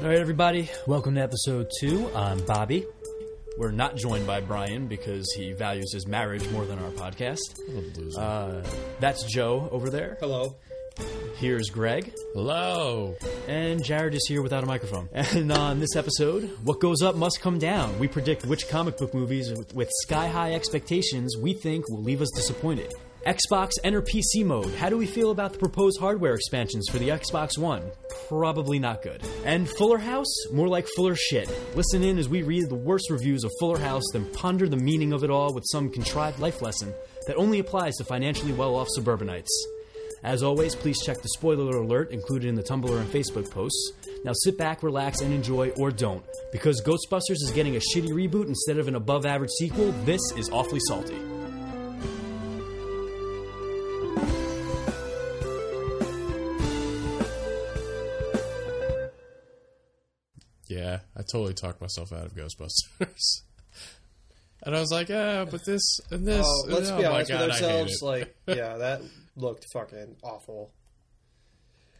All 0.00 0.06
right, 0.06 0.18
everybody, 0.18 0.70
welcome 0.86 1.14
to 1.16 1.20
episode 1.20 1.70
two. 1.78 2.08
I'm 2.14 2.40
Bobby. 2.46 2.86
We're 3.58 3.70
not 3.70 3.96
joined 3.96 4.26
by 4.26 4.40
Brian 4.40 4.86
because 4.86 5.30
he 5.36 5.52
values 5.52 5.92
his 5.92 6.06
marriage 6.06 6.48
more 6.50 6.64
than 6.64 6.78
our 6.78 6.90
podcast. 6.92 7.40
Uh, 8.16 8.62
that's 8.98 9.24
Joe 9.24 9.68
over 9.70 9.90
there. 9.90 10.16
Hello. 10.20 10.56
Here's 11.36 11.68
Greg. 11.68 12.12
Hello. 12.32 13.14
And 13.46 13.84
Jared 13.84 14.14
is 14.14 14.26
here 14.26 14.40
without 14.40 14.62
a 14.64 14.66
microphone. 14.66 15.08
And 15.12 15.52
on 15.52 15.80
this 15.80 15.94
episode, 15.96 16.50
what 16.64 16.80
goes 16.80 17.02
up 17.02 17.16
must 17.16 17.42
come 17.42 17.58
down. 17.58 17.98
We 17.98 18.08
predict 18.08 18.46
which 18.46 18.68
comic 18.68 18.96
book 18.96 19.12
movies 19.12 19.50
with, 19.50 19.74
with 19.74 19.90
sky 20.02 20.28
high 20.28 20.54
expectations 20.54 21.36
we 21.36 21.52
think 21.52 21.88
will 21.90 22.02
leave 22.02 22.22
us 22.22 22.30
disappointed. 22.34 22.92
Xbox 23.26 23.72
Enter 23.84 24.00
PC 24.00 24.46
mode. 24.46 24.72
How 24.76 24.88
do 24.88 24.96
we 24.96 25.04
feel 25.04 25.30
about 25.30 25.52
the 25.52 25.58
proposed 25.58 26.00
hardware 26.00 26.34
expansions 26.34 26.88
for 26.88 26.98
the 26.98 27.10
Xbox 27.10 27.58
One? 27.58 27.82
Probably 28.28 28.78
not 28.78 29.02
good. 29.02 29.22
And 29.44 29.68
Fuller 29.68 29.98
House? 29.98 30.50
More 30.50 30.68
like 30.68 30.88
Fuller 30.96 31.14
shit. 31.14 31.50
Listen 31.74 32.02
in 32.02 32.16
as 32.16 32.30
we 32.30 32.42
read 32.42 32.70
the 32.70 32.76
worst 32.76 33.10
reviews 33.10 33.44
of 33.44 33.50
Fuller 33.60 33.78
House, 33.78 34.04
then 34.14 34.24
ponder 34.32 34.70
the 34.70 34.78
meaning 34.78 35.12
of 35.12 35.22
it 35.22 35.28
all 35.30 35.52
with 35.52 35.64
some 35.70 35.90
contrived 35.90 36.38
life 36.38 36.62
lesson 36.62 36.94
that 37.26 37.36
only 37.36 37.58
applies 37.58 37.96
to 37.96 38.04
financially 38.04 38.52
well 38.52 38.74
off 38.74 38.88
suburbanites. 38.88 39.66
As 40.22 40.42
always, 40.42 40.74
please 40.74 40.98
check 41.04 41.20
the 41.20 41.28
spoiler 41.28 41.76
alert 41.76 42.12
included 42.12 42.48
in 42.48 42.54
the 42.54 42.62
Tumblr 42.62 43.00
and 43.00 43.10
Facebook 43.10 43.50
posts. 43.50 43.92
Now 44.24 44.32
sit 44.32 44.56
back, 44.56 44.82
relax, 44.82 45.20
and 45.20 45.32
enjoy, 45.32 45.70
or 45.70 45.90
don't. 45.90 46.24
Because 46.52 46.82
Ghostbusters 46.82 47.42
is 47.42 47.52
getting 47.54 47.76
a 47.76 47.80
shitty 47.80 48.12
reboot 48.12 48.46
instead 48.46 48.78
of 48.78 48.88
an 48.88 48.94
above 48.94 49.26
average 49.26 49.50
sequel, 49.58 49.92
this 50.04 50.20
is 50.36 50.48
awfully 50.50 50.80
salty. 50.88 51.39
Yeah, 60.70 61.00
I 61.16 61.22
totally 61.22 61.52
talked 61.54 61.80
myself 61.80 62.12
out 62.12 62.24
of 62.26 62.34
Ghostbusters. 62.34 63.42
and 64.62 64.76
I 64.76 64.78
was 64.80 64.90
like, 64.92 65.10
ah, 65.12 65.44
but 65.50 65.64
this 65.66 65.98
and 66.10 66.24
this. 66.24 66.46
Oh, 66.46 66.64
and 66.66 66.74
let's 66.74 66.90
oh 66.90 66.96
be 66.96 67.02
my 67.02 67.08
honest 67.10 67.30
God, 67.30 67.40
with 67.40 67.50
I 67.50 67.54
hate 67.56 67.64
ourselves. 67.64 67.92
it. 68.02 68.04
Like, 68.06 68.36
yeah, 68.46 68.76
that 68.76 69.02
looked 69.34 69.66
fucking 69.72 70.16
awful. 70.22 70.70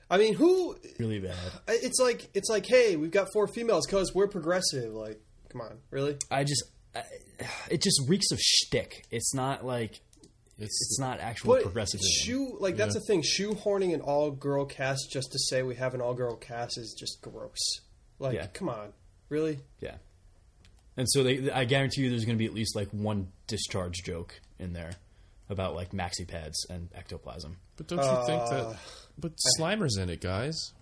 I 0.09 0.19
mean, 0.19 0.35
who? 0.35 0.77
Really 0.99 1.19
bad. 1.19 1.35
It's 1.69 1.99
like 2.01 2.31
it's 2.33 2.49
like, 2.49 2.65
hey, 2.67 2.95
we've 2.97 3.11
got 3.11 3.29
four 3.33 3.49
females 3.49 3.87
because 3.87 4.15
we're 4.15 4.29
progressive. 4.29 4.93
Like, 4.93 5.21
come 5.51 5.61
on, 5.63 5.79
really? 5.91 6.17
I 6.31 6.45
just, 6.45 6.63
I, 6.95 7.03
it 7.71 7.83
just 7.83 8.01
reeks 8.09 8.31
of 8.31 8.39
shtick. 8.41 9.05
It's 9.11 9.35
not 9.35 9.65
like, 9.65 10.01
it's 10.59 10.99
not 11.01 11.19
actual 11.21 11.55
But 11.55 11.63
progressivism. 11.63 12.09
shoe 12.25 12.57
like 12.61 12.77
that's 12.77 12.95
the 12.95 13.01
thing. 13.01 13.23
Shoehorning 13.23 13.95
an 13.95 14.01
all-girl 14.01 14.67
cast 14.67 15.11
just 15.13 15.33
to 15.33 15.39
say 15.39 15.63
we 15.63 15.75
have 15.77 15.95
an 15.95 16.01
all-girl 16.01 16.37
cast 16.37 16.79
is 16.79 16.95
just 16.99 17.21
gross. 17.21 17.59
Like, 18.21 18.35
Yeah. 18.37 18.47
come 18.53 18.69
on, 18.69 18.93
really? 19.29 19.59
Yeah. 19.81 19.97
And 20.97 21.09
so 21.11 21.23
they, 21.25 21.51
I 21.51 21.65
guarantee 21.65 22.03
you, 22.03 22.11
there's 22.11 22.25
going 22.25 22.37
to 22.37 22.39
be 22.39 22.47
at 22.47 22.55
least 22.55 22.77
like 22.77 22.89
one 22.91 23.33
discharge 23.49 24.03
joke 24.05 24.41
in 24.59 24.73
there 24.75 24.93
about 25.49 25.75
like 25.75 25.91
maxi 25.93 26.29
pads 26.29 26.65
and 26.71 26.89
ectoplasm. 26.95 27.57
but 27.77 27.89
don't 27.89 27.99
you 27.99 28.27
think 28.27 28.43
Uh, 28.43 28.71
that? 28.71 28.77
But 29.19 29.33
Slimer's 29.59 29.97
in 29.97 30.09
it, 30.11 30.21
guys. 30.21 30.73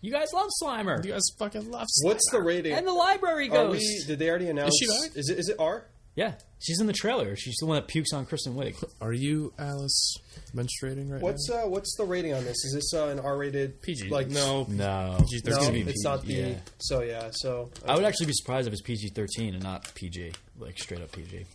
You 0.00 0.12
guys 0.12 0.28
love 0.34 0.48
Slimer, 0.62 1.04
You 1.04 1.12
guys 1.12 1.22
fucking 1.38 1.70
love. 1.70 1.86
Slimer. 1.86 2.04
What's 2.06 2.30
the 2.30 2.40
rating? 2.40 2.72
and 2.72 2.86
the 2.86 2.92
library 2.92 3.48
Are 3.50 3.68
ghost. 3.68 3.80
we? 3.80 4.04
Did 4.06 4.18
they 4.18 4.28
already 4.28 4.48
announce? 4.48 4.74
she 4.78 4.86
back? 4.86 5.16
Is 5.16 5.28
it? 5.30 5.38
Is 5.38 5.48
it 5.48 5.56
R? 5.58 5.84
Yeah, 6.18 6.32
she's 6.58 6.80
in 6.80 6.88
the 6.88 6.92
trailer. 6.92 7.36
She's 7.36 7.54
the 7.60 7.66
one 7.66 7.76
that 7.76 7.86
pukes 7.86 8.12
on 8.12 8.26
Kristen 8.26 8.56
Wiig. 8.56 8.74
Are 9.00 9.12
you 9.12 9.52
Alice 9.56 10.16
menstruating 10.52 11.08
right 11.08 11.20
now? 11.20 11.28
What's 11.28 11.48
uh, 11.48 11.62
what's 11.68 11.94
the 11.96 12.04
rating 12.04 12.34
on 12.34 12.42
this? 12.42 12.56
Is 12.64 12.72
this 12.74 12.92
uh, 12.92 13.06
an 13.06 13.20
R-rated 13.20 13.80
PG. 13.82 14.08
Like 14.08 14.28
no, 14.28 14.66
No, 14.68 15.16
PG-13. 15.20 15.48
No, 15.48 15.56
gonna 15.58 15.72
be 15.72 15.80
it's 15.82 16.02
not 16.02 16.24
the. 16.24 16.34
Yeah. 16.34 16.54
So 16.78 17.02
yeah, 17.02 17.28
so 17.30 17.70
I 17.86 17.94
would 17.94 18.04
actually 18.04 18.26
be 18.26 18.32
surprised 18.32 18.66
if 18.66 18.72
it's 18.72 18.82
PG 18.82 19.10
thirteen 19.10 19.54
and 19.54 19.62
not 19.62 19.94
PG, 19.94 20.32
like 20.58 20.76
straight 20.80 21.02
up 21.02 21.12
PG. 21.12 21.46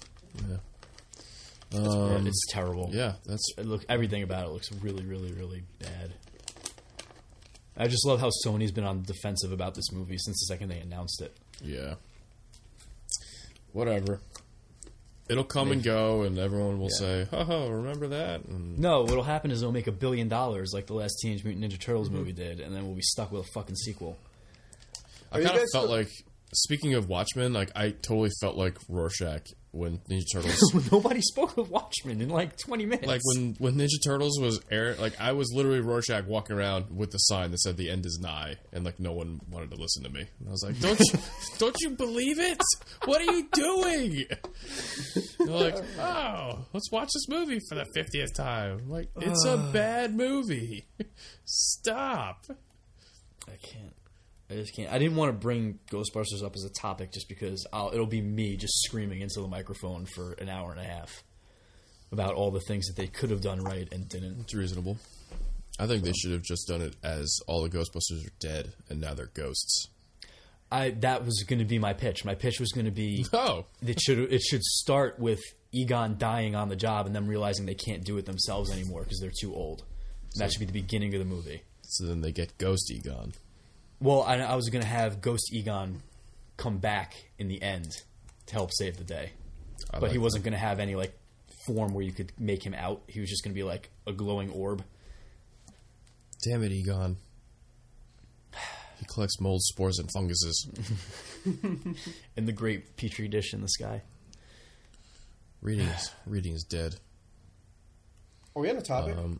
Um, 1.75 2.25
it's 2.25 2.45
terrible. 2.49 2.89
yeah, 2.93 3.15
that's 3.25 3.43
It 3.57 3.65
look 3.65 3.83
everything 3.89 4.23
about 4.23 4.45
it 4.45 4.51
looks 4.51 4.71
really, 4.71 5.03
really, 5.03 5.33
really 5.33 5.63
bad. 5.79 6.13
I 7.75 7.89
just 7.89 8.05
love 8.05 8.21
how 8.21 8.29
Sony's 8.45 8.71
been 8.71 8.85
on 8.85 9.01
the 9.01 9.11
defensive 9.11 9.51
about 9.51 9.75
this 9.75 9.91
movie 9.91 10.17
since 10.19 10.39
the 10.39 10.53
second 10.53 10.69
they 10.69 10.79
announced 10.79 11.21
it. 11.21 11.35
yeah. 11.61 11.95
Whatever. 13.73 14.19
It'll 15.33 15.43
come 15.43 15.71
and 15.71 15.83
go, 15.83 16.21
and 16.21 16.37
everyone 16.37 16.79
will 16.79 16.89
say, 16.89 17.27
"Oh, 17.31 17.69
remember 17.69 18.07
that?" 18.09 18.45
And 18.45 18.79
No, 18.79 19.01
what'll 19.01 19.23
happen 19.23 19.51
is 19.51 19.61
it'll 19.61 19.73
make 19.73 19.87
a 19.87 19.91
billion 19.91 20.29
dollars 20.29 20.71
like 20.73 20.87
the 20.87 20.93
last 20.93 21.17
Teenage 21.21 21.43
Mutant 21.43 21.65
Ninja 21.65 21.79
Turtles 21.79 22.07
mm-hmm. 22.07 22.17
movie 22.17 22.31
did, 22.33 22.59
and 22.59 22.75
then 22.75 22.85
we'll 22.85 22.95
be 22.95 23.01
stuck 23.01 23.31
with 23.31 23.45
a 23.45 23.51
fucking 23.53 23.75
sequel. 23.75 24.17
I 25.31 25.37
Are 25.37 25.41
you 25.41 25.45
kind 25.47 25.57
of 25.57 25.61
guys 25.63 25.69
felt 25.73 25.85
still- 25.85 25.97
like, 25.97 26.09
speaking 26.53 26.93
of 26.93 27.09
Watchmen, 27.09 27.51
like 27.51 27.71
I 27.75 27.89
totally 27.89 28.29
felt 28.39 28.55
like 28.55 28.77
Rorschach 28.87 29.47
when 29.73 29.97
Ninja 30.09 30.23
Turtles, 30.33 30.91
Nobody 30.91 31.19
spoke 31.21 31.57
of 31.57 31.69
Watchmen 31.71 32.21
in 32.21 32.29
like 32.29 32.57
twenty 32.57 32.85
minutes. 32.85 33.07
like 33.07 33.21
when 33.25 33.55
when 33.59 33.73
Ninja 33.75 34.01
Turtles 34.03 34.39
was 34.39 34.61
air, 34.71 34.95
like 34.95 35.19
I 35.19 35.31
was 35.31 35.51
literally 35.53 35.79
Rorschach 35.81 36.25
walking 36.25 36.55
around 36.55 36.95
with 36.95 37.11
the 37.11 37.17
sign 37.17 37.51
that 37.51 37.59
said 37.59 37.75
"the 37.77 37.89
end 37.89 38.05
is 38.05 38.19
nigh," 38.21 38.57
and 38.71 38.85
like 38.85 38.99
no 38.99 39.13
one 39.13 39.41
wanted 39.49 39.71
to 39.71 39.75
listen 39.77 40.03
to 40.03 40.09
me. 40.09 40.27
And 40.39 40.47
I 40.47 40.51
was 40.51 40.63
like, 40.63 40.79
"Don't 40.79 40.99
you, 40.99 41.19
don't 41.57 41.75
you 41.81 41.89
believe 41.91 42.39
it? 42.39 42.61
What 43.05 43.19
are 43.21 43.31
you 43.35 43.47
doing?" 43.51 44.25
They're 45.39 45.47
like, 45.47 45.77
"Oh, 45.99 46.65
let's 46.71 46.91
watch 46.91 47.09
this 47.13 47.27
movie 47.27 47.59
for 47.67 47.75
the 47.75 47.85
fiftieth 47.95 48.33
time." 48.35 48.79
I'm 48.83 48.89
like, 48.91 49.09
it's 49.21 49.43
a 49.45 49.57
bad 49.73 50.15
movie. 50.15 50.85
Stop. 51.45 52.45
I 53.47 53.55
can't. 53.61 53.93
I 54.53 54.57
just 54.57 54.75
can't. 54.75 54.91
I 54.91 54.99
didn't 54.99 55.15
want 55.15 55.29
to 55.29 55.37
bring 55.37 55.79
Ghostbusters 55.91 56.43
up 56.43 56.55
as 56.55 56.63
a 56.63 56.69
topic 56.69 57.11
just 57.11 57.27
because 57.27 57.65
I'll, 57.73 57.89
it'll 57.93 58.05
be 58.05 58.21
me 58.21 58.55
just 58.55 58.83
screaming 58.83 59.21
into 59.21 59.41
the 59.41 59.47
microphone 59.47 60.05
for 60.05 60.33
an 60.33 60.47
hour 60.49 60.71
and 60.71 60.79
a 60.79 60.83
half 60.83 61.23
about 62.11 62.35
all 62.35 62.51
the 62.51 62.59
things 62.61 62.85
that 62.87 62.95
they 62.95 63.07
could 63.07 63.31
have 63.31 63.41
done 63.41 63.63
right 63.63 63.87
and 63.91 64.07
didn't. 64.07 64.41
It's 64.41 64.53
reasonable. 64.53 64.97
I 65.79 65.87
think 65.87 66.03
they 66.03 66.13
should 66.13 66.31
have 66.31 66.43
just 66.43 66.67
done 66.67 66.81
it 66.81 66.95
as 67.03 67.39
all 67.47 67.63
the 67.63 67.69
Ghostbusters 67.69 68.27
are 68.27 68.33
dead 68.39 68.73
and 68.89 69.01
now 69.01 69.15
they're 69.15 69.31
ghosts. 69.33 69.87
I 70.71 70.91
that 71.01 71.25
was 71.25 71.43
going 71.47 71.59
to 71.59 71.65
be 71.65 71.79
my 71.79 71.93
pitch. 71.93 72.23
My 72.23 72.35
pitch 72.35 72.59
was 72.59 72.71
going 72.71 72.85
to 72.85 72.91
be 72.91 73.25
Oh, 73.33 73.65
it 73.81 73.99
should 73.99 74.19
it 74.31 74.41
should 74.41 74.63
start 74.63 75.19
with 75.19 75.41
Egon 75.71 76.17
dying 76.17 76.55
on 76.55 76.69
the 76.69 76.75
job 76.75 77.07
and 77.07 77.15
them 77.15 77.25
realizing 77.27 77.65
they 77.65 77.73
can't 77.73 78.03
do 78.03 78.17
it 78.17 78.25
themselves 78.25 78.71
anymore 78.71 79.01
because 79.03 79.19
they're 79.19 79.31
too 79.39 79.53
old. 79.55 79.83
that 80.37 80.51
should 80.51 80.59
be 80.59 80.65
the 80.65 80.71
beginning 80.71 81.13
of 81.15 81.19
the 81.19 81.25
movie. 81.25 81.63
so 81.81 82.05
then 82.05 82.21
they 82.21 82.31
get 82.31 82.57
Ghost 82.59 82.91
Egon. 82.91 83.33
Well, 84.03 84.21
I, 84.21 84.35
I 84.35 84.55
was 84.55 84.67
going 84.69 84.83
to 84.83 84.89
have 84.89 85.21
Ghost 85.21 85.53
Egon 85.53 86.03
come 86.57 86.77
back 86.77 87.15
in 87.39 87.47
the 87.47 87.61
end 87.61 87.89
to 88.47 88.53
help 88.53 88.71
save 88.73 88.97
the 88.97 89.05
day, 89.05 89.31
I 89.93 89.99
but 89.99 90.11
he 90.11 90.17
wasn't 90.17 90.43
going 90.43 90.51
to 90.51 90.59
have 90.59 90.81
any 90.81 90.95
like 90.95 91.17
form 91.65 91.93
where 91.93 92.03
you 92.03 92.11
could 92.11 92.33
make 92.37 92.65
him 92.65 92.73
out. 92.73 93.01
He 93.07 93.21
was 93.21 93.29
just 93.29 93.45
going 93.45 93.53
to 93.53 93.55
be 93.55 93.63
like 93.63 93.89
a 94.05 94.11
glowing 94.11 94.51
orb. 94.51 94.83
Damn 96.43 96.63
it, 96.63 96.73
Egon. 96.73 97.15
He 98.99 99.05
collects 99.05 99.39
mold, 99.39 99.61
spores, 99.63 99.99
and 99.99 100.09
funguses. 100.11 100.69
in 102.35 102.45
the 102.45 102.51
great 102.51 102.97
petri 102.97 103.29
dish 103.29 103.53
in 103.53 103.61
the 103.61 103.69
sky. 103.69 104.01
Reading 105.61 105.87
is 105.87 106.11
reading 106.25 106.53
is 106.53 106.63
dead. 106.63 106.95
Are 108.53 108.61
we 108.61 108.69
on 108.69 108.75
a 108.75 108.81
topic? 108.81 109.17
Um, 109.17 109.39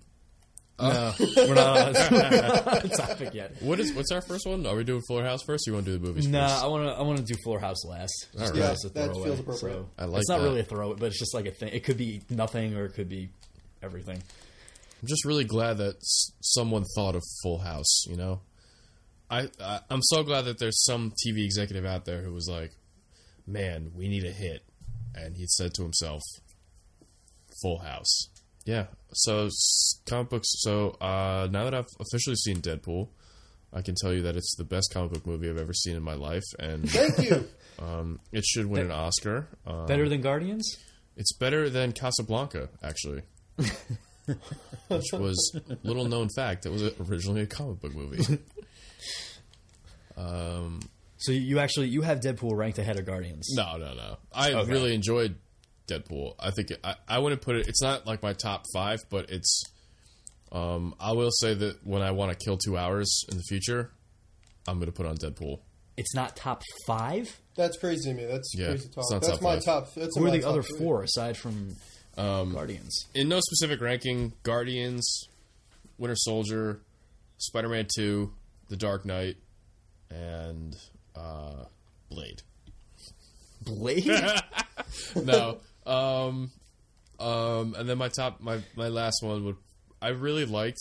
No, 0.80 0.86
uh. 0.88 1.14
we're 1.20 1.54
not 1.54 1.78
on 1.78 1.94
the 1.94 2.92
topic 2.98 3.34
yet. 3.34 3.62
what 3.62 3.80
is 3.80 3.94
what's 3.94 4.12
our 4.12 4.22
first 4.22 4.48
one? 4.48 4.66
Are 4.66 4.76
we 4.76 4.84
doing 4.84 5.02
Fuller 5.08 5.24
House 5.24 5.42
first? 5.44 5.68
Or 5.68 5.72
you 5.72 5.76
want 5.76 5.86
to 5.86 5.92
do 5.94 5.98
the 6.00 6.08
movies 6.08 6.28
No, 6.28 6.42
first? 6.48 6.64
I 6.64 6.68
want 6.68 6.86
to. 6.88 6.92
I 6.94 7.02
want 7.04 7.18
to 7.20 7.24
do 7.24 7.36
Fuller 7.44 7.60
House 7.60 7.86
last. 7.86 8.12
Just 8.34 8.36
right. 8.36 8.48
'cause 8.50 8.58
Yeah, 8.58 8.72
it's 8.72 8.84
that 8.84 8.94
throwaway, 9.06 9.24
feels 9.26 9.40
appropriate. 9.40 9.74
So 9.76 9.90
I 10.00 10.06
like 10.06 10.20
it's 10.22 10.30
not 10.30 10.40
that. 10.40 10.44
really 10.46 10.60
a 10.62 10.64
throwaway, 10.64 10.96
but 11.00 11.06
it's 11.08 11.20
just 11.20 11.34
like 11.36 11.46
a 11.46 11.52
thing. 11.52 11.70
It 11.74 11.84
could 11.84 11.98
be 11.98 12.22
nothing, 12.30 12.76
or 12.76 12.86
it 12.86 12.94
could 12.96 13.08
be 13.08 13.30
everything. 13.84 14.18
I'm 15.02 15.08
just 15.08 15.26
really 15.26 15.44
glad 15.44 15.78
that 15.78 15.96
s- 15.98 16.32
someone 16.42 16.86
thought 16.96 17.16
of 17.16 17.22
Full 17.44 17.60
House. 17.60 18.06
You 18.08 18.16
know, 18.18 18.42
I, 19.30 19.50
I 19.62 19.80
I'm 19.92 20.02
so 20.02 20.24
glad 20.24 20.46
that 20.46 20.58
there's 20.60 20.84
some 20.86 21.12
TV 21.26 21.46
executive 21.46 21.86
out 21.86 22.06
there 22.06 22.22
who 22.24 22.34
was 22.34 22.48
like, 22.50 22.72
"Man, 23.46 23.92
we 23.96 24.08
need 24.08 24.26
a 24.26 24.31
hit," 24.31 24.64
and 25.14 25.38
he 25.38 25.46
said 25.48 25.74
to 25.76 25.84
himself, 25.84 26.22
"Full 27.62 27.78
House." 27.80 28.30
Yeah. 28.65 28.86
So 29.13 29.45
s- 29.48 30.00
comic 30.06 30.30
books. 30.30 30.48
So 30.62 30.92
uh, 31.01 31.48
now 31.51 31.63
that 31.65 31.74
I've 31.74 31.88
officially 32.00 32.36
seen 32.36 32.57
Deadpool, 32.62 33.10
I 33.74 33.81
can 33.81 33.95
tell 33.95 34.13
you 34.13 34.21
that 34.24 34.36
it's 34.36 34.56
the 34.57 34.63
best 34.63 34.92
comic 34.94 35.12
book 35.13 35.25
movie 35.27 35.50
I've 35.50 35.57
ever 35.57 35.74
seen 35.74 35.95
in 35.95 36.04
my 36.04 36.13
life, 36.13 36.44
and 36.60 36.89
Thank 36.89 37.30
you. 37.30 37.48
um, 37.80 38.19
it 38.31 38.45
should 38.45 38.65
win 38.68 38.83
an 38.86 38.92
Oscar. 38.92 39.48
Um, 39.68 39.86
Better 39.88 40.07
than 40.07 40.21
Guardians. 40.21 40.77
It's 41.18 41.33
better 41.33 41.69
than 41.69 41.92
Casablanca, 41.92 42.69
actually. 42.81 43.21
Which 44.88 45.04
was 45.13 45.59
little 45.83 46.06
known 46.06 46.30
fact. 46.36 46.66
It 46.66 46.71
was 46.71 46.83
originally 47.09 47.42
a 47.42 47.45
comic 47.45 47.81
book 47.81 47.94
movie. 47.94 48.39
Um. 50.18 50.80
So 51.18 51.31
you 51.31 51.59
actually 51.59 51.88
you 51.88 52.01
have 52.01 52.19
Deadpool 52.19 52.56
ranked 52.56 52.77
ahead 52.80 53.00
of 53.00 53.06
Guardians. 53.06 53.48
No, 53.56 53.77
no, 53.77 53.94
no. 53.94 54.18
I 54.33 54.54
Okay. 54.54 54.71
really 54.71 54.94
enjoyed 54.94 55.36
Deadpool. 55.88 56.35
I 56.39 56.51
think 56.51 56.71
it, 56.71 56.80
I 56.83 56.95
I 57.07 57.19
wouldn't 57.19 57.41
put 57.41 57.56
it. 57.56 57.68
It's 57.68 57.81
not 57.81 58.06
like 58.07 58.21
my 58.24 58.33
top 58.33 58.65
five, 58.74 59.00
but 59.09 59.30
it's. 59.30 59.63
Um, 60.51 60.94
I 61.00 61.13
will 61.13 61.31
say 61.31 61.53
that 61.56 61.85
when 61.85 62.03
I 62.03 62.12
want 62.12 62.31
to 62.38 62.45
kill 62.45 62.57
two 62.57 62.77
hours 62.77 63.24
in 63.31 63.38
the 63.38 63.44
future, 63.44 63.91
I'm 64.68 64.75
going 64.77 64.85
to 64.85 64.91
put 64.91 65.07
on 65.07 65.18
Deadpool. 65.18 65.59
It's 65.97 66.13
not 66.13 66.35
top 66.35 66.62
five. 66.85 67.39
That's 67.56 67.75
crazy 67.77 68.12
to 68.12 68.15
me. 68.15 68.25
That's 68.25 68.51
Yeah, 68.56 68.68
crazy 68.69 68.89
talk. 68.89 68.97
it's 69.03 69.12
not 69.12 69.21
That's 69.24 69.33
top 69.33 69.41
my 69.41 69.56
five. 69.56 69.63
top. 69.65 69.94
That's 69.95 70.15
Who 70.18 70.25
are 70.27 70.31
the 70.31 70.44
other 70.44 70.62
three. 70.62 70.77
four 70.80 71.01
aside 71.03 71.38
from 71.38 71.75
Um, 72.18 72.53
Guardians? 72.53 72.95
in 73.15 73.30
no 73.30 73.39
specific 73.39 73.81
ranking, 73.81 74.33
Guardians, 74.44 75.27
Winter 75.97 76.15
Soldier, 76.15 76.81
Spider 77.39 77.69
Man 77.69 77.88
2, 77.95 78.31
The 78.69 78.77
Dark 78.77 79.06
Knight, 79.06 79.38
and 80.12 80.75
uh, 81.15 81.65
Blade. 82.09 82.41
Blade. 83.62 84.06
no. 85.15 85.57
Um, 85.85 86.51
um, 87.19 87.75
and 87.77 87.88
then 87.89 87.97
my 87.97 88.09
top, 88.09 88.41
my, 88.41 88.59
my 88.75 88.88
last 88.88 89.21
one 89.21 89.44
would. 89.45 89.56
I 90.01 90.09
really 90.09 90.45
liked. 90.45 90.80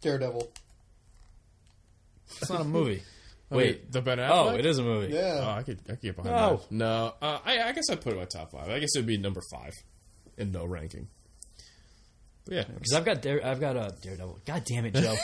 Daredevil. 0.00 0.52
it's 2.40 2.50
not 2.50 2.60
a 2.62 2.64
movie. 2.64 3.02
I 3.50 3.54
Wait. 3.54 3.92
the 3.92 4.00
Ben 4.00 4.18
Affleck. 4.18 4.30
Oh, 4.30 4.48
it 4.56 4.64
is 4.66 4.78
a 4.78 4.82
movie. 4.82 5.16
Oh, 5.16 5.20
Yeah. 5.20 5.54
I 5.56 5.62
could, 5.62 5.78
I 5.86 5.90
could 5.92 6.00
get 6.00 6.16
behind 6.16 6.34
No. 6.34 6.56
that. 6.56 6.72
No, 6.72 7.14
uh, 7.20 7.38
I, 7.44 7.60
I 7.68 7.72
guess 7.72 7.84
I'd 7.90 8.00
put 8.00 8.12
it 8.12 8.16
in 8.16 8.20
my 8.20 8.24
top 8.24 8.50
five. 8.50 8.68
I 8.70 8.78
guess 8.78 8.88
it'd 8.96 9.06
be 9.06 9.18
number 9.18 9.42
five 9.52 9.72
in 10.38 10.50
no 10.52 10.64
ranking. 10.64 11.08
But 12.46 12.54
yeah, 12.54 12.64
Because 12.64 12.94
I've 12.94 13.04
got 13.04 13.20
Dare, 13.22 13.44
I've 13.46 13.60
got 13.60 13.76
a 13.76 13.94
Daredevil. 14.02 14.40
God 14.46 14.64
damn 14.64 14.86
it, 14.86 14.94
Joe. 14.94 15.14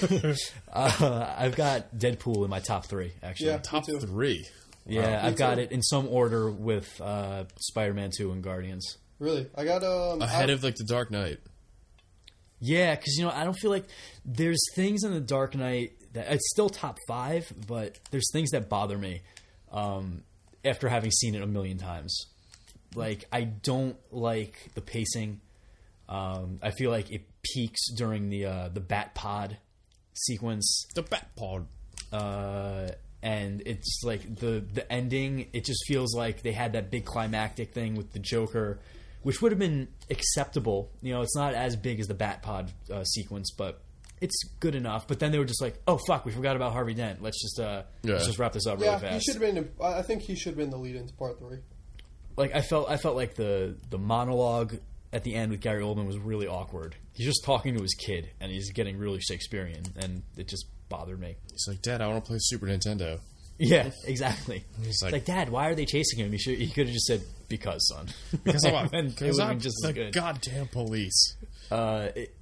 uh, 0.72 1.34
I've 1.38 1.54
got 1.56 1.96
Deadpool 1.96 2.44
in 2.44 2.50
my 2.50 2.58
top 2.60 2.86
three. 2.86 3.12
Actually, 3.22 3.50
Yeah. 3.50 3.58
top 3.58 3.86
too. 3.86 3.98
three. 4.00 4.44
Yeah, 4.86 5.22
Me 5.22 5.28
I've 5.28 5.36
got 5.36 5.54
too. 5.56 5.62
it 5.62 5.72
in 5.72 5.82
some 5.82 6.08
order 6.08 6.50
with 6.50 7.00
uh, 7.00 7.44
Spider-Man 7.58 8.10
Two 8.16 8.32
and 8.32 8.42
Guardians. 8.42 8.96
Really, 9.18 9.48
I 9.54 9.64
got 9.64 9.82
um 9.82 10.20
ahead 10.22 10.50
I- 10.50 10.52
of 10.52 10.62
like 10.62 10.76
the 10.76 10.84
Dark 10.84 11.10
Knight. 11.10 11.38
Yeah, 12.58 12.94
because 12.94 13.16
you 13.18 13.24
know 13.24 13.30
I 13.30 13.44
don't 13.44 13.56
feel 13.58 13.70
like 13.70 13.84
there's 14.24 14.60
things 14.74 15.04
in 15.04 15.12
the 15.12 15.20
Dark 15.20 15.54
Knight 15.54 15.92
that 16.14 16.32
it's 16.32 16.48
still 16.50 16.68
top 16.70 16.98
five, 17.06 17.52
but 17.66 17.98
there's 18.10 18.30
things 18.32 18.50
that 18.52 18.68
bother 18.70 18.96
me 18.96 19.20
um, 19.70 20.22
after 20.64 20.88
having 20.88 21.10
seen 21.10 21.34
it 21.34 21.42
a 21.42 21.46
million 21.46 21.76
times. 21.76 22.26
Like 22.94 23.26
I 23.30 23.42
don't 23.44 23.96
like 24.10 24.70
the 24.74 24.80
pacing. 24.80 25.40
Um, 26.08 26.58
I 26.62 26.70
feel 26.70 26.90
like 26.90 27.10
it 27.10 27.22
peaks 27.42 27.90
during 27.94 28.30
the 28.30 28.46
uh, 28.46 28.68
the 28.68 28.80
Bat 28.80 29.14
Pod 29.14 29.58
sequence, 30.14 30.86
The 30.94 31.02
Bat 31.02 31.28
Pod. 31.36 31.66
uh, 32.12 32.88
and 33.34 33.62
it's 33.66 34.02
like 34.04 34.22
the 34.36 34.64
the 34.72 34.84
ending. 34.92 35.48
It 35.52 35.64
just 35.64 35.84
feels 35.86 36.14
like 36.14 36.42
they 36.42 36.52
had 36.52 36.72
that 36.74 36.90
big 36.90 37.04
climactic 37.04 37.72
thing 37.72 37.94
with 37.96 38.12
the 38.12 38.18
Joker, 38.20 38.78
which 39.22 39.42
would 39.42 39.52
have 39.52 39.58
been 39.58 39.88
acceptable. 40.10 40.90
You 41.02 41.12
know, 41.14 41.22
it's 41.22 41.36
not 41.36 41.54
as 41.54 41.76
big 41.76 42.00
as 42.00 42.06
the 42.06 42.14
Batpod 42.14 42.70
uh, 42.92 43.04
sequence, 43.04 43.50
but 43.56 43.80
it's 44.20 44.42
good 44.60 44.74
enough. 44.74 45.06
But 45.08 45.18
then 45.18 45.32
they 45.32 45.38
were 45.38 45.44
just 45.44 45.60
like, 45.62 45.80
"Oh 45.86 45.98
fuck, 46.06 46.24
we 46.24 46.32
forgot 46.32 46.56
about 46.56 46.72
Harvey 46.72 46.94
Dent. 46.94 47.22
Let's 47.22 47.40
just 47.42 47.58
uh, 47.60 47.82
Yeah. 48.02 48.14
let's 48.14 48.26
just 48.26 48.38
wrap 48.38 48.52
this 48.52 48.66
up 48.66 48.78
Yeah, 48.80 48.86
really 48.94 48.98
he 49.00 49.06
fast." 49.14 49.24
should 49.26 49.42
have 49.42 49.54
been. 49.54 49.70
I 49.82 49.98
I 49.98 50.02
think 50.02 50.22
he 50.22 50.34
should 50.36 50.50
have 50.50 50.58
been 50.58 50.70
the 50.70 50.78
lead 50.78 50.96
into 50.96 51.12
part 51.14 51.38
three. 51.38 51.58
like 52.36 52.54
I 52.54 52.60
felt 52.62 52.88
I 52.90 52.96
felt 52.96 53.16
like 53.16 53.34
the 53.34 53.76
the 53.90 53.98
monologue 53.98 54.76
at 55.12 55.24
the 55.24 55.34
end 55.34 55.50
with 55.50 55.60
Gary 55.60 55.82
Oldman 55.82 56.06
was 56.06 56.18
really 56.18 56.46
awkward. 56.46 56.94
He's 57.14 57.26
just 57.26 57.44
talking 57.44 57.74
to 57.76 57.82
his 57.82 57.94
kid 57.94 58.28
and 58.40 58.50
he's 58.52 58.70
getting 58.72 58.98
really 58.98 59.20
Shakespearean 59.20 59.82
and 59.96 60.22
it 60.36 60.48
just 60.48 60.66
bothered 60.88 61.20
me. 61.20 61.36
He's 61.50 61.66
like, 61.68 61.82
Dad, 61.82 62.00
I 62.00 62.08
want 62.08 62.24
to 62.24 62.28
play 62.28 62.38
Super 62.40 62.66
Nintendo. 62.66 63.20
Yeah, 63.58 63.90
exactly. 64.04 64.64
He's 64.82 65.02
like, 65.02 65.12
like, 65.12 65.24
Dad, 65.24 65.48
why 65.48 65.68
are 65.68 65.74
they 65.74 65.86
chasing 65.86 66.18
him? 66.18 66.30
He 66.30 66.38
should 66.38 66.58
he 66.58 66.68
could 66.68 66.86
have 66.86 66.94
just 66.94 67.06
said 67.06 67.22
because, 67.48 67.88
son. 67.88 68.08
because 68.44 68.64
I'm, 68.66 68.88
because 69.08 69.38
I'm 69.38 69.60
just 69.60 69.76
the 69.82 69.92
good. 69.92 70.12
goddamn 70.12 70.68
police. 70.68 71.36
Uh, 71.70 72.08
it, 72.14 72.36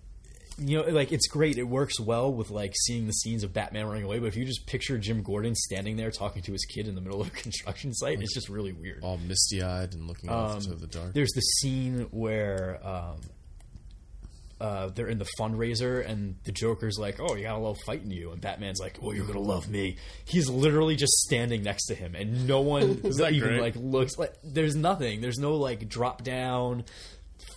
you 0.58 0.79
know, 0.79 0.88
like 0.91 1.12
it's 1.12 1.26
great. 1.26 1.58
It 1.58 1.64
works 1.64 1.99
well 1.99 2.32
with 2.32 2.50
like 2.50 2.75
seeing 2.76 3.06
the 3.06 3.12
scenes 3.12 3.43
of 3.43 3.52
Batman 3.52 3.87
running 3.87 4.05
away. 4.05 4.19
But 4.19 4.26
if 4.26 4.37
you 4.37 4.44
just 4.44 4.67
picture 4.67 4.99
Jim 4.99 5.23
Gordon 5.23 5.55
standing 5.55 5.96
there 5.96 6.11
talking 6.11 6.43
to 6.43 6.52
his 6.52 6.64
kid 6.64 6.87
in 6.87 6.94
the 6.94 7.00
middle 7.00 7.20
of 7.20 7.29
a 7.29 7.31
construction 7.43 7.93
site, 7.93 8.20
it's 8.20 8.35
just 8.35 8.49
really 8.49 8.73
weird. 8.73 9.02
All 9.02 9.19
misty 9.19 9.62
eyed 9.62 9.94
and 9.94 10.06
looking 10.06 10.31
off 10.31 10.56
into 10.64 10.75
the 10.75 10.87
dark. 10.87 11.12
There's 11.12 11.32
the 11.32 11.41
scene 11.41 12.06
where 12.11 12.79
um, 12.87 13.20
uh, 14.61 14.89
they're 14.89 15.09
in 15.09 15.19
the 15.19 15.27
fundraiser 15.39 16.09
and 16.09 16.37
the 16.45 16.53
Joker's 16.53 16.99
like, 16.99 17.19
"Oh, 17.21 17.35
you 17.35 17.43
gotta 17.43 17.59
love 17.59 17.79
fighting 17.85 18.11
you," 18.11 18.31
and 18.33 18.41
Batman's 18.41 18.81
like, 18.81 18.99
"Well, 19.01 19.15
you're 19.15 19.27
gonna 19.27 19.41
love 19.41 19.69
me." 19.69 19.97
He's 20.25 20.49
literally 20.49 20.97
just 20.97 21.12
standing 21.21 21.62
next 21.62 21.87
to 21.87 21.95
him, 21.95 22.15
and 22.15 22.47
no 22.47 22.61
one 22.61 23.01
that 23.19 23.33
even 23.33 23.49
great? 23.49 23.61
like 23.61 23.77
looks 23.77 24.17
like. 24.19 24.35
There's 24.45 24.77
nothing. 24.77 25.21
There's 25.21 25.39
no 25.39 25.56
like 25.56 25.89
drop 25.89 26.23
down. 26.23 26.85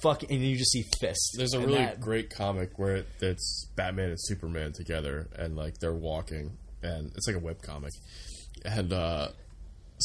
Fuck, 0.02 0.24
and 0.24 0.32
you 0.44 0.58
just 0.58 0.72
see 0.72 0.84
fists. 1.00 1.34
There's 1.38 1.54
a 1.54 1.60
really 1.60 1.76
that- 1.76 2.02
great 2.02 2.30
comic 2.30 2.78
where 2.78 2.98
it, 2.98 3.08
it's 3.22 3.66
Batman 3.76 4.10
and 4.10 4.20
Superman 4.20 4.74
together, 4.74 5.30
and 5.38 5.56
like 5.56 5.78
they're 5.80 5.94
walking, 5.94 6.58
and 6.84 7.12
it's 7.16 7.28
like 7.28 7.36
a 7.36 7.40
web 7.40 7.62
comic, 7.62 7.94
and 8.66 8.92
uh, 8.92 9.30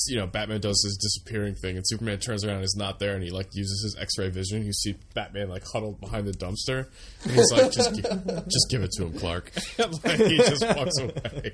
you 0.09 0.17
know 0.17 0.27
Batman 0.27 0.61
does 0.61 0.83
his 0.85 0.97
disappearing 1.01 1.55
thing, 1.55 1.77
and 1.77 1.87
Superman 1.87 2.19
turns 2.19 2.45
around 2.45 2.57
and 2.57 2.65
is 2.65 2.77
not 2.79 2.99
there, 2.99 3.15
and 3.15 3.23
he 3.23 3.31
like 3.31 3.49
uses 3.53 3.83
his 3.83 3.97
X-ray 4.01 4.31
vision. 4.31 4.65
You 4.65 4.73
see 4.73 4.97
Batman 5.15 5.49
like 5.49 5.65
huddled 5.65 6.01
behind 6.01 6.27
the 6.27 6.33
dumpster, 6.33 6.89
and 7.25 7.33
he's 7.33 7.53
like, 7.53 7.73
"Just, 7.73 7.95
gi- 7.95 8.03
just 8.03 8.67
give 8.71 8.83
it 8.83 8.91
to 8.93 9.07
him, 9.07 9.19
Clark." 9.19 9.53
like, 9.79 10.19
he 10.19 10.37
just 10.39 10.65
walks 10.65 10.99
away. 10.99 11.53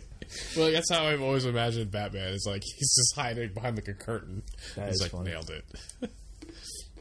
Well, 0.57 0.71
that's 0.73 0.91
how 0.91 1.05
I've 1.07 1.23
always 1.23 1.45
imagined 1.45 1.91
Batman. 1.91 2.33
Is 2.33 2.47
like 2.47 2.63
he's 2.63 2.95
just 2.97 3.15
hiding 3.17 3.53
behind 3.53 3.77
like 3.77 3.89
a 3.89 3.95
curtain. 3.95 4.43
That 4.77 4.87
he's 4.87 4.97
is 4.97 5.03
like 5.03 5.11
funny. 5.13 5.31
nailed 5.31 5.51
it. 5.51 5.65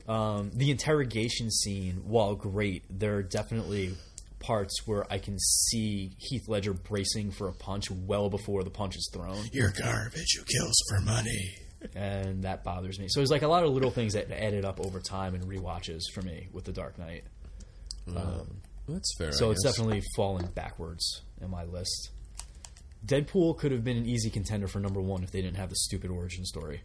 Um, 0.08 0.52
the 0.54 0.72
interrogation 0.72 1.52
scene, 1.52 2.04
while 2.06 2.34
great, 2.36 2.84
there 2.90 3.18
are 3.18 3.24
definitely 3.24 3.94
parts 4.40 4.86
where 4.86 5.12
I 5.12 5.18
can 5.20 5.38
see 5.40 6.16
Heath 6.18 6.48
Ledger 6.48 6.74
bracing 6.74 7.32
for 7.32 7.48
a 7.48 7.54
punch 7.54 7.90
well 7.92 8.30
before 8.30 8.64
the 8.64 8.70
punch 8.70 8.96
is 8.96 9.10
thrown. 9.14 9.46
You're 9.52 9.72
garbage. 9.72 10.38
Who 10.38 10.44
kills 10.46 10.76
for 10.90 11.02
money? 11.02 11.56
and 11.96 12.44
that 12.44 12.64
bothers 12.64 13.00
me. 13.00 13.08
So 13.08 13.20
there's 13.20 13.30
like 13.32 13.44
a 13.44 13.48
lot 13.48 13.64
of 13.64 13.72
little 13.72 13.92
things 13.92 14.14
that 14.14 14.32
added 14.32 14.66
up 14.66 14.80
over 14.80 15.00
time 15.00 15.36
and 15.36 15.44
rewatches 15.44 16.02
for 16.14 16.22
me 16.22 16.48
with 16.52 16.66
The 16.66 16.72
Dark 16.72 16.98
Knight. 16.98 17.24
That's 18.88 19.14
fair. 19.18 19.32
So 19.32 19.52
it's 19.52 19.64
definitely 19.64 20.02
fallen 20.16 20.48
backwards 20.48 21.22
in 21.42 21.50
my 21.50 21.66
list. 21.66 22.12
Deadpool 23.06 23.58
could 23.58 23.72
have 23.72 23.84
been 23.84 23.98
an 23.98 24.06
easy 24.06 24.30
contender 24.30 24.68
for 24.68 24.80
number 24.80 25.02
one 25.02 25.24
if 25.24 25.32
they 25.32 25.42
didn't 25.42 25.58
have 25.58 25.70
the 25.70 25.76
stupid 25.76 26.10
origin 26.10 26.46
story. 26.46 26.82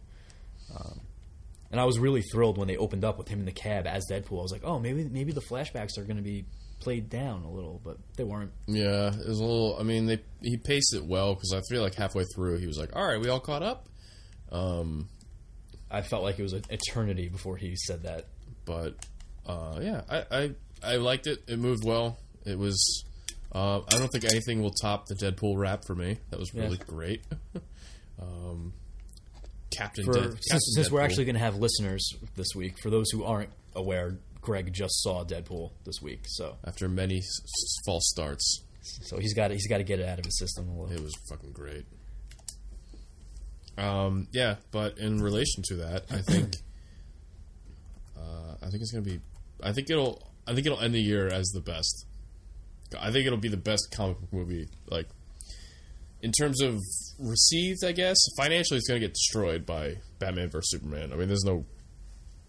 Um, 0.75 1.01
and 1.71 1.79
I 1.81 1.85
was 1.85 1.97
really 1.97 2.21
thrilled 2.21 2.57
when 2.57 2.67
they 2.67 2.77
opened 2.77 3.03
up 3.03 3.17
with 3.17 3.29
him 3.29 3.39
in 3.39 3.45
the 3.45 3.51
cab 3.51 3.87
as 3.87 4.05
Deadpool. 4.09 4.39
I 4.39 4.43
was 4.43 4.51
like, 4.51 4.63
oh, 4.63 4.79
maybe 4.79 5.05
maybe 5.05 5.31
the 5.31 5.41
flashbacks 5.41 5.97
are 5.97 6.03
going 6.03 6.17
to 6.17 6.23
be 6.23 6.45
played 6.83 7.09
down 7.09 7.43
a 7.43 7.51
little, 7.51 7.79
but 7.83 7.97
they 8.17 8.23
weren't. 8.23 8.51
Yeah, 8.67 9.07
it 9.13 9.27
was 9.27 9.39
a 9.39 9.43
little. 9.43 9.77
I 9.79 9.83
mean, 9.83 10.05
they 10.05 10.19
he 10.41 10.57
paced 10.57 10.93
it 10.95 11.05
well 11.05 11.33
because 11.33 11.53
I 11.53 11.61
feel 11.69 11.81
like 11.81 11.95
halfway 11.95 12.23
through 12.35 12.57
he 12.59 12.67
was 12.67 12.77
like, 12.77 12.95
"All 12.95 13.05
right, 13.05 13.19
we 13.19 13.29
all 13.29 13.39
caught 13.39 13.63
up." 13.63 13.87
Um, 14.51 15.07
I 15.89 16.01
felt 16.01 16.23
like 16.23 16.39
it 16.39 16.43
was 16.43 16.53
an 16.53 16.63
eternity 16.69 17.29
before 17.29 17.57
he 17.57 17.75
said 17.75 18.03
that. 18.03 18.25
but 18.65 18.95
uh, 19.45 19.79
yeah, 19.81 20.01
I, 20.09 20.25
I 20.31 20.51
I 20.83 20.95
liked 20.97 21.27
it. 21.27 21.43
It 21.47 21.59
moved 21.59 21.83
well. 21.85 22.17
It 22.45 22.57
was. 22.59 23.03
Uh, 23.51 23.81
I 23.87 23.97
don't 23.97 24.07
think 24.11 24.25
anything 24.25 24.61
will 24.61 24.73
top 24.81 25.05
the 25.05 25.13
Deadpool 25.15 25.57
rap 25.57 25.83
for 25.85 25.93
me. 25.95 26.17
That 26.31 26.39
was 26.39 26.53
really 26.55 26.77
Yeah. 26.77 26.85
great. 26.87 27.21
um, 28.21 28.73
Captain, 29.69 30.05
For 30.05 30.13
Dead, 30.13 30.23
since, 30.23 30.45
Captain 30.49 30.59
since 30.73 30.91
we're 30.91 31.01
actually 31.01 31.25
going 31.25 31.35
to 31.35 31.39
have 31.41 31.55
listeners 31.57 32.07
this 32.35 32.47
week, 32.55 32.75
for 32.81 32.89
those 32.89 33.09
who 33.11 33.23
aren't 33.23 33.49
aware, 33.75 34.17
Greg 34.43 34.71
just 34.71 35.01
saw 35.01 35.23
Deadpool 35.25 35.71
this 35.85 36.01
week, 36.01 36.21
so 36.27 36.57
after 36.63 36.87
many 36.87 37.17
s- 37.17 37.41
s- 37.43 37.75
false 37.85 38.07
starts, 38.09 38.61
so 38.81 39.17
he's 39.17 39.33
got 39.33 39.49
he's 39.51 39.67
got 39.67 39.77
to 39.79 39.83
get 39.83 39.99
it 39.99 40.07
out 40.07 40.19
of 40.19 40.25
his 40.25 40.37
system 40.37 40.69
a 40.69 40.71
little. 40.81 40.95
It 40.95 41.01
was 41.01 41.15
fucking 41.29 41.53
great. 41.53 41.85
Um, 43.77 44.27
yeah, 44.31 44.57
but 44.71 44.97
in 44.99 45.19
relation 45.21 45.63
to 45.69 45.75
that, 45.77 46.03
I 46.11 46.17
think, 46.21 46.57
uh, 48.17 48.55
I 48.61 48.65
think 48.69 48.81
it's 48.81 48.91
gonna 48.91 49.03
be. 49.03 49.19
I 49.63 49.71
think 49.71 49.89
it'll. 49.89 50.21
I 50.45 50.53
think 50.53 50.65
it'll 50.67 50.79
end 50.79 50.93
the 50.93 51.01
year 51.01 51.27
as 51.27 51.47
the 51.49 51.61
best. 51.61 52.05
I 52.99 53.11
think 53.11 53.25
it'll 53.25 53.39
be 53.39 53.49
the 53.49 53.57
best 53.57 53.87
comic 53.95 54.19
book 54.19 54.31
movie. 54.33 54.67
Like, 54.87 55.07
in 56.21 56.31
terms 56.31 56.61
of 56.61 56.77
received, 57.17 57.83
I 57.83 57.91
guess 57.93 58.17
financially, 58.37 58.77
it's 58.77 58.87
gonna 58.87 58.99
get 58.99 59.13
destroyed 59.13 59.65
by 59.65 59.95
Batman 60.19 60.49
vs 60.51 60.69
Superman. 60.71 61.11
I 61.11 61.15
mean, 61.15 61.27
there's 61.27 61.43
no. 61.45 61.65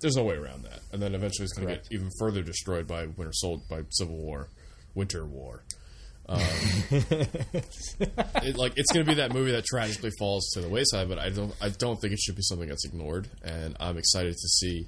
There's 0.04 0.16
no 0.16 0.24
way 0.24 0.36
around 0.36 0.64
that, 0.64 0.80
and 0.92 1.00
then 1.02 1.14
eventually 1.14 1.44
it's 1.44 1.54
going 1.54 1.66
to 1.68 1.74
get 1.74 1.86
even 1.90 2.10
further 2.18 2.42
destroyed 2.42 2.86
by 2.86 3.06
Winter 3.06 3.32
Sol- 3.32 3.62
by 3.68 3.82
Civil 3.90 4.16
War, 4.16 4.48
Winter 4.94 5.24
War 5.24 5.64
it, 6.90 8.56
like 8.56 8.72
it's 8.76 8.90
going 8.92 9.04
to 9.04 9.10
be 9.10 9.16
that 9.16 9.32
movie 9.32 9.52
that 9.52 9.64
tragically 9.66 10.10
falls 10.18 10.48
to 10.54 10.60
the 10.60 10.68
wayside. 10.68 11.08
But 11.08 11.18
I 11.18 11.28
don't, 11.30 11.54
I 11.60 11.68
don't 11.68 12.00
think 12.00 12.12
it 12.14 12.18
should 12.18 12.36
be 12.36 12.42
something 12.42 12.68
that's 12.68 12.86
ignored. 12.86 13.28
And 13.42 13.76
I'm 13.78 13.98
excited 13.98 14.32
to 14.32 14.48
see, 14.48 14.86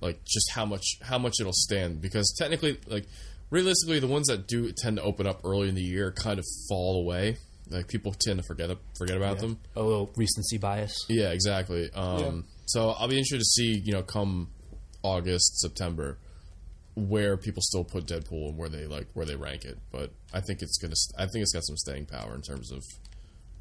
like, 0.00 0.22
just 0.24 0.52
how 0.52 0.64
much 0.64 0.84
how 1.02 1.18
much 1.18 1.34
it'll 1.40 1.52
stand 1.52 2.00
because 2.00 2.32
technically, 2.38 2.78
like, 2.86 3.06
realistically, 3.50 3.98
the 3.98 4.06
ones 4.06 4.28
that 4.28 4.46
do 4.46 4.70
tend 4.72 4.98
to 4.98 5.02
open 5.02 5.26
up 5.26 5.40
early 5.44 5.68
in 5.68 5.74
the 5.74 5.82
year 5.82 6.12
kind 6.12 6.38
of 6.38 6.44
fall 6.68 7.00
away. 7.00 7.36
Like 7.68 7.86
people 7.86 8.12
tend 8.12 8.38
to 8.40 8.44
forget 8.44 8.68
forget 8.98 9.16
about 9.16 9.38
them. 9.38 9.58
A 9.76 9.82
little 9.82 10.10
recency 10.16 10.58
bias. 10.58 11.06
Yeah, 11.08 11.30
exactly. 11.30 11.88
Um, 11.94 12.18
Yeah. 12.18 12.30
So 12.72 12.90
I'll 12.90 13.08
be 13.08 13.16
interested 13.16 13.38
to 13.38 13.44
see, 13.44 13.80
you 13.84 13.92
know, 13.92 14.02
come 14.02 14.48
August, 15.02 15.60
September, 15.60 16.18
where 16.94 17.36
people 17.36 17.62
still 17.62 17.84
put 17.84 18.06
Deadpool 18.06 18.48
and 18.50 18.58
where 18.58 18.68
they 18.68 18.86
like 18.86 19.08
where 19.14 19.26
they 19.26 19.36
rank 19.36 19.64
it. 19.64 19.78
But 19.90 20.10
I 20.32 20.40
think 20.40 20.62
it's 20.62 20.78
gonna. 20.78 20.94
I 21.18 21.26
think 21.26 21.42
it's 21.42 21.52
got 21.52 21.64
some 21.64 21.76
staying 21.76 22.06
power 22.06 22.34
in 22.34 22.42
terms 22.42 22.70
of 22.72 22.82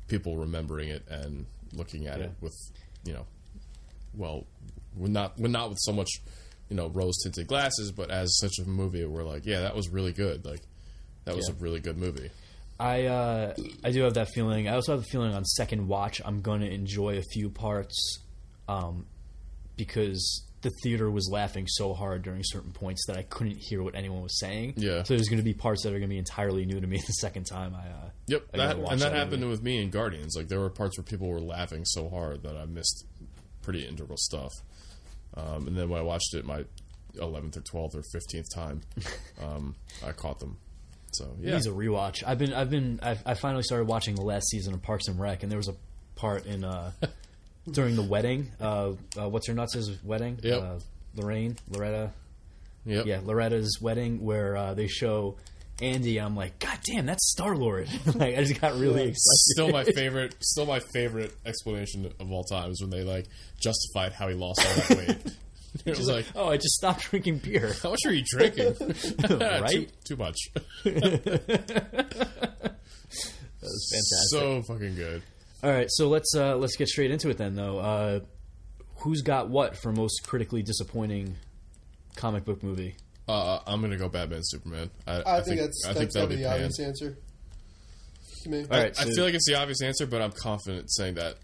people 0.08 0.38
remembering 0.38 0.90
it 0.90 1.04
and 1.10 1.46
looking 1.74 2.08
at 2.08 2.20
it 2.20 2.32
with 2.42 2.56
you 3.06 3.14
know, 3.14 3.26
well, 4.16 4.46
we're 4.96 5.08
not 5.08 5.38
we're 5.40 5.48
not 5.48 5.70
with 5.70 5.80
so 5.82 5.94
much 5.94 6.10
you 6.70 6.76
know 6.76 6.88
rose 6.88 7.16
tinted 7.24 7.48
glasses, 7.48 7.92
but 7.92 8.12
as 8.12 8.38
such 8.40 8.60
a 8.60 8.68
movie, 8.68 9.06
we're 9.06 9.24
like, 9.24 9.46
yeah, 9.46 9.62
that 9.62 9.76
was 9.76 9.90
really 9.90 10.12
good. 10.14 10.46
Like 10.46 10.62
that 11.26 11.36
was 11.36 11.48
Yeah. 11.48 11.56
a 11.56 11.62
really 11.64 11.80
good 11.80 11.98
movie. 11.98 12.30
I 12.80 13.06
uh, 13.06 13.54
I 13.84 13.92
do 13.92 14.02
have 14.04 14.14
that 14.16 14.30
feeling. 14.30 14.68
I 14.68 14.76
also 14.76 14.94
have 14.94 15.02
the 15.02 15.08
feeling 15.10 15.34
on 15.34 15.46
second 15.46 15.88
watch 15.88 16.22
I'm 16.24 16.42
going 16.42 16.62
to 16.62 16.70
enjoy 16.72 17.18
a 17.18 17.22
few 17.22 17.50
parts, 17.50 18.20
um, 18.70 19.06
because 19.78 20.46
the 20.62 20.72
theater 20.84 21.10
was 21.10 21.30
laughing 21.32 21.66
so 21.68 21.94
hard 21.94 22.22
during 22.22 22.42
certain 22.44 22.72
points 22.72 23.06
that 23.08 23.18
I 23.18 23.22
couldn't 23.24 23.58
hear 23.58 23.82
what 23.82 23.96
anyone 23.96 24.22
was 24.22 24.38
saying. 24.40 24.74
Yeah. 24.76 25.04
So 25.04 25.16
there's 25.16 25.30
going 25.30 25.40
to 25.40 25.44
be 25.44 25.54
parts 25.54 25.84
that 25.84 25.90
are 25.90 26.00
going 26.00 26.02
to 26.04 26.08
be 26.10 26.18
entirely 26.18 26.66
new 26.66 26.80
to 26.82 26.86
me 26.88 26.98
the 27.08 27.14
second 27.14 27.46
time 27.46 27.74
I. 27.76 27.88
Uh, 27.88 28.10
Yep, 28.28 28.44
I 28.54 28.58
that, 28.58 28.76
and 28.76 28.86
that, 28.88 29.00
that 29.00 29.14
happened 29.14 29.42
movie. 29.42 29.52
with 29.52 29.64
me 29.64 29.82
in 29.82 29.90
Guardians. 29.90 30.36
Like 30.38 30.50
there 30.50 30.60
were 30.60 30.70
parts 30.70 30.98
where 31.00 31.04
people 31.06 31.30
were 31.30 31.40
laughing 31.40 31.84
so 31.84 32.10
hard 32.10 32.44
that 32.44 32.56
I 32.56 32.66
missed 32.66 33.06
pretty 33.64 33.88
integral 33.88 34.18
stuff. 34.18 34.52
Um, 35.36 35.68
and 35.68 35.76
then 35.76 35.90
when 35.90 36.00
I 36.00 36.04
watched 36.04 36.36
it 36.36 36.46
my 36.46 36.66
eleventh 37.20 37.58
or 37.58 37.62
twelfth 37.62 37.96
or 37.96 38.04
fifteenth 38.12 38.46
time, 38.54 38.82
um, 39.42 39.76
I 40.06 40.12
caught 40.12 40.40
them. 40.40 40.58
So 41.14 41.36
yeah, 41.42 41.54
Needs 41.54 41.66
a 41.66 41.72
rewatch. 41.72 42.24
I've 42.28 42.38
been 42.38 42.54
I've 42.54 42.70
been 42.70 43.00
I've, 43.02 43.24
I 43.26 43.34
finally 43.34 43.64
started 43.64 43.88
watching 43.88 44.14
the 44.14 44.22
last 44.22 44.48
season 44.50 44.76
of 44.76 44.82
Parks 44.84 45.08
and 45.08 45.20
Rec, 45.20 45.42
and 45.42 45.52
there 45.52 45.58
was 45.58 45.70
a 45.70 45.76
part 46.16 46.46
in 46.46 46.64
uh, 46.64 46.92
during 47.70 47.96
the 47.96 48.04
wedding. 48.04 48.52
Uh, 48.60 48.94
uh, 49.18 49.30
what's 49.30 49.48
her 49.48 49.54
nuts' 49.54 49.90
wedding? 50.04 50.40
Yep. 50.42 50.62
Uh, 50.62 50.80
Lorraine, 51.16 51.58
Loretta. 51.70 52.12
yep. 52.86 53.06
Yeah, 53.06 53.20
Loretta's 53.24 53.80
wedding 53.82 54.24
where 54.24 54.56
uh, 54.56 54.74
they 54.74 54.88
show 54.88 55.38
Andy. 55.82 56.18
I'm 56.20 56.36
like, 56.36 56.60
God 56.60 56.78
damn, 56.84 57.06
that's 57.06 57.32
Star 57.32 57.56
Lord. 57.56 57.90
like 58.16 58.38
I 58.38 58.44
just 58.44 58.60
got 58.60 58.76
really 58.76 59.10
excited. 59.10 59.18
Still 59.18 59.70
my 59.70 59.84
favorite. 59.96 60.36
Still 60.40 60.66
my 60.66 60.80
favorite 60.80 61.36
explanation 61.46 62.12
of 62.20 62.32
all 62.32 62.44
time 62.44 62.72
is 62.72 62.82
when 62.82 62.90
they 62.90 63.04
like 63.04 63.26
justified 63.62 64.14
how 64.14 64.28
he 64.28 64.36
lost 64.36 64.66
all 64.66 64.74
that 64.76 64.98
weight. 64.98 65.36
it 65.86 65.98
was 65.98 66.08
like, 66.08 66.26
oh, 66.36 66.50
I 66.50 66.58
just 66.58 66.76
stopped 66.76 67.02
drinking 67.10 67.40
beer. 67.40 67.74
how 67.82 67.92
much 67.92 68.00
are 68.06 68.14
you 68.14 68.24
drinking? 68.26 68.76
Right? 69.30 69.70
too, 69.70 69.88
too 70.06 70.16
much. 70.18 70.38
That 73.62 73.68
was 73.68 73.90
fantastic. 73.92 74.30
So 74.30 74.62
fucking 74.64 74.96
good. 74.96 75.22
All 75.64 75.70
right, 75.70 75.88
so 75.90 76.08
let's 76.08 76.34
uh, 76.36 76.56
let's 76.56 76.76
get 76.78 76.88
straight 76.88 77.12
into 77.12 77.30
it 77.30 77.38
then, 77.38 77.56
though. 77.56 77.80
Uh, 77.80 78.20
who's 78.98 79.22
got 79.22 79.50
what 79.50 79.76
for 79.76 79.92
most 79.92 80.22
critically 80.26 80.62
disappointing 80.64 81.36
comic 82.16 82.46
book 82.46 82.64
movie? 82.64 82.96
Uh, 83.28 83.60
I'm 83.68 83.82
gonna 83.82 83.98
go 83.98 84.10
Batman 84.10 84.42
Superman. 84.44 84.90
I, 85.06 85.22
I, 85.26 85.42
think, 85.42 85.60
that's 85.60 85.84
I 85.86 85.90
that's 85.90 86.00
think 86.00 86.12
that'll 86.14 86.28
gotta 86.28 86.30
be 86.30 86.36
be 86.38 86.42
the 86.44 86.48
Pan. 86.50 86.56
obvious 86.56 86.80
answer. 86.80 87.18
To 88.44 88.50
me. 88.50 88.60
All 88.72 88.80
right, 88.80 88.98
I 89.00 89.04
so- 89.04 89.12
feel 89.12 89.24
like 89.26 89.34
it's 89.34 89.48
the 89.48 89.56
obvious 89.56 89.82
answer, 89.82 90.06
but 90.06 90.22
I'm 90.22 90.32
confident 90.32 90.92
saying 90.92 91.16
that. 91.16 91.36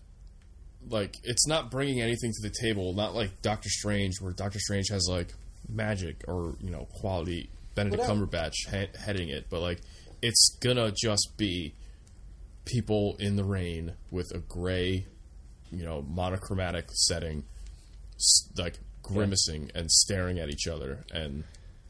Like, 0.88 1.16
it's 1.24 1.48
not 1.48 1.72
bringing 1.72 2.00
anything 2.00 2.32
to 2.32 2.48
the 2.48 2.54
table. 2.62 2.94
Not 2.94 3.16
like 3.16 3.42
Doctor 3.42 3.70
Strange, 3.70 4.22
where 4.22 4.32
Doctor 4.34 4.60
Strange 4.60 4.90
has 4.90 5.08
like 5.10 5.34
magic 5.68 6.24
or 6.28 6.56
you 6.62 6.70
know 6.70 6.88
quality. 7.00 7.50
Benedict 7.74 8.04
Cumberbatch 8.04 8.54
he- 8.72 8.98
heading 8.98 9.28
it, 9.30 9.48
but 9.50 9.60
like, 9.62 9.82
it's 10.22 10.56
gonna 10.62 10.92
just 10.96 11.34
be 11.38 11.74
people 12.66 13.16
in 13.20 13.36
the 13.36 13.44
rain 13.44 13.94
with 14.12 14.32
a 14.34 14.40
gray, 14.40 15.06
you 15.72 15.86
know, 15.86 16.02
monochromatic 16.02 16.88
setting, 16.92 17.44
like 18.58 18.80
grimacing 19.02 19.72
and 19.76 19.90
staring 19.92 20.40
at 20.40 20.50
each 20.50 20.68
other, 20.68 21.06
and 21.14 21.44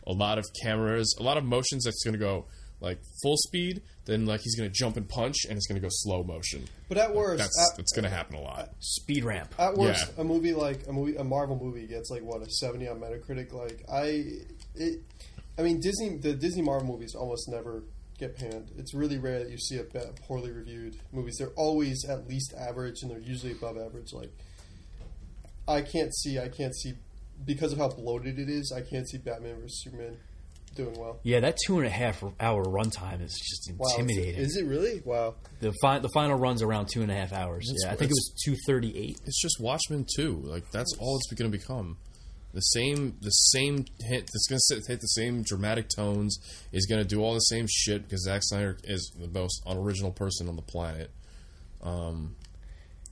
a 0.05 0.11
lot 0.11 0.37
of 0.37 0.45
cameras, 0.61 1.15
a 1.19 1.23
lot 1.23 1.37
of 1.37 1.43
motions 1.43 1.85
that's 1.85 2.03
going 2.03 2.13
to 2.13 2.19
go 2.19 2.45
like 2.81 2.99
full 3.23 3.37
speed, 3.37 3.81
then 4.05 4.25
like 4.25 4.41
he's 4.41 4.55
going 4.55 4.69
to 4.69 4.73
jump 4.73 4.97
and 4.97 5.07
punch, 5.07 5.45
and 5.47 5.57
it's 5.57 5.65
going 5.65 5.79
to 5.79 5.81
go 5.81 5.89
slow 5.89 6.23
motion. 6.23 6.65
But 6.89 6.97
at 6.97 7.15
worst, 7.15 7.39
That's 7.39 7.71
at, 7.71 7.77
that's 7.77 7.91
going 7.93 8.03
to 8.03 8.09
happen 8.09 8.35
a 8.35 8.41
lot. 8.41 8.69
Speed 8.79 9.23
ramp. 9.23 9.55
at 9.57 9.75
worst, 9.75 10.11
yeah. 10.15 10.21
a 10.21 10.23
movie 10.23 10.53
like 10.53 10.87
a 10.87 10.91
movie, 10.91 11.15
a 11.15 11.23
Marvel 11.23 11.57
movie 11.57 11.87
gets 11.87 12.09
like 12.09 12.21
what 12.21 12.41
a 12.41 12.49
seventy 12.49 12.87
on 12.87 12.99
Metacritic. 12.99 13.53
Like 13.53 13.83
I, 13.91 14.25
it, 14.75 15.01
I 15.57 15.61
mean 15.61 15.79
Disney, 15.79 16.17
the 16.17 16.33
Disney 16.33 16.61
Marvel 16.61 16.87
movies 16.87 17.15
almost 17.15 17.49
never 17.49 17.83
get 18.17 18.35
panned. 18.37 18.71
It's 18.77 18.93
really 18.93 19.17
rare 19.17 19.39
that 19.39 19.49
you 19.49 19.57
see 19.57 19.77
a 19.77 19.83
ba- 19.83 20.13
poorly 20.27 20.51
reviewed 20.51 20.95
movies. 21.11 21.35
They're 21.37 21.49
always 21.57 22.05
at 22.07 22.27
least 22.27 22.53
average, 22.57 23.01
and 23.01 23.11
they're 23.11 23.19
usually 23.19 23.51
above 23.51 23.77
average. 23.77 24.13
Like 24.13 24.31
I 25.67 25.81
can't 25.81 26.13
see, 26.15 26.39
I 26.39 26.47
can't 26.49 26.75
see 26.75 26.93
because 27.45 27.73
of 27.73 27.79
how 27.79 27.89
bloated 27.89 28.39
it 28.39 28.49
is. 28.49 28.71
I 28.75 28.81
can't 28.81 29.07
see 29.09 29.17
Batman 29.17 29.55
vs 29.61 29.81
Superman 29.83 30.17
doing 30.75 30.97
well. 30.99 31.19
Yeah, 31.23 31.39
that 31.39 31.57
two 31.65 31.77
and 31.77 31.87
a 31.87 31.89
half 31.89 32.23
hour 32.39 32.63
runtime 32.65 33.21
is 33.23 33.33
just 33.33 33.71
Wow, 33.77 33.87
it's- 33.87 33.99
intimidating. 33.99 34.41
is 34.41 34.57
it 34.57 34.65
really? 34.65 35.01
Wow. 35.05 35.35
the 35.61 35.73
fi- 35.81 35.99
the 35.99 36.09
final 36.09 36.37
runs 36.37 36.61
around 36.61 36.87
two 36.91 37.01
and 37.01 37.09
a 37.11 37.15
half 37.15 37.33
hours. 37.33 37.65
It's- 37.69 37.83
yeah, 37.85 37.91
I 37.93 37.95
think 37.95 38.11
it 38.11 38.15
was 38.15 38.33
two 38.45 38.55
thirty 38.67 38.95
eight. 38.97 39.19
It's 39.25 39.41
just 39.41 39.59
Watchmen 39.59 40.05
two. 40.15 40.41
Like 40.43 40.69
that's 40.71 40.93
all 40.99 41.17
it's 41.17 41.33
going 41.33 41.51
to 41.51 41.57
become. 41.57 41.97
The 42.55 42.61
same, 42.61 43.17
the 43.21 43.31
same 43.31 43.83
hit. 43.99 44.29
It's 44.33 44.47
going 44.47 44.61
to 44.69 44.81
hit 44.87 45.01
the 45.01 45.07
same 45.07 45.43
dramatic 45.43 45.89
tones. 45.93 46.39
Is 46.71 46.85
going 46.85 47.01
to 47.01 47.07
do 47.07 47.21
all 47.21 47.33
the 47.33 47.39
same 47.39 47.67
shit 47.69 48.03
because 48.03 48.23
Zack 48.23 48.43
Snyder 48.43 48.77
is 48.85 49.11
the 49.19 49.27
most 49.27 49.61
unoriginal 49.67 50.11
person 50.11 50.47
on 50.47 50.55
the 50.55 50.61
planet. 50.61 51.11
Um, 51.83 52.37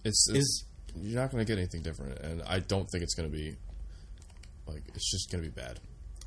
it's, 0.06 0.30
it's 0.30 0.38
Is- 0.40 0.66
you're 0.96 1.20
not 1.20 1.30
going 1.30 1.46
to 1.46 1.48
get 1.48 1.58
anything 1.58 1.82
different, 1.82 2.20
and 2.20 2.42
I 2.44 2.60
don't 2.60 2.88
think 2.90 3.04
it's 3.04 3.16
going 3.16 3.30
to 3.30 3.36
be 3.36 3.58
like 4.66 4.84
it's 4.96 5.12
just 5.12 5.30
going 5.30 5.44
to 5.44 5.50
be 5.50 5.54
bad. 5.54 5.82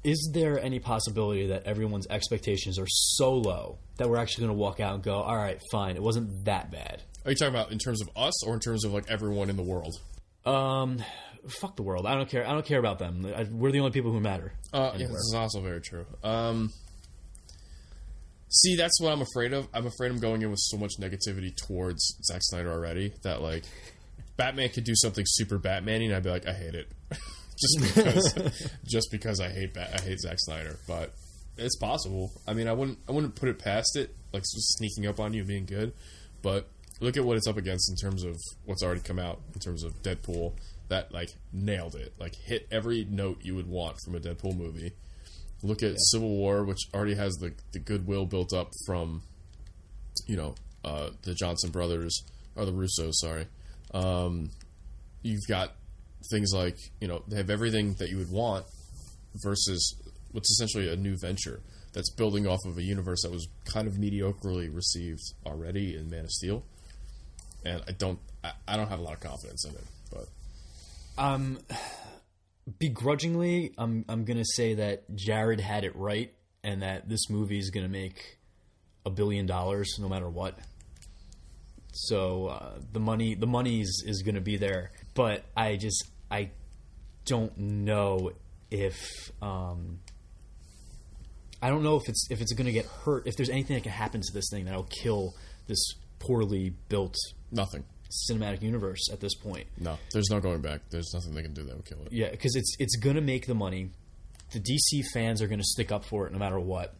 Is 0.05 0.31
there 0.35 0.61
any 0.61 0.79
possibility 0.79 1.47
that 1.47 1.65
everyone's 1.65 2.07
expectations 2.09 2.79
are 2.79 2.87
so 2.87 3.33
low 3.33 3.79
that 3.97 4.11
we're 4.11 4.19
actually 4.19 4.47
going 4.47 4.57
to 4.57 4.61
walk 4.61 4.79
out 4.79 4.95
and 4.95 5.03
go, 5.03 5.15
"All 5.15 5.37
right, 5.37 5.59
fine, 5.73 5.97
it 5.97 6.03
wasn't 6.03 6.45
that 6.45 6.71
bad." 6.71 7.03
Are 7.25 7.31
you 7.31 7.37
talking 7.37 7.55
about 7.55 7.73
in 7.73 7.79
terms 7.79 8.03
of 8.03 8.11
us 8.15 8.45
or 8.47 8.53
in 8.53 8.61
terms 8.61 8.85
of 8.85 8.93
like 8.93 9.11
everyone 9.11 9.49
in 9.49 9.57
the 9.57 9.63
world? 9.63 9.95
Um, 10.45 11.03
fuck 11.49 11.77
the 11.77 11.83
world. 11.83 12.07
I 12.07 12.15
don't 12.15 12.29
care. 12.29 12.47
I 12.47 12.53
don't 12.53 12.65
care 12.65 12.79
about 12.79 12.99
them. 12.99 13.27
I, 13.35 13.45
we're 13.45 13.73
the 13.73 13.81
only 13.81 13.93
people 13.93 14.13
who 14.13 14.21
matter. 14.21 14.53
Uh, 14.73 14.93
yeah, 14.97 15.07
this 15.07 15.17
is 15.17 15.35
also 15.35 15.61
very 15.61 15.81
true. 15.81 16.07
Um, 16.23 16.73
see, 18.49 18.77
that's 18.77 19.01
what 19.01 19.13
I'm 19.13 19.23
afraid 19.23 19.53
of. 19.53 19.69
I'm 19.75 19.87
afraid 19.87 20.11
I'm 20.11 20.19
going 20.21 20.43
in 20.43 20.51
with 20.51 20.61
so 20.61 20.77
much 20.77 20.93
negativity 21.01 21.55
towards 21.57 22.17
Zack 22.25 22.41
Snyder 22.43 22.71
already 22.71 23.13
that 23.23 23.43
like 23.43 23.65
Batman 24.37 24.69
could 24.71 24.85
do 24.85 24.95
something 24.95 25.25
super 25.27 25.59
Batman 25.59 26.03
and 26.03 26.15
I'd 26.15 26.23
be 26.23 26.31
like, 26.31 26.47
I 26.47 26.53
hate 26.53 26.75
it, 26.75 26.89
just 27.11 27.81
because, 27.81 28.71
just 28.87 29.09
because 29.11 29.41
I 29.41 29.49
hate 29.49 29.75
Bat- 29.75 29.91
I 29.95 30.01
hate 30.03 30.21
Zack 30.21 30.37
Snyder. 30.39 30.79
But 30.87 31.13
it's 31.57 31.77
possible. 31.77 32.31
I 32.47 32.53
mean, 32.55 32.69
I 32.69 32.73
wouldn't 32.73 32.99
I 33.09 33.13
wouldn't 33.13 33.35
put 33.35 33.49
it 33.49 33.59
past 33.59 33.97
it, 33.97 34.15
like 34.33 34.43
just 34.43 34.77
sneaking 34.79 35.07
up 35.07 35.21
on 35.21 35.33
you 35.33 35.41
and 35.41 35.49
being 35.49 35.67
good. 35.67 35.93
But 36.43 36.69
look 37.01 37.17
at 37.17 37.25
what 37.25 37.37
it's 37.37 37.47
up 37.47 37.57
against 37.57 37.91
in 37.91 37.97
terms 37.97 38.25
of 38.25 38.37
what's 38.65 38.83
already 38.83 39.01
come 39.01 39.19
out 39.19 39.41
in 39.55 39.61
terms 39.61 39.83
of 39.83 40.03
Deadpool. 40.03 40.53
That 40.89 41.13
like 41.13 41.35
nailed 41.53 41.95
it, 41.95 42.15
like 42.19 42.35
hit 42.35 42.69
every 42.71 43.05
note 43.05 43.39
you 43.43 43.55
would 43.55 43.67
want 43.67 43.97
from 44.05 44.15
a 44.15 44.21
Deadpool 44.21 44.57
movie. 44.57 44.93
Look 45.63 45.83
at 45.83 45.95
Civil 45.99 46.29
War, 46.29 46.65
which 46.65 46.89
already 46.95 47.15
has 47.15 47.35
the 47.37 47.53
the 47.73 47.79
goodwill 47.79 48.27
built 48.27 48.53
up 48.53 48.71
from, 48.87 49.23
you 50.27 50.37
know, 50.37 50.55
uh, 50.85 51.11
the 51.23 51.35
Johnson 51.35 51.71
brothers 51.71 52.23
or 52.55 52.65
the 52.65 52.73
Russos. 52.73 53.15
Sorry, 53.15 53.47
um, 53.93 54.51
you've 55.23 55.47
got 55.49 55.75
things 56.31 56.53
like 56.55 56.79
you 57.01 57.09
know 57.09 57.23
they 57.27 57.37
have 57.37 57.51
everything 57.51 57.95
that 57.95 58.11
you 58.11 58.19
would 58.19 58.31
want 58.31 58.67
versus 59.43 59.95
what's 60.33 60.51
essentially 60.51 60.93
a 60.93 60.97
new 60.97 61.17
venture 61.17 61.61
that's 61.97 62.11
building 62.11 62.47
off 62.47 62.61
of 62.67 62.77
a 62.77 62.83
universe 62.83 63.23
that 63.23 63.33
was 63.33 63.49
kind 63.65 63.89
of 63.89 63.95
mediocrely 63.95 64.73
received 64.73 65.23
already 65.47 65.97
in 65.97 66.11
Man 66.11 66.25
of 66.25 66.31
Steel. 66.31 66.63
And 67.65 67.83
I 67.89 67.93
don't, 67.93 68.19
I, 68.45 68.53
I 68.69 68.77
don't 68.77 68.89
have 68.89 68.99
a 68.99 69.03
lot 69.03 69.15
of 69.15 69.21
confidence 69.21 69.65
in 69.65 69.75
it, 69.75 69.85
Um, 71.19 71.59
begrudgingly, 72.79 73.73
I'm 73.79 74.05
I'm 74.09 74.25
gonna 74.25 74.45
say 74.45 74.75
that 74.75 75.15
Jared 75.15 75.61
had 75.61 75.85
it 75.85 75.97
right, 75.97 76.33
and 76.63 76.83
that 76.83 77.09
this 77.09 77.31
movie 77.31 77.59
is 77.59 77.71
gonna 77.71 77.89
make 77.89 78.39
a 79.05 79.11
billion 79.11 79.47
dollars 79.47 79.97
no 79.99 80.09
matter 80.09 80.29
what. 80.29 80.59
So 81.93 82.49
uh, 82.49 82.79
the 82.93 83.01
money 83.01 83.35
the 83.35 83.47
money 83.47 83.81
is, 83.81 84.05
is 84.07 84.23
gonna 84.23 84.41
be 84.41 84.57
there, 84.57 84.93
but 85.15 85.45
I 85.57 85.77
just 85.77 86.05
I 86.31 86.51
don't 87.25 87.57
know 87.57 88.33
if 88.71 89.31
um, 89.41 90.01
I 91.63 91.71
don't 91.71 91.83
know 91.83 91.97
if 91.97 92.09
it's 92.09 92.29
if 92.31 92.41
it's 92.41 92.53
gonna 92.53 92.73
get 92.73 92.87
hurt 92.87 93.27
if 93.27 93.37
there's 93.37 93.49
anything 93.49 93.77
that 93.77 93.83
can 93.83 93.93
happen 93.93 94.21
to 94.21 94.33
this 94.33 94.49
thing 94.51 94.67
that'll 94.67 94.89
kill 95.03 95.35
this 95.67 95.95
poorly 96.19 96.75
built 96.89 97.15
nothing. 97.51 97.85
Cinematic 98.11 98.63
universe 98.63 99.09
at 99.13 99.21
this 99.21 99.35
point. 99.35 99.67
No, 99.79 99.99
there's 100.13 100.31
no 100.31 100.41
going 100.41 100.61
back. 100.61 100.81
There's 100.91 101.13
nothing 101.15 101.35
they 101.35 101.43
can 101.43 101.55
do 101.55 101.63
that 101.65 101.77
would 101.77 101.85
kill 101.85 101.99
it. 102.07 102.13
Yeah, 102.13 102.31
because 102.31 102.55
it's 102.57 102.77
it's 102.79 102.97
gonna 102.97 103.21
make 103.21 103.47
the 103.47 103.55
money. 103.55 103.91
The 104.53 104.61
DC 104.61 105.03
fans 105.13 105.43
are 105.43 105.49
gonna 105.49 105.65
stick 105.65 105.91
up 105.91 106.05
for 106.05 106.27
it 106.27 106.33
no 106.33 106.39
matter 106.39 106.59
what, 106.61 106.95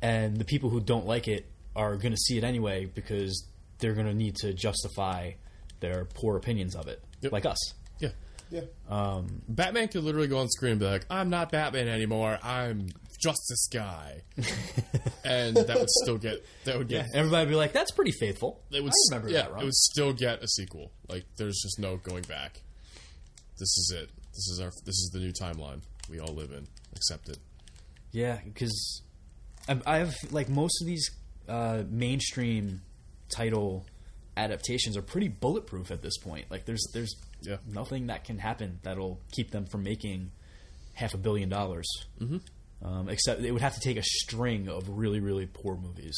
and 0.00 0.36
the 0.36 0.44
people 0.44 0.70
who 0.70 0.80
don't 0.80 1.06
like 1.06 1.28
it 1.28 1.46
are 1.76 1.96
gonna 1.96 2.16
see 2.16 2.38
it 2.38 2.44
anyway 2.44 2.86
because 2.86 3.46
they're 3.78 3.94
gonna 3.94 4.14
need 4.14 4.36
to 4.36 4.52
justify 4.52 5.32
their 5.80 6.04
poor 6.06 6.36
opinions 6.36 6.74
of 6.74 6.88
it, 6.88 7.00
Yep. 7.20 7.32
like 7.32 7.46
us. 7.46 7.58
Yeah. 8.00 8.10
Yeah. 8.50 8.62
Um, 8.88 9.42
Batman 9.48 9.88
could 9.88 10.02
literally 10.04 10.26
go 10.26 10.38
on 10.38 10.48
screen 10.48 10.72
and 10.72 10.80
be 10.80 10.86
like, 10.86 11.04
"I'm 11.10 11.28
not 11.30 11.52
Batman 11.52 11.86
anymore. 11.86 12.38
I'm 12.42 12.88
Justice 13.18 13.68
Guy," 13.72 14.22
and 15.24 15.56
that 15.56 15.76
would 15.78 15.90
still 16.02 16.18
get 16.18 16.44
that 16.64 16.78
would 16.78 16.90
yeah, 16.90 17.02
get 17.02 17.10
everybody 17.14 17.46
would 17.46 17.50
be 17.52 17.56
like, 17.56 17.72
"That's 17.72 17.90
pretty 17.90 18.12
faithful." 18.12 18.62
it 18.70 18.82
would 18.82 18.92
I 18.92 19.14
remember 19.16 19.30
yeah 19.30 19.42
that. 19.42 19.52
Rob. 19.52 19.62
it 19.62 19.64
would 19.64 19.74
still 19.74 20.12
get 20.12 20.42
a 20.42 20.48
sequel. 20.48 20.92
Like 21.08 21.24
there's 21.36 21.60
just 21.62 21.78
no 21.78 21.96
going 21.96 22.22
back. 22.24 22.60
This 23.58 23.68
is 23.76 23.92
it. 23.96 24.10
This 24.32 24.48
is 24.48 24.60
our 24.60 24.70
this 24.84 24.94
is 24.94 25.10
the 25.12 25.18
new 25.20 25.32
timeline 25.32 25.80
we 26.08 26.20
all 26.20 26.32
live 26.34 26.52
in. 26.52 26.66
Accept 26.94 27.28
it. 27.28 27.38
Yeah, 28.12 28.38
because 28.44 29.02
I 29.86 29.98
have 29.98 30.14
like 30.30 30.48
most 30.48 30.80
of 30.80 30.86
these 30.86 31.10
uh, 31.48 31.82
mainstream 31.90 32.82
title 33.30 33.84
adaptations 34.36 34.96
are 34.96 35.02
pretty 35.02 35.28
bulletproof 35.28 35.90
at 35.90 36.00
this 36.02 36.16
point. 36.18 36.46
Like 36.50 36.64
there's 36.64 36.86
there's 36.94 37.14
Yeah. 37.42 37.56
nothing 37.66 38.06
that 38.06 38.24
can 38.24 38.38
happen 38.38 38.78
that'll 38.82 39.20
keep 39.32 39.50
them 39.50 39.66
from 39.66 39.82
making 39.82 40.30
half 40.94 41.12
a 41.14 41.18
billion 41.18 41.48
dollars. 41.48 41.86
Mm-hmm. 42.20 42.38
Um, 42.82 43.08
except 43.08 43.40
it 43.42 43.50
would 43.50 43.62
have 43.62 43.74
to 43.74 43.80
take 43.80 43.96
a 43.96 44.02
string 44.02 44.68
of 44.68 44.88
really 44.88 45.18
really 45.18 45.46
poor 45.46 45.76
movies, 45.76 46.16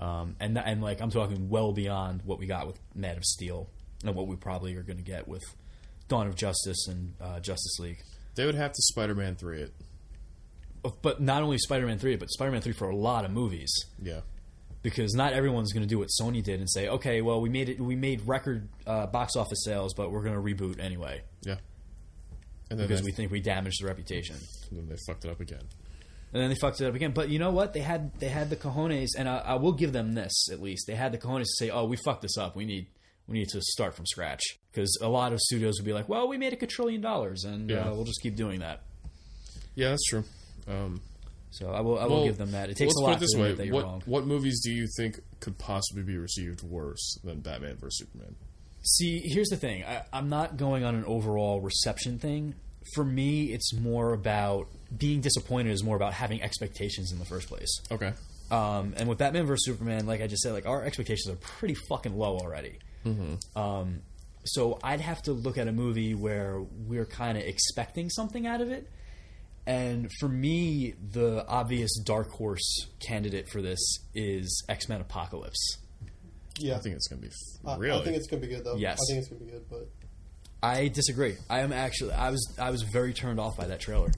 um, 0.00 0.34
and 0.40 0.58
and 0.58 0.82
like 0.82 1.00
I'm 1.00 1.10
talking 1.10 1.48
well 1.48 1.72
beyond 1.72 2.22
what 2.24 2.38
we 2.40 2.46
got 2.46 2.66
with 2.66 2.78
Man 2.94 3.16
of 3.16 3.24
Steel 3.24 3.68
and 4.04 4.14
what 4.16 4.26
we 4.26 4.34
probably 4.34 4.74
are 4.76 4.82
going 4.82 4.96
to 4.96 5.04
get 5.04 5.28
with 5.28 5.44
Dawn 6.08 6.26
of 6.26 6.34
Justice 6.34 6.88
and 6.88 7.14
uh, 7.20 7.38
Justice 7.38 7.78
League. 7.78 8.02
They 8.34 8.46
would 8.46 8.54
have 8.56 8.72
to 8.72 8.82
Spider-Man 8.82 9.36
three 9.36 9.60
it. 9.62 9.74
But 11.02 11.20
not 11.20 11.42
only 11.42 11.58
Spider-Man 11.58 11.98
three, 11.98 12.16
but 12.16 12.30
Spider-Man 12.30 12.62
three 12.62 12.72
for 12.72 12.88
a 12.88 12.96
lot 12.96 13.24
of 13.24 13.30
movies. 13.30 13.70
Yeah. 14.02 14.20
because 14.82 15.14
not 15.14 15.34
everyone's 15.34 15.72
going 15.72 15.82
to 15.82 15.88
do 15.88 15.98
what 15.98 16.08
Sony 16.20 16.42
did 16.42 16.58
and 16.58 16.70
say, 16.70 16.88
okay, 16.88 17.20
well, 17.20 17.40
we 17.40 17.48
made 17.50 17.68
it, 17.68 17.78
we 17.80 17.96
made 17.96 18.26
record 18.26 18.68
uh, 18.86 19.06
box 19.06 19.36
office 19.36 19.62
sales, 19.64 19.92
but 19.94 20.10
we're 20.10 20.22
going 20.22 20.34
to 20.34 20.40
reboot 20.40 20.80
anyway 20.80 21.20
Yeah. 21.42 21.56
And 22.70 22.78
then 22.78 22.88
because 22.88 23.02
we 23.02 23.12
think 23.12 23.30
we 23.30 23.40
damaged 23.40 23.82
the 23.82 23.86
reputation. 23.86 24.36
And 24.70 24.78
then 24.78 24.88
they 24.88 24.96
fucked 25.06 25.24
it 25.24 25.30
up 25.30 25.40
again. 25.40 25.62
And 26.32 26.40
then 26.42 26.48
they 26.48 26.54
fucked 26.56 26.80
it 26.80 26.86
up 26.86 26.94
again. 26.94 27.10
But 27.12 27.28
you 27.28 27.38
know 27.40 27.50
what? 27.50 27.72
They 27.72 27.80
had 27.80 28.12
they 28.20 28.28
had 28.28 28.50
the 28.50 28.56
cojones, 28.56 29.08
and 29.18 29.28
I, 29.28 29.38
I 29.38 29.54
will 29.54 29.72
give 29.72 29.92
them 29.92 30.14
this 30.14 30.48
at 30.52 30.62
least. 30.62 30.86
They 30.86 30.94
had 30.94 31.12
the 31.12 31.18
cojones 31.18 31.42
to 31.44 31.56
say, 31.66 31.70
"Oh, 31.70 31.84
we 31.86 31.96
fucked 32.04 32.22
this 32.22 32.38
up. 32.38 32.54
We 32.54 32.64
need 32.64 32.86
we 33.26 33.38
need 33.38 33.48
to 33.48 33.60
start 33.60 33.94
from 33.96 34.06
scratch." 34.06 34.42
Because 34.72 34.96
a 35.02 35.08
lot 35.08 35.32
of 35.32 35.40
studios 35.40 35.74
would 35.80 35.86
be 35.86 35.92
like, 35.92 36.08
"Well, 36.08 36.28
we 36.28 36.38
made 36.38 36.52
a 36.52 36.56
quadrillion 36.56 37.00
dollars, 37.00 37.42
and 37.44 37.68
Yeah. 37.68 37.88
uh, 37.90 37.94
we'll 37.94 38.04
just 38.04 38.20
keep 38.22 38.36
doing 38.36 38.60
that." 38.60 38.82
Yeah, 39.74 39.90
that's 39.90 40.04
true. 40.04 40.24
Um, 40.68 41.00
So 41.52 41.70
I 41.72 41.80
will 41.80 41.98
I 41.98 42.04
will 42.04 42.18
well, 42.18 42.24
give 42.26 42.38
them 42.38 42.52
that. 42.52 42.70
It 42.70 42.76
takes 42.76 42.94
let's 42.94 42.98
a 42.98 43.00
lot 43.00 43.08
put 43.08 43.16
it 43.16 43.20
this 43.20 43.34
way: 43.34 43.42
admit 43.50 43.56
that 43.58 43.66
you're 43.66 43.74
what 43.74 43.84
wrong. 43.84 44.02
what 44.06 44.24
movies 44.24 44.60
do 44.62 44.70
you 44.72 44.86
think 44.96 45.18
could 45.40 45.58
possibly 45.58 46.04
be 46.04 46.16
received 46.16 46.62
worse 46.62 47.18
than 47.24 47.40
Batman 47.40 47.76
vs 47.76 47.98
Superman? 47.98 48.36
See, 48.82 49.20
here's 49.24 49.48
the 49.48 49.56
thing. 49.56 49.82
I, 49.84 50.04
I'm 50.12 50.28
not 50.28 50.56
going 50.56 50.84
on 50.84 50.94
an 50.94 51.04
overall 51.06 51.60
reception 51.60 52.20
thing. 52.20 52.54
For 52.94 53.04
me, 53.04 53.52
it's 53.52 53.72
more 53.74 54.12
about 54.12 54.68
being 54.96 55.20
disappointed. 55.20 55.70
Is 55.72 55.84
more 55.84 55.96
about 55.96 56.12
having 56.14 56.42
expectations 56.42 57.12
in 57.12 57.18
the 57.18 57.24
first 57.24 57.48
place. 57.48 57.80
Okay. 57.90 58.12
Um, 58.50 58.94
and 58.96 59.08
with 59.08 59.18
Batman 59.18 59.46
vs 59.46 59.64
Superman, 59.64 60.06
like 60.06 60.20
I 60.20 60.26
just 60.26 60.42
said, 60.42 60.52
like 60.52 60.66
our 60.66 60.84
expectations 60.84 61.28
are 61.32 61.36
pretty 61.36 61.74
fucking 61.88 62.16
low 62.16 62.36
already. 62.38 62.78
Um, 63.54 64.02
so 64.44 64.78
I'd 64.82 65.00
have 65.00 65.22
to 65.22 65.32
look 65.32 65.56
at 65.58 65.68
a 65.68 65.72
movie 65.72 66.14
where 66.14 66.60
we're 66.60 67.06
kind 67.06 67.38
of 67.38 67.44
expecting 67.44 68.10
something 68.10 68.46
out 68.46 68.60
of 68.60 68.70
it. 68.70 68.88
And 69.66 70.10
for 70.18 70.28
me, 70.28 70.94
the 71.12 71.46
obvious 71.46 71.90
dark 72.04 72.30
horse 72.30 72.86
candidate 72.98 73.48
for 73.50 73.62
this 73.62 73.78
is 74.14 74.64
X 74.68 74.88
Men 74.88 75.00
Apocalypse. 75.00 75.76
Yeah. 76.58 76.76
I 76.76 76.78
think 76.80 76.96
it's 76.96 77.06
gonna 77.08 77.22
be 77.22 77.28
f- 77.28 77.66
I- 77.66 77.76
really. 77.76 78.00
I 78.00 78.04
think 78.04 78.16
it's 78.16 78.26
gonna 78.26 78.42
be 78.42 78.48
good 78.48 78.64
though. 78.64 78.76
Yes. 78.76 78.98
I 79.00 79.04
think 79.12 79.18
it's 79.20 79.28
gonna 79.28 79.44
be 79.44 79.50
good, 79.52 79.64
but 79.70 79.88
I 80.62 80.88
disagree. 80.88 81.36
I 81.48 81.60
am 81.60 81.72
actually 81.72 82.12
I 82.12 82.30
was 82.30 82.54
I 82.58 82.70
was 82.70 82.82
very 82.82 83.12
turned 83.12 83.40
off 83.40 83.56
by 83.56 83.66
that 83.66 83.80
trailer. 83.80 84.10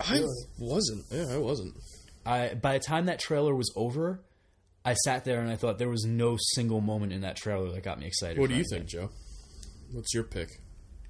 I 0.00 0.12
Really? 0.14 0.44
wasn't. 0.58 1.04
Yeah, 1.10 1.26
I 1.34 1.38
wasn't. 1.38 1.74
I 2.26 2.54
by 2.54 2.74
the 2.74 2.84
time 2.84 3.06
that 3.06 3.18
trailer 3.18 3.54
was 3.54 3.72
over, 3.76 4.20
I 4.84 4.94
sat 4.94 5.24
there 5.24 5.40
and 5.40 5.50
I 5.50 5.56
thought 5.56 5.78
there 5.78 5.88
was 5.88 6.04
no 6.04 6.36
single 6.54 6.80
moment 6.80 7.12
in 7.12 7.22
that 7.22 7.36
trailer 7.36 7.70
that 7.72 7.82
got 7.82 7.98
me 7.98 8.06
excited. 8.06 8.38
What 8.38 8.50
do 8.50 8.56
you 8.56 8.64
think, 8.70 8.86
Joe? 8.86 9.10
What's 9.92 10.12
your 10.14 10.24
pick? 10.24 10.48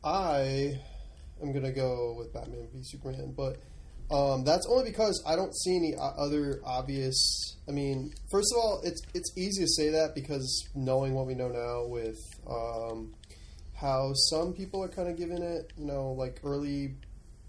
I 0.02 0.78
am 1.42 1.52
gonna 1.52 1.72
go 1.72 2.14
with 2.16 2.32
Batman 2.32 2.68
v 2.72 2.80
Superman. 2.82 3.34
But 3.36 3.58
um, 4.14 4.44
that's 4.44 4.66
only 4.70 4.84
because 4.90 5.22
I 5.26 5.34
don't 5.34 5.54
see 5.56 5.76
any 5.76 5.94
other 5.98 6.60
obvious. 6.64 7.56
I 7.68 7.72
mean, 7.72 8.12
first 8.30 8.48
of 8.54 8.58
all, 8.62 8.80
it's 8.84 9.00
it's 9.14 9.32
easy 9.36 9.62
to 9.62 9.68
say 9.68 9.88
that 9.90 10.14
because 10.14 10.68
knowing 10.74 11.14
what 11.14 11.26
we 11.26 11.34
know 11.34 11.48
now 11.48 11.86
with 11.86 12.18
um, 12.48 13.14
how 13.84 14.14
some 14.14 14.54
people 14.54 14.82
are 14.82 14.88
kind 14.88 15.08
of 15.08 15.16
giving 15.18 15.42
it, 15.42 15.70
you 15.76 15.84
know, 15.84 16.12
like 16.12 16.40
early 16.42 16.94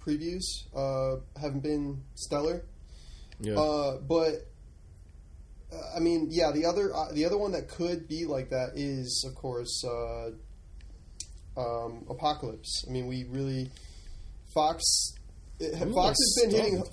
previews 0.05 0.43
uh, 0.75 1.21
haven't 1.39 1.63
been 1.63 2.03
stellar. 2.15 2.65
Yeah. 3.39 3.55
Uh, 3.55 3.97
but 3.97 4.45
uh, 5.71 5.95
I 5.95 5.99
mean, 5.99 6.27
yeah, 6.29 6.51
the 6.51 6.65
other 6.65 6.93
uh, 6.93 7.11
the 7.13 7.25
other 7.25 7.37
one 7.37 7.53
that 7.53 7.69
could 7.69 8.09
be 8.09 8.25
like 8.25 8.49
that 8.49 8.71
is, 8.75 9.25
of 9.27 9.35
course, 9.35 9.81
uh, 9.85 10.31
um, 11.57 12.05
Apocalypse. 12.09 12.83
I 12.87 12.91
mean, 12.91 13.07
we 13.07 13.23
really 13.29 13.71
Fox. 14.53 14.83
It, 15.57 15.73
Fox 15.93 16.17
has 16.19 16.43
been 16.43 16.51
hitting. 16.51 16.83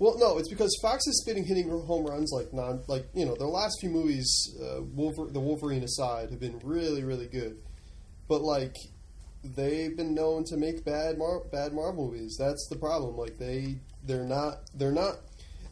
Well, 0.00 0.18
no, 0.18 0.38
it's 0.38 0.48
because 0.48 0.76
Fox 0.82 1.06
has 1.06 1.22
been 1.24 1.44
hitting 1.44 1.70
home 1.70 2.04
runs 2.04 2.32
like 2.32 2.52
non, 2.52 2.82
like 2.88 3.06
you 3.14 3.24
know, 3.24 3.36
their 3.36 3.46
last 3.46 3.76
few 3.80 3.90
movies, 3.90 4.28
uh, 4.60 4.82
Wolver, 4.82 5.30
the 5.30 5.38
Wolverine 5.38 5.84
aside, 5.84 6.30
have 6.30 6.40
been 6.40 6.60
really, 6.64 7.04
really 7.04 7.28
good. 7.28 7.58
But 8.28 8.42
like, 8.42 8.76
they've 9.42 9.96
been 9.96 10.14
known 10.14 10.44
to 10.44 10.56
make 10.56 10.84
bad 10.84 11.16
Mar- 11.18 11.44
bad 11.50 11.72
Marvel 11.72 12.06
movies. 12.10 12.36
That's 12.38 12.66
the 12.68 12.76
problem. 12.76 13.16
Like 13.16 13.38
they, 13.38 13.76
they're 14.04 14.24
not, 14.26 14.60
they're 14.74 14.92
not, 14.92 15.16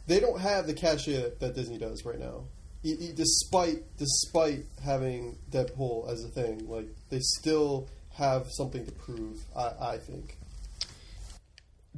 they 0.07 0.19
don't 0.19 0.39
have 0.39 0.67
the 0.67 0.73
cachet 0.73 1.33
that, 1.39 1.55
Disney 1.55 1.77
does 1.77 2.03
right 2.05 2.19
now. 2.19 2.45
E- 2.83 2.95
e- 2.99 3.13
despite 3.13 3.83
despite 3.97 4.65
having 4.83 5.37
Deadpool 5.51 6.09
as 6.11 6.23
a 6.23 6.29
thing, 6.29 6.67
like 6.67 6.87
they 7.09 7.19
still 7.19 7.89
have 8.13 8.47
something 8.51 8.85
to 8.85 8.91
prove. 8.91 9.39
I, 9.55 9.71
I 9.93 9.97
think. 9.97 10.37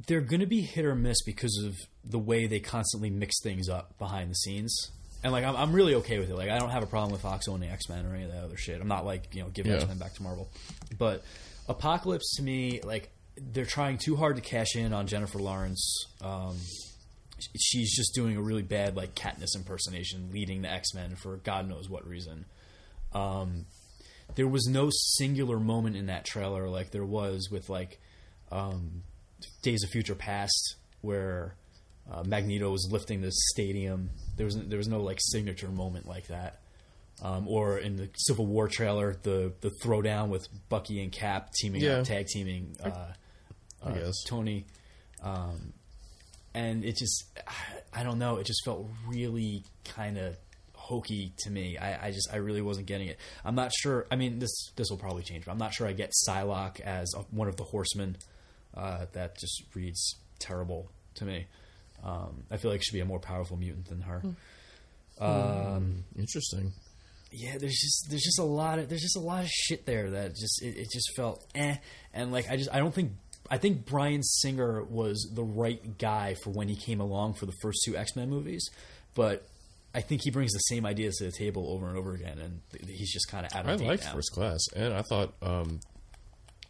they're 0.06 0.20
going 0.20 0.40
to 0.40 0.46
be 0.46 0.62
hit 0.62 0.84
or 0.84 0.94
miss 0.94 1.22
because 1.22 1.62
of 1.64 1.76
the 2.04 2.18
way 2.18 2.46
they 2.46 2.60
constantly 2.60 3.10
mix 3.10 3.40
things 3.42 3.68
up 3.68 3.96
behind 3.98 4.30
the 4.30 4.34
scenes. 4.34 4.74
And 5.22 5.32
like, 5.32 5.44
I'm, 5.44 5.54
I'm 5.56 5.72
really 5.72 5.94
okay 5.96 6.18
with 6.18 6.30
it. 6.30 6.34
Like, 6.34 6.48
I 6.50 6.58
don't 6.58 6.70
have 6.70 6.82
a 6.82 6.86
problem 6.86 7.12
with 7.12 7.20
Fox 7.20 7.46
owning 7.48 7.70
X 7.70 7.88
Men 7.88 8.06
or 8.06 8.14
any 8.14 8.24
of 8.24 8.32
that 8.32 8.44
other 8.44 8.56
shit. 8.56 8.80
I'm 8.80 8.88
not 8.88 9.04
like 9.04 9.34
you 9.34 9.42
know 9.42 9.48
giving 9.48 9.72
Yeah. 9.72 9.78
X 9.78 9.88
Men 9.88 9.98
back 9.98 10.14
to 10.14 10.22
Marvel, 10.22 10.48
but 10.98 11.22
Apocalypse 11.68 12.36
to 12.36 12.42
me, 12.42 12.80
like, 12.82 13.10
they're 13.36 13.64
trying 13.64 13.96
too 13.98 14.16
hard 14.16 14.36
to 14.36 14.42
cash 14.42 14.76
in 14.76 14.92
on 14.92 15.06
Jennifer 15.06 15.38
Lawrence. 15.38 16.06
Um, 16.20 16.56
she's 17.58 17.94
just 17.94 18.14
doing 18.14 18.36
a 18.36 18.42
really 18.42 18.62
bad 18.62 18.96
like 18.96 19.14
Katniss 19.14 19.54
impersonation, 19.56 20.30
leading 20.32 20.62
the 20.62 20.68
X 20.70 20.94
Men 20.94 21.16
for 21.16 21.36
God 21.36 21.68
knows 21.68 21.88
what 21.88 22.06
reason. 22.06 22.44
Um, 23.12 23.66
there 24.36 24.46
was 24.46 24.66
no 24.66 24.90
singular 24.92 25.58
moment 25.58 25.96
in 25.96 26.06
that 26.06 26.24
trailer 26.24 26.68
like 26.68 26.90
there 26.90 27.04
was 27.04 27.48
with 27.50 27.68
like 27.68 28.00
um, 28.52 29.02
Days 29.62 29.82
of 29.84 29.90
Future 29.90 30.14
Past, 30.14 30.76
where 31.00 31.54
uh, 32.10 32.22
Magneto 32.24 32.70
was 32.70 32.88
lifting 32.90 33.20
the 33.20 33.32
stadium. 33.52 34.10
There 34.40 34.46
was 34.46 34.56
there 34.56 34.78
was 34.78 34.88
no 34.88 35.02
like 35.02 35.18
signature 35.20 35.68
moment 35.68 36.08
like 36.08 36.28
that. 36.28 36.60
Um, 37.20 37.46
or 37.46 37.76
in 37.76 37.96
the 37.96 38.08
Civil 38.16 38.46
War 38.46 38.68
trailer, 38.68 39.14
the 39.22 39.52
the 39.60 39.70
throwdown 39.84 40.28
with 40.30 40.48
Bucky 40.70 41.02
and 41.02 41.12
Cap 41.12 41.52
teaming 41.52 41.82
Yeah. 41.82 41.98
up, 41.98 42.06
tag 42.06 42.26
teaming 42.26 42.74
uh, 42.82 43.12
I 43.84 43.90
uh, 43.90 43.92
guess. 43.92 44.14
Tony, 44.26 44.64
um, 45.22 45.74
and 46.54 46.86
it 46.86 46.96
just 46.96 47.24
I 47.92 48.02
don't 48.02 48.18
know. 48.18 48.36
It 48.38 48.46
just 48.46 48.64
felt 48.64 48.88
really 49.06 49.62
kind 49.84 50.16
of 50.16 50.38
hokey 50.72 51.34
to 51.40 51.50
me. 51.50 51.76
I, 51.76 52.06
I 52.06 52.10
just 52.10 52.32
I 52.32 52.36
really 52.36 52.62
wasn't 52.62 52.86
getting 52.86 53.08
it. 53.08 53.18
I'm 53.44 53.54
not 53.54 53.72
sure. 53.74 54.06
I 54.10 54.16
mean, 54.16 54.38
this 54.38 54.70
this 54.76 54.88
will 54.88 54.96
probably 54.96 55.22
change, 55.22 55.44
but 55.44 55.52
I'm 55.52 55.58
not 55.58 55.74
sure 55.74 55.86
I 55.86 55.92
get 55.92 56.12
Psylocke 56.26 56.80
as 56.80 57.12
a, 57.14 57.20
one 57.30 57.48
of 57.48 57.56
the 57.56 57.64
Horsemen. 57.64 58.16
Uh, 58.74 59.04
that 59.12 59.36
just 59.36 59.64
reads 59.74 60.16
terrible 60.38 60.90
to 61.16 61.26
me. 61.26 61.44
Um, 62.02 62.44
I 62.50 62.56
feel 62.56 62.70
like 62.70 62.80
she 62.80 62.86
should 62.86 62.94
be 62.94 63.00
a 63.00 63.04
more 63.04 63.20
powerful 63.20 63.56
mutant 63.56 63.88
than 63.88 64.00
her. 64.02 64.22
Um, 65.20 66.04
Interesting. 66.18 66.72
yeah, 67.30 67.58
there's 67.58 67.78
just 67.78 68.06
there's 68.08 68.22
just 68.22 68.38
a 68.38 68.44
lot 68.44 68.78
of 68.78 68.88
there's 68.88 69.02
just 69.02 69.16
a 69.16 69.20
lot 69.20 69.44
of 69.44 69.50
shit 69.50 69.84
there 69.86 70.10
that 70.10 70.34
just 70.34 70.62
it, 70.62 70.76
it 70.76 70.88
just 70.90 71.14
felt 71.14 71.44
eh, 71.54 71.76
and 72.14 72.32
like 72.32 72.50
I 72.50 72.56
just 72.56 72.70
I 72.72 72.78
don't 72.78 72.94
think 72.94 73.12
I 73.50 73.58
think 73.58 73.84
Bryan 73.84 74.22
Singer 74.22 74.82
was 74.84 75.30
the 75.34 75.42
right 75.42 75.98
guy 75.98 76.36
for 76.42 76.50
when 76.50 76.68
he 76.68 76.76
came 76.76 77.00
along 77.00 77.34
for 77.34 77.46
the 77.46 77.52
first 77.60 77.80
two 77.84 77.96
X 77.96 78.16
Men 78.16 78.30
movies, 78.30 78.68
but 79.14 79.46
I 79.94 80.00
think 80.00 80.22
he 80.22 80.30
brings 80.30 80.52
the 80.52 80.58
same 80.60 80.86
ideas 80.86 81.16
to 81.16 81.24
the 81.24 81.32
table 81.32 81.68
over 81.68 81.88
and 81.88 81.98
over 81.98 82.14
again, 82.14 82.38
and 82.38 82.60
th- 82.72 82.96
he's 82.96 83.12
just 83.12 83.28
kind 83.28 83.44
of 83.44 83.52
out 83.54 83.64
of 83.64 83.70
I 83.70 83.76
date 83.76 83.88
liked 83.88 84.04
now. 84.04 84.12
First 84.12 84.32
Class, 84.32 84.60
and 84.74 84.94
I 84.94 85.02
thought. 85.02 85.34
Um, 85.42 85.80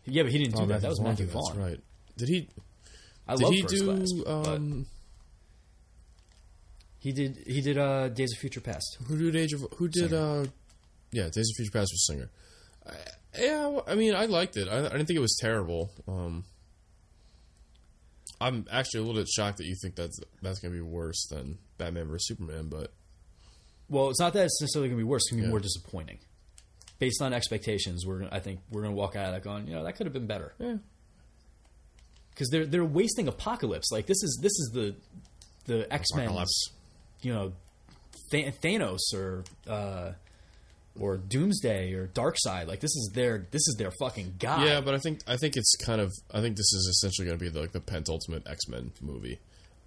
Yeah, 0.07 0.23
but 0.23 0.33
he 0.33 0.39
didn't 0.39 0.57
do 0.57 0.63
oh, 0.63 0.67
that. 0.67 0.81
That 0.81 0.89
was 0.89 1.01
Matthew 1.01 1.27
did, 1.27 1.33
Vaughn. 1.35 1.57
That's 1.57 1.59
right. 1.59 1.81
Did 2.17 2.29
he? 2.29 2.49
I 3.29 3.37
did 3.37 3.45
love 3.45 3.53
he 3.53 3.63
First 3.63 3.75
do? 3.75 3.85
Class, 3.85 4.09
but 4.25 4.49
um, 4.49 4.87
he 7.01 7.13
did 7.13 7.43
he 7.47 7.61
did 7.61 7.77
uh, 7.79 8.09
Days 8.09 8.33
of 8.33 8.39
Future 8.39 8.61
Past. 8.61 8.99
who 9.09 9.19
did 9.19 9.35
Age 9.37 9.53
of? 9.53 9.65
Who 9.79 9.89
did? 9.89 10.11
Singer. 10.11 10.17
uh 10.43 10.47
Yeah, 11.13 11.25
Days 11.25 11.51
of 11.51 11.57
Future 11.57 11.73
Past 11.73 11.91
was 11.93 12.07
Singer. 12.07 12.31
I, 12.87 12.93
Yeah, 13.39 13.81
I 13.89 13.95
mean, 13.97 14.15
I 14.15 14.27
liked 14.27 14.57
it. 14.57 14.69
I, 14.69 14.79
I 14.79 14.89
didn't 14.91 15.07
think 15.07 15.17
it 15.17 15.21
was 15.29 15.37
terrible. 15.41 15.91
Um, 16.07 16.45
I'm 18.41 18.67
actually 18.71 19.01
a 19.01 19.03
little 19.05 19.21
bit 19.21 19.29
shocked 19.29 19.59
that 19.59 19.67
you 19.67 19.77
think 19.83 19.97
that's 19.97 20.19
that's 20.43 20.61
gonna 20.61 20.73
be 20.75 20.81
worse 20.81 21.27
than 21.31 21.59
Batman 21.79 22.07
vs 22.09 22.27
Superman, 22.29 22.69
but 22.69 22.93
Well, 23.89 24.09
it's 24.11 24.21
not 24.21 24.33
that 24.35 24.45
it's 24.47 24.61
necessarily 24.61 24.89
going 24.89 24.99
to 24.99 25.05
be 25.05 25.09
worse. 25.09 25.23
It's 25.25 25.31
going 25.33 25.41
to 25.43 25.45
be 25.45 25.49
Yeah. 25.49 25.51
more 25.51 25.61
disappointing. 25.61 26.19
Based 26.99 27.21
on 27.23 27.33
expectations, 27.33 28.05
we're 28.07 28.29
I 28.31 28.39
think 28.41 28.61
we're 28.71 28.83
going 28.83 28.95
to 28.95 28.97
walk 28.99 29.17
out 29.17 29.27
of 29.27 29.33
that 29.33 29.43
going, 29.43 29.67
you 29.67 29.75
know, 29.75 29.83
that 29.85 29.95
could 29.97 30.07
have 30.07 30.13
been 30.13 30.27
better. 30.27 30.53
yeah, 30.59 30.77
Because 32.31 32.49
they're 32.51 32.67
they're 32.67 32.85
wasting 32.85 33.27
Apocalypse. 33.29 33.91
Like 33.91 34.07
this 34.07 34.23
is 34.23 34.39
this 34.43 34.53
is 34.53 34.71
the 34.75 34.95
the 35.67 35.93
X 35.93 36.07
Men. 36.15 36.29
You 37.23 37.33
know, 37.33 37.53
Th- 38.31 38.55
Thanos 38.61 38.99
or 39.15 39.45
uh, 39.69 40.13
or 40.99 41.17
Doomsday 41.17 41.93
or 41.95 42.09
Darkseid. 42.09 42.67
Like 42.67 42.81
this 42.81 42.95
is 42.95 43.11
their 43.15 43.47
this 43.51 43.67
is 43.69 43.77
their 43.79 43.91
fucking 44.01 44.35
guy. 44.39 44.65
Yeah, 44.67 44.81
but 44.81 44.95
I 44.95 44.99
think 44.99 45.21
I 45.27 45.37
think 45.37 45.57
it's 45.57 45.75
kind 45.85 46.01
of 46.01 46.13
I 46.33 46.41
think 46.41 46.57
this 46.57 46.73
is 46.73 46.87
essentially 46.91 47.27
going 47.27 47.39
to 47.39 47.45
be 47.45 47.49
the, 47.51 47.61
like 47.61 47.73
the 47.73 47.81
pentultimate 47.81 48.47
X 48.49 48.69
Men 48.69 48.93
movie. 49.01 49.39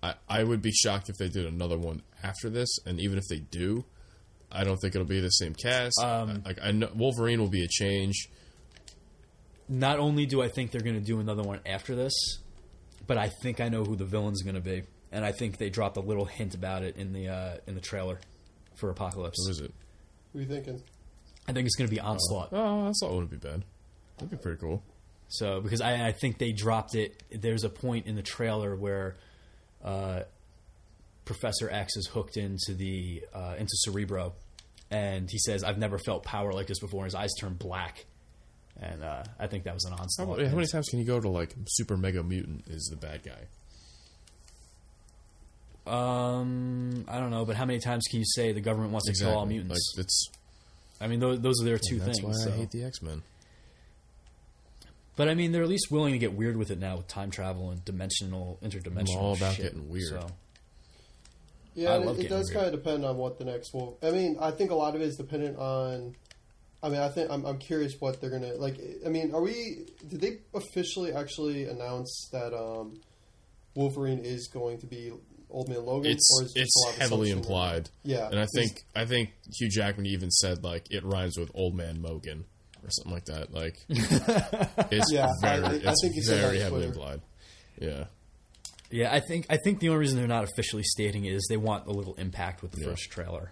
I 0.02 0.15
I 0.28 0.43
would 0.43 0.62
be 0.62 0.72
shocked 0.72 1.10
if 1.10 1.17
they 1.17 1.30
did 1.30 1.46
another 1.46 1.78
one 1.78 2.02
after 2.22 2.50
this, 2.50 2.78
and 2.86 3.00
even 3.00 3.17
if 3.17 3.24
they 3.30 3.39
do, 3.39 3.86
I 4.52 4.63
don't 4.63 4.78
think 4.78 4.96
it'll 4.96 5.08
be 5.08 5.19
the 5.22 5.30
same 5.30 5.54
cast. 5.56 6.00
Um, 6.02 6.43
like 6.46 6.60
I 6.62 6.72
know 6.72 6.89
Wolverine 6.96 7.39
will 7.39 7.50
be 7.50 7.63
a 7.63 7.67
change. 7.69 8.30
not 9.69 10.00
only 10.00 10.26
do 10.26 10.41
I 10.41 10.50
think 10.50 10.72
they're 10.72 10.82
going 10.82 11.00
to 11.00 11.06
do 11.06 11.19
another 11.19 11.43
one 11.43 11.60
after 11.65 11.96
this, 11.96 12.13
but 13.08 13.17
I 13.17 13.30
think 13.41 13.60
I 13.62 13.69
know 13.69 13.84
who 13.84 13.96
the 13.96 14.06
villain's 14.06 14.41
going 14.43 14.56
to 14.56 14.62
be, 14.62 14.84
and 15.13 15.23
I 15.23 15.32
think 15.32 15.58
they 15.58 15.69
dropped 15.69 15.95
a 15.95 16.02
little 16.02 16.26
hint 16.26 16.56
about 16.56 16.84
it 16.84 16.97
in 16.97 17.13
the 17.13 17.30
uh, 17.30 17.58
in 17.67 17.76
the 17.76 17.82
trailer 17.82 18.19
for 18.76 18.89
Apocalypse. 18.89 19.38
What 19.45 19.52
is 19.52 19.60
it? 19.62 19.71
What 20.34 20.39
are 20.39 20.43
you 20.43 20.49
thinking? 20.49 20.82
I 21.47 21.54
think 21.54 21.65
it's 21.67 21.76
going 21.76 21.88
to 21.89 21.93
be 21.93 21.99
Onslaught. 22.02 22.49
Oh, 22.52 22.86
that's 22.86 23.02
not 23.02 23.12
wouldn't 23.12 23.30
be 23.32 23.38
bad. 23.38 23.63
That'd 24.17 24.32
be 24.32 24.38
pretty 24.38 24.60
cool. 24.60 24.82
So 25.28 25.62
because 25.62 25.82
I, 25.82 26.08
I 26.08 26.12
think 26.12 26.38
they 26.38 26.52
dropped 26.52 26.95
it. 26.95 27.21
There's 27.32 27.63
a 27.63 27.69
point 27.69 28.08
in 28.08 28.15
the 28.15 28.21
trailer 28.21 28.76
where 28.76 29.15
uh, 29.84 30.21
Professor 31.26 31.69
X 31.69 31.95
is 31.95 32.08
hooked 32.08 32.38
into 32.38 32.73
the 32.73 33.23
uh, 33.34 33.56
into 33.58 33.71
Cerebro, 33.76 34.34
and 34.91 35.30
he 35.30 35.38
says, 35.38 35.63
"I've 35.63 35.78
never 35.78 35.97
felt 35.97 36.23
power 36.23 36.54
like 36.54 36.67
this 36.67 36.80
before." 36.80 37.02
And 37.04 37.08
his 37.08 37.15
eyes 37.15 37.32
turn 37.39 37.54
black, 37.54 38.06
and 38.80 39.04
uh, 39.04 39.23
I 39.39 39.47
think 39.47 39.63
that 39.63 39.73
was 39.73 39.86
an 39.86 39.93
onslaught. 39.93 40.39
about- 40.39 40.47
how 40.47 40.56
many 40.56 40.67
times 40.67 40.88
can 40.89 40.99
you 40.99 41.06
go 41.06 41.19
to 41.19 41.30
like 41.30 41.54
Super 41.67 41.97
Mega 41.97 42.23
Mutant 42.23 42.65
is 42.67 42.88
the 42.89 42.97
bad 42.97 43.23
guy? 43.23 43.47
Um, 45.86 47.06
I 47.08 47.19
don't 47.19 47.32
know, 47.32 47.46
but 47.46 47.56
how 47.56 47.65
many 47.65 47.80
times 47.80 48.06
can 48.10 48.19
you 48.19 48.26
say 48.26 48.52
the 48.54 48.62
government 48.62 48.91
wants 48.91 49.08
to 49.08 49.13
kill 49.13 49.36
all 49.38 49.46
mutants? 49.46 49.93
Like 49.98 50.06
it's 50.06 50.30
I 51.02 51.08
mean, 51.08 51.19
those, 51.19 51.41
those 51.41 51.62
are 51.62 51.65
their 51.65 51.78
two 51.78 52.00
that's 52.00 52.19
things. 52.22 52.24
why 52.24 52.46
so. 52.46 52.54
I 52.54 52.56
hate 52.56 52.72
the 52.72 52.84
X 52.84 53.02
Men. 53.02 53.22
But 55.15 55.28
I 55.30 55.36
mean, 55.36 55.52
they're 55.52 55.62
at 55.63 55.69
least 55.69 55.91
willing 55.91 56.13
to 56.13 56.17
get 56.17 56.34
weird 56.34 56.58
with 56.58 56.72
it 56.72 56.80
now 56.80 56.98
with 56.98 57.08
time 57.08 57.30
travel 57.30 57.69
and 57.69 57.84
dimensional, 57.86 58.58
interdimensional. 58.63 59.17
I'm 59.17 59.24
all 59.24 59.34
about 59.36 59.56
shit. 59.56 59.65
getting 59.65 59.89
weird. 59.89 60.10
So, 60.10 60.28
Yeah, 61.76 61.96
and 61.96 62.10
it, 62.10 62.26
it 62.26 62.30
does 62.30 62.50
weird. 62.50 62.63
kind 62.63 62.74
of 62.74 62.84
depend 62.84 63.06
on 63.06 63.17
what 63.17 63.38
the 63.38 63.46
next 63.46 63.74
will. 63.74 63.98
I 64.02 64.12
mean, 64.12 64.38
I 64.39 64.52
think 64.52 64.72
a 64.72 64.76
lot 64.76 64.96
of 64.96 65.02
it 65.02 65.06
is 65.06 65.17
dependent 65.17 65.58
on. 65.58 66.15
I 66.82 66.89
mean, 66.89 67.00
I 67.00 67.10
think 67.10 67.30
I'm, 67.30 67.46
I'm 67.46 67.60
curious 67.60 67.93
what 68.00 68.19
they're 68.19 68.30
gonna 68.30 68.54
like. 68.56 68.80
I 69.06 69.10
mean, 69.10 69.34
are 69.36 69.41
we? 69.41 69.86
Did 70.08 70.22
they 70.22 70.39
officially 70.54 71.13
actually 71.13 71.65
announce 71.65 72.30
that 72.32 72.54
um, 72.54 73.00
Wolverine 73.76 74.19
is 74.19 74.48
going 74.48 74.80
to 74.80 74.88
be 74.88 75.12
Old 75.53 75.69
Man 75.69 75.85
Logan? 75.85 76.11
It's 76.11 76.29
or 76.39 76.43
is 76.45 76.53
it 76.55 76.61
it's 76.61 76.75
a 76.75 76.87
lot 76.87 76.93
of 76.95 77.01
heavily 77.01 77.29
assumption? 77.31 77.51
implied. 77.53 77.89
Yeah, 78.03 78.27
and 78.29 78.39
I 78.39 78.47
think 78.55 78.83
I 78.95 79.05
think 79.05 79.29
Hugh 79.57 79.69
Jackman 79.69 80.05
even 80.07 80.29
said 80.31 80.63
like 80.63 80.87
it 80.91 81.03
rhymes 81.05 81.37
with 81.37 81.51
Old 81.53 81.75
Man 81.75 82.01
Mogan 82.01 82.45
or 82.83 82.89
something 82.89 83.13
like 83.13 83.25
that. 83.25 83.53
Like 83.53 83.77
it's 83.89 85.11
Yeah, 85.11 85.27
very 85.41 85.63
I 85.63 85.91
it's 85.91 86.01
think 86.01 86.13
he 86.15 86.21
very 86.27 86.59
heavily 86.59 86.85
Twitter. 86.87 86.99
implied. 86.99 87.21
Yeah, 87.79 88.03
yeah, 88.91 89.13
I 89.13 89.19
think 89.19 89.45
I 89.49 89.57
think 89.57 89.79
the 89.79 89.89
only 89.89 89.99
reason 89.99 90.17
they're 90.17 90.27
not 90.27 90.43
officially 90.43 90.83
stating 90.83 91.25
it 91.25 91.33
is 91.33 91.45
they 91.49 91.57
want 91.57 91.87
a 91.87 91.91
little 91.91 92.15
impact 92.15 92.61
with 92.61 92.71
the 92.71 92.81
Yeah. 92.81 92.87
first 92.89 93.09
trailer. 93.11 93.51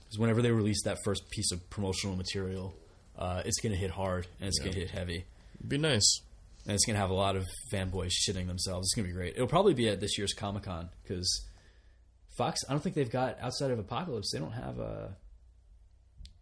Because 0.00 0.18
whenever 0.18 0.42
they 0.42 0.50
release 0.50 0.82
that 0.84 0.98
first 1.04 1.28
piece 1.30 1.50
of 1.52 1.68
promotional 1.70 2.14
material, 2.16 2.74
uh, 3.18 3.42
it's 3.44 3.58
going 3.60 3.72
to 3.72 3.78
hit 3.78 3.90
hard 3.92 4.26
and 4.38 4.48
it's 4.48 4.58
Yeah. 4.58 4.64
going 4.64 4.74
to 4.74 4.80
hit 4.80 4.90
heavy, 4.90 5.24
it'd 5.56 5.68
be 5.68 5.78
nice. 5.78 6.20
And 6.66 6.74
it's 6.74 6.84
going 6.86 6.94
to 6.94 7.00
have 7.00 7.10
a 7.10 7.14
lot 7.14 7.36
of 7.36 7.44
fanboys 7.72 8.10
shitting 8.12 8.46
themselves. 8.46 8.86
It's 8.88 8.94
going 8.94 9.06
to 9.06 9.12
be 9.12 9.14
great. 9.14 9.34
It'll 9.34 9.46
probably 9.46 9.74
be 9.74 9.88
at 9.88 10.00
this 10.00 10.16
year's 10.18 10.32
Comic 10.32 10.64
Con 10.64 10.88
because 11.02 11.46
Fox. 12.36 12.60
I 12.68 12.72
don't 12.72 12.80
think 12.82 12.94
they've 12.96 13.10
got 13.10 13.38
outside 13.40 13.70
of 13.70 13.78
Apocalypse. 13.78 14.30
They 14.32 14.38
don't 14.38 14.52
have 14.52 14.78
a. 14.78 15.16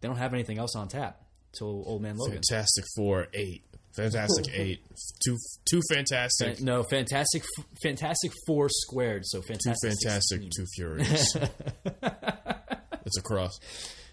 They 0.01 0.07
don't 0.07 0.17
have 0.17 0.33
anything 0.33 0.57
else 0.57 0.75
on 0.75 0.87
tap 0.87 1.21
till 1.57 1.83
Old 1.85 2.01
Man 2.01 2.17
Logan. 2.17 2.41
Fantastic 2.49 2.83
Four 2.95 3.27
eight, 3.33 3.63
Fantastic 3.95 4.47
Eight, 4.53 4.81
two 5.25 5.37
two 5.69 5.81
fantastic, 5.91 6.57
Fan- 6.57 6.65
no, 6.65 6.83
Fantastic, 6.83 7.43
Fantastic 7.81 8.31
Four 8.47 8.67
squared. 8.69 9.25
So 9.25 9.41
fantastic, 9.41 9.91
two 9.91 9.97
Fantastic, 10.09 10.41
fantastic, 10.41 10.41
16. 10.41 10.51
two 10.57 10.65
furious. 10.75 11.35
it's 13.05 13.17
a 13.17 13.21
cross. 13.21 13.51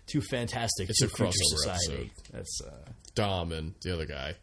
two 0.06 0.20
fantastic, 0.20 0.90
It's 0.90 1.00
two 1.00 1.06
a 1.06 1.08
future 1.08 1.30
crossover 1.32 1.56
society. 1.56 2.12
That's 2.32 2.60
uh, 2.64 2.90
Dom 3.14 3.52
and 3.52 3.74
the 3.82 3.94
other 3.94 4.06
guy 4.06 4.34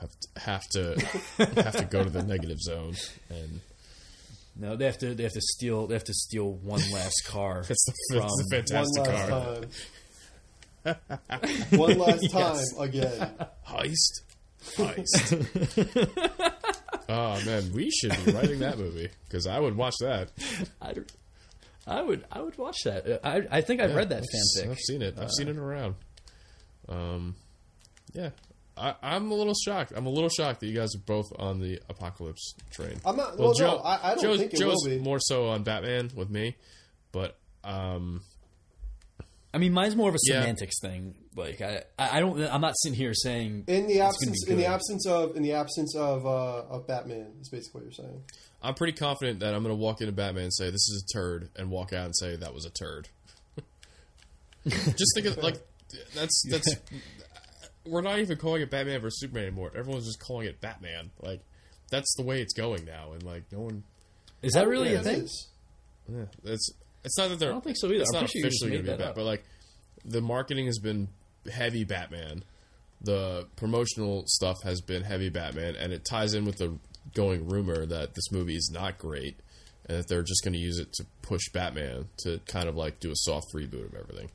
have 0.00 0.10
to, 0.10 0.40
have 0.40 0.68
to 0.70 1.62
have 1.62 1.76
to 1.76 1.84
go 1.90 2.04
to 2.04 2.10
the 2.10 2.22
negative 2.22 2.58
zone, 2.60 2.94
and 3.30 3.60
no. 4.56 4.76
They 4.76 4.86
have 4.86 4.98
to. 4.98 5.14
They 5.14 5.22
have 5.24 5.32
to 5.32 5.40
steal. 5.40 5.86
They 5.86 5.94
have 5.94 6.04
to 6.04 6.14
steal 6.14 6.52
one 6.52 6.80
last 6.92 7.22
car 7.26 7.62
that's, 7.68 7.84
the, 7.84 7.94
from. 8.16 8.26
it's 8.26 8.36
the 8.36 8.56
fantastic 8.56 9.06
one 9.06 9.14
last 9.14 9.28
car 9.28 10.94
time. 10.94 11.68
one 11.78 11.98
last 11.98 12.30
time 12.32 12.64
again. 12.80 13.30
heist, 13.66 14.22
heist. 14.76 16.52
oh 17.08 17.44
man, 17.44 17.72
we 17.72 17.90
should 17.90 18.12
be 18.24 18.32
writing 18.32 18.58
that 18.60 18.78
movie 18.78 19.08
because 19.28 19.46
I 19.46 19.58
would 19.58 19.76
watch 19.76 19.94
that. 20.00 20.30
I, 20.80 20.94
I 21.86 22.02
would. 22.02 22.24
I 22.30 22.40
would 22.40 22.56
watch 22.58 22.78
that. 22.84 23.20
I. 23.24 23.46
I 23.50 23.60
think 23.62 23.80
I've 23.80 23.94
read 23.94 24.10
that 24.10 24.22
I've, 24.22 24.62
fanfic. 24.64 24.70
I've 24.70 24.78
seen 24.78 25.02
it. 25.02 25.14
I've 25.18 25.24
Uh, 25.24 25.28
seen 25.28 25.48
it 25.48 25.56
around. 25.56 25.94
Um, 26.88 27.34
yeah, 28.14 28.30
I, 28.78 28.94
I'm 29.02 29.30
a 29.30 29.34
little 29.34 29.54
shocked. 29.54 29.92
I'm 29.96 30.06
a 30.06 30.10
little 30.10 30.28
shocked 30.28 30.60
that 30.60 30.66
you 30.66 30.74
guys 30.74 30.94
are 30.94 31.00
both 31.04 31.26
on 31.38 31.60
the 31.60 31.80
apocalypse 31.88 32.54
train. 32.70 32.98
I'm 33.04 33.16
not. 33.16 33.38
Well, 33.38 33.52
no, 33.58 33.78
I, 33.78 34.12
I 34.12 34.14
don't 34.14 34.22
Joe's, 34.22 34.38
think 34.38 34.54
it 34.54 34.60
Joe's 34.60 34.76
will 34.84 34.90
be. 34.90 34.98
more 34.98 35.18
so 35.20 35.48
on 35.48 35.62
Batman 35.64 36.10
with 36.14 36.30
me, 36.30 36.56
but 37.12 37.36
um, 37.64 38.22
I 39.52 39.58
mean, 39.58 39.72
mine's 39.72 39.96
more 39.96 40.08
of 40.08 40.14
a 40.14 40.18
Yeah. 40.26 40.40
semantics 40.40 40.76
thing. 40.80 41.14
Like 41.34 41.60
I. 41.60 41.82
I 41.98 42.18
I 42.18 42.20
don't. 42.20 42.40
I'm 42.42 42.60
not 42.60 42.74
sitting 42.78 42.96
here 42.96 43.14
saying 43.14 43.64
In 43.66 43.86
the 43.86 43.94
it's 43.94 43.96
gonna 43.98 44.04
absence, 44.08 44.46
in 44.48 44.56
the 44.56 44.66
absence 44.66 45.06
of, 45.06 45.36
in 45.36 45.42
the 45.42 45.52
absence 45.54 45.96
of, 45.96 46.26
uh, 46.26 46.62
of 46.70 46.86
Batman, 46.86 47.32
is 47.40 47.48
basically 47.48 47.80
what 47.80 47.84
you're 47.84 47.92
saying. 48.06 48.22
I'm 48.62 48.74
pretty 48.74 48.92
confident 48.94 49.40
that 49.40 49.54
I'm 49.54 49.62
going 49.62 49.74
to 49.74 49.80
walk 49.80 50.00
into 50.00 50.12
Batman 50.12 50.44
and 50.44 50.52
say 50.54 50.66
this 50.66 50.74
is 50.88 51.04
a 51.08 51.16
turd, 51.16 51.48
and 51.56 51.70
walk 51.70 51.92
out 51.92 52.06
and 52.06 52.16
say 52.16 52.34
that 52.36 52.52
was 52.54 52.64
a 52.66 52.70
turd. 52.70 53.08
Just 54.66 55.12
think 55.14 55.26
of 55.26 55.36
like 55.38 55.56
that's 56.14 56.42
that's. 56.50 56.74
We're 57.88 58.00
not 58.02 58.18
even 58.18 58.36
calling 58.38 58.62
it 58.62 58.70
Batman 58.70 59.00
versus 59.00 59.20
Superman 59.20 59.44
anymore. 59.44 59.72
Everyone's 59.76 60.06
just 60.06 60.20
calling 60.20 60.46
it 60.46 60.60
Batman. 60.60 61.10
Like 61.20 61.40
that's 61.90 62.14
the 62.16 62.22
way 62.22 62.40
it's 62.40 62.52
going 62.54 62.84
now, 62.84 63.12
and 63.12 63.22
like 63.22 63.44
no 63.52 63.60
one. 63.60 63.84
Is 64.42 64.52
that 64.52 64.68
really 64.68 64.92
Yeah, 64.92 65.00
a 65.00 65.02
thing? 65.02 65.22
is. 65.22 65.48
Yeah, 66.12 66.24
it's 66.44 66.70
it's 67.04 67.16
not 67.18 67.28
that 67.30 67.38
they're. 67.38 67.50
I 67.50 67.52
don't 67.52 67.64
think 67.64 67.76
so 67.78 67.88
either. 67.88 68.00
It's 68.02 68.14
I'm 68.14 68.22
not 68.22 68.30
sure 68.30 68.40
officially 68.42 68.70
going 68.70 68.84
to 68.84 68.90
be 68.92 68.96
Batman, 68.96 69.12
but 69.16 69.24
like 69.24 69.44
the 70.04 70.20
marketing 70.20 70.66
has 70.66 70.78
been 70.78 71.08
heavy 71.52 71.84
Batman. 71.84 72.44
The 73.00 73.46
promotional 73.56 74.24
stuff 74.26 74.56
has 74.64 74.80
been 74.80 75.02
heavy 75.02 75.28
Batman, 75.28 75.76
and 75.76 75.92
it 75.92 76.04
ties 76.04 76.34
in 76.34 76.44
with 76.44 76.56
the 76.56 76.78
going 77.14 77.48
rumor 77.48 77.86
that 77.86 78.14
this 78.14 78.30
movie 78.32 78.56
is 78.56 78.70
not 78.72 78.98
great, 78.98 79.36
and 79.86 79.98
that 79.98 80.08
they're 80.08 80.22
just 80.22 80.42
going 80.42 80.52
to 80.54 80.58
use 80.58 80.78
it 80.78 80.92
to 80.94 81.06
push 81.22 81.48
Batman 81.52 82.08
to 82.24 82.40
kind 82.46 82.68
of 82.68 82.74
like 82.76 82.98
do 83.00 83.10
a 83.10 83.16
soft 83.16 83.46
reboot 83.54 83.86
of 83.86 83.94
everything. 83.94 84.30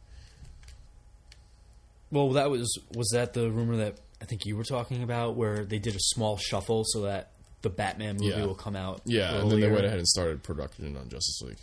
Well, 2.13 2.29
that 2.33 2.49
was 2.49 2.77
was 2.95 3.09
that 3.13 3.33
the 3.33 3.49
rumor 3.51 3.77
that 3.77 3.97
I 4.21 4.25
think 4.25 4.45
you 4.45 4.55
were 4.55 4.63
talking 4.63 5.03
about, 5.03 5.35
where 5.35 5.65
they 5.65 5.79
did 5.79 5.95
a 5.95 5.99
small 5.99 6.37
shuffle 6.37 6.83
so 6.85 7.01
that 7.01 7.31
the 7.61 7.69
Batman 7.69 8.15
movie 8.17 8.27
Yeah. 8.27 8.45
will 8.45 8.55
come 8.55 8.75
out. 8.75 9.01
Yeah, 9.05 9.33
and 9.39 9.49
then 9.51 9.59
they 9.59 9.65
earlier. 9.65 9.73
went 9.73 9.85
ahead 9.85 9.97
and 9.97 10.07
started 10.07 10.43
production 10.43 10.95
on 10.95 11.09
Justice 11.09 11.41
League, 11.41 11.57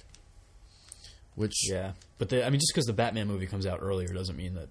which 1.37 1.55
Yeah, 1.71 1.93
but 2.19 2.29
they, 2.31 2.43
I 2.43 2.51
mean, 2.51 2.59
just 2.61 2.73
because 2.75 2.87
the 2.87 2.93
Batman 2.93 3.29
movie 3.29 3.47
comes 3.47 3.65
out 3.67 3.79
earlier 3.81 4.09
doesn't 4.13 4.37
mean 4.37 4.55
that 4.55 4.69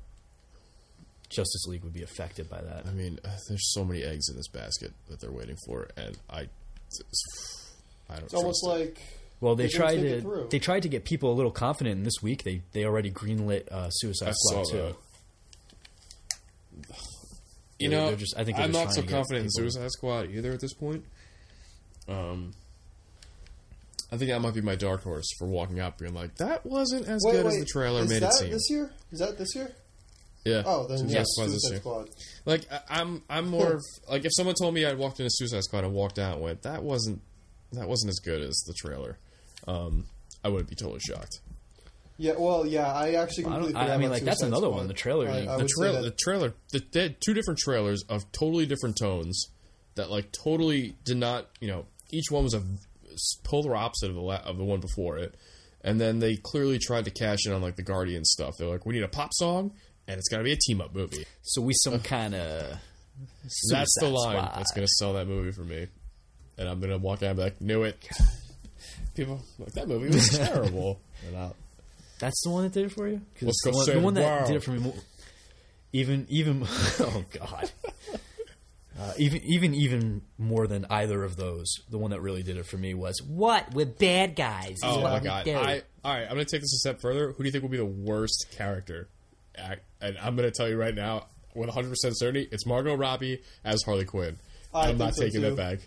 Justice 1.30 1.66
League 1.68 1.84
would 1.84 1.94
be 1.94 2.02
affected 2.04 2.50
by 2.50 2.62
that. 2.62 2.86
I 2.88 2.92
mean, 2.92 3.20
uh, 3.24 3.30
there's 3.48 3.72
so 3.74 3.86
many 3.86 4.04
eggs 4.04 4.30
in 4.30 4.36
this 4.36 4.48
basket 4.48 4.92
that 5.10 5.20
they're 5.22 5.32
waiting 5.32 5.58
for, 5.68 5.88
and 5.96 6.18
I, 6.30 6.48
I 8.10 8.16
don't. 8.16 8.24
It's 8.26 8.34
almost 8.34 8.64
trust 8.66 8.82
it. 8.82 8.86
like 8.86 9.02
Well, 9.40 9.56
they 9.56 9.68
They're 9.68 9.80
gonna 9.80 9.92
tried 9.94 10.02
think 10.02 10.08
it 10.08 10.16
to 10.16 10.22
through. 10.22 10.48
they 10.50 10.60
tried 10.60 10.82
to 10.84 10.90
get 10.90 11.06
people 11.06 11.32
a 11.32 11.36
little 11.36 11.52
confident. 11.52 11.98
And 11.98 12.06
this 12.06 12.22
week, 12.22 12.44
they 12.44 12.62
they 12.72 12.84
already 12.86 13.12
greenlit 13.12 13.72
uh, 13.72 13.90
Suicide 13.92 14.30
I 14.30 14.32
Squad 14.34 14.64
saw 14.66 14.72
too. 14.72 14.78
that. 14.78 14.96
You 17.80 17.90
know, 17.90 18.08
they're 18.08 18.16
just- 18.18 18.36
I 18.38 18.44
think 18.44 18.58
they're 18.58 18.66
I'm 18.66 18.72
just 18.74 18.86
not 18.86 18.94
so 18.94 19.02
to 19.02 19.08
get 19.08 19.14
confident 19.16 19.46
in 19.46 19.52
Suicide 19.52 19.90
Squad 19.92 20.30
either 20.32 20.52
at 20.52 20.60
this 20.60 20.74
point. 20.74 21.06
Um, 22.08 22.52
I 24.12 24.18
think 24.18 24.32
that 24.32 24.40
might 24.42 24.54
be 24.56 24.62
my 24.62 24.76
dark 24.76 25.04
horse 25.04 25.28
for 25.38 25.48
walking 25.48 25.80
out 25.80 25.98
being 25.98 26.14
like, 26.14 26.36
that 26.38 26.66
wasn't 26.66 27.08
as 27.08 27.22
wait, 27.24 27.34
good 27.34 27.46
wait, 27.46 27.54
as 27.54 27.60
the 27.60 27.66
trailer 27.66 28.06
made 28.06 28.24
it 28.24 28.34
seem. 28.34 28.50
This 28.52 28.70
year 28.70 28.92
is 29.12 29.20
that 29.20 29.38
this 29.38 29.56
year? 29.56 29.72
Yeah. 30.46 30.64
Oh, 30.66 30.88
then 30.88 30.98
Suicide 31.00 31.14
yes, 31.18 31.26
Squad's 31.30 31.52
this 31.54 31.62
Suicide. 31.64 31.80
Squad. 31.82 32.10
Like 32.46 32.66
I, 32.72 32.80
I'm, 33.02 33.22
I'm 33.30 33.48
more 33.50 33.74
of 33.74 33.82
like 34.10 34.26
if 34.26 34.32
someone 34.36 34.56
told 34.60 34.74
me 34.74 34.84
I'd 34.86 34.98
walked 34.98 35.20
into 35.20 35.30
Suicide 35.32 35.64
Squad 35.64 35.84
and 35.84 35.94
walked 35.94 36.18
out 36.18 36.36
and 36.36 36.44
went, 36.44 36.64
that 36.64 36.82
wasn't, 36.84 37.22
that 37.74 37.88
wasn't 37.88 38.10
as 38.10 38.20
good 38.20 38.42
as 38.42 38.56
the 38.66 38.74
trailer. 38.74 39.20
Um, 39.68 40.06
I 40.44 40.50
wouldn't 40.50 40.70
be 40.70 40.76
totally 40.76 41.02
shocked. 41.02 41.40
Yeah, 42.22 42.34
well, 42.38 42.66
yeah, 42.68 42.92
I 42.92 43.14
actually 43.14 43.46
I, 43.46 43.50
completely 43.50 43.74
don't, 43.74 43.82
I, 43.90 43.94
I 43.94 43.98
mean, 43.98 44.08
about 44.08 44.12
like 44.16 44.24
that's 44.24 44.42
another 44.42 44.68
Squad. 44.68 44.76
one. 44.78 44.88
The 44.90 44.94
trailer. 44.94 45.30
I- 45.30 45.38
I 45.38 45.42
the 45.46 45.58
would 45.58 45.70
say 45.70 45.82
trailer, 45.82 46.02
the 46.02 46.12
trailer, 46.12 46.54
the, 46.74 46.84
they 46.92 47.02
had 47.04 47.16
two 47.26 47.34
different 47.34 47.60
trailers 47.60 48.04
of 48.10 48.30
totally 48.34 48.66
different 48.66 48.98
tones 48.98 49.48
that 49.96 50.10
like 50.12 50.32
totally 50.32 50.96
did 51.06 51.16
not, 51.18 51.48
you 51.62 51.68
know, 51.70 51.86
each 52.12 52.30
one 52.30 52.44
was 52.44 52.54
a 52.54 52.62
polar 53.44 53.76
opposite 53.76 54.10
of 54.10 54.16
the 54.16 54.22
la- 54.22 54.42
of 54.44 54.58
the 54.58 54.64
one 54.66 54.82
before 54.82 55.18
it, 55.18 55.36
and 55.82 56.00
then 56.00 56.20
they 56.20 56.36
clearly 56.36 56.78
tried 56.78 57.06
to 57.06 57.12
cash 57.12 57.40
in 57.46 57.54
on 57.54 57.62
like 57.62 57.78
the 57.78 57.84
Guardian 57.84 58.26
stuff. 58.26 58.56
They're 58.60 58.68
like, 58.68 58.86
we 58.86 58.94
need 58.96 59.04
a 59.04 59.08
pop 59.08 59.30
song, 59.34 59.72
and 60.08 60.18
it's 60.18 60.28
got 60.28 60.40
to 60.40 60.44
be 60.44 60.52
a 60.52 60.58
team 60.58 60.82
up 60.82 60.94
movie. 60.94 61.26
so 61.42 61.62
we 61.62 61.74
some 61.84 62.00
kind 62.02 62.36
of. 62.36 62.78
That's 63.72 63.96
the 64.00 64.10
line 64.10 64.36
that's 64.56 64.72
going 64.74 64.86
to 64.86 64.92
sell 64.98 65.14
that 65.14 65.28
movie 65.28 65.52
for 65.52 65.64
me, 65.64 65.88
and 66.58 66.68
I'm 66.70 66.80
going 66.80 66.92
to 66.92 66.98
walk 66.98 67.24
out 67.24 67.30
and 67.32 67.38
be 67.38 67.44
like, 67.44 67.62
knew 67.62 67.84
it. 67.84 67.98
People 69.16 69.42
like 69.58 69.74
that 69.74 69.88
movie 69.88 70.08
was 70.08 70.30
terrible, 70.38 71.02
and 71.28 71.36
I'll, 71.38 71.56
That's 72.20 72.40
the 72.44 72.50
one 72.50 72.64
that 72.64 72.74
did 72.74 72.86
it 72.86 72.92
for 72.92 73.08
you. 73.08 73.22
'Cause 73.40 73.48
Let's 73.48 73.62
the 73.64 73.72
one, 73.72 73.86
the 73.86 74.00
one 74.00 74.14
that 74.16 74.24
world. 74.26 74.48
did 74.48 74.56
it 74.58 74.64
for 74.64 74.72
me. 74.72 74.80
More, 74.80 74.94
even 75.94 76.26
even 76.30 76.64
oh 77.00 77.26
god. 77.32 77.72
Uh, 79.02 79.14
even 79.18 79.42
even 79.46 79.74
even 79.74 80.22
more 80.38 80.68
than 80.68 80.86
either 80.90 81.24
of 81.24 81.38
those, 81.38 81.74
the 81.90 81.98
one 81.98 82.12
that 82.12 82.20
really 82.20 82.44
did 82.44 82.58
it 82.58 82.66
for 82.66 82.76
me 82.76 82.94
was 82.94 83.22
what 83.24 83.74
with 83.74 83.98
bad 83.98 84.36
guys. 84.36 84.76
Oh 84.84 85.02
my 85.02 85.20
god! 85.22 85.48
I 85.48 85.84
all 86.04 86.14
right. 86.14 86.24
I'm 86.24 86.32
gonna 86.32 86.44
take 86.44 86.60
this 86.60 86.74
a 86.74 86.80
step 86.80 87.00
further. 87.00 87.32
Who 87.32 87.38
do 87.38 87.46
you 87.46 87.52
think 87.52 87.62
will 87.62 87.70
be 87.70 87.78
the 87.78 87.86
worst 87.86 88.48
character? 88.52 89.08
Act, 89.58 89.84
and 90.02 90.18
I'm 90.18 90.36
gonna 90.36 90.52
tell 90.52 90.68
you 90.68 90.76
right 90.76 90.94
now, 90.94 91.28
with 91.56 91.68
100 91.70 91.88
percent 91.88 92.18
certainty, 92.18 92.50
it's 92.52 92.66
Margot 92.66 92.94
Robbie 92.94 93.42
as 93.64 93.82
Harley 93.84 94.04
Quinn. 94.04 94.38
I 94.74 94.90
I'm 94.90 94.98
not 94.98 95.16
so, 95.16 95.22
taking 95.24 95.44
too. 95.44 95.52
that 95.52 95.56
back. 95.56 95.80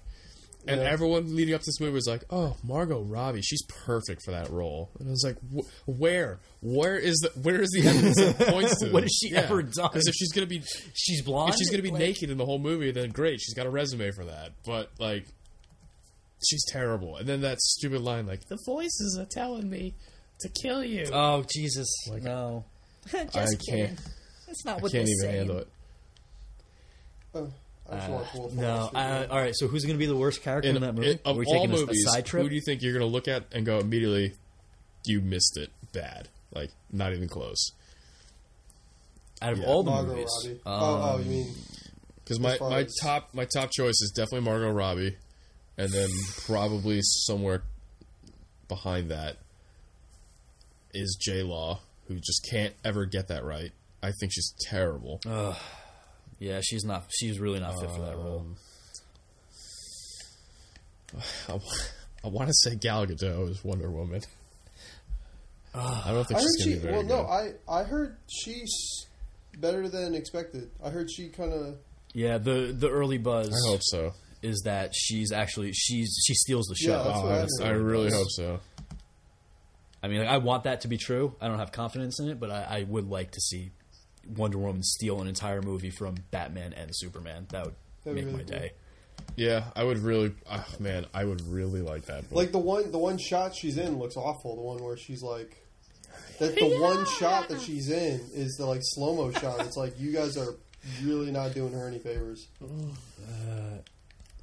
And 0.64 0.81
Yeah. 0.81 0.88
everyone 0.90 1.35
leading 1.35 1.55
up 1.55 1.61
to 1.62 1.66
this 1.66 1.81
movie 1.81 1.92
was 1.92 2.07
like, 2.07 2.22
"Oh, 2.31 2.57
Margot 2.62 3.03
Robbie, 3.03 3.42
she's 3.42 3.62
perfect 3.85 4.22
for 4.25 4.31
that 4.31 4.48
role." 4.48 4.90
And 5.01 5.09
I 5.09 5.11
was 5.11 5.25
like, 5.25 5.37
"Wh- 5.53 5.88
"Where? 5.88 6.38
Where 6.61 6.96
is 6.96 7.16
the 7.18 7.31
where 7.40 7.61
is 7.61 7.68
the 7.70 7.88
evidence 7.88 8.16
that 8.16 8.38
points 8.48 8.79
to? 8.81 8.90
What 8.92 9.03
has 9.03 9.12
she 9.12 9.35
ever 9.35 9.62
done? 9.64 9.88
Because 9.92 10.07
if 10.07 10.14
she's 10.14 10.31
gonna 10.33 10.46
be 10.46 10.62
she's 10.94 11.20
blonde. 11.22 11.51
if 11.55 11.57
she's 11.59 11.68
gonna 11.70 11.83
be 11.83 11.90
Like, 11.90 11.98
naked 11.98 12.31
in 12.31 12.38
the 12.38 12.46
whole 12.46 12.61
movie, 12.61 12.92
then 12.92 13.11
great, 13.11 13.40
she's 13.40 13.55
got 13.55 13.66
a 13.66 13.70
resume 13.70 14.12
for 14.12 14.25
that. 14.25 14.53
But 14.64 14.90
like, 15.01 15.27
she's 16.48 16.64
terrible. 16.68 17.16
And 17.16 17.29
then 17.29 17.40
that 17.40 17.61
stupid 17.61 18.01
line, 18.03 18.27
like, 18.27 18.46
"The 18.46 18.59
voices 18.64 19.16
are 19.18 19.27
telling 19.29 19.68
me 19.68 19.94
to 20.42 20.48
kill 20.48 20.85
you." 20.85 21.09
Oh 21.12 21.44
Jesus! 21.53 21.88
Like, 22.09 22.22
no. 22.22 22.64
Just 23.11 23.37
I 23.37 23.44
kidding. 23.68 23.87
can't. 23.88 24.01
That's 24.46 24.64
not 24.64 24.79
I 24.79 24.83
what 24.83 24.92
can't 24.92 25.09
even 25.09 25.18
saying. 25.22 25.37
handle 25.38 25.59
it. 25.59 25.68
Oh, 27.35 27.53
I 27.92 27.96
just 27.98 28.11
want 28.11 28.24
to 28.26 28.31
pull 28.33 28.48
a 28.48 28.55
No. 28.55 28.90
Uh, 28.94 29.26
all 29.31 29.38
right. 29.38 29.55
So 29.55 29.66
who's 29.68 29.85
going 29.85 29.94
to 29.96 29.98
be 29.98 30.07
the 30.07 30.16
worst 30.16 30.42
character 30.42 30.68
in, 30.70 30.76
In, 30.76 30.83
that 30.83 30.94
movie? 30.94 31.11
in- 31.12 31.18
of 31.24 31.37
Are 31.37 31.38
we 31.38 31.44
all 31.46 31.52
taking 31.52 31.70
a- 31.70 31.74
movies, 31.81 32.05
a 32.07 32.11
side 32.11 32.26
trip? 32.26 32.42
who 32.42 32.48
do 32.48 32.55
you 32.55 32.62
think 32.64 32.83
you're 32.83 32.92
gonna 32.94 33.05
look 33.07 33.28
at 33.28 33.44
and 33.52 33.64
go 33.66 33.78
immediately? 33.78 34.35
You 35.05 35.20
missed 35.20 35.57
it 35.59 35.70
bad. 35.92 36.28
Like 36.55 36.70
not 36.90 37.12
even 37.12 37.28
close. 37.28 37.72
Out 39.40 39.52
of 39.55 39.59
Yeah. 39.59 39.66
all 39.66 39.83
the 39.83 39.90
Margot 39.90 40.09
movies, 40.14 40.31
Robbie. 40.44 40.55
um, 40.55 40.61
oh, 40.83 41.12
oh, 41.14 41.18
you 41.18 41.24
mean 41.31 41.55
Because 42.24 42.38
my, 42.40 42.57
my 42.61 42.81
as- 42.83 42.94
top 43.02 43.31
my 43.35 43.44
top 43.44 43.70
choice 43.72 44.00
is 44.00 44.12
definitely 44.14 44.42
Margot 44.44 44.70
Robbie, 44.70 45.16
and 45.76 45.90
then 45.92 46.09
probably 46.46 47.00
somewhere 47.02 47.62
behind 48.68 49.11
that 49.11 49.37
is 50.94 51.16
J 51.20 51.42
Law, 51.42 51.81
who 52.07 52.16
just 52.16 52.46
can't 52.50 52.74
ever 52.85 53.05
get 53.07 53.28
that 53.28 53.44
right. 53.44 53.72
I 54.02 54.12
think 54.20 54.33
she's 54.33 54.52
terrible. 54.61 55.20
Yeah, 56.42 56.61
she's 56.62 56.85
not. 56.85 57.05
She's 57.11 57.38
really 57.38 57.61
not 57.61 57.78
fit 57.81 57.90
for 57.90 58.02
that 58.02 58.16
role. 58.16 58.40
Um, 58.40 58.57
I, 61.48 61.59
I 62.24 62.28
want 62.28 62.48
to 62.48 62.55
say 62.55 62.74
Gal 62.76 63.07
Gadot 63.07 63.50
is 63.50 63.62
Wonder 63.64 63.90
Woman. 63.90 64.22
I 65.74 66.11
don't 66.11 66.26
think 66.26 66.38
I 66.40 66.42
heard 66.42 66.50
she's 66.59 66.64
gonna 66.66 66.76
be 66.76 66.83
very 66.83 66.96
Well, 66.96 67.05
no. 67.05 67.26
I 67.26 67.52
I 67.68 67.83
heard 67.85 68.16
she's 68.28 69.07
better 69.59 69.88
than 69.88 70.14
expected. 70.14 70.70
I 70.85 70.90
heard 70.90 71.11
she 71.11 71.28
kind 71.28 71.52
of. 71.52 71.76
Yeah, 72.12 72.38
the 72.38 72.74
the 72.76 72.90
early 72.90 73.18
buzz 73.18 73.48
I 73.48 73.68
hope 73.70 73.81
so. 73.83 74.12
is 74.42 74.62
that 74.64 74.90
she's 74.94 75.33
actually 75.33 75.72
she's 75.72 76.14
she 76.26 76.35
steals 76.35 76.66
the 76.66 76.74
show. 76.74 76.90
Yeah, 76.98 77.02
that's 77.05 77.18
Oh, 77.18 77.59
what 77.59 77.62
I 77.62 77.68
I. 77.68 77.72
I 77.72 77.76
really 77.76 78.11
hope 78.11 78.28
so. 78.31 78.61
I 80.02 80.09
mean, 80.09 80.18
like, 80.18 80.28
I 80.28 80.38
want 80.38 80.64
that 80.64 80.81
to 80.83 80.88
be 80.88 80.98
true. 80.98 81.35
I 81.40 81.46
don't 81.48 81.59
have 81.61 81.70
confidence 81.72 82.18
in 82.20 82.28
it, 82.28 82.40
but 82.40 82.50
I, 82.50 82.62
I 82.81 82.83
would 82.88 83.09
like 83.09 83.31
to 83.33 83.40
see 83.40 83.70
Wonder 84.28 84.58
Woman 84.58 84.82
steal 84.82 85.20
an 85.20 85.28
entire 85.28 85.62
movie 85.62 85.90
from 85.90 86.16
Batman 86.30 86.72
and 86.72 86.90
Superman. 86.92 87.46
That 87.50 87.66
would 87.66 87.74
That'd 88.04 88.16
make 88.16 88.24
really 88.26 88.44
my 88.44 88.50
cool. 88.50 88.58
day. 88.61 88.72
Yeah, 89.37 89.64
I 89.76 89.85
would 89.85 89.98
really. 89.98 90.32
Oh, 90.50 90.64
man, 90.78 91.06
I 91.14 91.24
would 91.24 91.40
really 91.48 91.80
like 91.80 92.06
that. 92.06 92.28
book. 92.28 92.37
Like 92.37 92.52
the 92.52 92.58
one, 92.58 92.90
the 92.90 92.98
one 92.98 93.18
shot 93.18 93.54
she's 93.54 93.78
in 93.78 93.98
looks 93.98 94.16
awful. 94.16 94.56
The 94.56 94.62
one 94.62 94.82
where 94.82 94.96
she's 94.96 95.22
like, 95.22 95.56
that 96.38 96.54
the 96.56 96.78
one 96.80 97.06
shot 97.06 97.48
that 97.48 97.61
she's 97.61 97.88
in 97.90 98.20
is 98.35 98.56
the 98.58 98.66
like 98.66 98.80
slow 98.82 99.14
mo 99.14 99.30
shot. 99.32 99.61
It's 99.61 99.76
like 99.76 99.98
you 99.98 100.12
guys 100.12 100.37
are 100.37 100.54
really 101.02 101.30
not 101.30 101.54
doing 101.54 101.72
her 101.72 101.87
any 101.87 101.98
favors. 101.98 102.48
Uh, 103.22 103.78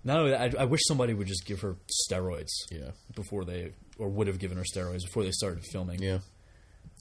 not 0.06 0.20
only 0.20 0.32
that, 0.32 0.56
I, 0.58 0.62
I 0.62 0.66
wish 0.66 0.80
somebody 0.88 1.14
would 1.14 1.28
just 1.28 1.46
give 1.46 1.60
her 1.60 1.76
steroids 2.10 2.48
yeah, 2.72 2.92
before 3.14 3.44
they, 3.44 3.74
or 3.98 4.08
would 4.08 4.28
have 4.28 4.40
given 4.40 4.58
her 4.58 4.64
steroids 4.64 5.02
before 5.04 5.24
they 5.24 5.32
started 5.32 5.66
filming. 5.70 6.02
yeah. 6.02 6.20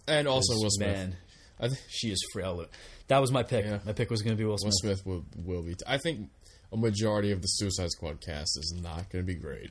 And 0.08 0.26
also 0.26 0.54
Will 0.54 0.70
Smith. 0.70 0.96
Man, 0.96 1.16
I 1.60 1.68
think 1.68 1.80
she 1.88 2.10
is 2.10 2.24
frail. 2.32 2.64
That 3.08 3.18
was 3.18 3.32
my 3.32 3.42
pick. 3.42 3.64
Yeah. 3.64 3.78
My 3.84 3.92
pick 3.92 4.10
was 4.10 4.22
going 4.22 4.36
to 4.36 4.38
be 4.38 4.44
Will 4.44 4.52
Will 4.52 4.58
Smith. 4.70 4.98
Smith 5.00 5.06
will 5.06 5.24
will 5.44 5.62
be. 5.62 5.74
I 5.86 5.98
think 5.98 6.30
a 6.72 6.76
majority 6.76 7.32
of 7.32 7.40
the 7.42 7.48
Suicide 7.48 7.90
Squad 7.90 8.20
cast 8.20 8.58
is 8.58 8.74
not 8.80 9.10
going 9.10 9.24
to 9.24 9.26
be 9.26 9.34
great. 9.34 9.70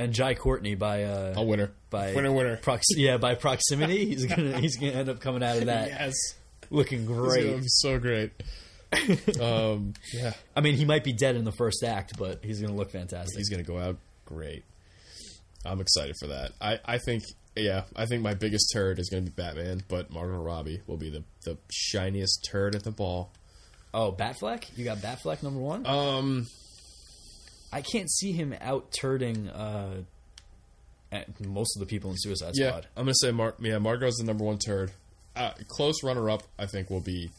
And 0.00 0.12
Jai 0.12 0.34
Courtney 0.34 0.76
by 0.76 1.02
uh, 1.04 1.34
A 1.36 1.42
winner, 1.42 1.72
by 1.90 2.14
winner, 2.14 2.30
winner. 2.30 2.56
Prox- 2.56 2.84
yeah, 2.96 3.16
by 3.16 3.34
proximity, 3.34 4.06
he's 4.06 4.26
gonna 4.26 4.60
he's 4.60 4.76
gonna 4.76 4.92
end 4.92 5.08
up 5.08 5.18
coming 5.18 5.42
out 5.42 5.56
of 5.56 5.66
that 5.66 5.88
yes, 6.00 6.14
looking 6.70 7.04
great. 7.04 7.64
so 7.66 7.98
great. 7.98 8.30
um, 9.40 9.94
yeah, 10.14 10.34
I 10.54 10.60
mean, 10.60 10.76
he 10.76 10.84
might 10.84 11.02
be 11.02 11.12
dead 11.12 11.34
in 11.34 11.44
the 11.44 11.52
first 11.52 11.82
act, 11.82 12.16
but 12.16 12.44
he's 12.44 12.60
gonna 12.60 12.76
look 12.76 12.92
fantastic. 12.92 13.36
he's 13.36 13.48
going 13.48 13.62
to 13.62 13.68
go 13.68 13.76
out 13.78 13.96
great. 14.24 14.64
I'm 15.64 15.80
excited 15.80 16.14
for 16.20 16.28
that. 16.28 16.52
I, 16.60 16.78
I 16.84 16.98
think 16.98 17.24
yeah, 17.58 17.84
I 17.96 18.06
think 18.06 18.22
my 18.22 18.34
biggest 18.34 18.70
turd 18.72 18.98
is 18.98 19.08
going 19.08 19.24
to 19.24 19.30
be 19.30 19.34
Batman, 19.34 19.82
but 19.88 20.10
Margot 20.10 20.42
Robbie 20.42 20.82
will 20.86 20.96
be 20.96 21.10
the 21.10 21.24
the 21.44 21.58
shiniest 21.70 22.46
turd 22.50 22.74
at 22.74 22.84
the 22.84 22.90
ball. 22.90 23.32
oh, 23.94 24.12
Batfleck, 24.12 24.76
you 24.76 24.84
got 24.84 24.98
Batfleck 24.98 25.42
number 25.42 25.60
one. 25.60 25.86
Um, 25.86 26.46
I 27.72 27.82
can't 27.82 28.10
see 28.10 28.32
him 28.32 28.54
out 28.60 28.92
turding 28.92 29.48
uh, 29.48 30.02
at 31.12 31.44
most 31.44 31.76
of 31.76 31.80
the 31.80 31.86
people 31.86 32.10
in 32.10 32.16
Suicide 32.18 32.52
yeah, 32.54 32.68
Squad. 32.68 32.86
I'm 32.96 33.04
going 33.04 33.14
to 33.14 33.26
say 33.26 33.32
Mar- 33.32 33.54
yeah, 33.60 33.78
Margot's 33.78 34.18
the 34.18 34.24
number 34.24 34.44
one 34.44 34.58
turd. 34.58 34.92
Uh, 35.36 35.52
close 35.68 36.02
runner 36.02 36.28
up, 36.30 36.42
I 36.58 36.66
think, 36.66 36.90
will 36.90 37.00
be, 37.00 37.30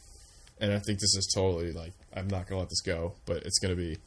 and 0.60 0.72
I 0.72 0.78
think 0.78 1.00
this 1.00 1.14
is 1.16 1.30
totally 1.34 1.72
like 1.72 1.92
I'm 2.14 2.28
not 2.28 2.48
going 2.48 2.56
to 2.56 2.58
let 2.58 2.68
this 2.70 2.80
go, 2.80 3.14
but 3.26 3.38
it's 3.38 3.58
going 3.58 3.76
to 3.76 3.80
be 3.80 3.98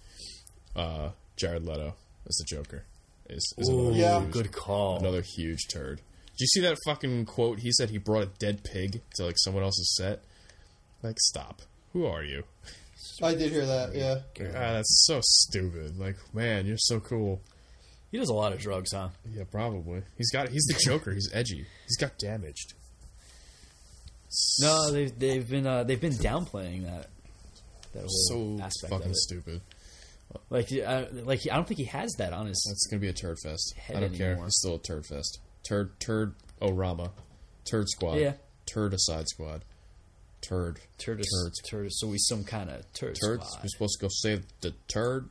uh, 0.76 1.10
Jared 1.38 1.64
Leto 1.64 1.94
as 2.28 2.36
the 2.38 2.46
Joker. 2.48 2.86
Is, 3.30 3.54
is 3.58 3.68
another 3.70 3.92
Yeah. 3.96 4.20
huge- 4.22 4.32
good 4.32 4.52
call. 4.52 5.00
another 5.00 5.22
huge 5.22 5.68
turd. 5.72 5.98
Did 5.98 6.40
you 6.42 6.48
see 6.48 6.60
that 6.62 6.78
fucking 6.86 7.26
quote? 7.26 7.60
He 7.60 7.72
said 7.72 7.90
he 7.90 7.98
brought 7.98 8.24
a 8.24 8.30
dead 8.40 8.64
pig 8.64 9.02
to 9.16 9.26
like 9.26 9.36
someone 9.38 9.64
else's 9.64 9.96
set. 9.96 10.24
Like, 11.02 11.18
stop. 11.20 11.62
Who 11.94 12.06
are 12.06 12.24
you? 12.24 12.44
I 13.22 13.36
did 13.36 13.52
hear 13.52 13.66
that. 13.66 13.94
Yeah, 13.94 14.22
Ah, 14.50 14.74
that's 14.74 15.04
so 15.06 15.20
stupid. 15.24 16.00
Like, 16.00 16.16
man, 16.34 16.66
you're 16.66 16.78
so 16.78 17.00
cool. 17.00 17.42
He 18.12 18.18
does 18.18 18.30
a 18.30 18.34
lot 18.34 18.52
of 18.54 18.60
drugs, 18.60 18.92
huh? 18.94 19.10
Yeah, 19.32 19.44
probably. 19.50 20.02
He's 20.18 20.32
got. 20.32 20.50
He's 20.50 20.66
the 20.66 20.74
Joker. 20.80 21.14
He's 21.14 21.30
edgy. 21.34 21.66
He's 21.88 21.98
got 21.98 22.18
damaged. 22.18 22.74
No, 24.60 24.92
they've 24.92 25.18
they've 25.18 25.48
been 25.48 25.68
uh, 25.68 25.84
they've 25.84 26.02
been 26.02 26.14
downplaying 26.14 26.86
that 26.86 27.10
that 27.94 28.06
whole 28.08 28.58
so 28.58 28.64
aspect 28.64 28.92
of 28.92 28.98
fucking 29.00 29.12
it. 29.12 29.18
stupid. 29.18 29.62
Like, 30.50 30.68
uh, 30.72 31.06
like 31.12 31.42
I 31.52 31.56
don't 31.56 31.68
think 31.68 31.80
he 31.80 31.86
has 31.86 32.12
that 32.18 32.34
on 32.34 32.48
his. 32.48 32.64
That's 32.68 32.88
gonna 32.88 33.00
be 33.00 33.08
a 33.10 33.14
turd 33.14 33.38
fest. 33.40 33.76
I 33.90 34.00
don't 34.00 34.16
care. 34.16 34.38
It's 34.46 34.60
still 34.60 34.76
a 34.76 34.80
turd 34.80 35.06
fest. 35.06 35.40
Turd, 35.68 36.00
turd, 36.00 36.36
Orama, 36.62 37.12
turd 37.66 37.90
squad. 37.90 38.20
Yeah. 38.20 38.34
Turd 38.66 38.94
aside 38.94 39.28
squad. 39.28 39.64
Turd. 40.42 40.80
Turd, 40.98 41.20
Turds. 41.20 41.62
turd, 41.62 41.88
so 41.92 42.08
we 42.08 42.18
some 42.18 42.44
kind 42.44 42.70
of 42.70 42.82
turd 42.94 43.18
Turds. 43.22 43.46
squad. 43.48 43.64
We're 43.64 43.70
supposed 43.70 44.00
to 44.00 44.06
go 44.06 44.10
save 44.12 44.46
the 44.62 44.74
turd. 44.88 45.30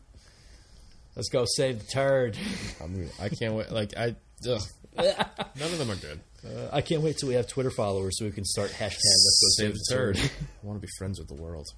Let's 1.16 1.28
go 1.28 1.44
save 1.57 1.81
the 1.81 1.87
turd. 1.87 2.38
I 2.83 2.87
mean, 2.87 3.11
I 3.20 3.28
can't 3.28 3.55
wait. 3.55 3.70
Like 3.70 3.96
I, 3.96 4.16
ugh. 4.48 4.62
none 4.96 5.14
of 5.61 5.78
them 5.78 5.90
are 5.90 5.96
good. 5.96 6.20
Uh, 6.44 6.68
I 6.72 6.81
can't 6.81 7.02
wait 7.02 7.18
till 7.18 7.28
we 7.28 7.35
have 7.35 7.46
Twitter 7.46 7.70
followers 7.70 8.18
so 8.18 8.24
we 8.24 8.31
can 8.31 8.44
start 8.44 8.70
hashtag 8.70 8.78
Let's 9.05 9.40
go 9.59 9.62
Save 9.64 9.74
the 9.74 9.87
turd. 9.90 10.18
I 10.62 10.66
want 10.66 10.81
to 10.81 10.87
be 10.87 10.90
friends 10.98 11.18
with 11.18 11.28
the 11.28 11.35
world. 11.35 11.68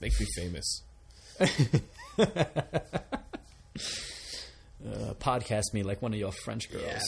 Make 0.00 0.18
me 0.18 0.26
famous. 0.34 0.82
Uh, 4.86 5.14
podcast 5.14 5.72
me 5.72 5.82
like 5.82 6.02
one 6.02 6.12
of 6.12 6.18
your 6.18 6.30
French 6.30 6.70
girls. 6.70 7.02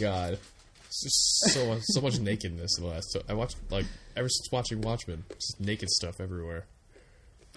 god, 0.00 0.38
it's 0.86 1.02
just 1.02 1.52
so 1.54 1.78
so 1.82 2.00
much 2.00 2.18
nakedness 2.18 2.78
in 2.78 2.84
the 2.84 2.90
last. 2.90 3.16
I 3.28 3.34
watched 3.34 3.56
like 3.70 3.84
ever 4.16 4.28
since 4.28 4.50
watching 4.50 4.80
Watchmen, 4.80 5.24
just 5.34 5.60
naked 5.60 5.90
stuff 5.90 6.20
everywhere. 6.20 6.66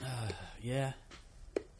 Yeah, 0.62 0.94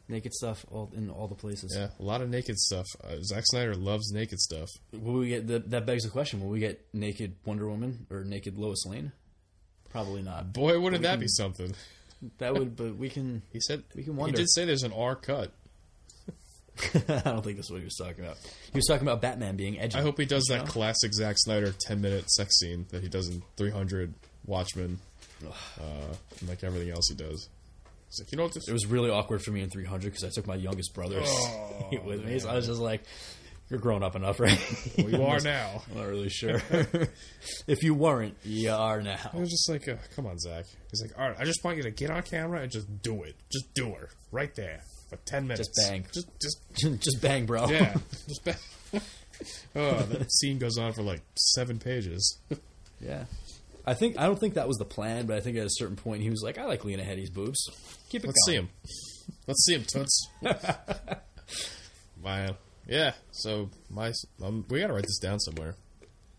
naked 0.08 0.32
stuff 0.32 0.64
all 0.70 0.92
in 0.96 1.10
all 1.10 1.26
the 1.26 1.34
places. 1.34 1.74
Yeah, 1.76 1.88
a 1.98 2.02
lot 2.02 2.22
of 2.22 2.30
naked 2.30 2.56
stuff. 2.56 2.86
Uh, 3.02 3.16
Zack 3.22 3.42
Snyder 3.46 3.74
loves 3.74 4.12
naked 4.12 4.38
stuff. 4.38 4.68
Will 4.92 5.14
we 5.14 5.28
get 5.30 5.48
that, 5.48 5.70
that 5.70 5.86
begs 5.86 6.04
the 6.04 6.10
question? 6.10 6.40
Will 6.40 6.50
we 6.50 6.60
get 6.60 6.86
naked 6.94 7.34
Wonder 7.44 7.68
Woman 7.68 8.06
or 8.10 8.22
naked 8.22 8.56
Lois 8.58 8.86
Lane? 8.86 9.10
Probably 9.96 10.22
not. 10.22 10.52
Boy, 10.52 10.78
wouldn't 10.78 11.02
that 11.04 11.18
be 11.18 11.26
something? 11.26 11.74
That 12.36 12.52
would, 12.52 12.76
but 12.76 12.96
we 12.96 13.08
can. 13.08 13.40
He 13.52 13.60
said 13.60 13.82
We 13.94 14.02
can 14.02 14.14
wonder. 14.14 14.36
He 14.36 14.42
did 14.42 14.50
say 14.50 14.66
there's 14.66 14.82
an 14.82 14.92
R 14.92 15.16
cut. 15.16 15.52
I 16.94 17.22
don't 17.24 17.42
think 17.42 17.56
that's 17.56 17.70
what 17.70 17.78
he 17.78 17.84
was 17.86 17.96
talking 17.96 18.22
about. 18.22 18.36
He 18.70 18.76
was 18.76 18.84
talking 18.84 19.08
about 19.08 19.22
Batman 19.22 19.56
being 19.56 19.80
edgy. 19.80 19.96
I 19.98 20.02
hope 20.02 20.18
he 20.18 20.26
does 20.26 20.44
that 20.50 20.66
know? 20.66 20.70
classic 20.70 21.14
Zack 21.14 21.36
Snyder 21.38 21.72
10 21.72 22.02
minute 22.02 22.30
sex 22.30 22.58
scene 22.58 22.84
that 22.90 23.02
he 23.02 23.08
does 23.08 23.30
in 23.30 23.42
300 23.56 24.12
Watchmen, 24.44 24.98
uh, 25.46 25.52
and 26.40 26.48
like 26.50 26.62
everything 26.62 26.90
else 26.90 27.08
he 27.08 27.14
does. 27.14 27.48
He's 28.10 28.20
like, 28.20 28.32
you 28.32 28.36
know 28.36 28.44
what 28.44 28.52
this 28.52 28.68
It 28.68 28.72
was 28.74 28.84
really 28.84 29.08
awkward 29.08 29.40
for 29.42 29.50
me 29.50 29.62
in 29.62 29.70
300 29.70 30.04
because 30.04 30.24
I 30.24 30.28
took 30.28 30.46
my 30.46 30.56
youngest 30.56 30.92
brother 30.92 31.20
Oh, 31.22 31.90
with 32.04 32.22
me. 32.22 32.38
So 32.38 32.50
I 32.50 32.54
was 32.56 32.66
just 32.66 32.80
like, 32.80 33.02
"You're 33.68 33.80
grown 33.80 34.02
up 34.02 34.16
enough, 34.16 34.40
right?" 34.40 34.58
well, 34.98 35.10
you 35.10 35.22
are 35.24 35.40
now. 35.40 35.82
I'm 35.90 35.96
not 35.98 36.06
really 36.06 36.28
sure. 36.28 36.60
if 37.66 37.82
you 37.82 37.94
weren't, 37.94 38.36
you 38.44 38.70
are 38.70 39.02
now. 39.02 39.30
I 39.32 39.36
was 39.36 39.50
just 39.50 39.68
like, 39.68 39.88
uh, 39.88 39.96
come 40.14 40.26
on, 40.26 40.38
Zack. 40.38 40.66
He's 40.90 41.02
like, 41.02 41.18
all 41.18 41.28
right, 41.28 41.36
I 41.38 41.44
just 41.44 41.64
want 41.64 41.76
you 41.76 41.82
to 41.84 41.90
get 41.90 42.10
on 42.10 42.22
camera 42.22 42.60
and 42.60 42.70
just 42.70 43.02
do 43.02 43.22
it. 43.22 43.36
Just 43.52 43.72
do 43.74 43.92
her 43.92 44.08
right 44.30 44.54
there 44.54 44.80
for 45.10 45.16
10 45.16 45.46
minutes. 45.46 45.68
Just 45.68 45.88
bang. 45.88 46.04
Just, 46.12 46.28
just, 46.40 47.02
just 47.02 47.20
bang, 47.20 47.46
bro. 47.46 47.68
yeah. 47.68 47.96
just 48.28 48.44
bang. 48.44 48.56
oh, 49.74 50.02
that 50.02 50.32
scene 50.32 50.58
goes 50.58 50.78
on 50.78 50.92
for 50.92 51.02
like 51.02 51.22
seven 51.34 51.78
pages. 51.78 52.38
yeah. 53.00 53.24
I 53.88 53.94
think 53.94 54.18
I 54.18 54.26
don't 54.26 54.38
think 54.38 54.54
that 54.54 54.66
was 54.66 54.78
the 54.78 54.84
plan, 54.84 55.26
but 55.26 55.36
I 55.36 55.40
think 55.40 55.56
at 55.56 55.64
a 55.64 55.70
certain 55.70 55.94
point 55.94 56.20
he 56.20 56.28
was 56.28 56.42
like, 56.42 56.58
"I 56.58 56.64
like 56.64 56.84
Lena 56.84 57.04
Headey's 57.04 57.30
boobs. 57.30 57.70
Keep 58.08 58.24
it 58.24 58.26
Let's 58.26 58.44
see 58.44 58.54
him. 58.54 58.68
Let's 59.46 59.64
see 59.64 59.74
him, 59.74 59.84
Toots. 59.84 60.28
Man. 62.20 62.56
Yeah, 62.88 63.12
so 63.32 63.70
my 63.90 64.12
um, 64.42 64.64
we 64.68 64.80
gotta 64.80 64.92
write 64.92 65.04
this 65.04 65.18
down 65.18 65.40
somewhere. 65.40 65.74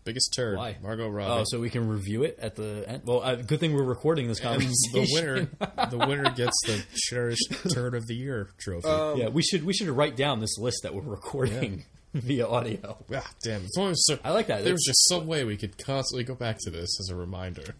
Biggest 0.04 0.32
turd, 0.34 0.56
Why? 0.56 0.76
Margot 0.82 1.08
Robbie. 1.08 1.40
Oh, 1.40 1.44
so 1.46 1.60
we 1.60 1.68
can 1.68 1.86
review 1.86 2.22
it 2.22 2.38
at 2.40 2.56
the 2.56 2.84
end. 2.88 3.02
Well, 3.04 3.22
uh, 3.22 3.34
good 3.34 3.60
thing 3.60 3.74
we're 3.74 3.82
recording 3.82 4.26
this 4.26 4.40
and 4.42 4.48
conversation. 4.48 4.74
the 4.92 5.08
winner, 5.12 5.48
the 5.90 5.98
winner 5.98 6.30
gets 6.30 6.56
the 6.64 6.82
cherished 6.94 7.52
turd 7.70 7.94
of 7.94 8.06
the 8.06 8.14
year 8.14 8.48
trophy. 8.56 8.88
yeah, 9.20 9.28
we 9.28 9.42
should 9.42 9.64
we 9.64 9.74
should 9.74 9.88
write 9.88 10.16
down 10.16 10.40
this 10.40 10.56
list 10.58 10.80
that 10.84 10.94
we're 10.94 11.02
recording 11.02 11.84
via 12.14 12.46
audio. 12.46 12.96
ah, 13.14 13.30
damn! 13.44 13.62
If 13.62 13.68
only 13.76 13.92
so, 13.96 14.18
I 14.24 14.30
like 14.30 14.46
that. 14.46 14.64
There 14.64 14.72
was 14.72 14.84
just 14.86 15.08
some 15.08 15.26
way 15.26 15.44
we 15.44 15.58
could 15.58 15.76
constantly 15.76 16.24
go 16.24 16.34
back 16.34 16.56
to 16.60 16.70
this 16.70 16.98
as 17.00 17.10
a 17.10 17.16
reminder. 17.16 17.74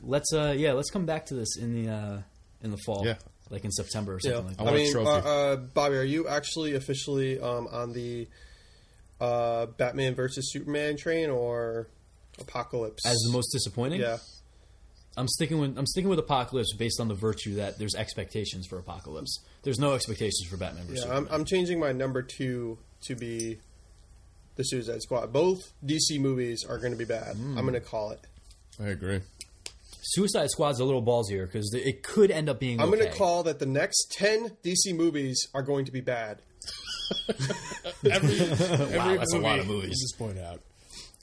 Let's 0.00 0.32
uh 0.32 0.54
yeah, 0.56 0.72
let's 0.72 0.90
come 0.90 1.04
back 1.04 1.26
to 1.26 1.34
this 1.34 1.58
in 1.58 1.84
the 1.84 1.92
uh 1.92 2.18
in 2.62 2.70
the 2.70 2.78
fall. 2.78 3.04
Yeah. 3.04 3.16
Like 3.50 3.64
in 3.64 3.70
September 3.70 4.14
or 4.14 4.20
Yeah, 4.22 4.36
something 4.36 4.56
like 4.56 4.60
I 4.60 4.64
that. 4.64 4.70
I 4.70 4.72
want 4.72 4.94
a 4.94 4.98
mean, 4.98 5.06
uh, 5.06 5.28
uh, 5.28 5.56
Bobby, 5.56 5.96
are 5.96 6.02
you 6.02 6.28
actually 6.28 6.74
officially 6.74 7.38
um, 7.38 7.68
on 7.70 7.92
the 7.92 8.26
uh, 9.20 9.66
Batman 9.66 10.14
versus 10.14 10.50
Superman 10.52 10.96
train 10.96 11.30
or 11.30 11.88
Apocalypse? 12.40 13.04
As 13.06 13.16
the 13.26 13.32
most 13.32 13.50
disappointing? 13.52 14.00
yeah, 14.00 14.18
I'm 15.16 15.28
sticking 15.28 15.58
with 15.58 15.78
I'm 15.78 15.86
sticking 15.86 16.08
with 16.08 16.18
Apocalypse 16.18 16.74
based 16.74 17.00
on 17.00 17.08
the 17.08 17.14
virtue 17.14 17.56
that 17.56 17.78
there's 17.78 17.94
expectations 17.94 18.66
for 18.66 18.78
Apocalypse. 18.78 19.40
There's 19.62 19.78
no 19.78 19.94
expectations 19.94 20.46
for 20.48 20.56
Batman 20.56 20.86
versus 20.86 21.04
yeah. 21.06 21.16
I'm, 21.16 21.28
I'm 21.30 21.44
changing 21.44 21.78
my 21.78 21.92
number 21.92 22.22
two 22.22 22.78
to 23.02 23.14
be 23.14 23.58
the 24.56 24.62
Suicide 24.62 25.02
Squad. 25.02 25.32
Both 25.32 25.72
DC 25.84 26.20
movies 26.20 26.64
are 26.68 26.78
going 26.78 26.92
to 26.92 26.98
be 26.98 27.04
bad. 27.04 27.36
Hmm. 27.36 27.58
I'm 27.58 27.64
going 27.66 27.74
to 27.74 27.80
call 27.80 28.10
it. 28.10 28.20
I 28.82 28.88
agree. 28.88 29.20
Suicide 30.04 30.50
Squad's 30.50 30.80
a 30.80 30.84
little 30.84 31.02
ballsier 31.02 31.46
because 31.46 31.72
it 31.74 32.02
could 32.02 32.30
end 32.30 32.48
up 32.48 32.60
being 32.60 32.80
I'm 32.80 32.90
going 32.90 33.02
to 33.02 33.10
call 33.10 33.42
that 33.44 33.58
the 33.58 33.66
next 33.66 34.12
ten 34.12 34.50
DC 34.62 34.94
movies 34.94 35.48
are 35.54 35.62
going 35.62 35.84
to 35.86 35.92
be 35.92 36.00
bad. 36.00 36.38
Every, 38.10 38.40
every 38.40 39.18
that's 39.18 39.34
a 39.34 39.38
lot 39.38 39.58
of 39.58 39.66
movies. 39.66 40.00
Just 40.00 40.18
point 40.18 40.38
out. 40.38 40.60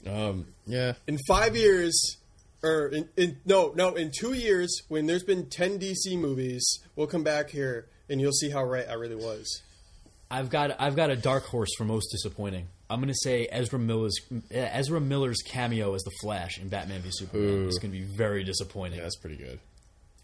Um, 0.06 0.46
yeah, 0.66 0.94
in 1.06 1.18
five 1.26 1.56
years 1.56 2.16
or 2.62 2.86
in, 2.88 3.08
in 3.16 3.38
no 3.44 3.72
no 3.74 3.94
in 3.94 4.10
two 4.16 4.32
years 4.32 4.82
when 4.88 5.06
there's 5.06 5.24
been 5.24 5.46
10 5.46 5.80
dc 5.80 6.16
movies 6.16 6.78
we'll 6.94 7.08
come 7.08 7.24
back 7.24 7.50
here 7.50 7.88
and 8.08 8.20
you'll 8.20 8.30
see 8.30 8.50
how 8.50 8.62
right 8.62 8.88
i 8.88 8.94
really 8.94 9.16
was 9.16 9.62
I've 10.32 10.48
got 10.48 10.80
I've 10.80 10.96
got 10.96 11.10
a 11.10 11.16
dark 11.16 11.44
horse 11.44 11.68
for 11.76 11.84
most 11.84 12.10
disappointing. 12.10 12.68
I'm 12.92 13.00
going 13.00 13.08
to 13.08 13.14
say 13.14 13.48
Ezra 13.50 13.78
Miller's 13.78 14.14
Ezra 14.50 15.00
Miller's 15.00 15.40
cameo 15.42 15.94
as 15.94 16.02
the 16.02 16.10
Flash 16.20 16.58
in 16.58 16.68
Batman 16.68 17.00
v 17.00 17.08
Superman 17.10 17.48
Ooh. 17.48 17.68
is 17.68 17.78
going 17.78 17.92
to 17.92 17.98
be 17.98 18.04
very 18.04 18.44
disappointing. 18.44 18.98
yeah, 18.98 19.04
that's 19.04 19.16
pretty 19.16 19.36
good. 19.36 19.58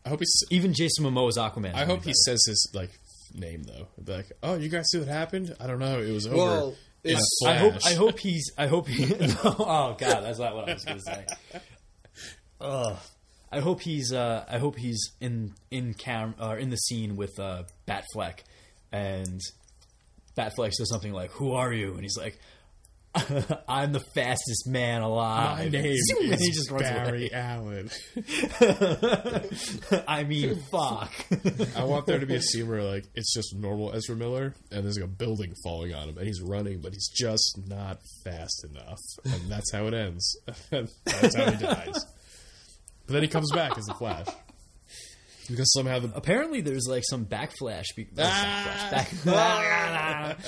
I 0.04 0.10
hope 0.10 0.20
he's. 0.20 0.44
Even 0.50 0.74
Jason 0.74 1.04
Momoa's 1.04 1.38
Aquaman. 1.38 1.74
I 1.74 1.84
hope 1.84 2.00
he 2.00 2.10
better. 2.10 2.14
says 2.26 2.44
his 2.46 2.70
like 2.74 2.90
name 3.34 3.62
though. 3.62 3.88
Be 4.02 4.12
like, 4.12 4.32
"Oh, 4.42 4.54
you 4.56 4.68
guys 4.68 4.86
see 4.90 4.98
what 4.98 5.08
happened? 5.08 5.56
I 5.58 5.66
don't 5.66 5.78
know. 5.78 6.00
It 6.00 6.12
was 6.12 6.26
over." 6.26 6.36
well 6.36 6.74
it's 7.04 7.40
I 7.46 7.54
hope 7.54 7.72
Flash." 7.72 7.92
I 7.92 7.94
hope 7.94 8.18
he's 8.18 8.52
I 8.58 8.66
hope 8.66 8.86
he 8.86 9.06
no, 9.26 9.36
oh 9.44 9.96
god 9.98 10.22
that's 10.24 10.38
not 10.38 10.54
what 10.54 10.68
I 10.68 10.74
was 10.74 10.84
going 10.84 10.98
to 10.98 11.04
say. 11.04 11.26
Ugh. 12.60 12.96
I 13.50 13.60
hope 13.60 13.80
he's 13.80 14.12
uh, 14.12 14.44
I 14.48 14.58
hope 14.58 14.76
he's 14.76 15.12
in 15.20 15.54
in 15.70 15.94
cam 15.94 16.34
uh, 16.40 16.56
in 16.58 16.68
the 16.70 16.76
scene 16.76 17.16
with 17.16 17.38
uh, 17.38 17.62
Batfleck 17.86 18.40
and 18.92 19.40
Batfleck 20.36 20.72
says 20.72 20.90
something 20.90 21.12
like 21.12 21.30
"Who 21.32 21.52
are 21.52 21.72
you?" 21.72 21.92
and 21.94 22.02
he's 22.02 22.16
like 22.18 22.38
I'm 23.68 23.92
the 23.92 24.00
fastest 24.14 24.66
man 24.66 25.02
alive. 25.02 25.58
My 25.58 25.68
name 25.68 25.96
and 26.20 26.34
is 26.34 26.40
he 26.40 26.50
just 26.50 26.70
Barry 26.76 27.32
Allen. 27.32 27.90
I 30.06 30.24
mean, 30.24 30.60
fuck. 30.70 31.12
I 31.76 31.84
want 31.84 32.06
there 32.06 32.18
to 32.18 32.26
be 32.26 32.36
a 32.36 32.42
scene 32.42 32.68
where 32.68 32.82
like 32.82 33.06
it's 33.14 33.32
just 33.32 33.54
normal 33.54 33.92
Ezra 33.94 34.14
Miller 34.14 34.54
and 34.70 34.84
there's 34.84 34.98
like 34.98 35.06
a 35.06 35.12
building 35.12 35.54
falling 35.64 35.94
on 35.94 36.10
him 36.10 36.18
and 36.18 36.26
he's 36.26 36.42
running 36.42 36.80
but 36.80 36.92
he's 36.92 37.08
just 37.08 37.58
not 37.66 37.98
fast 38.24 38.66
enough 38.70 39.00
and 39.24 39.50
that's 39.50 39.72
how 39.72 39.86
it 39.86 39.94
ends. 39.94 40.36
that's 40.70 41.34
how 41.34 41.50
he 41.50 41.64
dies. 41.64 42.04
But 43.06 43.14
then 43.14 43.22
he 43.22 43.28
comes 43.28 43.50
back 43.52 43.78
as 43.78 43.86
the 43.86 43.94
Flash 43.94 44.26
because 45.48 45.72
somehow 45.72 45.98
the 45.98 46.12
Apparently, 46.14 46.60
there's 46.60 46.86
like 46.88 47.02
some 47.08 47.24
backflash. 47.26 47.84
Be- 47.96 48.08
Ah. 48.18 48.88
backflash 48.92 49.24
back- 49.24 50.38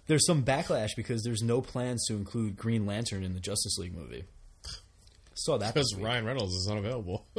there's 0.06 0.26
some 0.26 0.42
backlash 0.44 0.90
because 0.96 1.22
there's 1.22 1.42
no 1.42 1.60
plans 1.60 2.04
to 2.08 2.14
include 2.14 2.56
Green 2.56 2.86
Lantern 2.86 3.24
in 3.24 3.34
the 3.34 3.40
Justice 3.40 3.76
League 3.78 3.94
movie. 3.96 4.24
Saw 5.34 5.58
that. 5.58 5.74
because. 5.74 5.94
Ryan 5.98 6.24
Reynolds 6.24 6.54
is 6.54 6.68
unavailable. 6.70 7.26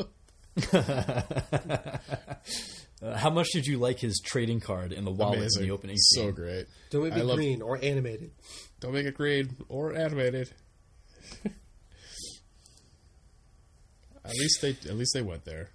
Uh, 3.01 3.15
how 3.15 3.29
much 3.29 3.47
did 3.53 3.65
you 3.65 3.77
like 3.77 3.97
his 3.97 4.19
trading 4.21 4.59
card 4.59 4.91
in 4.91 5.05
the 5.05 5.11
wallet 5.11 5.47
in 5.55 5.63
the 5.63 5.71
opening 5.71 5.95
so 5.95 6.33
great. 6.33 6.65
don't 6.89 7.05
make 7.05 7.15
it 7.15 7.23
love- 7.23 7.37
green 7.37 7.61
or 7.61 7.79
animated 7.81 8.29
Don't 8.81 8.91
make 8.93 9.05
it 9.05 9.15
green 9.15 9.55
or 9.69 9.95
animated. 9.95 10.49
at 11.45 11.53
least 14.37 14.61
they 14.61 14.71
at 14.71 14.97
least 14.97 15.11
they 15.13 15.21
went 15.21 15.45
there. 15.45 15.69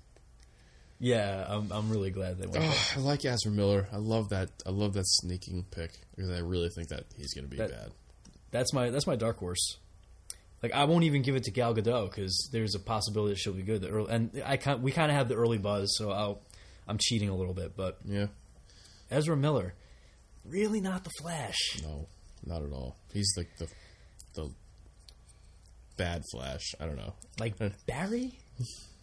Yeah, 1.00 1.44
I'm, 1.48 1.70
I'm 1.72 1.90
really 1.90 2.10
glad 2.10 2.38
they 2.38 2.46
went. 2.46 2.64
Oh, 2.64 2.92
I 2.96 3.00
like 3.00 3.24
Ezra 3.24 3.50
Miller. 3.50 3.88
I 3.92 3.96
love 3.96 4.28
that. 4.30 4.50
I 4.64 4.70
love 4.70 4.94
that 4.94 5.06
sneaking 5.06 5.66
pick 5.70 5.90
because 6.14 6.30
I 6.30 6.38
really 6.38 6.68
think 6.74 6.88
that 6.88 7.04
he's 7.16 7.34
going 7.34 7.44
to 7.44 7.50
be 7.50 7.56
That- 7.58 7.70
bad. 7.70 7.90
That's 8.50 8.72
my 8.72 8.90
that's 8.90 9.06
my 9.08 9.16
dark 9.16 9.38
horse. 9.38 9.78
Like 10.62 10.72
I 10.72 10.84
won't 10.84 11.02
even 11.04 11.22
give 11.22 11.34
it 11.34 11.42
to 11.44 11.50
Gal 11.50 11.74
Gadot 11.74 12.08
because 12.10 12.48
there's 12.52 12.76
a 12.76 12.78
possibility 12.78 13.32
that 13.34 13.38
she'll 13.40 13.52
be 13.52 13.62
good. 13.62 13.80
The 13.80 13.88
early, 13.90 14.10
and 14.12 14.42
I 14.46 14.56
we 14.76 14.92
kind 14.92 15.10
of 15.10 15.16
have 15.16 15.28
the 15.28 15.34
early 15.34 15.58
buzz, 15.58 15.92
so 15.98 16.12
I'll 16.12 16.40
I'm 16.86 16.96
cheating 16.98 17.28
a 17.28 17.34
little 17.36 17.52
bit. 17.52 17.76
But 17.76 17.98
Yeah, 18.04 18.28
Ezra 19.10 19.36
Miller, 19.36 19.74
really 20.44 20.80
not 20.80 21.02
the 21.02 21.10
Flash. 21.20 21.80
no, 21.82 22.06
not 22.46 22.62
at 22.62 22.70
all. 22.72 22.96
He's 23.12 23.34
like 23.36 23.48
the 23.58 23.66
the 24.34 24.50
bad 25.96 26.22
Flash. 26.32 26.74
I 26.80 26.86
don't 26.86 26.96
know. 26.96 27.14
Like 27.40 27.54
Barry. 27.86 28.38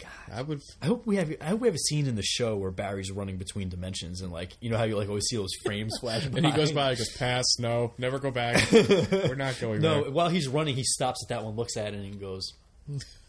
God, 0.02 0.36
I 0.36 0.42
would. 0.42 0.62
I 0.82 0.88
hope 0.88 1.06
we 1.06 1.18
have 1.18 1.32
I 1.40 1.46
hope 1.46 1.60
we 1.60 1.68
have 1.68 1.76
a 1.76 1.80
scene 1.80 2.08
in 2.08 2.16
the 2.16 2.24
show 2.24 2.58
where 2.58 2.72
Barry's 2.72 3.12
running 3.12 3.38
between 3.38 3.70
dimensions 3.70 4.22
and 4.22 4.32
like 4.32 4.52
you 4.60 4.70
know 4.70 4.78
how 4.78 4.84
you 4.86 4.98
like 4.98 5.10
always 5.10 5.26
see 5.26 5.38
those 5.38 5.54
frames 5.64 5.96
flashing. 6.02 6.36
And 6.36 6.46
he 6.46 6.52
goes 6.52 6.72
by. 6.72 6.92
He 6.92 6.98
goes 6.98 7.12
pass. 7.18 7.46
No, 7.60 7.94
never 7.98 8.18
go 8.18 8.32
back. 8.32 8.72
We're 8.72 9.36
not 9.36 9.60
going. 9.60 9.82
No, 9.82 10.04
there. 10.04 10.12
while 10.12 10.30
he's 10.30 10.48
running, 10.48 10.76
he 10.76 10.84
stops 10.84 11.24
at 11.26 11.30
that 11.30 11.44
one, 11.44 11.56
looks 11.56 11.78
at 11.78 11.94
it, 11.94 12.00
and 12.00 12.20
goes, 12.20 12.54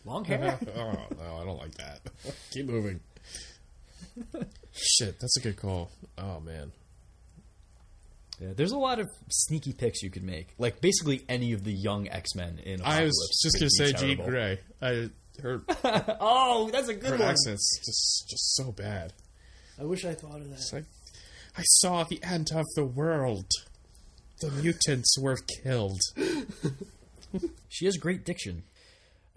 "Long 0.04 0.24
hair." 0.24 0.58
oh 0.76 0.92
no, 1.18 1.38
I 1.40 1.44
don't 1.44 1.58
like 1.58 1.74
that. 1.74 2.00
Keep 2.52 2.66
moving. 2.66 3.00
Shit, 4.72 5.20
that's 5.20 5.36
a 5.36 5.40
good 5.40 5.56
call. 5.56 5.90
Oh 6.16 6.40
man, 6.40 6.72
Yeah, 8.40 8.52
there's 8.56 8.72
a 8.72 8.78
lot 8.78 8.98
of 8.98 9.08
sneaky 9.30 9.72
picks 9.72 10.02
you 10.02 10.10
could 10.10 10.24
make. 10.24 10.54
Like 10.58 10.80
basically 10.80 11.24
any 11.28 11.52
of 11.52 11.64
the 11.64 11.72
young 11.72 12.08
X 12.08 12.34
Men 12.34 12.58
in. 12.64 12.80
I 12.82 13.04
was 13.04 13.40
just 13.42 13.58
gonna 13.58 13.70
say 13.70 13.92
Jean. 13.92 14.24
Grey. 14.24 14.58
I 14.80 15.10
her 15.42 15.62
Oh, 16.20 16.70
that's 16.72 16.88
a 16.88 16.94
good 16.94 17.10
her 17.10 17.16
one. 17.18 17.28
accent's 17.28 17.78
just 17.78 18.26
just 18.28 18.54
so 18.56 18.72
bad. 18.72 19.12
I 19.80 19.84
wish 19.84 20.04
I 20.04 20.14
thought 20.14 20.40
of 20.40 20.48
that. 20.50 20.56
It's 20.56 20.72
like 20.72 20.84
I 21.56 21.62
saw 21.62 22.04
the 22.04 22.22
end 22.22 22.50
of 22.54 22.64
the 22.76 22.84
world. 22.84 23.50
The 24.40 24.50
mutants 24.50 25.16
were 25.18 25.38
killed. 25.62 26.00
She 27.70 27.86
has 27.86 27.96
great 27.96 28.26
diction. 28.26 28.64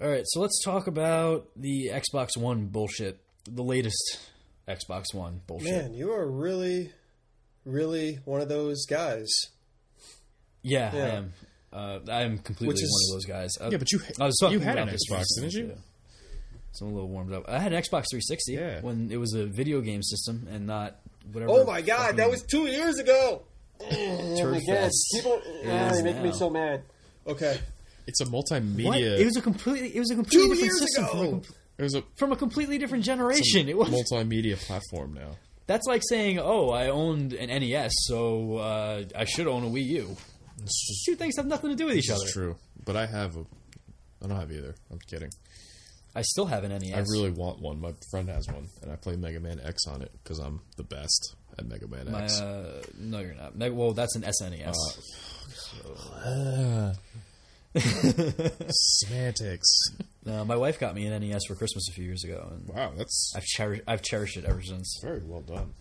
All 0.01 0.09
right, 0.09 0.23
so 0.25 0.41
let's 0.41 0.61
talk 0.65 0.87
about 0.87 1.47
the 1.55 1.89
Xbox 1.93 2.35
One 2.37 2.65
bullshit. 2.65 3.21
The 3.49 3.63
latest 3.63 4.19
Xbox 4.67 5.13
One 5.13 5.39
bullshit. 5.47 5.71
Man, 5.71 5.93
you 5.93 6.11
are 6.11 6.29
really, 6.29 6.91
really 7.63 8.19
one 8.25 8.41
of 8.41 8.49
those 8.49 8.85
guys. 8.85 9.29
Yeah, 10.61 10.91
I 10.93 10.97
am. 10.97 11.33
Uh, 11.75 11.99
I 12.09 12.21
am 12.21 12.37
completely 12.39 12.75
is- 12.81 12.89
one 12.91 13.01
of 13.09 13.15
those 13.17 13.25
guys. 13.25 13.49
Uh, 13.59 13.69
Yeah, 13.71 13.77
but 13.77 13.91
you 13.91 13.99
I 14.19 14.25
was 14.27 14.37
talking 14.39 14.53
you 14.53 14.59
had 14.65 14.77
about 14.77 14.87
an 14.87 14.93
this 14.93 15.01
Xbox, 15.09 15.23
didn't 15.35 15.53
you? 15.53 15.67
too. 15.67 15.77
So 16.71 16.85
I'm 16.85 16.91
a 16.91 16.95
little 16.95 17.09
warmed 17.09 17.33
up. 17.33 17.43
I 17.49 17.59
had 17.59 17.73
an 17.73 17.81
Xbox 17.81 18.05
360 18.11 18.53
Yeah. 18.53 18.81
when 18.81 19.09
it 19.11 19.17
was 19.17 19.33
a 19.33 19.45
video 19.45 19.81
game 19.81 20.01
system 20.03 20.47
and 20.51 20.65
not 20.67 20.95
whatever. 21.31 21.51
Oh 21.51 21.65
my 21.65 21.81
god, 21.81 22.17
that 22.17 22.29
was 22.29 22.41
two 22.43 22.67
years 22.67 22.97
ago. 22.99 23.41
Oh 23.81 24.37
Turd 24.39 24.61
fest. 24.67 24.95
people, 25.13 25.41
It 25.45 25.67
ah, 25.69 25.91
they 25.91 26.01
make 26.01 26.21
me 26.21 26.31
so 26.31 26.49
mad. 26.49 26.83
Okay, 27.27 27.59
It's 28.07 28.21
a 28.21 28.25
What? 28.29 28.45
multimedia. 28.49 29.17
It 29.19 29.25
was 29.25 29.35
a 29.35 29.41
completely. 29.41 29.95
It 29.95 29.99
was 29.99 30.11
a 30.11 30.15
completely 30.15 30.47
Two 30.47 30.53
different 30.55 30.71
years 30.71 30.79
system 30.79 31.05
from 31.07 31.19
a, 31.19 31.23
ago! 31.23 31.41
It 31.77 31.83
was 31.83 31.95
a 31.95 32.03
from 32.15 32.31
a 32.31 32.35
completely 32.37 32.77
different 32.77 33.03
generation. 33.03 33.67
It 33.67 33.77
was. 33.77 33.89
multimedia 33.89 34.55
platform 34.57 35.13
now. 35.13 35.31
That's 35.67 35.87
like 35.87 36.03
saying, 36.07 36.39
"Oh, 36.39 36.69
I 36.69 36.87
owned 36.89 37.33
an 37.33 37.49
NES, 37.49 37.91
so 38.07 38.57
uh, 38.57 39.03
I 39.15 39.25
should 39.25 39.47
own 39.47 39.63
a 39.63 39.67
Wii 39.69 39.85
U." 39.87 40.17
It's 40.61 40.87
just 40.87 41.05
Two 41.05 41.15
things 41.15 41.35
have 41.37 41.45
nothing 41.45 41.69
to 41.71 41.75
do 41.75 41.85
with 41.87 41.95
each 41.97 42.09
it's 42.09 42.21
other. 42.21 42.31
true. 42.31 42.55
But 42.85 42.95
I 42.95 43.05
have 43.05 43.35
a. 43.37 43.41
I 44.23 44.27
don't 44.27 44.37
have 44.39 44.51
either. 44.51 44.75
I'm 44.91 44.99
kidding. 45.07 45.29
I 46.15 46.21
still 46.21 46.45
have 46.45 46.63
an 46.63 46.71
NES. 46.71 46.93
I 46.95 46.99
really 47.11 47.29
want 47.31 47.61
one. 47.61 47.79
My 47.81 47.93
friend 48.09 48.29
has 48.29 48.47
one, 48.47 48.67
and 48.81 48.91
I 48.91 48.95
play 48.95 49.15
Mega 49.17 49.39
Man 49.41 49.59
X 49.63 49.85
on 49.87 50.01
it 50.01 50.11
because 50.23 50.39
I'm 50.39 50.61
the 50.77 50.83
best 50.83 51.35
at 51.59 51.65
Mega 51.65 51.87
Man 51.87 52.09
My, 52.09 52.23
X. 52.23 52.39
uh, 52.39 52.81
no, 52.97 53.19
you're 53.19 53.33
not. 53.35 53.55
Meg- 53.57 53.73
Well, 53.73 53.91
that's 53.91 54.15
an 54.15 54.23
SNES. 54.23 54.73
Uh, 56.23 56.93
semantics. 58.71 59.67
No, 60.25 60.45
my 60.45 60.55
wife 60.55 60.79
got 60.79 60.95
me 60.95 61.05
an 61.07 61.19
NES 61.27 61.41
for 61.47 61.55
Christmas 61.55 61.87
a 61.89 61.91
few 61.91 62.05
years 62.05 62.23
ago, 62.23 62.47
and 62.51 62.67
Wow, 62.69 62.93
that's 62.97 63.33
I've 63.35 63.43
cherished. 63.43 63.83
I've 63.87 64.01
cherished 64.01 64.37
it 64.37 64.45
ever 64.45 64.61
since. 64.61 64.99
very 65.01 65.21
well 65.23 65.41
done. 65.41 65.73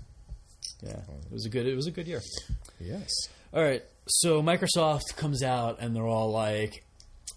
Yeah, 0.82 0.96
it 1.26 1.32
was 1.32 1.46
a 1.46 1.48
good. 1.48 1.66
It 1.66 1.76
was 1.76 1.86
a 1.86 1.90
good 1.90 2.06
year. 2.08 2.20
Yes. 2.80 3.10
All 3.54 3.62
right, 3.62 3.82
so 4.08 4.42
Microsoft 4.42 5.16
comes 5.16 5.42
out 5.42 5.78
and 5.80 5.94
they're 5.94 6.06
all 6.06 6.32
like, 6.32 6.84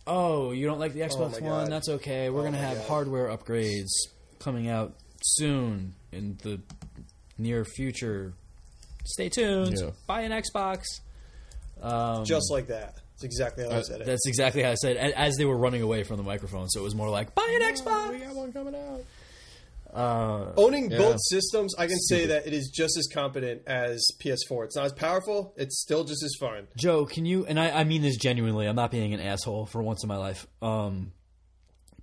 "Oh, 0.08 0.52
you 0.52 0.66
don't 0.66 0.80
like 0.80 0.94
the 0.94 1.02
Xbox 1.02 1.40
my 1.40 1.48
One? 1.48 1.64
God. 1.66 1.72
That's 1.72 1.90
okay. 1.90 2.30
We're 2.32 2.42
Oh 2.42 2.44
gonna 2.46 2.58
my 2.58 2.64
have 2.64 2.78
God. 2.78 2.88
hardware 2.88 3.28
upgrades 3.28 3.92
coming 4.40 4.68
out 4.68 4.96
soon 5.24 5.94
in 6.12 6.38
the 6.42 6.60
near 7.38 7.64
future. 7.66 8.34
Stay 9.06 9.30
tuned. 9.30 9.78
Yeah. 9.80 9.92
Buy 10.08 10.22
an 10.22 10.32
Xbox." 10.32 10.86
Um, 11.82 12.26
just 12.26 12.50
like 12.52 12.68
that. 12.68 12.96
That's 13.14 13.24
exactly 13.24 13.64
how 13.66 13.70
I 13.70 13.74
Uh, 13.76 13.84
said 13.84 14.02
it. 14.02 14.08
that's 14.08 14.26
exactly 14.28 14.64
how 14.64 14.72
I 14.72 14.76
said 14.76 14.96
it, 14.98 15.14
as 15.16 15.36
they 15.38 15.46
were 15.46 15.58
running 15.58 15.84
away 15.84 16.02
from 16.04 16.18
the 16.18 16.24
microphone. 16.24 16.68
So 16.70 16.80
it 16.80 16.84
was 16.84 16.96
more 16.96 17.10
like, 17.10 17.36
"Buy 17.36 17.60
an 17.62 17.74
Xbox." 17.76 18.10
We 18.12 18.18
got 18.20 18.34
one 18.36 18.52
coming 18.52 18.74
out. 18.76 19.04
Uh, 19.98 20.54
Owning 20.58 20.92
Yeah. 20.92 20.98
both 21.00 21.18
systems, 21.30 21.74
I 21.76 21.88
can 21.88 21.98
say 22.00 22.28
that 22.28 22.46
it 22.46 22.54
is 22.54 22.70
just 22.74 22.98
as 22.98 23.08
competent 23.12 23.64
as 23.66 24.06
PS4. 24.20 24.66
It's 24.66 24.76
not 24.76 24.86
as 24.86 24.94
powerful. 24.94 25.54
It's 25.58 25.82
still 25.82 26.04
just 26.04 26.24
as 26.24 26.36
fun. 26.40 26.68
Joe, 26.78 27.06
can 27.06 27.26
you? 27.26 27.46
And 27.48 27.60
I, 27.60 27.72
I 27.80 27.84
mean 27.84 28.04
this 28.04 28.16
genuinely. 28.18 28.68
I'm 28.68 28.76
not 28.76 28.92
being 28.92 29.14
an 29.16 29.20
asshole 29.20 29.66
for 29.66 29.82
once 29.82 30.04
in 30.04 30.08
my 30.08 30.18
life. 30.18 30.46
Um, 30.62 31.14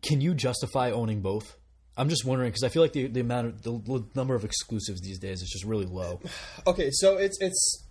can 0.03 0.21
you 0.21 0.35
justify 0.35 0.91
owning 0.91 1.21
both? 1.21 1.57
I'm 1.97 2.09
just 2.09 2.25
wondering 2.25 2.49
because 2.51 2.65
I 2.65 2.69
feel 2.69 2.83
like 2.83 2.93
the, 2.93 3.07
the 3.07 3.21
amount 3.21 3.47
of 3.47 3.63
the 3.63 3.73
l- 3.89 4.09
number 4.17 4.35
of 4.35 4.45
exclusives 4.45 5.01
these 5.01 5.21
days 5.21 5.41
is 5.43 5.49
just 5.49 5.65
really 5.65 5.87
low. 5.87 6.21
Okay, 6.67 6.91
so 6.93 7.17
it's 7.17 7.39
it's 7.41 7.85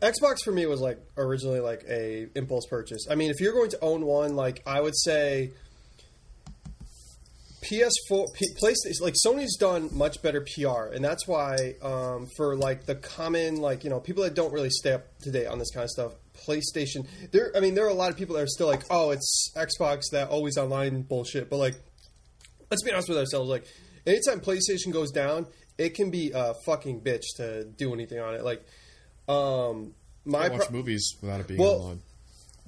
Xbox 0.00 0.42
for 0.42 0.50
me 0.50 0.66
was 0.66 0.80
like 0.80 0.98
originally 1.16 1.60
like 1.60 1.84
a 1.88 2.28
impulse 2.34 2.66
purchase. 2.66 3.06
I 3.08 3.14
mean, 3.14 3.30
if 3.30 3.40
you're 3.40 3.52
going 3.52 3.70
to 3.70 3.78
own 3.80 4.04
one, 4.04 4.34
like 4.34 4.60
I 4.66 4.80
would 4.80 4.96
say 4.96 5.52
PS4, 7.62 8.26
P, 8.34 8.46
PlayStation, 8.62 9.00
like 9.00 9.14
Sony's 9.24 9.56
done 9.56 9.88
much 9.92 10.22
better 10.22 10.40
PR, 10.40 10.92
and 10.94 11.04
that's 11.04 11.26
why 11.26 11.74
um, 11.82 12.28
for 12.36 12.56
like 12.56 12.86
the 12.86 12.94
common 12.94 13.56
like 13.56 13.84
you 13.84 13.90
know 13.90 14.00
people 14.00 14.22
that 14.24 14.34
don't 14.34 14.52
really 14.52 14.70
stay 14.70 14.92
up 14.92 15.18
to 15.20 15.30
date 15.30 15.46
on 15.46 15.58
this 15.58 15.70
kind 15.70 15.84
of 15.84 15.90
stuff, 15.90 16.12
PlayStation. 16.46 17.06
There, 17.32 17.50
I 17.56 17.60
mean, 17.60 17.74
there 17.74 17.84
are 17.84 17.90
a 17.90 17.94
lot 17.94 18.10
of 18.10 18.16
people 18.16 18.36
that 18.36 18.42
are 18.42 18.48
still 18.48 18.68
like, 18.68 18.82
oh, 18.90 19.10
it's 19.10 19.52
Xbox 19.56 20.02
that 20.12 20.28
always 20.28 20.56
online 20.56 21.02
bullshit, 21.02 21.50
but 21.50 21.56
like 21.56 21.74
let's 22.70 22.82
be 22.82 22.92
honest 22.92 23.08
with 23.08 23.18
ourselves. 23.18 23.48
Like, 23.48 23.64
anytime 24.06 24.40
PlayStation 24.40 24.92
goes 24.92 25.10
down, 25.10 25.46
it 25.76 25.94
can 25.94 26.10
be 26.10 26.32
a 26.34 26.54
fucking 26.64 27.00
bitch 27.00 27.24
to 27.36 27.64
do 27.64 27.92
anything 27.92 28.20
on 28.20 28.34
it. 28.34 28.44
Like, 28.44 28.64
um, 29.28 29.94
my 30.24 30.44
I 30.44 30.48
watch 30.48 30.68
pro- 30.68 30.76
movies 30.76 31.16
without 31.20 31.40
it 31.40 31.48
being 31.48 31.60
Well, 31.60 31.74
online, 31.74 32.00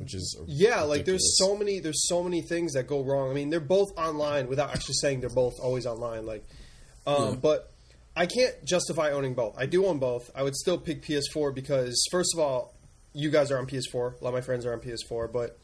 which 0.00 0.14
is 0.14 0.36
yeah, 0.46 0.80
like 0.80 1.04
there's 1.04 1.36
so 1.36 1.54
many 1.54 1.78
there's 1.78 2.08
so 2.08 2.24
many 2.24 2.40
things 2.40 2.72
that 2.72 2.86
go 2.86 3.02
wrong. 3.04 3.30
I 3.30 3.34
mean, 3.34 3.50
they're 3.50 3.60
both 3.60 3.88
online 3.98 4.48
without 4.48 4.70
actually 4.70 4.94
saying 4.94 5.20
they're 5.20 5.28
both 5.28 5.60
always 5.60 5.86
online. 5.86 6.24
Like, 6.24 6.42
um, 7.06 7.36
but 7.36 7.70
I 8.16 8.26
can't 8.26 8.64
justify 8.64 9.10
owning 9.10 9.34
both. 9.34 9.56
I 9.58 9.66
do 9.66 9.84
own 9.86 9.98
both. 9.98 10.30
I 10.34 10.42
would 10.42 10.56
still 10.56 10.78
pick 10.78 11.02
PS4 11.02 11.54
because 11.54 12.02
first 12.10 12.30
of 12.34 12.40
all, 12.40 12.74
you 13.12 13.30
guys 13.30 13.50
are 13.50 13.58
on 13.58 13.66
PS4. 13.66 14.20
A 14.20 14.24
lot 14.24 14.30
of 14.30 14.34
my 14.34 14.40
friends 14.40 14.64
are 14.64 14.72
on 14.72 14.80
PS4, 14.80 15.30
but 15.30 15.58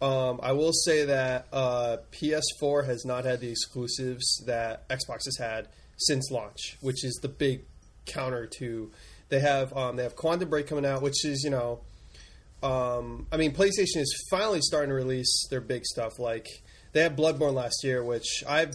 um, 0.00 0.38
I 0.42 0.52
will 0.52 0.72
say 0.72 1.04
that 1.06 1.46
uh, 1.52 1.96
PS4 2.12 2.86
has 2.86 3.04
not 3.04 3.24
had 3.24 3.40
the 3.40 3.50
exclusives 3.50 4.42
that 4.46 4.88
Xbox 4.88 5.24
has 5.24 5.36
had 5.38 5.68
since 5.96 6.30
launch, 6.30 6.76
which 6.80 7.04
is 7.04 7.18
the 7.20 7.28
big 7.28 7.62
counter 8.06 8.46
to. 8.58 8.90
They 9.28 9.40
have 9.40 9.72
um, 9.76 9.96
they 9.96 10.02
have 10.02 10.14
Quantum 10.14 10.48
Break 10.48 10.66
coming 10.66 10.86
out, 10.86 11.02
which 11.02 11.24
is 11.24 11.42
you 11.42 11.50
know, 11.50 11.80
um, 12.62 13.26
I 13.32 13.36
mean 13.36 13.52
PlayStation 13.52 13.98
is 13.98 14.26
finally 14.30 14.60
starting 14.62 14.90
to 14.90 14.94
release 14.94 15.46
their 15.50 15.60
big 15.60 15.84
stuff. 15.84 16.18
Like 16.18 16.46
they 16.92 17.02
had 17.02 17.16
Bloodborne 17.16 17.54
last 17.54 17.82
year, 17.84 18.04
which 18.04 18.44
I've. 18.48 18.72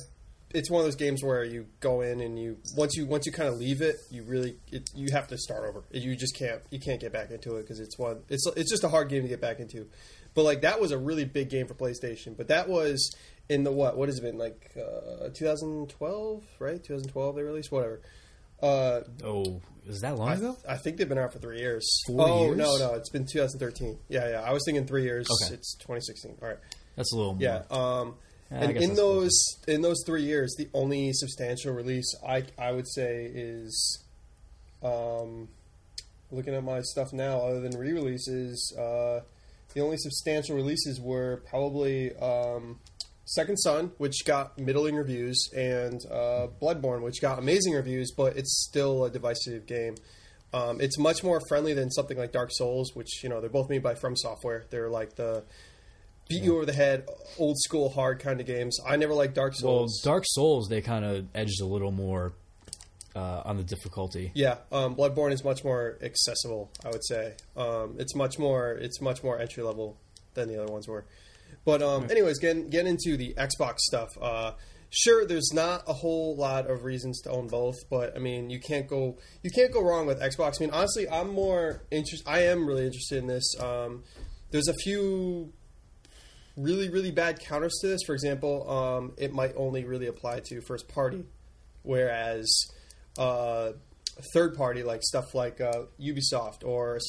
It's 0.53 0.71
one 0.71 0.79
of 0.79 0.85
those 0.85 0.95
games 0.95 1.21
where 1.21 1.43
you 1.43 1.67
go 1.81 1.99
in 1.99 2.21
and 2.21 2.39
you 2.39 2.57
once 2.75 2.95
you 2.95 3.05
once 3.05 3.25
you 3.25 3.33
kind 3.33 3.49
of 3.49 3.57
leave 3.59 3.81
it, 3.81 3.95
you 4.09 4.23
really 4.23 4.55
it, 4.71 4.89
you 4.95 5.09
have 5.11 5.27
to 5.27 5.37
start 5.37 5.67
over. 5.67 5.83
You 5.91 6.15
just 6.15 6.37
can't 6.37 6.61
you 6.71 6.79
can't 6.79 7.01
get 7.01 7.11
back 7.11 7.31
into 7.31 7.57
it 7.57 7.63
because 7.63 7.79
it's 7.79 7.97
one 7.97 8.21
it's 8.29 8.47
it's 8.55 8.71
just 8.71 8.83
a 8.85 8.89
hard 8.89 9.09
game 9.09 9.23
to 9.23 9.27
get 9.27 9.41
back 9.41 9.59
into. 9.59 9.87
But 10.33 10.43
like 10.43 10.61
that 10.61 10.79
was 10.79 10.91
a 10.91 10.97
really 10.97 11.25
big 11.25 11.49
game 11.49 11.67
for 11.67 11.73
PlayStation. 11.73 12.37
But 12.37 12.47
that 12.47 12.69
was 12.69 13.13
in 13.49 13.63
the 13.63 13.71
what? 13.71 13.97
What 13.97 14.07
has 14.07 14.19
it 14.19 14.21
been 14.21 14.37
like? 14.37 14.71
Uh, 14.75 15.29
2012, 15.37 16.43
right? 16.59 16.83
2012 16.83 17.35
they 17.35 17.43
released 17.43 17.71
whatever. 17.71 18.01
Uh, 18.61 19.01
Oh, 19.23 19.61
is 19.87 20.01
that 20.01 20.17
long 20.17 20.29
I, 20.29 20.33
ago? 20.35 20.57
I 20.67 20.77
think 20.77 20.97
they've 20.97 21.07
been 21.07 21.17
out 21.17 21.31
for 21.33 21.39
three 21.39 21.59
years. 21.59 21.85
Four 22.07 22.27
oh 22.27 22.45
years? 22.45 22.57
no, 22.57 22.77
no, 22.77 22.93
it's 22.95 23.09
been 23.09 23.25
2013. 23.25 23.97
Yeah, 24.09 24.29
yeah. 24.29 24.41
I 24.41 24.51
was 24.51 24.63
thinking 24.65 24.85
three 24.85 25.03
years. 25.03 25.27
Okay. 25.43 25.53
It's 25.53 25.75
2016. 25.77 26.37
All 26.41 26.47
right. 26.49 26.57
That's 26.95 27.13
a 27.13 27.15
little 27.17 27.33
more. 27.35 27.41
Yeah. 27.43 27.61
Um, 27.69 28.15
Yeah, 28.51 28.57
and 28.63 28.71
in 28.77 28.83
that's 28.89 28.95
those 28.99 29.37
in 29.67 29.81
those 29.81 30.01
three 30.05 30.23
years, 30.23 30.55
the 30.57 30.67
only 30.73 31.11
substantial 31.13 31.73
release 31.73 32.05
I 32.27 32.43
I 32.57 32.71
would 32.71 32.87
say 32.87 33.25
is, 33.33 34.03
um, 34.83 35.49
looking 36.31 36.53
at 36.55 36.63
my 36.63 36.81
stuff 36.81 37.13
now, 37.13 37.39
other 37.39 37.59
than 37.61 37.77
re-releases, 37.77 38.73
uh, 38.77 39.21
the 39.73 39.81
only 39.81 39.97
substantial 39.97 40.55
releases 40.55 40.99
were 40.99 41.43
probably 41.49 42.15
um, 42.17 42.79
Second 43.29 43.57
Son, 43.57 43.91
which 43.97 44.23
got 44.23 44.57
middling 44.57 44.95
reviews, 44.95 45.49
and 45.53 45.99
uh, 46.09 46.47
Bloodborne, 46.61 47.01
which 47.01 47.21
got 47.21 47.37
amazing 47.39 47.73
reviews, 47.73 48.13
but 48.15 48.37
it's 48.37 48.65
still 48.65 49.03
a 49.03 49.09
divisive 49.09 49.65
game. 49.65 49.95
Um, 50.53 50.79
it's 50.79 50.97
much 50.97 51.25
more 51.25 51.41
friendly 51.49 51.73
than 51.73 51.91
something 51.91 52.17
like 52.17 52.31
Dark 52.31 52.51
Souls, 52.53 52.95
which 52.95 53.21
you 53.23 53.29
know 53.29 53.41
they're 53.41 53.49
both 53.49 53.69
made 53.69 53.83
by 53.83 53.95
From 53.95 54.15
Software. 54.15 54.65
They're 54.69 54.89
like 54.89 55.15
the 55.15 55.43
beat 56.29 56.41
you 56.41 56.55
over 56.55 56.65
the 56.65 56.73
head, 56.73 57.05
old 57.37 57.57
school 57.59 57.89
hard 57.89 58.19
kind 58.19 58.39
of 58.39 58.45
games. 58.45 58.79
I 58.85 58.95
never 58.95 59.13
liked 59.13 59.35
Dark 59.35 59.55
Souls. 59.55 60.01
Well, 60.05 60.13
Dark 60.13 60.23
Souls 60.27 60.69
they 60.69 60.81
kind 60.81 61.03
of 61.03 61.25
edged 61.35 61.59
a 61.61 61.65
little 61.65 61.91
more 61.91 62.31
uh, 63.13 63.41
on 63.43 63.57
the 63.57 63.63
difficulty. 63.63 64.31
yeah, 64.35 64.55
um, 64.71 64.95
Bloodborne 64.95 65.33
is 65.33 65.43
much 65.43 65.65
more 65.65 65.97
accessible. 66.01 66.71
I 66.85 66.91
would 66.91 67.05
say 67.05 67.33
um, 67.57 67.95
it's 67.99 68.15
much 68.15 68.39
more 68.39 68.71
it's 68.71 69.01
much 69.01 69.21
more 69.21 69.37
entry 69.37 69.63
level 69.63 69.97
than 70.33 70.47
the 70.47 70.63
other 70.63 70.71
ones 70.71 70.87
were. 70.87 71.03
But 71.67 71.81
um, 71.81 72.09
anyways, 72.09 72.39
getting 72.39 72.69
getting 72.69 72.91
into 72.91 73.17
the 73.17 73.33
Xbox 73.33 73.79
stuff. 73.79 74.07
Uh, 74.21 74.53
sure, 74.89 75.25
there's 75.25 75.51
not 75.53 75.83
a 75.85 75.91
whole 75.91 76.33
lot 76.37 76.71
of 76.71 76.85
reasons 76.85 77.19
to 77.23 77.29
own 77.29 77.47
both, 77.47 77.75
but 77.89 78.15
I 78.15 78.19
mean, 78.19 78.49
you 78.49 78.61
can't 78.61 78.87
go 78.87 79.17
you 79.43 79.51
can't 79.51 79.73
go 79.73 79.83
wrong 79.83 80.05
with 80.05 80.21
Xbox. 80.21 80.61
I 80.61 80.63
mean, 80.63 80.73
honestly, 80.73 81.09
I'm 81.09 81.29
more 81.33 81.83
interested. 81.91 82.25
I 82.25 82.43
am 82.43 82.65
really 82.65 82.85
interested 82.85 83.17
in 83.17 83.27
this. 83.27 83.43
Um, 83.59 84.05
there's 84.49 84.69
a 84.69 84.73
few 84.75 85.51
really 86.55 86.87
really 86.87 87.11
bad 87.11 87.41
counters 87.41 87.73
to 87.81 87.87
this. 87.87 87.99
For 88.05 88.13
example, 88.13 88.69
um, 88.71 89.11
it 89.17 89.33
might 89.33 89.51
only 89.57 89.83
really 89.83 90.07
apply 90.07 90.43
to 90.45 90.61
first 90.61 90.87
party, 90.87 91.25
whereas 91.83 92.49
uh, 93.19 93.73
third 94.33 94.55
party 94.55 94.83
like 94.83 95.03
stuff 95.03 95.35
like 95.35 95.59
uh, 95.59 95.83
Ubisoft 95.99 96.63
or 96.63 96.99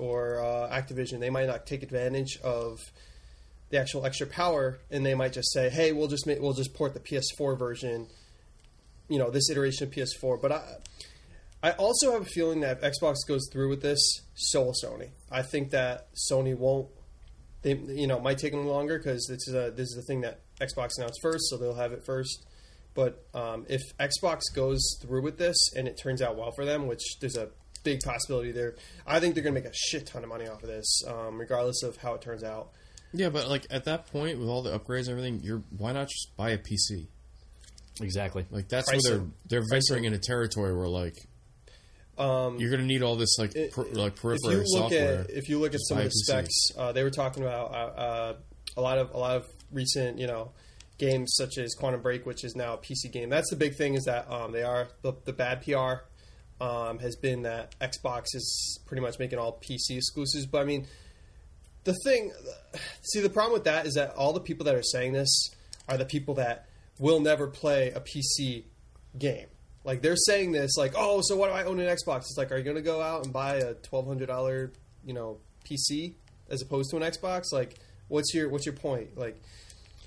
or 0.00 0.42
uh, 0.42 0.74
Activision, 0.74 1.20
they 1.20 1.28
might 1.28 1.48
not 1.48 1.66
take 1.66 1.82
advantage 1.82 2.38
of 2.42 2.80
the 3.70 3.78
actual 3.78 4.06
extra 4.06 4.26
power, 4.26 4.78
and 4.90 5.04
they 5.04 5.14
might 5.14 5.32
just 5.32 5.52
say, 5.52 5.68
"Hey, 5.68 5.92
we'll 5.92 6.08
just 6.08 6.26
make, 6.26 6.40
we'll 6.40 6.52
just 6.52 6.74
port 6.74 6.94
the 6.94 7.00
PS4 7.00 7.58
version." 7.58 8.08
You 9.08 9.18
know, 9.18 9.30
this 9.30 9.50
iteration 9.50 9.86
of 9.86 9.94
PS4. 9.94 10.40
But 10.40 10.52
I, 10.52 10.62
I 11.62 11.70
also 11.72 12.12
have 12.12 12.22
a 12.22 12.26
feeling 12.26 12.60
that 12.60 12.82
if 12.82 12.94
Xbox 13.00 13.16
goes 13.26 13.48
through 13.52 13.68
with 13.68 13.82
this, 13.82 14.00
so 14.34 14.64
will 14.64 14.74
Sony. 14.84 15.10
I 15.30 15.42
think 15.42 15.70
that 15.70 16.08
Sony 16.30 16.56
won't 16.56 16.88
they 17.62 17.74
you 17.74 18.06
know 18.06 18.20
might 18.20 18.38
take 18.38 18.52
them 18.52 18.66
longer 18.66 18.98
because 18.98 19.26
this 19.28 19.48
is 19.48 19.54
a 19.54 19.72
this 19.72 19.88
is 19.88 19.96
the 19.96 20.02
thing 20.02 20.20
that 20.20 20.40
Xbox 20.60 20.90
announced 20.98 21.18
first, 21.20 21.50
so 21.50 21.56
they'll 21.56 21.74
have 21.74 21.92
it 21.92 22.04
first. 22.06 22.46
But 22.94 23.26
um, 23.34 23.66
if 23.68 23.82
Xbox 23.98 24.42
goes 24.54 24.80
through 25.02 25.22
with 25.22 25.36
this 25.36 25.56
and 25.74 25.86
it 25.86 25.98
turns 26.00 26.22
out 26.22 26.36
well 26.36 26.52
for 26.52 26.64
them, 26.64 26.86
which 26.86 27.02
there's 27.20 27.36
a 27.36 27.50
big 27.84 28.00
possibility 28.00 28.52
there, 28.52 28.76
I 29.06 29.20
think 29.20 29.34
they're 29.34 29.44
going 29.44 29.54
to 29.54 29.60
make 29.60 29.70
a 29.70 29.74
shit 29.74 30.06
ton 30.06 30.22
of 30.22 30.30
money 30.30 30.46
off 30.48 30.62
of 30.62 30.68
this, 30.68 31.02
um, 31.06 31.38
regardless 31.38 31.82
of 31.82 31.96
how 31.98 32.14
it 32.14 32.22
turns 32.22 32.42
out. 32.42 32.70
Yeah, 33.16 33.30
but 33.30 33.48
like 33.48 33.66
at 33.70 33.84
that 33.84 34.06
point 34.12 34.38
with 34.38 34.48
all 34.48 34.62
the 34.62 34.78
upgrades 34.78 35.08
and 35.08 35.10
everything, 35.10 35.40
you're 35.42 35.62
why 35.76 35.92
not 35.92 36.08
just 36.08 36.36
buy 36.36 36.50
a 36.50 36.58
PC? 36.58 37.06
Exactly. 38.00 38.46
Like 38.50 38.68
that's 38.68 38.88
Pricing. 38.90 39.10
where 39.10 39.18
they're 39.48 39.60
they're 39.60 39.68
venturing 39.70 40.04
into 40.04 40.18
territory 40.18 40.76
where 40.76 40.88
like 40.88 41.16
Um, 42.18 42.58
you're 42.58 42.70
going 42.70 42.80
to 42.80 42.86
need 42.86 43.02
all 43.02 43.16
this 43.16 43.38
like 43.38 43.54
It- 43.54 43.72
per, 43.72 43.84
like 43.92 44.14
if 44.14 44.20
peripheral 44.22 44.52
you 44.52 44.58
look 44.58 44.66
software. 44.68 45.20
at 45.20 45.30
if 45.30 45.48
you 45.48 45.58
look 45.58 45.74
at 45.74 45.80
some 45.82 45.98
of 45.98 46.04
the 46.04 46.08
PC. 46.10 46.24
specs, 46.24 46.54
uh, 46.76 46.92
they 46.92 47.02
were 47.02 47.10
talking 47.10 47.42
about 47.42 47.70
uh, 47.72 48.00
uh, 48.00 48.34
a 48.76 48.80
lot 48.80 48.98
of 48.98 49.10
a 49.12 49.18
lot 49.18 49.36
of 49.36 49.46
recent 49.72 50.18
you 50.18 50.26
know 50.26 50.52
games 50.98 51.34
such 51.36 51.58
as 51.58 51.74
Quantum 51.74 52.00
Break, 52.00 52.24
which 52.26 52.42
is 52.44 52.54
now 52.56 52.74
a 52.74 52.78
PC 52.78 53.10
game. 53.12 53.28
That's 53.28 53.50
the 53.50 53.56
big 53.56 53.76
thing 53.76 53.94
is 53.94 54.04
that 54.04 54.30
um, 54.30 54.52
they 54.52 54.62
are 54.62 54.88
the, 55.02 55.12
the 55.26 55.32
bad 55.34 55.62
PR 55.62 56.04
um, 56.62 56.98
has 57.00 57.16
been 57.16 57.42
that 57.42 57.74
Xbox 57.80 58.26
is 58.34 58.80
pretty 58.86 59.02
much 59.02 59.18
making 59.18 59.38
all 59.38 59.60
PC 59.60 59.96
exclusives. 59.98 60.46
But 60.46 60.62
I 60.62 60.64
mean, 60.64 60.86
the 61.86 61.94
thing, 62.04 62.30
see, 63.02 63.20
the 63.20 63.30
problem 63.30 63.54
with 63.54 63.64
that 63.64 63.86
is 63.86 63.94
that 63.94 64.10
all 64.14 64.34
the 64.34 64.40
people 64.40 64.64
that 64.66 64.74
are 64.74 64.82
saying 64.82 65.14
this 65.14 65.50
are 65.88 65.96
the 65.96 66.04
people 66.04 66.34
that 66.34 66.66
will 66.98 67.20
never 67.20 67.46
play 67.46 67.90
a 67.90 68.00
PC 68.00 68.64
game. 69.18 69.46
Like 69.84 70.02
they're 70.02 70.16
saying 70.16 70.52
this, 70.52 70.76
like, 70.76 70.92
oh, 70.96 71.20
so 71.22 71.36
what 71.36 71.46
do 71.48 71.52
I 71.54 71.62
own 71.64 71.78
an 71.80 71.86
Xbox? 71.86 72.18
It's 72.22 72.34
like, 72.36 72.50
are 72.52 72.58
you 72.58 72.64
going 72.64 72.76
to 72.76 72.82
go 72.82 73.00
out 73.00 73.24
and 73.24 73.32
buy 73.32 73.54
a 73.56 73.74
twelve 73.74 74.06
hundred 74.06 74.26
dollar, 74.26 74.72
you 75.04 75.14
know, 75.14 75.38
PC 75.64 76.14
as 76.50 76.60
opposed 76.60 76.90
to 76.90 76.96
an 76.96 77.02
Xbox? 77.02 77.52
Like, 77.52 77.76
what's 78.08 78.34
your 78.34 78.48
what's 78.48 78.66
your 78.66 78.74
point? 78.74 79.16
Like, 79.16 79.40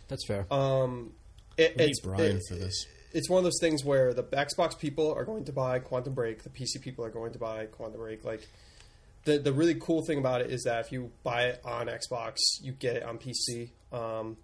That's 0.09 0.25
fair. 0.27 0.45
um, 0.53 1.13
it, 1.57 1.75
it's 1.79 2.01
Brian 2.01 2.37
it- 2.37 2.43
for 2.47 2.55
this. 2.55 2.85
It's 3.11 3.27
one 3.27 3.39
of 3.39 3.43
those 3.43 3.57
things 3.59 3.83
where 3.83 4.13
the 4.13 4.21
Xbox 4.23 4.77
people 4.77 5.11
are 5.15 5.23
going 5.25 5.45
to 5.45 5.51
buy 5.51 5.79
Quantum 5.79 6.13
Break, 6.13 6.43
the 6.43 6.49
PC 6.49 6.79
people 6.81 7.03
are 7.05 7.09
going 7.09 7.31
to 7.33 7.39
buy 7.39 7.65
Quantum 7.65 7.99
Break. 8.01 8.23
Like, 8.23 8.47
the 9.25 9.39
the 9.39 9.53
really 9.53 9.75
cool 9.75 10.03
thing 10.05 10.17
about 10.17 10.41
it 10.41 10.49
is 10.51 10.63
that 10.63 10.85
if 10.85 10.91
you 10.91 11.11
buy 11.23 11.43
it 11.43 11.61
on 11.63 11.87
Xbox, 11.87 12.37
you 12.61 12.71
get 12.73 12.95
it 12.95 13.03
on 13.03 13.17
PC. 13.17 13.71
Um, 13.91 14.37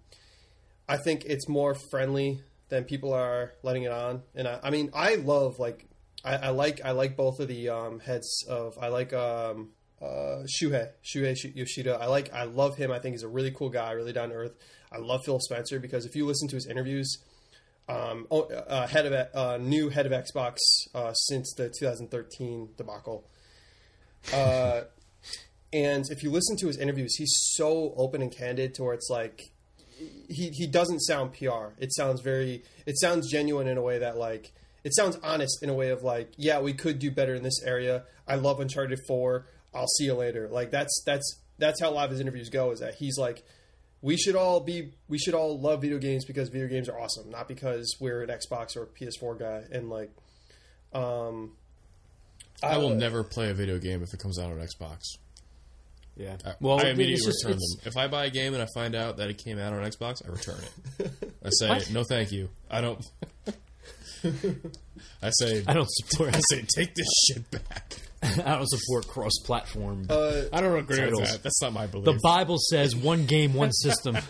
I 0.88 0.96
think 0.98 1.24
it's 1.24 1.48
more 1.48 1.74
friendly 1.90 2.40
than 2.68 2.84
people 2.84 3.12
are 3.12 3.52
letting 3.62 3.84
it 3.84 3.92
on, 3.92 4.22
and 4.34 4.46
I, 4.46 4.60
I 4.62 4.70
mean, 4.70 4.90
I 4.94 5.16
love 5.16 5.58
like 5.58 5.86
I, 6.24 6.36
I 6.36 6.48
like 6.50 6.80
I 6.84 6.90
like 6.92 7.16
both 7.16 7.40
of 7.40 7.48
the 7.48 7.68
um, 7.68 8.00
heads 8.00 8.44
of 8.48 8.78
I 8.80 8.88
like 8.88 9.12
um, 9.12 9.70
uh, 10.02 10.42
Shuhei 10.44 10.90
Shuhei 11.04 11.54
Yoshida. 11.54 11.98
I 12.00 12.06
like 12.06 12.32
I 12.32 12.44
love 12.44 12.76
him. 12.76 12.90
I 12.90 12.98
think 12.98 13.14
he's 13.14 13.22
a 13.22 13.28
really 13.28 13.50
cool 13.52 13.70
guy, 13.70 13.92
really 13.92 14.12
down 14.12 14.30
to 14.30 14.34
earth. 14.34 14.56
I 14.92 14.98
love 14.98 15.24
Phil 15.24 15.40
Spencer 15.40 15.80
because 15.80 16.04
if 16.04 16.14
you 16.14 16.26
listen 16.26 16.48
to 16.48 16.56
his 16.56 16.66
interviews, 16.66 17.18
um, 17.88 18.26
oh, 18.30 18.42
uh, 18.42 18.86
head 18.86 19.06
of 19.06 19.34
uh, 19.34 19.58
new 19.58 19.88
head 19.88 20.06
of 20.06 20.12
Xbox 20.12 20.56
uh, 20.94 21.12
since 21.12 21.54
the 21.54 21.72
2013 21.78 22.70
debacle. 22.76 23.28
Uh, 24.32 24.82
and 25.72 26.04
if 26.10 26.22
you 26.22 26.30
listen 26.30 26.56
to 26.58 26.66
his 26.66 26.78
interviews, 26.78 27.16
he's 27.16 27.32
so 27.54 27.94
open 27.96 28.22
and 28.22 28.30
candid 28.30 28.74
to 28.74 28.84
where 28.84 28.94
it's 28.94 29.08
like 29.10 29.50
he 30.28 30.50
he 30.50 30.66
doesn't 30.66 31.00
sound 31.00 31.32
PR. 31.32 31.74
It 31.78 31.94
sounds 31.94 32.20
very 32.20 32.62
it 32.86 32.98
sounds 32.98 33.30
genuine 33.30 33.66
in 33.66 33.78
a 33.78 33.82
way 33.82 33.98
that 33.98 34.16
like 34.16 34.52
it 34.84 34.94
sounds 34.94 35.18
honest 35.22 35.62
in 35.62 35.68
a 35.68 35.74
way 35.74 35.90
of 35.90 36.02
like 36.02 36.32
yeah 36.36 36.60
we 36.60 36.72
could 36.72 36.98
do 36.98 37.10
better 37.10 37.34
in 37.34 37.42
this 37.42 37.62
area. 37.64 38.04
I 38.26 38.36
love 38.36 38.60
Uncharted 38.60 39.00
Four. 39.06 39.46
I'll 39.74 39.88
see 39.98 40.04
you 40.04 40.14
later. 40.14 40.48
Like 40.48 40.70
that's 40.70 41.02
that's 41.04 41.40
that's 41.58 41.80
how 41.80 41.90
a 41.90 41.92
lot 41.92 42.04
of 42.04 42.10
his 42.10 42.20
interviews 42.20 42.48
go. 42.48 42.70
Is 42.70 42.80
that 42.80 42.94
he's 42.94 43.18
like 43.18 43.44
we 44.02 44.16
should 44.16 44.36
all 44.36 44.60
be 44.60 44.92
we 45.08 45.18
should 45.18 45.34
all 45.34 45.58
love 45.58 45.80
video 45.80 45.98
games 45.98 46.24
because 46.24 46.48
video 46.48 46.68
games 46.68 46.88
are 46.88 46.98
awesome, 46.98 47.30
not 47.30 47.48
because 47.48 47.96
we're 48.00 48.22
an 48.22 48.28
Xbox 48.28 48.76
or 48.76 48.84
a 48.84 48.86
PS4 48.86 49.38
guy. 49.38 49.64
And 49.72 49.88
like, 49.88 50.12
um, 50.92 51.56
I 52.62 52.78
will 52.78 52.92
uh, 52.92 52.94
never 52.94 53.22
play 53.24 53.50
a 53.50 53.54
video 53.54 53.78
game 53.78 54.02
if 54.02 54.12
it 54.14 54.20
comes 54.20 54.38
out 54.38 54.50
on 54.50 54.58
Xbox. 54.58 55.00
yeah. 56.16 56.36
I, 56.44 56.54
well, 56.60 56.78
I 56.80 56.88
immediately 56.90 57.24
just- 57.26 57.44
return 57.44 57.58
them. 57.58 57.80
If 57.86 57.96
I 57.96 58.08
buy 58.08 58.26
a 58.26 58.30
game 58.30 58.54
and 58.54 58.62
I 58.62 58.66
find 58.74 58.94
out 58.94 59.18
that 59.18 59.28
it 59.30 59.38
came 59.38 59.58
out 59.58 59.72
on 59.72 59.80
Xbox, 59.82 60.26
I 60.26 60.30
return 60.32 60.56
it. 60.98 61.10
I 61.44 61.50
say 61.50 61.92
no, 61.92 62.02
thank 62.08 62.32
you. 62.32 62.48
I 62.70 62.80
don't. 62.80 63.04
I 65.22 65.30
say 65.30 65.62
I 65.66 65.72
don't 65.74 65.88
support. 65.90 66.34
I 66.34 66.40
say 66.50 66.64
take 66.76 66.94
this 66.94 67.06
shit 67.28 67.50
back. 67.50 67.96
I 68.22 68.56
don't 68.56 68.68
support 68.68 69.06
cross-platform. 69.06 70.06
uh, 70.08 70.42
I 70.52 70.60
don't 70.60 70.76
agree 70.78 70.96
Titles. 70.96 71.20
with 71.20 71.30
that. 71.32 71.42
That's 71.42 71.62
not 71.62 71.72
my 71.74 71.86
belief. 71.86 72.06
the. 72.06 72.18
Bible 72.22 72.56
says 72.58 72.96
one 72.96 73.26
game, 73.26 73.54
one 73.54 73.72
system. 73.72 74.16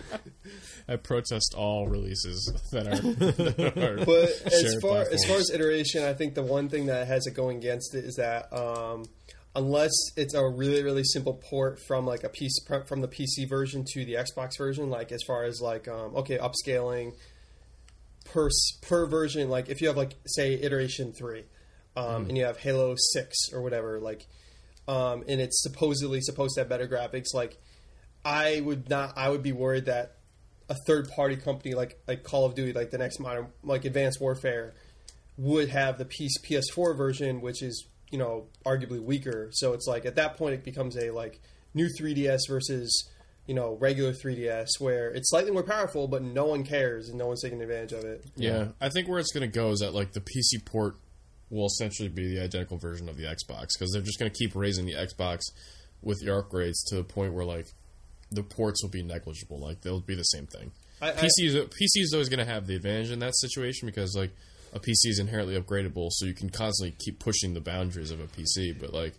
I 0.88 0.96
protest 0.96 1.54
all 1.56 1.88
releases 1.88 2.52
that 2.70 2.86
are. 2.86 2.96
that 2.96 3.76
are 3.76 4.04
but 4.04 4.52
as 4.52 4.76
far 4.80 5.00
as 5.00 5.24
far 5.24 5.36
as 5.36 5.50
iteration, 5.50 6.04
I 6.04 6.12
think 6.12 6.34
the 6.34 6.44
one 6.44 6.68
thing 6.68 6.86
that 6.86 7.08
has 7.08 7.26
it 7.26 7.34
going 7.34 7.56
against 7.56 7.94
it 7.94 8.04
is 8.04 8.14
that 8.16 8.52
um, 8.52 9.04
unless 9.56 9.90
it's 10.16 10.34
a 10.34 10.46
really 10.46 10.84
really 10.84 11.02
simple 11.02 11.34
port 11.34 11.80
from 11.80 12.06
like 12.06 12.22
a 12.22 12.28
piece 12.28 12.56
from 12.86 13.00
the 13.00 13.08
PC 13.08 13.48
version 13.48 13.84
to 13.94 14.04
the 14.04 14.14
Xbox 14.14 14.56
version, 14.58 14.88
like 14.88 15.10
as 15.10 15.22
far 15.26 15.42
as 15.42 15.60
like 15.60 15.88
um, 15.88 16.14
okay 16.14 16.38
upscaling 16.38 17.14
per 18.24 18.48
per 18.82 19.06
version, 19.06 19.48
like 19.48 19.68
if 19.68 19.80
you 19.80 19.88
have 19.88 19.96
like 19.96 20.12
say 20.24 20.54
iteration 20.54 21.12
three, 21.12 21.46
um, 21.96 22.26
and 22.28 22.38
you 22.38 22.44
have 22.44 22.58
Halo 22.58 22.94
six 22.96 23.52
or 23.52 23.60
whatever, 23.60 23.98
like, 23.98 24.24
um, 24.86 25.24
and 25.26 25.40
it's 25.40 25.64
supposedly 25.64 26.20
supposed 26.20 26.54
to 26.54 26.60
have 26.60 26.68
better 26.68 26.86
graphics, 26.86 27.34
like. 27.34 27.58
I 28.28 28.60
would 28.60 28.90
not. 28.90 29.12
I 29.16 29.28
would 29.28 29.44
be 29.44 29.52
worried 29.52 29.84
that 29.84 30.15
a 30.68 30.74
third 30.86 31.08
party 31.08 31.36
company 31.36 31.74
like 31.74 31.98
like 32.06 32.22
Call 32.24 32.44
of 32.44 32.54
Duty, 32.54 32.72
like 32.72 32.90
the 32.90 32.98
next 32.98 33.20
modern, 33.20 33.48
like 33.62 33.84
Advanced 33.84 34.20
Warfare, 34.20 34.74
would 35.36 35.68
have 35.68 35.98
the 35.98 36.04
PS 36.04 36.38
PS4 36.42 36.96
version, 36.96 37.40
which 37.40 37.62
is 37.62 37.86
you 38.10 38.18
know 38.18 38.46
arguably 38.64 39.02
weaker. 39.02 39.48
So 39.52 39.72
it's 39.72 39.86
like 39.86 40.06
at 40.06 40.16
that 40.16 40.36
point 40.36 40.54
it 40.54 40.64
becomes 40.64 40.96
a 40.96 41.10
like 41.10 41.40
new 41.74 41.88
3DS 41.88 42.40
versus 42.48 43.08
you 43.46 43.54
know 43.54 43.76
regular 43.80 44.12
3DS, 44.12 44.68
where 44.80 45.10
it's 45.10 45.30
slightly 45.30 45.52
more 45.52 45.62
powerful, 45.62 46.08
but 46.08 46.22
no 46.22 46.46
one 46.46 46.64
cares 46.64 47.08
and 47.08 47.18
no 47.18 47.26
one's 47.26 47.42
taking 47.42 47.60
advantage 47.60 47.92
of 47.92 48.04
it. 48.04 48.24
Yeah, 48.36 48.68
I 48.80 48.88
think 48.88 49.08
where 49.08 49.18
it's 49.18 49.32
going 49.32 49.48
to 49.48 49.54
go 49.54 49.70
is 49.70 49.80
that 49.80 49.94
like 49.94 50.12
the 50.12 50.20
PC 50.20 50.64
port 50.64 50.96
will 51.48 51.66
essentially 51.66 52.08
be 52.08 52.34
the 52.34 52.42
identical 52.42 52.76
version 52.76 53.08
of 53.08 53.16
the 53.16 53.24
Xbox 53.24 53.68
because 53.78 53.92
they're 53.92 54.02
just 54.02 54.18
going 54.18 54.30
to 54.30 54.36
keep 54.36 54.56
raising 54.56 54.84
the 54.84 54.94
Xbox 54.94 55.42
with 56.02 56.18
the 56.20 56.26
upgrades 56.26 56.84
to 56.88 56.96
the 56.96 57.04
point 57.04 57.34
where 57.34 57.44
like 57.44 57.66
the 58.30 58.42
ports 58.42 58.82
will 58.82 58.90
be 58.90 59.02
negligible. 59.02 59.58
Like 59.58 59.80
they'll 59.82 60.00
be 60.00 60.14
the 60.14 60.22
same 60.22 60.46
thing. 60.46 60.72
I, 61.00 61.10
PC 61.12 61.30
is 61.40 61.54
PC 61.54 62.02
is 62.02 62.12
always 62.12 62.28
going 62.28 62.44
to 62.44 62.50
have 62.50 62.66
the 62.66 62.74
advantage 62.74 63.10
in 63.10 63.18
that 63.20 63.36
situation 63.36 63.86
because 63.86 64.16
like 64.16 64.30
a 64.72 64.80
PC 64.80 65.10
is 65.10 65.18
inherently 65.18 65.58
upgradable, 65.60 66.08
so 66.10 66.26
you 66.26 66.34
can 66.34 66.50
constantly 66.50 66.96
keep 66.98 67.18
pushing 67.18 67.54
the 67.54 67.60
boundaries 67.60 68.10
of 68.10 68.20
a 68.20 68.26
PC. 68.26 68.78
But 68.78 68.92
like, 68.92 69.14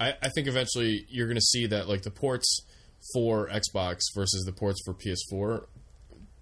I, 0.00 0.14
I 0.22 0.28
think 0.34 0.48
eventually 0.48 1.06
you're 1.08 1.26
going 1.26 1.36
to 1.36 1.40
see 1.40 1.66
that 1.66 1.88
like 1.88 2.02
the 2.02 2.10
ports 2.10 2.60
for 3.14 3.48
Xbox 3.48 4.00
versus 4.14 4.44
the 4.44 4.52
ports 4.52 4.80
for 4.84 4.94
PS4 4.94 5.66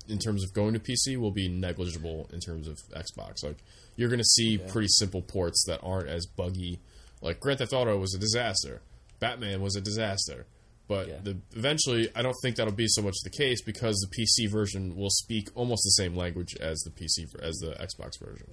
in 0.09 0.19
terms 0.19 0.43
of 0.45 0.53
going 0.53 0.75
to 0.75 0.81
PC 0.81 1.17
will 1.17 1.31
be 1.31 1.49
negligible 1.49 2.29
in 2.33 2.41
terms 2.41 2.69
of 2.69 2.79
Xbox. 2.95 3.45
Like 3.45 3.59
you're 3.97 4.09
going 4.09 4.19
to 4.19 4.25
see 4.25 4.59
pretty 4.59 4.89
simple 4.89 5.23
ports 5.23 5.65
that 5.67 5.81
aren't 5.83 6.09
as 6.09 6.27
buggy. 6.27 6.81
Like 7.23 7.41
Grand 7.41 7.59
Theft 7.59 7.73
Auto 7.73 7.97
was 7.99 8.15
a 8.15 8.19
disaster. 8.19 8.83
Batman 9.19 9.61
was 9.61 9.77
a 9.77 9.81
disaster. 9.81 10.47
But 10.91 11.07
Yeah. 11.09 11.21
the, 11.23 11.37
eventually, 11.55 12.09
I 12.17 12.23
don't 12.23 12.35
think 12.43 12.57
that'll 12.57 12.73
be 12.75 12.89
so 12.89 13.01
much 13.01 13.15
the 13.23 13.31
case 13.31 13.63
because 13.63 13.95
the 14.05 14.11
PC 14.17 14.51
version 14.51 14.97
will 14.97 15.09
speak 15.11 15.49
almost 15.55 15.83
the 15.85 16.03
same 16.03 16.17
language 16.17 16.57
as 16.61 16.81
the 16.81 16.91
PC 16.91 17.33
as 17.41 17.55
the 17.59 17.71
Xbox 17.89 18.19
version. 18.21 18.49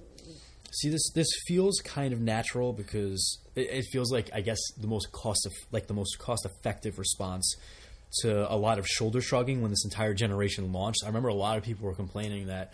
See, 0.70 0.88
this 0.88 1.10
this 1.14 1.26
feels 1.48 1.80
kind 1.80 2.12
of 2.12 2.20
natural 2.20 2.72
because 2.72 3.40
it, 3.56 3.68
it 3.78 3.84
feels 3.92 4.12
like 4.12 4.30
I 4.32 4.40
guess 4.40 4.60
the 4.76 4.86
most 4.86 5.10
cost 5.10 5.46
of 5.46 5.52
like 5.72 5.88
the 5.88 5.94
most 5.94 6.18
cost 6.18 6.46
effective 6.46 6.96
response 6.98 7.56
to 8.22 8.50
a 8.52 8.56
lot 8.56 8.78
of 8.78 8.86
shoulder 8.86 9.20
shrugging 9.20 9.60
when 9.60 9.70
this 9.72 9.84
entire 9.84 10.14
generation 10.14 10.72
launched. 10.72 11.00
I 11.04 11.08
remember 11.08 11.28
a 11.30 11.34
lot 11.34 11.58
of 11.58 11.64
people 11.64 11.86
were 11.88 11.94
complaining 11.94 12.46
that 12.46 12.72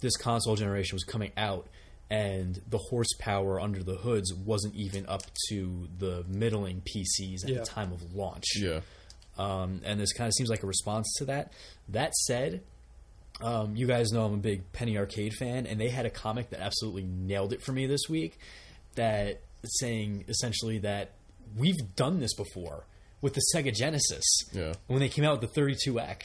this 0.00 0.16
console 0.18 0.56
generation 0.56 0.94
was 0.94 1.04
coming 1.04 1.32
out 1.38 1.66
and 2.10 2.60
the 2.68 2.78
horsepower 2.78 3.60
under 3.60 3.82
the 3.82 3.96
hoods 3.96 4.32
wasn't 4.34 4.74
even 4.74 5.06
up 5.08 5.22
to 5.48 5.88
the 5.98 6.24
middling 6.28 6.82
PCs 6.82 7.42
at 7.44 7.50
Yeah. 7.50 7.58
the 7.60 7.64
time 7.64 7.90
of 7.92 8.12
launch 8.14 8.44
Yeah, 8.56 8.80
um, 9.38 9.80
and 9.84 9.98
this 10.00 10.12
kind 10.12 10.28
of 10.28 10.34
seems 10.34 10.48
like 10.50 10.62
a 10.62 10.66
response 10.66 11.12
to 11.18 11.24
that. 11.26 11.52
That 11.88 12.14
said, 12.14 12.62
um, 13.40 13.76
you 13.76 13.86
guys 13.86 14.12
know 14.12 14.24
I'm 14.24 14.34
a 14.34 14.38
big 14.38 14.72
Penny 14.72 14.96
Arcade 14.96 15.34
fan, 15.34 15.66
and 15.66 15.80
they 15.80 15.88
had 15.90 16.06
a 16.06 16.10
comic 16.10 16.50
that 16.50 16.60
absolutely 16.60 17.04
nailed 17.04 17.52
it 17.52 17.62
for 17.62 17.72
me 17.72 17.86
this 17.86 18.08
week. 18.08 18.38
That 18.94 19.40
saying 19.64 20.24
essentially 20.28 20.78
that 20.78 21.12
we've 21.56 21.94
done 21.96 22.20
this 22.20 22.34
before 22.34 22.84
with 23.20 23.34
the 23.34 23.42
Sega 23.54 23.74
Genesis 23.74 24.24
Yeah. 24.52 24.72
when 24.86 25.00
they 25.00 25.08
came 25.08 25.24
out 25.24 25.40
with 25.40 25.52
the 25.52 25.60
32X. 25.60 26.22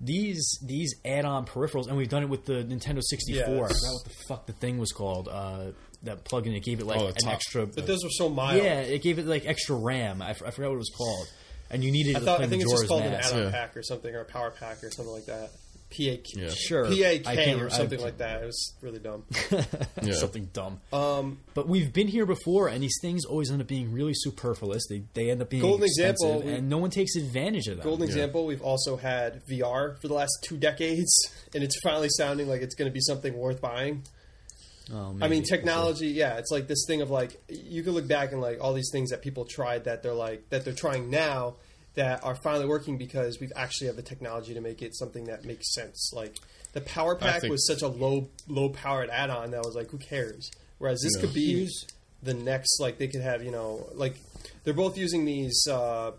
These 0.00 0.58
these 0.62 0.94
add-on 1.04 1.46
peripherals, 1.46 1.86
and 1.86 1.96
we've 1.96 2.08
done 2.08 2.24
it 2.24 2.28
with 2.28 2.44
the 2.44 2.64
Nintendo 2.64 3.00
64. 3.00 3.44
I 3.44 3.46
forgot 3.68 3.68
what 3.68 4.04
the 4.04 4.10
fuck 4.28 4.46
the 4.46 4.52
thing 4.52 4.78
was 4.78 4.90
called. 4.90 5.28
Uh, 5.28 5.66
that 6.02 6.24
plug-in 6.24 6.52
it 6.54 6.64
gave 6.64 6.80
it 6.80 6.86
like 6.86 6.98
Oh, 6.98 7.06
an 7.06 7.14
top- 7.14 7.34
extra. 7.34 7.64
but 7.66 7.86
those 7.86 8.02
were 8.02 8.10
so 8.10 8.28
mild. 8.28 8.60
Yeah, 8.60 8.80
it 8.80 9.00
gave 9.02 9.20
it 9.20 9.26
like 9.26 9.46
extra 9.46 9.76
RAM. 9.76 10.20
I, 10.20 10.30
f- 10.30 10.42
I 10.44 10.50
forgot 10.50 10.70
what 10.70 10.74
it 10.74 10.78
was 10.78 10.90
called. 10.96 11.28
And 11.72 11.82
you 11.82 11.90
needed 11.90 12.16
I 12.16 12.18
to 12.20 12.24
thought 12.24 12.40
I 12.42 12.46
think 12.46 12.62
it's 12.62 12.70
just 12.70 12.82
Majora's 12.84 12.88
called 12.88 13.02
an 13.02 13.12
Mask. 13.12 13.32
add-on 13.32 13.44
Yeah. 13.46 13.50
pack 13.50 13.76
or 13.76 13.82
something, 13.82 14.14
or 14.14 14.20
a 14.20 14.24
power 14.24 14.50
pack 14.50 14.84
or 14.84 14.90
something 14.90 15.12
like 15.12 15.26
that. 15.26 15.50
PAK, 15.90 16.24
Yeah. 16.34 16.48
Sure, 16.48 16.86
PAK 16.86 17.60
or 17.60 17.68
something 17.68 18.00
like 18.00 18.16
that. 18.16 18.42
It 18.42 18.46
was 18.46 18.72
really 18.80 18.98
dumb. 18.98 19.24
Yeah. 20.02 20.14
something 20.14 20.48
dumb. 20.54 20.80
Um, 20.90 21.40
But 21.52 21.68
we've 21.68 21.92
been 21.92 22.08
here 22.08 22.24
before, 22.24 22.68
and 22.68 22.82
these 22.82 22.96
things 23.02 23.26
always 23.26 23.50
end 23.50 23.60
up 23.60 23.68
being 23.68 23.92
really 23.92 24.14
superfluous. 24.14 24.84
They 24.88 25.02
they 25.12 25.30
end 25.30 25.42
up 25.42 25.50
being 25.50 25.60
Golden 25.62 25.84
expensive, 25.84 26.14
example, 26.28 26.42
we- 26.48 26.52
and 26.54 26.70
no 26.70 26.78
one 26.78 26.88
takes 26.90 27.14
advantage 27.14 27.66
of 27.68 27.76
them. 27.76 27.84
golden 27.84 28.06
example. 28.06 28.46
We've 28.46 28.62
also 28.62 28.96
had 28.96 29.42
VR 29.46 29.98
for 30.00 30.08
the 30.08 30.14
last 30.14 30.32
two 30.42 30.56
decades, 30.56 31.12
and 31.54 31.62
it's 31.62 31.78
finally 31.82 32.08
sounding 32.16 32.48
like 32.48 32.62
it's 32.62 32.74
going 32.74 32.88
to 32.90 32.92
be 32.94 33.00
something 33.02 33.36
worth 33.36 33.60
buying. 33.60 34.02
Oh, 34.92 35.16
I 35.20 35.28
mean, 35.28 35.42
technology. 35.42 36.08
Yeah, 36.08 36.38
it's 36.38 36.50
like 36.50 36.66
this 36.66 36.84
thing 36.86 37.02
of 37.02 37.10
like 37.10 37.40
you 37.48 37.82
can 37.82 37.92
look 37.92 38.08
back 38.08 38.32
and 38.32 38.40
like 38.40 38.58
all 38.60 38.72
these 38.72 38.90
things 38.90 39.10
that 39.10 39.20
people 39.22 39.44
tried 39.44 39.84
that 39.84 40.02
they're 40.02 40.14
like 40.14 40.48
that 40.50 40.64
they're 40.64 40.74
trying 40.74 41.10
now 41.10 41.56
that 41.94 42.24
are 42.24 42.34
finally 42.34 42.66
working 42.66 42.96
because 42.96 43.38
we've 43.38 43.52
actually 43.54 43.86
have 43.88 43.96
the 43.96 44.02
technology 44.02 44.54
to 44.54 44.60
make 44.60 44.80
it 44.82 44.96
something 44.96 45.24
that 45.24 45.44
makes 45.44 45.74
sense. 45.74 46.10
Like 46.14 46.36
the 46.72 46.80
power 46.80 47.14
pack 47.14 47.42
think- 47.42 47.50
was 47.50 47.66
such 47.66 47.82
a 47.82 47.88
low 47.88 48.28
low 48.48 48.70
powered 48.70 49.10
add 49.10 49.30
on 49.30 49.50
that 49.50 49.62
was 49.64 49.74
like 49.74 49.90
who 49.90 49.98
cares. 49.98 50.50
Whereas 50.78 51.00
this 51.02 51.12
Yeah. 51.16 51.20
could 51.20 51.34
be 51.34 51.68
the 52.22 52.34
next 52.34 52.80
like 52.80 52.98
they 52.98 53.08
could 53.08 53.20
have 53.20 53.42
you 53.44 53.50
know 53.50 53.86
like 53.94 54.16
they're 54.64 54.74
both 54.74 54.96
using 54.96 55.24
these. 55.24 55.66
Uh, 55.68 56.12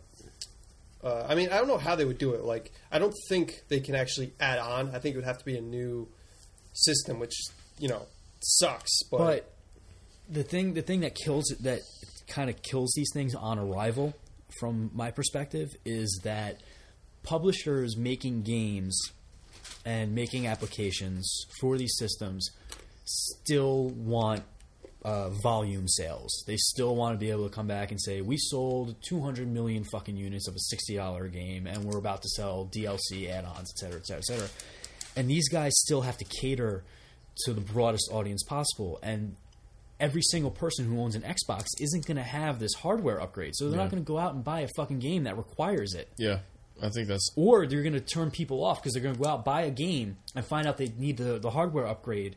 uh, 1.04 1.26
I 1.28 1.36
mean, 1.36 1.50
I 1.50 1.58
don't 1.58 1.68
know 1.68 1.78
how 1.78 1.96
they 1.96 2.06
would 2.06 2.18
do 2.18 2.34
it. 2.34 2.44
Like, 2.46 2.72
I 2.90 2.98
don't 2.98 3.14
think 3.28 3.64
they 3.68 3.82
can 3.82 3.94
actually 3.94 4.32
add 4.40 4.58
on. 4.60 4.96
I 4.96 5.00
think 5.00 5.16
it 5.16 5.18
would 5.18 5.26
have 5.26 5.38
to 5.40 5.44
be 5.46 5.58
a 5.58 5.62
new 5.62 6.08
system, 6.74 7.20
which 7.20 7.34
you 7.78 7.90
know 7.90 8.04
sucks. 8.44 9.04
But, 9.04 9.18
But 9.18 9.54
the 10.30 10.44
thing, 10.44 10.74
the 10.74 10.82
thing 10.82 11.02
that 11.02 11.16
kills 11.16 11.46
that 11.62 11.82
kind 12.28 12.50
of 12.50 12.62
kills 12.62 12.94
these 12.96 13.10
things 13.14 13.36
on 13.36 13.60
arrival, 13.60 14.14
from 14.60 14.92
my 14.94 15.12
perspective, 15.12 15.70
is 15.86 16.22
that 16.24 16.62
publishers 17.24 17.98
making 17.98 18.44
games 18.44 19.00
and 19.86 20.14
making 20.14 20.48
applications 20.48 21.46
for 21.60 21.78
these 21.78 21.96
systems 21.98 22.50
still 23.06 23.90
want 23.90 24.44
uh, 25.04 25.30
volume 25.30 25.88
sales. 25.88 26.44
They 26.48 26.56
still 26.56 26.96
want 26.96 27.16
to 27.16 27.20
be 27.20 27.30
able 27.30 27.50
to 27.50 27.54
come 27.54 27.68
back 27.68 27.92
and 27.92 28.02
say, 28.02 28.22
"We 28.22 28.38
sold 28.38 28.96
200 29.08 29.48
million 29.48 29.84
fucking 29.84 30.16
units 30.16 30.48
of 30.48 30.56
a 30.56 30.60
$60 30.60 31.28
game, 31.28 31.68
and 31.68 31.84
we're 31.84 31.98
about 31.98 32.22
to 32.22 32.30
sell 32.30 32.66
DLC 32.72 33.30
add-ons, 33.30 33.70
et 33.72 33.78
cetera, 33.78 34.00
et 34.00 34.06
cetera, 34.06 34.20
et 34.20 34.26
cetera." 34.26 34.50
And 35.16 35.30
these 35.30 35.50
guys 35.50 35.74
still 35.76 36.02
have 36.02 36.18
to 36.18 36.26
cater 36.42 36.84
to 37.46 37.54
the 37.54 37.62
broadest 37.62 38.10
audience 38.12 38.44
possible, 38.44 39.00
and 39.04 39.36
every 40.00 40.22
single 40.22 40.52
person 40.52 40.86
who 40.86 41.00
owns 41.00 41.16
an 41.16 41.22
Xbox 41.22 41.66
isn't 41.80 42.06
going 42.06 42.18
to 42.18 42.24
have 42.24 42.60
this 42.60 42.74
hardware 42.74 43.22
upgrade, 43.22 43.56
so 43.56 43.66
they're 43.70 43.78
Yeah. 43.78 43.84
not 43.84 43.92
going 43.92 44.04
to 44.04 44.08
go 44.08 44.18
out 44.18 44.34
and 44.36 44.44
buy 44.44 44.62
a 44.62 44.68
fucking 44.76 45.00
game 45.00 45.24
that 45.24 45.38
requires 45.38 45.94
it 45.94 46.10
Yeah, 46.18 46.40
I 46.82 46.90
think 46.90 47.08
that's 47.08 47.30
or 47.36 47.66
they're 47.68 47.82
going 47.84 47.94
to 47.94 48.00
turn 48.02 48.30
people 48.32 48.64
off 48.64 48.82
because 48.82 48.94
they're 48.94 49.04
going 49.04 49.16
to 49.16 49.22
go 49.22 49.30
out 49.30 49.46
buy 49.46 49.62
a 49.64 49.72
game 49.72 50.18
and 50.36 50.46
find 50.46 50.68
out 50.68 50.78
they 50.78 50.92
need 50.98 51.18
the, 51.18 51.40
the 51.40 51.52
hardware 51.52 51.86
upgrade, 51.88 52.36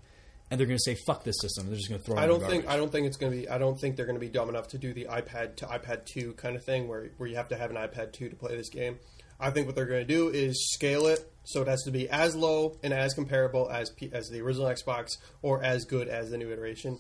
and 0.51 0.61
they're 0.61 0.67
going 0.67 0.79
to 0.79 0.83
say 0.83 0.97
fuck 1.07 1.25
this 1.25 1.37
system. 1.41 1.67
They're 1.67 1.77
just 1.77 1.89
going 1.89 2.01
to 2.01 2.07
throw. 2.07 2.17
it 2.17 2.21
I 2.21 2.27
don't 2.27 2.43
think. 2.43 2.69
I 2.69 2.77
don't 2.77 2.93
think 2.93 3.07
it's 3.09 3.17
going 3.17 3.33
to 3.33 3.39
be. 3.39 3.49
I 3.49 3.59
don't 3.59 3.81
think 3.81 3.97
they're 3.97 4.07
going 4.07 4.15
to 4.17 4.21
be 4.21 4.29
dumb 4.29 4.49
enough 4.49 4.69
to 4.69 4.79
do 4.79 4.93
the 4.93 5.07
iPad 5.07 5.57
to 5.57 5.67
iPad 5.67 6.05
two 6.05 6.35
kind 6.35 6.55
of 6.55 6.65
thing 6.65 6.87
where 6.87 7.09
where 7.17 7.29
you 7.29 7.35
have 7.37 7.49
to 7.49 7.57
have 7.57 7.71
an 7.71 7.77
iPad 7.77 8.13
two 8.13 8.29
to 8.29 8.37
play 8.37 8.57
this 8.57 8.69
game. 8.69 8.99
I 9.39 9.51
think 9.51 9.67
what 9.67 9.77
they're 9.77 9.87
going 9.87 10.07
to 10.07 10.13
do 10.13 10.29
is 10.29 10.73
scale 10.73 11.07
it 11.07 11.31
so 11.45 11.63
it 11.63 11.69
has 11.69 11.83
to 11.85 11.91
be 11.91 12.09
as 12.09 12.35
low 12.35 12.77
and 12.83 12.93
as 12.93 13.15
comparable 13.15 13.71
as 13.71 13.91
P, 13.91 14.11
as 14.13 14.29
the 14.29 14.41
original 14.41 14.67
Xbox 14.67 15.11
or 15.43 15.63
as 15.63 15.85
good 15.85 16.09
as 16.09 16.31
the 16.31 16.39
new 16.39 16.51
iteration. 16.51 16.99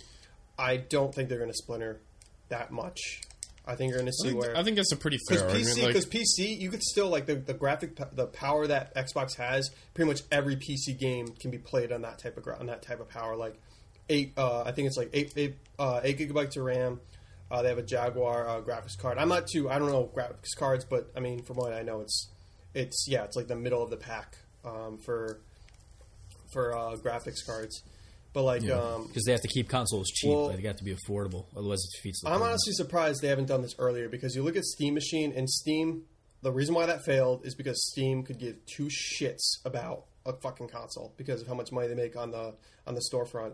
I 0.59 0.76
don't 0.76 1.14
think 1.14 1.28
they're 1.28 1.39
going 1.39 1.51
to 1.51 1.57
splinter 1.57 2.01
that 2.49 2.70
much. 2.70 3.20
I 3.66 3.74
think 3.74 3.91
you're 3.91 3.99
going 3.99 4.11
to 4.12 4.16
I 4.20 4.22
see 4.22 4.28
think, 4.28 4.41
where 4.41 4.57
I 4.57 4.62
think 4.62 4.76
that's 4.76 4.93
a 4.93 4.97
pretty 4.97 5.18
fair 5.28 5.39
because 5.39 5.53
argument. 5.53 5.76
PC, 5.78 5.82
Like, 5.82 5.89
because 5.89 6.07
PC, 6.07 6.61
you 6.61 6.70
could 6.70 6.82
still 6.82 7.09
like 7.09 7.26
the, 7.26 7.34
the 7.34 7.55
graphic, 7.55 7.99
the 8.14 8.26
power 8.26 8.66
that 8.68 8.95
Xbox 8.95 9.34
has. 9.37 9.70
Pretty 9.95 10.09
much 10.09 10.20
every 10.30 10.55
PC 10.55 10.97
game 10.99 11.28
can 11.41 11.51
be 11.51 11.59
played 11.59 11.91
on 11.91 12.03
that 12.03 12.20
type 12.20 12.37
of 12.37 12.45
gra- 12.45 12.59
on 12.59 12.66
that 12.66 12.82
type 12.82 13.01
of 13.01 13.09
power. 13.09 13.34
Like 13.34 13.61
eight, 14.09 14.32
uh, 14.37 14.62
I 14.62 14.70
think 14.70 14.87
it's 14.87 14.97
like 14.97 15.11
eight, 15.12 15.32
eight, 15.37 15.57
uh, 15.80 16.01
eight 16.05 16.18
gigabytes 16.18 16.57
of 16.57 16.64
RAM. 16.64 17.01
Uh, 17.51 17.62
they 17.62 17.68
have 17.68 17.78
a 17.78 17.82
Jaguar 17.82 18.49
uh, 18.49 18.61
graphics 18.61 18.99
card. 18.99 19.18
I'm 19.18 19.28
not 19.28 19.47
too, 19.47 19.70
I 19.70 19.78
don't 19.78 19.88
know 19.90 20.11
graphics 20.14 20.57
cards, 20.57 20.84
but 20.84 21.11
I 21.16 21.20
mean, 21.20 21.42
from 21.42 21.57
what 21.57 21.72
I 21.72 21.82
know, 21.82 22.01
it's, 22.01 22.28
it's 22.74 23.07
yeah, 23.09 23.22
it's 23.24 23.36
like 23.36 23.47
the 23.47 23.55
middle 23.57 23.82
of 23.82 23.90
the 23.90 23.97
pack 23.97 24.36
um, 24.64 24.99
for 24.99 25.40
for 26.53 26.76
uh, 26.76 26.97
graphics 26.97 27.44
cards. 27.47 27.82
But 28.32 28.42
like, 28.42 28.62
Yeah. 28.62 28.74
um, 28.74 29.07
because 29.07 29.24
they 29.24 29.32
have 29.32 29.40
to 29.42 29.49
keep 29.49 29.68
consoles 29.68 30.09
cheap. 30.11 30.30
Well- 30.30 30.49
like, 30.49 30.61
they 30.61 30.66
have 30.66 30.76
to 30.76 30.84
be 30.84 30.94
affordable, 30.94 31.47
otherwise 31.57 31.78
it 31.84 31.97
defeats 31.97 32.20
the 32.22 32.30
I'm 32.30 32.42
honestly 32.42 32.72
surprised 32.72 33.22
they 33.22 33.28
haven't 33.28 33.47
done 33.47 33.62
this 33.62 33.74
earlier 33.78 34.09
because 34.09 34.34
you 34.34 34.42
look 34.42 34.57
at 34.57 34.64
Steam 34.64 34.94
Machine 34.94 35.32
and 35.34 35.49
Steam. 35.49 36.03
The 36.42 36.53
reason 36.53 36.74
why 36.74 36.86
that 36.86 37.05
failed 37.05 37.47
is 37.47 37.55
because 37.55 37.82
Steam 37.92 38.22
could 38.22 38.38
give 38.38 38.57
two 38.66 38.88
shits 38.88 39.64
about 39.64 40.05
a 40.26 40.32
fucking 40.34 40.68
console 40.68 41.14
because 41.16 41.40
of 41.40 41.49
how 41.49 41.55
much 41.55 41.72
money 41.72 41.88
they 41.88 41.94
make 41.94 42.16
on 42.16 42.30
the 42.30 42.55
on 42.86 42.94
the 42.94 43.01
storefront. 43.12 43.53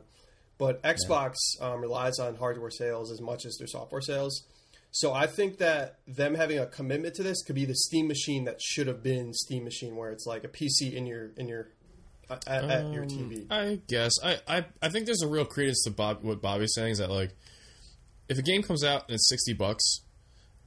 But 0.63 0.81
Xbox 0.85 1.35
um, 1.61 1.81
relies 1.81 2.21
on 2.21 2.37
hardware 2.37 2.71
sales 2.71 3.11
as 3.11 3.21
much 3.21 3.45
as 3.47 3.57
their 3.57 3.67
software 3.67 4.01
sales. 4.01 4.45
So 4.93 5.13
I 5.13 5.27
think 5.27 5.59
that 5.59 5.99
them 6.07 6.37
having 6.37 6.61
a 6.61 6.67
commitment 6.67 7.17
to 7.17 7.25
this 7.25 7.43
could 7.43 7.57
be 7.57 7.65
the 7.65 7.75
Steam 7.75 8.07
Machine 8.07 8.45
that 8.45 8.63
should 8.63 8.87
have 8.87 9.03
been 9.03 9.35
Steam 9.35 9.65
Machine, 9.65 9.97
where 9.97 10.13
it's 10.13 10.25
like 10.25 10.45
a 10.45 10.49
PC 10.49 10.93
in 10.93 11.05
your 11.05 11.33
in 11.37 11.49
your 11.49 11.71
at, 12.31 12.47
at 12.47 12.93
your 12.93 13.05
TV. 13.07 13.45
I 13.51 13.81
guess 13.89 14.13
I, 14.23 14.39
I 14.47 14.65
I 14.81 14.89
think 14.89 15.07
there's 15.07 15.23
a 15.23 15.27
real 15.27 15.45
credence 15.45 15.83
to 15.83 15.91
Bob 15.91 16.23
what 16.23 16.41
Bobby's 16.41 16.75
saying 16.77 16.93
is 16.93 16.99
that 16.99 17.11
like 17.11 17.35
if 18.29 18.39
a 18.39 18.43
game 18.43 18.63
comes 18.63 18.85
out 18.85 19.09
and 19.09 19.17
it's 19.17 19.29
sixty 19.29 19.55
bucks 19.55 20.03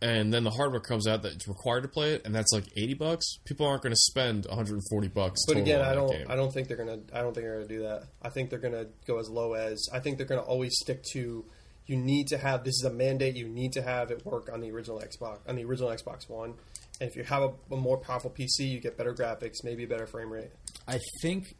and 0.01 0.33
then 0.33 0.43
the 0.43 0.51
hardware 0.51 0.81
comes 0.81 1.07
out 1.07 1.23
that's 1.23 1.47
required 1.47 1.81
to 1.81 1.87
play 1.87 2.13
it 2.13 2.21
and 2.25 2.35
that's 2.35 2.51
like 2.51 2.65
eighty 2.77 2.93
bucks, 2.93 3.37
people 3.45 3.65
aren't 3.65 3.81
going 3.81 3.93
to 3.93 3.99
spend 3.99 4.45
140 4.45 5.07
bucks. 5.07 5.39
But 5.47 5.53
total 5.53 5.63
again, 5.63 5.81
on 5.81 5.87
I 5.87 5.93
don't. 5.95 6.11
game. 6.11 6.25
I 6.29 6.35
don't 6.35 6.53
think 6.53 6.67
they're 6.67 6.77
gonna. 6.77 6.99
I 7.13 7.21
don't 7.21 7.33
think 7.33 7.45
they're 7.45 7.55
gonna 7.55 7.67
do 7.67 7.83
that. 7.83 8.03
I 8.21 8.29
think 8.29 8.49
they're 8.49 8.59
gonna 8.59 8.87
go 9.07 9.19
as 9.19 9.29
low 9.29 9.53
as. 9.53 9.87
I 9.93 9.99
think 9.99 10.17
they're 10.17 10.27
gonna 10.27 10.41
always 10.41 10.77
stick 10.77 11.03
to. 11.13 11.45
You 11.87 11.97
need 11.97 12.27
to 12.27 12.37
have. 12.37 12.63
This 12.63 12.75
is 12.75 12.83
a 12.83 12.91
mandate. 12.93 13.35
You 13.35 13.47
need 13.47 13.73
to 13.73 13.81
have 13.81 14.11
it 14.11 14.25
work 14.25 14.49
on 14.51 14.59
the 14.61 14.71
original 14.71 14.99
Xbox. 14.99 15.37
On 15.47 15.55
the 15.55 15.63
original 15.63 15.89
Xbox 15.89 16.27
One. 16.29 16.55
And 16.99 17.09
if 17.09 17.15
you 17.15 17.23
have 17.23 17.43
a, 17.43 17.51
a 17.73 17.77
more 17.77 17.97
powerful 17.97 18.31
PC, 18.31 18.69
you 18.69 18.79
get 18.79 18.97
better 18.97 19.13
graphics, 19.13 19.63
maybe 19.63 19.83
a 19.83 19.87
better 19.87 20.07
frame 20.07 20.31
rate. 20.31 20.49
I 20.87 20.99
think, 21.21 21.55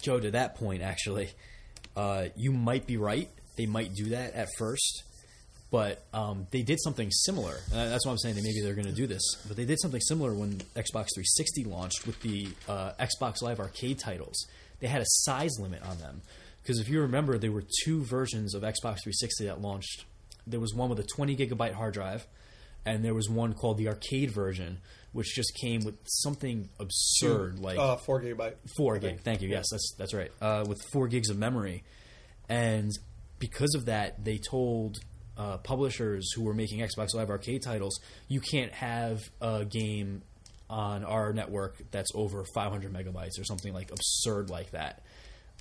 Joe, 0.00 0.18
to 0.18 0.30
that 0.30 0.54
point, 0.54 0.82
actually, 0.82 1.30
uh, 1.94 2.28
you 2.34 2.52
might 2.52 2.86
be 2.86 2.96
right. 2.96 3.28
They 3.56 3.66
might 3.66 3.94
do 3.94 4.06
that 4.06 4.32
at 4.32 4.48
first, 4.56 5.04
but 5.72 6.04
um, 6.12 6.46
they 6.50 6.60
did 6.60 6.78
something 6.82 7.10
similar. 7.10 7.56
And 7.72 7.90
that's 7.90 8.04
why 8.04 8.12
I'm 8.12 8.18
saying 8.18 8.34
that 8.34 8.44
maybe 8.44 8.60
they're 8.60 8.74
going 8.74 8.86
to 8.86 8.92
do 8.92 9.06
this. 9.06 9.22
But 9.48 9.56
they 9.56 9.64
did 9.64 9.80
something 9.80 10.02
similar 10.02 10.34
when 10.34 10.58
Xbox 10.76 11.08
360 11.14 11.64
launched 11.64 12.06
with 12.06 12.20
the 12.20 12.48
uh, 12.68 12.92
Xbox 13.00 13.40
Live 13.40 13.58
Arcade 13.58 13.98
titles. 13.98 14.46
They 14.80 14.86
had 14.86 15.00
a 15.00 15.06
size 15.06 15.58
limit 15.58 15.82
on 15.82 15.98
them. 15.98 16.20
Because 16.62 16.78
if 16.78 16.90
you 16.90 17.00
remember, 17.00 17.38
there 17.38 17.50
were 17.50 17.64
two 17.84 18.04
versions 18.04 18.54
of 18.54 18.62
Xbox 18.62 19.00
360 19.02 19.46
that 19.46 19.62
launched. 19.62 20.04
There 20.46 20.60
was 20.60 20.74
one 20.74 20.90
with 20.90 21.00
a 21.00 21.04
20 21.04 21.36
gigabyte 21.36 21.72
hard 21.72 21.94
drive, 21.94 22.26
and 22.84 23.02
there 23.02 23.14
was 23.14 23.30
one 23.30 23.54
called 23.54 23.78
the 23.78 23.88
arcade 23.88 24.30
version, 24.30 24.78
which 25.12 25.34
just 25.34 25.54
came 25.54 25.84
with 25.84 25.96
something 26.04 26.68
absurd, 26.78 27.58
like 27.58 27.78
uh, 27.78 27.96
four 27.96 28.20
gigabyte. 28.20 28.56
Four 28.76 28.98
gig. 28.98 29.20
Thank 29.22 29.40
you. 29.40 29.48
Yes, 29.48 29.64
that's 29.70 29.94
that's 29.96 30.12
right. 30.12 30.30
Uh, 30.40 30.64
with 30.68 30.82
four 30.92 31.08
gigs 31.08 31.30
of 31.30 31.38
memory, 31.38 31.82
and 32.48 32.90
because 33.38 33.74
of 33.74 33.86
that, 33.86 34.24
they 34.24 34.38
told 34.38 35.00
uh, 35.36 35.58
publishers 35.58 36.32
who 36.32 36.42
were 36.42 36.54
making 36.54 36.80
Xbox 36.80 37.14
Live 37.14 37.30
Arcade 37.30 37.62
titles, 37.62 38.00
you 38.28 38.40
can't 38.40 38.72
have 38.72 39.20
a 39.40 39.64
game 39.64 40.22
on 40.68 41.04
our 41.04 41.32
network 41.32 41.76
that's 41.90 42.10
over 42.14 42.44
500 42.54 42.92
megabytes 42.92 43.38
or 43.38 43.44
something 43.44 43.74
like 43.74 43.90
absurd 43.90 44.50
like 44.50 44.70
that. 44.70 45.02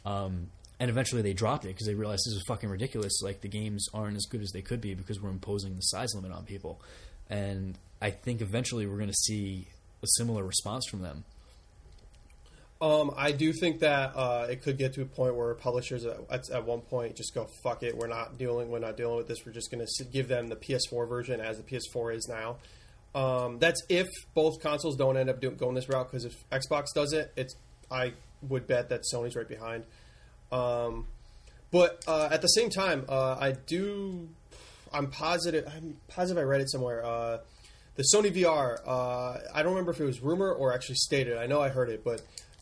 Um, 0.06 0.48
and 0.80 0.90
eventually 0.90 1.22
they 1.22 1.34
dropped 1.34 1.66
it 1.66 1.70
because 1.70 1.86
they 1.86 1.94
realized 1.94 2.24
this 2.26 2.34
is 2.34 2.44
fucking 2.48 2.70
ridiculous. 2.70 3.22
Like 3.22 3.42
the 3.42 3.48
games 3.48 3.88
aren't 3.94 4.16
as 4.16 4.26
good 4.26 4.42
as 4.42 4.52
they 4.52 4.62
could 4.62 4.82
be 4.82 4.96
because 4.96 5.22
we're 5.22 5.30
imposing 5.30 5.76
the 5.76 5.82
size 5.82 6.16
limit 6.16 6.32
on 6.32 6.44
people. 6.46 6.82
And 7.30 7.78
I 8.02 8.10
think 8.10 8.42
eventually 8.42 8.88
we're 8.88 8.98
going 8.98 9.10
to 9.10 9.14
see 9.14 9.68
a 10.02 10.08
similar 10.18 10.44
response 10.44 10.88
from 10.88 11.02
them. 11.02 11.24
Um, 12.82 13.14
I 13.16 13.32
do 13.32 13.54
think 13.54 13.82
that 13.82 14.14
uh, 14.16 14.48
it 14.50 14.64
could 14.64 14.80
get 14.80 14.94
to 14.94 15.04
a 15.04 15.06
point 15.06 15.36
where 15.36 15.54
publishers 15.54 16.04
at, 16.04 16.50
at, 16.50 16.66
one 16.66 16.82
point 16.82 17.16
just 17.16 17.32
go 17.36 17.48
fuck 17.64 17.84
it. 17.84 17.96
We're 17.96 18.08
not 18.08 18.40
dealing. 18.40 18.72
We're 18.72 18.80
not 18.80 18.98
dealing 18.98 19.18
with 19.18 19.28
this. 19.28 19.46
We're 19.46 19.52
just 19.52 19.70
going 19.70 19.86
to 19.86 20.04
give 20.06 20.28
them 20.28 20.48
the 20.48 20.56
PS4 20.56 21.08
version 21.08 21.40
as 21.40 21.58
the 21.58 21.64
PS4 21.64 22.16
is 22.16 22.28
now. 22.28 22.58
Um, 23.14 23.60
that's 23.60 23.84
if 23.88 24.08
both 24.34 24.62
consoles 24.62 24.96
don't 24.96 25.16
end 25.16 25.30
up 25.30 25.42
going 25.58 25.76
this 25.76 25.90
route. 25.90 26.10
Because 26.10 26.26
if 26.26 26.50
Xbox 26.50 26.86
does 26.96 27.14
it, 27.14 27.32
it's 27.36 27.56
I 27.92 28.14
would 28.48 28.66
bet 28.66 28.90
that 28.90 29.04
Sony's 29.14 29.36
right 29.36 29.48
behind. 29.48 29.84
Um, 30.52 31.06
but 31.72 32.04
uh, 32.08 32.30
at 32.32 32.42
the 32.42 32.48
same 32.48 32.72
time, 32.72 33.06
uh, 33.08 33.38
I 33.40 33.52
do. 33.52 34.28
I'm 34.92 35.12
positive. 35.12 35.72
I'm 35.74 35.98
positive. 36.08 36.42
I 36.42 36.46
read 36.46 36.62
it 36.62 36.72
somewhere. 36.72 37.06
Uh, 37.06 37.38
the 37.96 38.04
Sony 38.14 38.34
VR. 38.34 38.80
Uh, 38.86 39.38
I 39.54 39.62
don't 39.62 39.74
remember 39.74 39.92
if 39.92 40.00
it 40.00 40.06
was 40.06 40.22
rumor 40.22 40.52
or 40.52 40.74
actually 40.74 40.96
stated. 40.96 41.38
I 41.38 41.46
know 41.46 41.62
I 41.62 41.70
heard 41.70 41.90
it, 41.90 42.04
but 42.04 42.22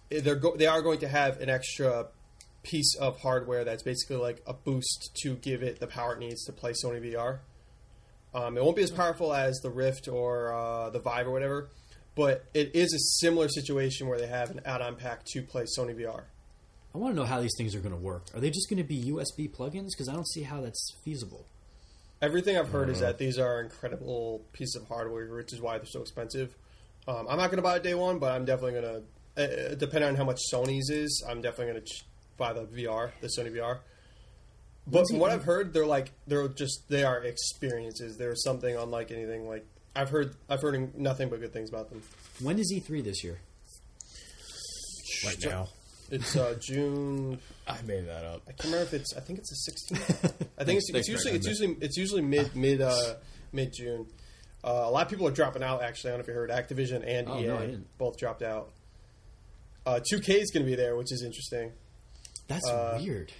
they're 0.09 0.35
go- 0.35 0.55
they 0.55 0.67
are 0.67 0.81
going 0.81 0.99
to 0.99 1.07
have 1.07 1.39
an 1.39 1.49
extra 1.49 2.07
piece 2.63 2.95
of 2.95 3.19
hardware 3.21 3.63
that's 3.63 3.83
basically 3.83 4.17
like 4.17 4.41
a 4.45 4.53
boost 4.53 5.11
to 5.23 5.35
give 5.35 5.63
it 5.63 5.79
the 5.79 5.87
power 5.87 6.13
it 6.13 6.19
needs 6.19 6.43
to 6.45 6.51
play 6.51 6.71
Sony 6.71 7.01
VR. 7.01 7.39
Um, 8.33 8.57
it 8.57 8.63
won't 8.63 8.75
be 8.75 8.83
as 8.83 8.91
powerful 8.91 9.33
as 9.33 9.59
the 9.61 9.69
Rift 9.69 10.07
or 10.07 10.53
uh, 10.53 10.89
the 10.89 10.99
Vive 10.99 11.27
or 11.27 11.31
whatever, 11.31 11.69
but 12.15 12.45
it 12.53 12.75
is 12.75 12.93
a 12.93 12.99
similar 13.25 13.47
situation 13.47 14.07
where 14.07 14.19
they 14.19 14.27
have 14.27 14.51
an 14.51 14.61
add-on 14.65 14.95
pack 14.95 15.23
to 15.33 15.41
play 15.41 15.63
Sony 15.63 15.95
VR. 15.95 16.25
I 16.93 16.97
want 16.97 17.13
to 17.13 17.19
know 17.19 17.25
how 17.25 17.39
these 17.39 17.53
things 17.57 17.75
are 17.75 17.79
going 17.79 17.93
to 17.93 17.99
work. 17.99 18.25
Are 18.33 18.39
they 18.39 18.49
just 18.49 18.69
going 18.69 18.77
to 18.77 18.83
be 18.83 19.11
USB 19.11 19.49
plugins? 19.49 19.89
Because 19.91 20.09
I 20.09 20.13
don't 20.13 20.27
see 20.27 20.41
how 20.41 20.61
that's 20.61 20.95
feasible. 21.03 21.47
Everything 22.21 22.57
I've 22.57 22.69
heard 22.69 22.89
is 22.89 22.99
that 22.99 23.17
these 23.17 23.39
are 23.39 23.61
incredible 23.61 24.43
pieces 24.51 24.75
of 24.75 24.87
hardware, 24.87 25.33
which 25.33 25.53
is 25.53 25.61
why 25.61 25.77
they're 25.77 25.85
so 25.85 26.01
expensive. 26.01 26.53
Um, 27.07 27.27
I'm 27.29 27.37
not 27.37 27.47
going 27.47 27.57
to 27.57 27.61
buy 27.61 27.77
it 27.77 27.83
day 27.83 27.93
one, 27.93 28.19
but 28.19 28.33
I'm 28.33 28.43
definitely 28.43 28.81
going 28.81 28.83
to, 28.83 29.03
uh, 29.39 29.75
depending 29.75 30.09
on 30.09 30.15
how 30.15 30.25
much 30.25 30.39
Sony's 30.53 30.89
is, 30.89 31.23
I'm 31.27 31.41
definitely 31.41 31.73
going 31.73 31.85
to 31.85 31.93
ch- 31.93 32.03
buy 32.37 32.53
the 32.53 32.61
VR, 32.65 33.11
the 33.21 33.27
Sony 33.27 33.51
VR. 33.51 33.79
But 34.87 35.05
from 35.09 35.19
what 35.19 35.31
I've 35.31 35.43
heard, 35.43 35.71
they're 35.73 35.85
like 35.85 36.11
they're 36.27 36.47
just 36.47 36.83
they 36.89 37.03
are 37.03 37.23
experiences. 37.23 38.17
They're 38.17 38.35
something 38.35 38.75
unlike 38.75 39.11
anything. 39.11 39.47
Like 39.47 39.65
I've 39.95 40.09
heard, 40.09 40.35
I've 40.49 40.61
heard 40.61 40.97
nothing 40.97 41.29
but 41.29 41.39
good 41.41 41.53
things 41.53 41.69
about 41.69 41.89
them. 41.89 42.01
When 42.41 42.57
is 42.57 42.73
E3 42.73 43.03
this 43.03 43.23
year? 43.23 43.39
Right 45.25 45.45
now, 45.45 45.67
It's 46.09 46.35
uh, 46.35 46.55
June. 46.59 47.39
I 47.67 47.81
made 47.83 48.07
that 48.07 48.23
up. 48.23 48.41
I 48.47 48.51
can't 48.53 48.65
remember 48.65 48.83
if 48.85 48.93
it's. 48.93 49.15
I 49.15 49.19
think 49.19 49.39
it's 49.39 49.49
the 49.65 49.95
16th. 49.95 50.47
I 50.57 50.63
think 50.63 50.77
it's, 50.79 50.89
it's 50.93 51.07
usually 51.07 51.33
it's 51.35 51.45
usually 51.47 51.77
it's 51.81 51.97
usually 51.97 52.21
mid 52.21 52.55
mid 52.55 52.81
uh, 52.81 53.15
mid 53.51 53.73
June. 53.73 54.07
Uh, 54.63 54.83
a 54.85 54.89
lot 54.89 55.03
of 55.03 55.09
people 55.09 55.27
are 55.27 55.31
dropping 55.31 55.61
out. 55.61 55.83
Actually, 55.83 56.11
I 56.11 56.17
don't 56.17 56.19
know 56.19 56.21
if 56.23 56.27
you 56.29 56.33
heard. 56.33 56.49
Activision 56.49 57.03
and 57.07 57.29
Oh, 57.29 57.39
EA 57.39 57.47
no, 57.47 57.57
I 57.57 57.65
didn't. 57.67 57.97
both 57.97 58.17
dropped 58.17 58.41
out. 58.41 58.71
Uh, 59.89 59.99
2K 59.99 60.29
is 60.41 60.51
going 60.51 60.63
to 60.65 60.69
be 60.69 60.75
there, 60.75 60.95
which 60.95 61.11
is 61.11 61.23
interesting. 61.23 61.71
That's 62.47 62.67
Uh, 62.67 62.99
weird. 63.01 63.31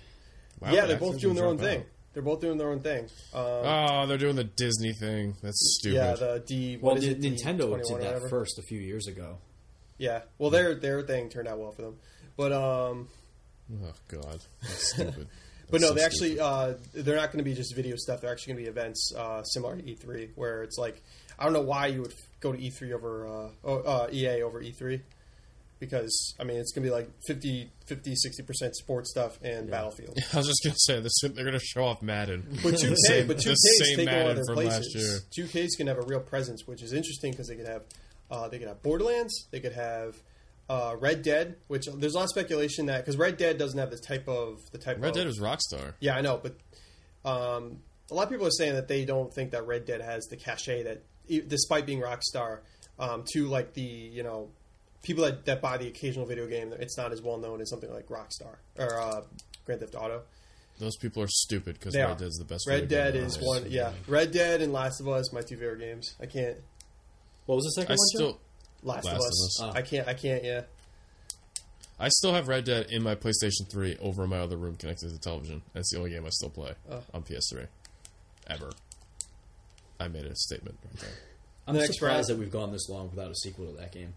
Why 0.59 0.71
yeah, 0.71 0.85
they're 0.85 0.97
both 0.97 1.19
doing 1.19 1.35
their 1.35 1.45
own 1.45 1.57
drop 1.57 1.69
thing. 1.69 1.83
They're 2.13 2.23
both 2.23 2.41
doing 2.41 2.57
their 2.57 2.69
own 2.69 2.81
thing. 2.81 3.03
Um, 3.33 3.43
Oh, 3.43 4.05
they're 4.07 4.17
doing 4.17 4.35
the 4.35 4.43
Disney 4.43 4.93
thing. 4.93 5.35
That's 5.43 5.77
stupid. 5.79 5.95
yeah, 5.95 6.13
the 6.15 6.43
D. 6.45 6.77
Well, 6.77 6.95
what 6.95 7.03
is 7.03 7.09
it, 7.09 7.21
Nintendo 7.21 7.69
D21 7.69 7.87
did 7.87 8.01
that 8.01 8.29
first 8.29 8.57
a 8.57 8.63
few 8.63 8.79
years 8.79 9.07
ago. 9.07 9.37
Yeah, 9.97 10.21
well, 10.37 10.49
their 10.49 10.75
their 10.75 11.01
thing 11.03 11.29
turned 11.29 11.47
out 11.47 11.59
well 11.59 11.71
for 11.71 11.81
them, 11.83 11.97
but 12.37 12.51
um, 12.51 13.09
oh 13.83 13.93
God, 14.07 14.39
that's 14.61 14.93
stupid. 14.93 15.27
But 15.71 15.81
no, 15.81 15.89
so 15.89 15.93
they 15.93 16.01
actually 16.03 16.39
uh, 16.39 16.73
they're 16.95 17.15
not 17.15 17.31
going 17.31 17.37
to 17.37 17.43
be 17.43 17.53
just 17.53 17.75
video 17.75 17.95
stuff. 17.95 18.21
They're 18.21 18.31
actually 18.31 18.53
going 18.53 18.65
to 18.65 18.71
be 18.71 18.79
events 18.79 19.13
uh, 19.15 19.43
similar 19.43 19.75
to 19.77 19.83
E3, 19.83 20.31
where 20.33 20.63
it's 20.63 20.79
like 20.79 21.03
I 21.37 21.43
don't 21.43 21.53
know 21.53 21.61
why 21.61 21.85
you 21.87 22.01
would 22.01 22.13
go 22.39 22.51
to 22.51 22.57
E3 22.57 22.91
over 22.91 23.27
uh, 23.27 23.49
oh, 23.63 23.75
uh, 23.83 24.07
EA 24.11 24.41
over 24.41 24.63
E3 24.63 24.99
because 25.79 26.35
I 26.39 26.43
mean 26.43 26.57
it's 26.57 26.71
going 26.71 26.83
to 26.83 26.89
be 26.89 26.93
like 26.93 27.09
50, 27.25 27.71
50 27.87 28.15
60 28.15 28.43
percent 28.43 28.75
sports 28.75 29.11
stuff 29.11 29.39
and 29.43 29.69
Battlefield. 29.69 30.17
I 30.33 30.37
was 30.37 30.47
just 30.47 30.61
gonna 30.63 30.75
say 30.77 30.99
this. 30.99 31.13
They're 31.21 31.45
gonna 31.45 31.59
show 31.59 31.85
off 31.85 32.01
Madden. 32.01 32.45
But 32.63 32.77
two 32.77 32.89
The 32.89 33.03
K, 33.07 33.19
same- 33.19 33.27
but 33.27 33.39
two 33.39 33.49
the 33.49 33.55
K 33.55 33.83
is 33.83 33.87
same 33.95 34.05
taking 34.05 34.23
one 34.23 34.35
their 34.35 34.45
places. 34.55 35.25
Two 35.35 35.47
Ks 35.47 35.75
can 35.75 35.87
have 35.87 35.97
a 35.97 36.03
real 36.03 36.19
presence, 36.19 36.67
which 36.67 36.81
is 36.83 36.93
interesting 36.93 37.31
because 37.31 37.47
they 37.47 37.55
could 37.55 37.67
have 37.67 37.83
uh, 38.31 38.47
they 38.47 38.59
could 38.59 38.67
have 38.67 38.81
Borderlands, 38.83 39.47
they 39.51 39.59
could 39.59 39.73
have. 39.73 40.15
Uh, 40.71 40.95
Red 40.99 41.23
Dead, 41.23 41.55
which 41.67 41.87
there's 41.87 42.13
a 42.13 42.17
lot 42.17 42.25
of 42.25 42.29
speculation 42.29 42.85
that 42.85 43.03
because 43.03 43.17
Red 43.17 43.37
Dead 43.37 43.57
doesn't 43.57 43.79
have 43.79 43.89
the 43.89 43.97
type 43.97 44.27
of 44.27 44.59
the 44.71 44.77
type 44.77 44.97
Red 45.01 45.09
of 45.09 45.15
Dead 45.15 45.25
was 45.25 45.39
Rockstar. 45.39 45.93
Yeah, 45.99 46.15
I 46.15 46.21
know, 46.21 46.37
but 46.37 46.57
um, 47.25 47.79
a 48.11 48.13
lot 48.13 48.25
of 48.25 48.29
people 48.29 48.45
are 48.45 48.51
saying 48.51 48.75
that 48.75 48.87
they 48.87 49.03
don't 49.03 49.33
think 49.33 49.49
that 49.51 49.65
Red 49.65 49.85
Dead 49.85 49.99
has 50.01 50.25
the 50.25 50.37
cachet 50.37 50.83
that, 50.83 51.01
despite 51.47 51.87
being 51.87 52.01
Rockstar, 52.01 52.59
um, 52.99 53.23
to 53.33 53.47
like 53.47 53.73
the 53.73 53.81
you 53.81 54.21
know 54.21 54.49
people 55.03 55.23
that, 55.25 55.45
that 55.45 55.61
buy 55.61 55.77
the 55.77 55.87
occasional 55.87 56.25
video 56.25 56.47
game, 56.47 56.73
it's 56.79 56.97
not 56.97 57.11
as 57.11 57.21
well 57.21 57.37
known 57.37 57.61
as 57.61 57.69
something 57.69 57.91
like 57.93 58.07
Rockstar 58.07 58.55
or 58.77 58.99
uh, 58.99 59.21
Grand 59.65 59.81
Theft 59.81 59.95
Auto. 59.95 60.21
Those 60.79 60.95
people 60.97 61.21
are 61.23 61.27
stupid 61.27 61.77
because 61.77 61.95
Red 61.95 62.17
Dead 62.17 62.27
is 62.27 62.35
the 62.35 62.45
best. 62.45 62.65
Red 62.67 62.83
video 62.89 62.97
game 63.03 63.05
Dead 63.13 63.15
ever. 63.17 63.25
is 63.25 63.37
one, 63.41 63.65
yeah. 63.69 63.91
Red 64.07 64.31
Dead 64.31 64.61
and 64.61 64.71
Last 64.71 65.01
of 65.01 65.07
Us, 65.09 65.33
my 65.33 65.41
two 65.41 65.57
favorite 65.57 65.79
games. 65.79 66.15
I 66.21 66.25
can't. 66.25 66.55
What 67.47 67.55
was 67.55 67.65
the 67.65 67.81
second 67.81 67.91
I 67.91 67.95
one? 67.95 68.07
Still, 68.15 68.39
Last, 68.83 69.03
Last 69.05 69.15
of 69.15 69.19
of 69.19 69.25
Us. 69.25 69.61
Us. 69.63 69.75
I 69.75 69.81
can't. 69.81 70.07
I 70.07 70.13
can't. 70.13 70.43
Yeah. 70.43 70.61
I 71.99 72.07
still 72.07 72.33
have 72.33 72.47
Red 72.47 72.63
Dead 72.63 72.85
in 72.89 73.03
my 73.03 73.15
PlayStation 73.15 73.69
3 73.69 73.97
over 73.99 74.23
in 74.23 74.29
my 74.29 74.39
other 74.39 74.55
room 74.55 74.75
connected 74.77 75.07
to 75.07 75.11
the 75.13 75.19
television. 75.19 75.61
That's 75.73 75.91
the 75.91 75.97
only 75.97 76.11
game 76.11 76.25
I 76.25 76.29
still 76.29 76.49
play 76.49 76.71
Oh. 76.89 77.01
on 77.13 77.23
PS3, 77.23 77.67
ever. 78.47 78.69
I 79.99 80.07
made 80.07 80.23
a 80.25 80.33
statement 80.35 80.77
right 80.85 80.95
there. 81.01 81.09
I'm 81.67 81.75
Next 81.75 81.95
surprised 81.95 82.29
round. 82.29 82.39
that 82.39 82.41
we've 82.41 82.51
gone 82.53 82.71
this 82.71 82.87
long 82.87 83.09
without 83.09 83.29
a 83.31 83.35
sequel 83.35 83.65
to 83.65 83.77
that 83.79 83.91
game. 83.91 84.13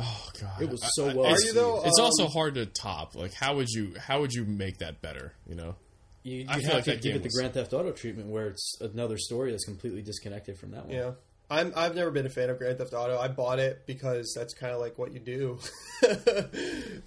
Oh 0.00 0.28
god, 0.40 0.62
It 0.62 0.68
was 0.70 0.82
I- 0.82 0.88
so 0.92 1.08
I- 1.08 1.14
well. 1.14 1.32
It's, 1.32 1.44
Are 1.44 1.46
you 1.46 1.52
though? 1.54 1.82
it's 1.84 1.98
Um, 1.98 2.04
also 2.06 2.26
hard 2.28 2.54
to 2.54 2.66
top. 2.66 3.14
Like, 3.14 3.34
how 3.34 3.56
would 3.56 3.68
you 3.68 3.94
how 3.98 4.20
would 4.20 4.32
you 4.32 4.44
make 4.44 4.78
that 4.78 5.00
better? 5.02 5.34
You 5.46 5.54
know, 5.56 5.76
You, 6.22 6.36
you 6.38 6.46
I 6.48 6.52
have 6.54 6.62
feel 6.62 6.74
like 6.76 6.84
to 6.84 6.90
give 6.92 7.02
game 7.02 7.16
it 7.16 7.22
the 7.22 7.28
Grand 7.30 7.54
Theft 7.54 7.72
Auto 7.72 7.92
treatment, 7.92 8.28
where 8.28 8.48
it's 8.48 8.76
another 8.80 9.18
story 9.18 9.50
that's 9.50 9.64
completely 9.64 10.02
disconnected 10.02 10.58
from 10.58 10.70
that 10.72 10.86
one. 10.86 10.94
Yeah. 10.96 11.10
I'm, 11.52 11.72
I've 11.74 11.96
never 11.96 12.12
been 12.12 12.26
a 12.26 12.30
fan 12.30 12.48
of 12.48 12.58
Grand 12.58 12.78
Theft 12.78 12.92
Auto. 12.94 13.18
I 13.18 13.26
bought 13.26 13.58
it 13.58 13.84
because 13.84 14.32
that's 14.36 14.54
kind 14.54 14.72
of 14.72 14.78
like 14.78 14.98
what 14.98 15.12
you 15.12 15.18
do, 15.18 15.58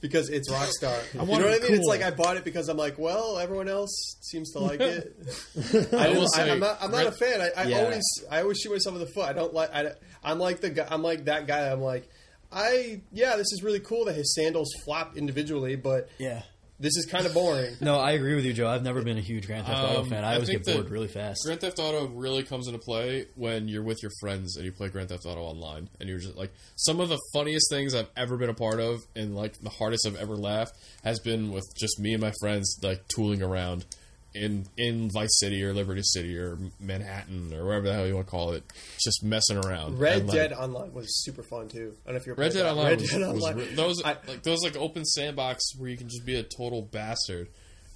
because 0.01 0.29
it's 0.29 0.51
Rockstar. 0.51 1.01
you 1.13 1.19
know 1.19 1.25
what 1.25 1.41
I 1.45 1.53
it 1.55 1.63
mean? 1.63 1.73
It's 1.75 1.87
like 1.87 2.01
I 2.01 2.11
bought 2.11 2.37
it 2.37 2.43
because 2.43 2.67
I'm 2.67 2.75
like, 2.77 2.97
well, 2.97 3.37
everyone 3.37 3.69
else 3.69 4.17
seems 4.21 4.51
to 4.51 4.59
like 4.59 4.81
it. 4.81 5.15
I 5.93 6.09
will 6.09 6.27
I, 6.35 6.49
am 6.49 6.59
not, 6.59 6.77
I'm 6.81 6.91
not 6.91 7.05
a 7.07 7.11
fan. 7.13 7.41
I, 7.41 7.51
I 7.55 7.63
Yeah. 7.67 7.79
always 7.83 8.03
I 8.29 8.41
always 8.41 8.59
shoot 8.59 8.71
myself 8.71 8.95
in 8.95 9.01
the 9.01 9.07
foot. 9.07 9.25
I 9.29 9.33
don't 9.33 9.53
like. 9.53 9.73
I, 9.73 9.91
I'm 10.23 10.39
like 10.39 10.59
the 10.61 10.71
guy. 10.71 10.87
I'm 10.89 11.03
like 11.03 11.25
that 11.25 11.47
guy. 11.47 11.71
I'm 11.71 11.81
like, 11.81 12.07
I 12.53 13.01
yeah, 13.11 13.35
this 13.35 13.51
is 13.51 13.61
really 13.63 13.79
cool 13.79 14.05
that 14.05 14.15
his 14.15 14.33
sandals 14.35 14.69
flap 14.85 15.17
individually, 15.17 15.75
but 15.75 16.09
Yeah. 16.19 16.43
this 16.79 16.95
is 16.97 17.05
kind 17.05 17.25
of 17.25 17.33
boring. 17.33 17.75
No, 17.81 17.97
I 17.99 18.11
agree 18.11 18.35
with 18.35 18.45
you, 18.45 18.51
Joe. 18.53 18.67
I've 18.67 18.83
never 18.83 19.01
been 19.01 19.17
a 19.17 19.21
huge 19.21 19.47
Grand 19.47 19.65
Theft 19.65 19.79
Auto 19.79 20.01
Um, 20.01 20.09
fan. 20.09 20.23
I 20.23 20.31
I 20.31 20.33
always 20.35 20.49
get 20.49 20.65
bored 20.65 20.85
that 20.85 20.89
really 20.91 21.07
fast. 21.07 21.41
Grand 21.45 21.61
Theft 21.61 21.79
Auto 21.79 22.07
really 22.07 22.43
comes 22.43 22.67
into 22.67 22.79
play 22.79 23.27
when 23.35 23.67
you're 23.67 23.83
with 23.83 24.01
your 24.03 24.11
friends 24.19 24.55
and 24.57 24.65
you 24.65 24.71
play 24.71 24.89
Grand 24.89 25.09
Theft 25.09 25.25
Auto 25.25 25.41
online, 25.41 25.89
and 25.99 26.09
you're 26.09 26.19
just 26.19 26.35
like 26.35 26.51
some 26.75 26.99
of 26.99 27.09
the 27.09 27.19
funniest 27.33 27.69
things 27.69 27.95
I've 27.95 28.09
ever 28.17 28.37
been 28.37 28.49
a 28.49 28.53
part 28.53 28.79
of, 28.79 28.99
and 29.15 29.35
like 29.35 29.59
the 29.61 29.69
hardest 29.69 30.05
I've 30.05 30.15
ever 30.17 30.35
laughed 30.35 30.75
has 31.03 31.19
been 31.19 31.51
with 31.51 31.65
just 31.77 31.99
me 31.99 32.13
and 32.13 32.21
my 32.21 32.33
friends 32.41 32.77
like 32.81 33.07
tooling 33.07 33.41
around 33.41 33.85
in 34.35 34.65
in 34.77 35.09
Vice 35.11 35.39
City 35.39 35.63
or 35.63 35.73
Liberty 35.73 36.01
City 36.03 36.37
or 36.37 36.57
Manhattan 36.79 37.53
or 37.53 37.65
wherever 37.65 37.87
the 37.87 37.93
hell 37.93 38.07
you 38.07 38.15
want 38.15 38.27
to 38.27 38.31
call 38.31 38.51
it, 38.53 38.63
just 39.03 39.23
messing 39.23 39.57
around. 39.57 39.99
Red 39.99 40.19
And, 40.21 40.27
like, 40.29 40.35
Dead 40.37 40.53
Online 40.53 40.93
was 40.93 41.23
super 41.23 41.43
fun 41.43 41.67
too. 41.67 41.93
I 42.05 42.09
don't 42.09 42.15
know 42.15 42.19
if 42.21 42.25
you're 42.25 42.35
Red 42.35 42.53
Dead 42.53 42.65
Online 42.65 42.85
Red 42.87 43.01
was, 43.01 43.09
Dead 43.11 43.19
was 43.19 43.43
Online. 43.43 43.55
re- 43.57 43.75
those 43.75 44.01
I- 44.03 44.17
like 44.27 44.43
those 44.43 44.59
like 44.63 44.75
open 44.75 45.05
sandbox 45.05 45.75
where 45.77 45.89
you 45.89 45.97
can 45.97 46.07
just 46.09 46.25
be 46.25 46.35
a 46.35 46.43
total 46.43 46.81
bastard 46.81 47.49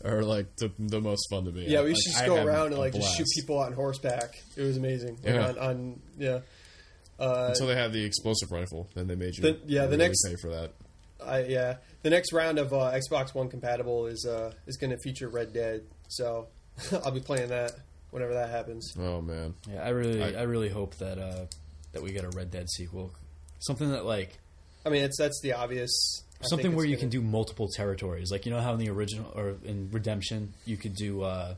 are 0.06 0.22
like 0.22 0.56
the, 0.58 0.72
the 0.78 1.02
most 1.02 1.28
fun 1.30 1.46
to 1.46 1.52
be. 1.52 1.62
Yeah, 1.64 1.82
we 1.82 1.90
used 1.90 2.04
to 2.06 2.12
just 2.12 2.26
go 2.26 2.44
around 2.46 2.68
and 2.68 2.78
like 2.78 2.94
just 2.94 3.18
shoot 3.18 3.26
people 3.36 3.58
on 3.58 3.74
horseback. 3.74 4.36
It 4.56 4.62
was 4.62 4.78
amazing. 4.78 5.18
Like, 5.24 5.34
Yeah. 5.34 5.48
On, 5.48 5.58
on 5.58 6.02
yeah. 6.20 6.40
Uh, 7.20 7.48
until 7.50 7.66
they 7.66 7.76
had 7.76 7.92
the 7.94 8.04
explosive 8.06 8.52
rifle. 8.52 8.88
Then 8.94 9.08
they 9.08 9.16
made 9.16 9.36
you 9.38 9.42
The- 9.42 9.60
yeah, 9.66 9.86
the 9.86 9.98
really 9.98 10.08
next- 10.10 10.24
pay 10.24 10.36
for 10.40 10.50
that. 10.50 10.72
I, 11.26 11.44
yeah. 11.46 11.78
The 12.04 12.10
next 12.10 12.32
round 12.34 12.60
of 12.60 12.74
uh, 12.74 12.92
Xbox 12.94 13.34
One 13.34 13.50
compatible 13.50 14.08
is 14.08 14.26
uh, 14.26 14.54
is 14.68 14.78
going 14.78 14.92
to 14.92 14.98
feature 14.98 15.28
Red 15.30 15.54
Dead. 15.54 15.84
So 16.08 16.48
I'll 17.04 17.12
be 17.12 17.20
playing 17.20 17.50
that 17.50 17.74
whenever 18.12 18.34
that 18.34 18.50
happens. 18.50 18.94
Oh 19.00 19.22
man, 19.22 19.54
Yeah, 19.72 19.84
I 19.84 19.90
really, 19.90 20.24
I, 20.24 20.40
I- 20.42 20.44
really 20.44 20.70
hope 20.70 20.96
that 20.96 21.18
uh, 21.18 21.46
that 21.92 22.02
we 22.04 22.12
get 22.12 22.24
a 22.24 22.30
Red 22.30 22.52
Dead 22.52 22.70
sequel, 22.70 23.12
something 23.60 23.92
that 23.92 24.06
like 24.06 24.38
I 24.86 24.90
mean, 24.90 25.04
it's 25.04 25.18
that's 25.18 25.40
the 25.42 25.54
obvious. 25.54 25.92
I 26.42 26.46
something 26.48 26.76
where 26.76 26.86
you 26.86 26.92
gonna- 26.96 27.02
can 27.02 27.10
do 27.10 27.22
multiple 27.22 27.68
territories. 27.68 28.32
Like 28.32 28.46
you 28.46 28.52
know 28.52 28.62
how 28.62 28.74
in 28.74 28.80
the 28.80 28.90
original 28.90 29.32
or 29.36 29.56
in 29.64 29.90
Redemption 29.92 30.54
you 30.66 30.78
could 30.78 30.94
do, 30.96 31.24
uh, 31.24 31.56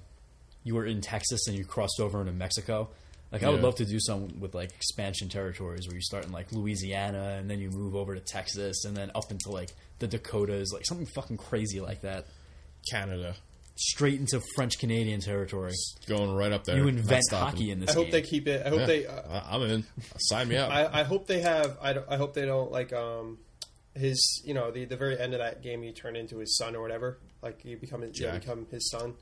you 0.64 0.74
were 0.76 0.86
in 0.86 1.02
Texas 1.02 1.48
and 1.48 1.58
you 1.58 1.66
crossed 1.66 2.00
over 2.00 2.20
into 2.22 2.32
Mexico. 2.32 2.90
Like 3.32 3.44
I 3.44 3.50
would 3.50 3.62
love 3.62 3.76
to 3.76 3.86
do 3.86 4.00
some 4.00 4.40
with 4.40 4.56
like 4.56 4.72
expansion 4.72 5.30
territories 5.30 5.88
where 5.88 5.96
you 5.96 6.02
start 6.02 6.26
in 6.26 6.32
like 6.32 6.52
Louisiana 6.52 7.38
and 7.40 7.50
then 7.50 7.60
you 7.60 7.70
move 7.70 7.96
over 7.96 8.16
to 8.16 8.22
Texas 8.22 8.86
and 8.86 8.98
then 8.98 9.12
up 9.14 9.30
into 9.30 9.52
like 9.52 9.70
the 10.00 10.08
Dakotas, 10.08 10.72
like 10.74 10.86
something 10.86 11.06
fucking 11.14 11.38
crazy 11.38 11.80
like 11.80 12.02
that. 12.02 12.26
Canada 12.92 13.36
Straight 13.76 14.20
into 14.20 14.42
French 14.56 14.78
Canadian 14.78 15.22
territory. 15.22 15.72
going 16.06 16.34
right 16.36 16.52
up 16.52 16.66
there. 16.66 16.76
You 16.76 16.84
not 16.84 16.96
invent 16.96 17.24
stopping. 17.24 17.46
hockey 17.52 17.72
in 17.72 17.80
this 17.80 17.92
I 17.92 17.94
hope 17.94 18.06
game. 18.06 18.12
they 18.12 18.22
keep 18.24 18.46
it. 18.48 18.66
I 18.66 18.70
hope 18.70 18.80
Yeah, 18.82 18.86
they. 18.88 19.06
Uh, 19.08 19.22
I- 19.30 19.56
I'm 19.56 19.62
in. 19.64 19.86
Sign 20.18 20.50
me 20.50 20.58
up. 20.58 20.70
I, 20.72 21.00
I 21.00 21.04
hope 21.04 21.28
they 21.28 21.40
have. 21.40 21.78
I, 21.82 21.94
don't- 21.94 22.06
I 22.10 22.18
hope 22.18 22.34
they 22.34 22.46
don't 22.46 22.72
like 22.74 22.92
um 22.92 23.38
his. 23.96 24.42
You 24.46 24.54
know, 24.54 24.70
the 24.72 24.84
the 24.84 24.98
very 24.98 25.18
end 25.18 25.34
of 25.34 25.40
that 25.40 25.62
game, 25.64 25.82
you 25.84 25.94
turn 25.94 26.18
into 26.18 26.40
his 26.40 26.58
son 26.58 26.76
or 26.76 26.82
whatever. 26.82 27.20
Like 27.42 27.64
you 27.64 27.78
become 27.78 28.02
his, 28.02 28.20
you 28.20 28.26
Jack. 28.26 28.42
become 28.42 28.66
his 28.70 28.90
son. 28.90 29.14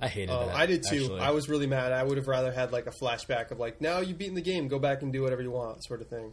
I 0.00 0.06
hated 0.08 0.30
Um, 0.30 0.46
that. 0.48 0.56
I 0.56 0.66
did 0.66 0.84
too. 0.88 0.96
actually. 1.02 1.20
I 1.20 1.30
was 1.30 1.48
really 1.48 1.66
mad. 1.66 1.92
I 1.92 2.02
would 2.04 2.16
have 2.18 2.28
rather 2.28 2.52
had 2.52 2.70
like 2.72 2.86
a 2.86 2.92
flashback 3.02 3.50
of 3.50 3.58
like, 3.58 3.80
now 3.80 3.98
you've 4.00 4.18
beaten 4.18 4.34
the 4.34 4.40
game, 4.40 4.68
go 4.68 4.78
back 4.78 5.02
and 5.02 5.12
do 5.12 5.22
whatever 5.22 5.42
you 5.42 5.50
want, 5.50 5.82
sort 5.84 6.00
of 6.00 6.08
thing. 6.08 6.32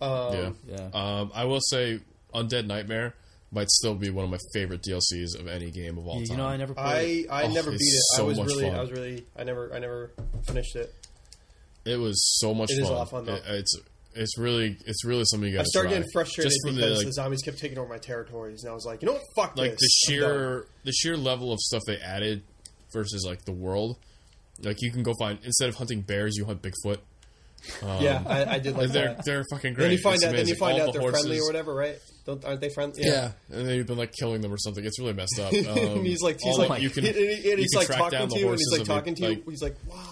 Um, 0.00 0.34
yeah. 0.34 0.50
Yeah. 0.78 0.88
Um, 0.92 1.30
I 1.34 1.44
will 1.44 1.60
say, 1.60 2.00
Undead 2.34 2.66
Nightmare 2.66 3.14
might 3.52 3.68
still 3.68 3.94
be 3.94 4.08
one 4.10 4.24
of 4.24 4.30
my 4.30 4.38
favorite 4.54 4.82
DLCs 4.82 5.38
of 5.38 5.46
any 5.46 5.70
game 5.70 5.98
of 5.98 6.06
all 6.06 6.18
You 6.20 6.26
time. 6.26 6.36
know, 6.38 6.46
I 6.46 6.56
never 6.56 6.72
played. 6.74 7.26
I 7.28 7.42
I 7.42 7.44
Oh, 7.44 7.52
never 7.52 7.70
beat 7.70 7.76
it's 7.80 8.16
it. 8.18 8.20
I 8.20 8.24
was 8.24 8.38
much 8.38 8.46
really 8.46 8.64
fun. 8.64 8.74
I 8.74 8.80
was 8.80 8.90
really 8.90 9.26
I 9.36 9.44
never 9.44 9.72
I 9.74 9.78
never 9.78 10.10
finished 10.46 10.74
it. 10.74 10.94
It 11.84 11.96
was 11.98 12.16
so 12.40 12.54
much 12.54 12.70
It 12.70 12.76
fun. 12.76 12.82
is 12.84 12.88
a 12.88 12.92
lot 12.92 13.02
of 13.02 13.10
fun, 13.10 13.24
though. 13.26 13.34
It- 13.34 13.42
it's 13.46 13.76
it's 14.14 14.38
really 14.38 14.76
it's 14.86 15.04
really 15.04 15.24
something 15.26 15.48
you 15.50 15.54
got 15.56 15.62
I 15.62 15.64
started 15.64 15.88
try. 15.90 15.98
getting 15.98 16.10
frustrated 16.12 16.50
Just 16.52 16.60
because 16.64 16.98
the, 17.00 17.04
the, 17.06 17.12
zombies 17.12 17.42
kept 17.42 17.58
taking 17.58 17.78
over 17.78 17.88
my 17.88 17.98
territories, 17.98 18.62
and 18.62 18.70
I 18.70 18.74
was 18.74 18.84
like, 18.86 19.02
you 19.02 19.06
know 19.06 19.14
what, 19.14 19.22
fuck 19.36 19.56
like 19.58 19.72
this. 19.72 19.80
the 19.80 19.90
sheer 20.12 20.66
the 20.84 20.92
sheer 20.92 21.16
level 21.16 21.52
of 21.52 21.58
stuff 21.60 21.82
they 21.86 21.98
added 21.98 22.42
versus 22.92 23.24
like 23.26 23.44
the 23.44 23.52
world 23.52 23.96
Like 24.62 24.76
you 24.80 24.90
can 24.90 25.02
go 25.02 25.12
find 25.18 25.38
instead 25.44 25.68
of 25.68 25.74
hunting 25.76 26.00
bears, 26.02 26.36
you 26.36 26.44
hunt 26.44 26.62
Bigfoot. 26.62 26.98
Um, 27.80 28.02
yeah, 28.02 28.22
I, 28.26 28.54
I 28.54 28.58
did 28.58 28.76
like 28.76 28.90
they're 28.90 29.14
that. 29.14 29.24
they're 29.24 29.44
fucking 29.52 29.74
great. 29.74 29.84
Then 29.84 29.92
you 29.92 29.98
find 29.98 30.16
It's 30.16 30.24
out, 30.24 30.32
then 30.34 30.48
you 30.48 30.56
find 30.56 30.80
All 30.80 30.88
out 30.88 30.92
the 30.94 30.98
they're 31.00 31.10
friendly 31.12 31.38
or 31.38 31.46
whatever, 31.46 31.72
right? 31.74 31.96
Don't 32.26 32.44
aren't 32.44 32.60
they 32.60 32.70
friendly? 32.70 33.04
Yeah. 33.04 33.30
and 33.52 33.68
then 33.68 33.76
you've 33.76 33.86
been 33.86 33.98
like 33.98 34.12
killing 34.12 34.40
them 34.40 34.52
or 34.52 34.58
something. 34.58 34.84
It's 34.84 34.98
really 34.98 35.12
messed 35.12 35.38
up. 35.38 35.52
Um, 35.52 35.78
and 35.78 36.06
he's 36.06 36.22
like, 36.22 36.38
he's 36.42 36.58
all, 36.58 36.66
like, 36.66 36.82
you 36.82 36.90
can, 36.90 37.06
and, 37.06 37.14
he- 37.14 37.22
and 37.22 37.44
you 37.44 37.56
he's 37.58 37.70
can 37.70 37.78
like 37.78 37.86
track 37.86 37.98
talking 38.00 38.18
down 38.18 38.28
to 38.30 38.38
you, 38.38 38.48
and 38.48 38.58
he's 38.58 38.72
like 38.72 38.80
of 38.80 38.86
the- 38.88 38.92
talking 38.94 39.14
to 39.14 39.22
you. 39.22 39.28
like- 39.28 39.48
He's 39.48 39.62
like, 39.62 39.76
why? 39.86 40.04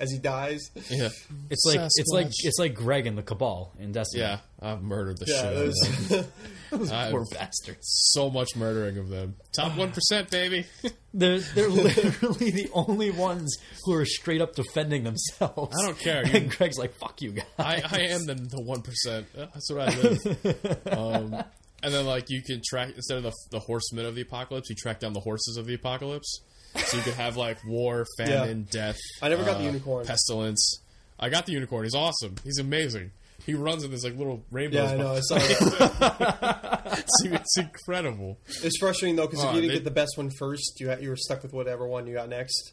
As 0.00 0.10
he 0.10 0.18
dies. 0.18 0.70
Yeah, 0.90 1.08
It's 1.50 1.64
like 1.66 1.80
it's 1.80 2.10
like 2.10 2.26
it's 2.28 2.58
like 2.58 2.74
Greg 2.74 3.06
and 3.06 3.16
the 3.16 3.22
Cabal 3.22 3.72
in 3.78 3.92
Destiny. 3.92 4.22
yeah. 4.22 4.38
I've 4.60 4.82
murdered 4.82 5.18
the 5.18 5.26
Yeah, 5.26 6.16
shit. 6.18 6.26
out 6.66 6.72
of 6.72 6.78
those, 6.80 6.92
I've- 6.92 7.10
Poor 7.12 7.24
bastards. 7.32 7.78
so 8.12 8.30
much 8.30 8.54
murdering 8.56 8.98
of 8.98 9.08
them. 9.08 9.36
Top 9.52 9.76
one 9.76 9.92
percent, 9.92 10.30
baby. 10.30 10.66
They're 11.14 11.38
they're 11.38 11.68
literally 11.70 12.50
the 12.50 12.68
only 12.74 13.10
ones 13.10 13.56
who 13.84 13.94
are 13.94 14.04
straight 14.04 14.42
up 14.42 14.54
defending 14.54 15.02
themselves. 15.04 15.74
I 15.80 15.86
don't 15.86 15.98
care. 15.98 16.22
And 16.26 16.44
You- 16.44 16.50
Greg's 16.50 16.76
like, 16.78 16.94
"Fuck 16.98 17.22
you 17.22 17.32
guys." 17.32 17.46
I, 17.58 17.82
I 17.90 17.98
am 18.10 18.26
the 18.26 18.34
the 18.34 18.60
one 18.60 18.82
percent. 18.82 19.26
That's 19.34 19.72
what 19.72 19.88
I 19.88 19.98
live. 19.98 20.86
um, 20.92 21.44
and 21.82 21.94
then 21.94 22.04
like 22.04 22.26
you 22.28 22.42
can 22.42 22.60
track 22.62 22.90
instead 22.96 23.16
of 23.16 23.22
the 23.22 23.32
the 23.50 23.60
horsemen 23.60 24.04
of 24.04 24.14
the 24.14 24.20
apocalypse, 24.22 24.68
you 24.68 24.76
track 24.76 25.00
down 25.00 25.14
the 25.14 25.20
horses 25.20 25.56
of 25.56 25.64
the 25.66 25.74
apocalypse. 25.74 26.40
So 26.74 26.98
you 26.98 27.02
could 27.02 27.14
have 27.14 27.38
like 27.38 27.64
war, 27.64 28.04
famine, 28.18 28.66
death. 28.70 28.98
I 29.22 29.30
never 29.30 29.44
got 29.44 29.54
the 29.56 29.64
uh, 29.64 29.68
unicorn. 29.68 30.04
Pestilence. 30.04 30.80
I 31.18 31.30
got 31.30 31.46
the 31.46 31.52
unicorn. 31.52 31.84
He's 31.84 31.94
awesome. 31.94 32.34
He's 32.44 32.58
amazing. 32.58 33.12
He 33.46 33.54
runs 33.54 33.84
in 33.84 33.90
this 33.92 34.02
like 34.04 34.16
little 34.16 34.44
rainbow. 34.50 34.76
yeah, 34.84 34.90
I 34.90 34.96
know. 34.96 35.12
I 35.14 35.20
saw 35.20 35.36
that. 35.38 36.82
it's, 36.98 37.24
it's 37.24 37.58
incredible. 37.58 38.38
It's 38.62 38.76
frustrating 38.78 39.16
though 39.16 39.26
because 39.26 39.44
Oh, 39.44 39.50
if 39.50 39.54
you 39.54 39.60
didn't 39.62 39.68
they- 39.72 39.78
get 39.78 39.84
the 39.84 39.90
best 39.92 40.16
one 40.16 40.30
first, 40.38 40.80
you 40.80 40.88
had, 40.88 41.02
you 41.02 41.08
were 41.10 41.16
stuck 41.16 41.42
with 41.42 41.52
whatever 41.52 41.86
one 41.86 42.06
you 42.06 42.14
got 42.14 42.28
next. 42.28 42.72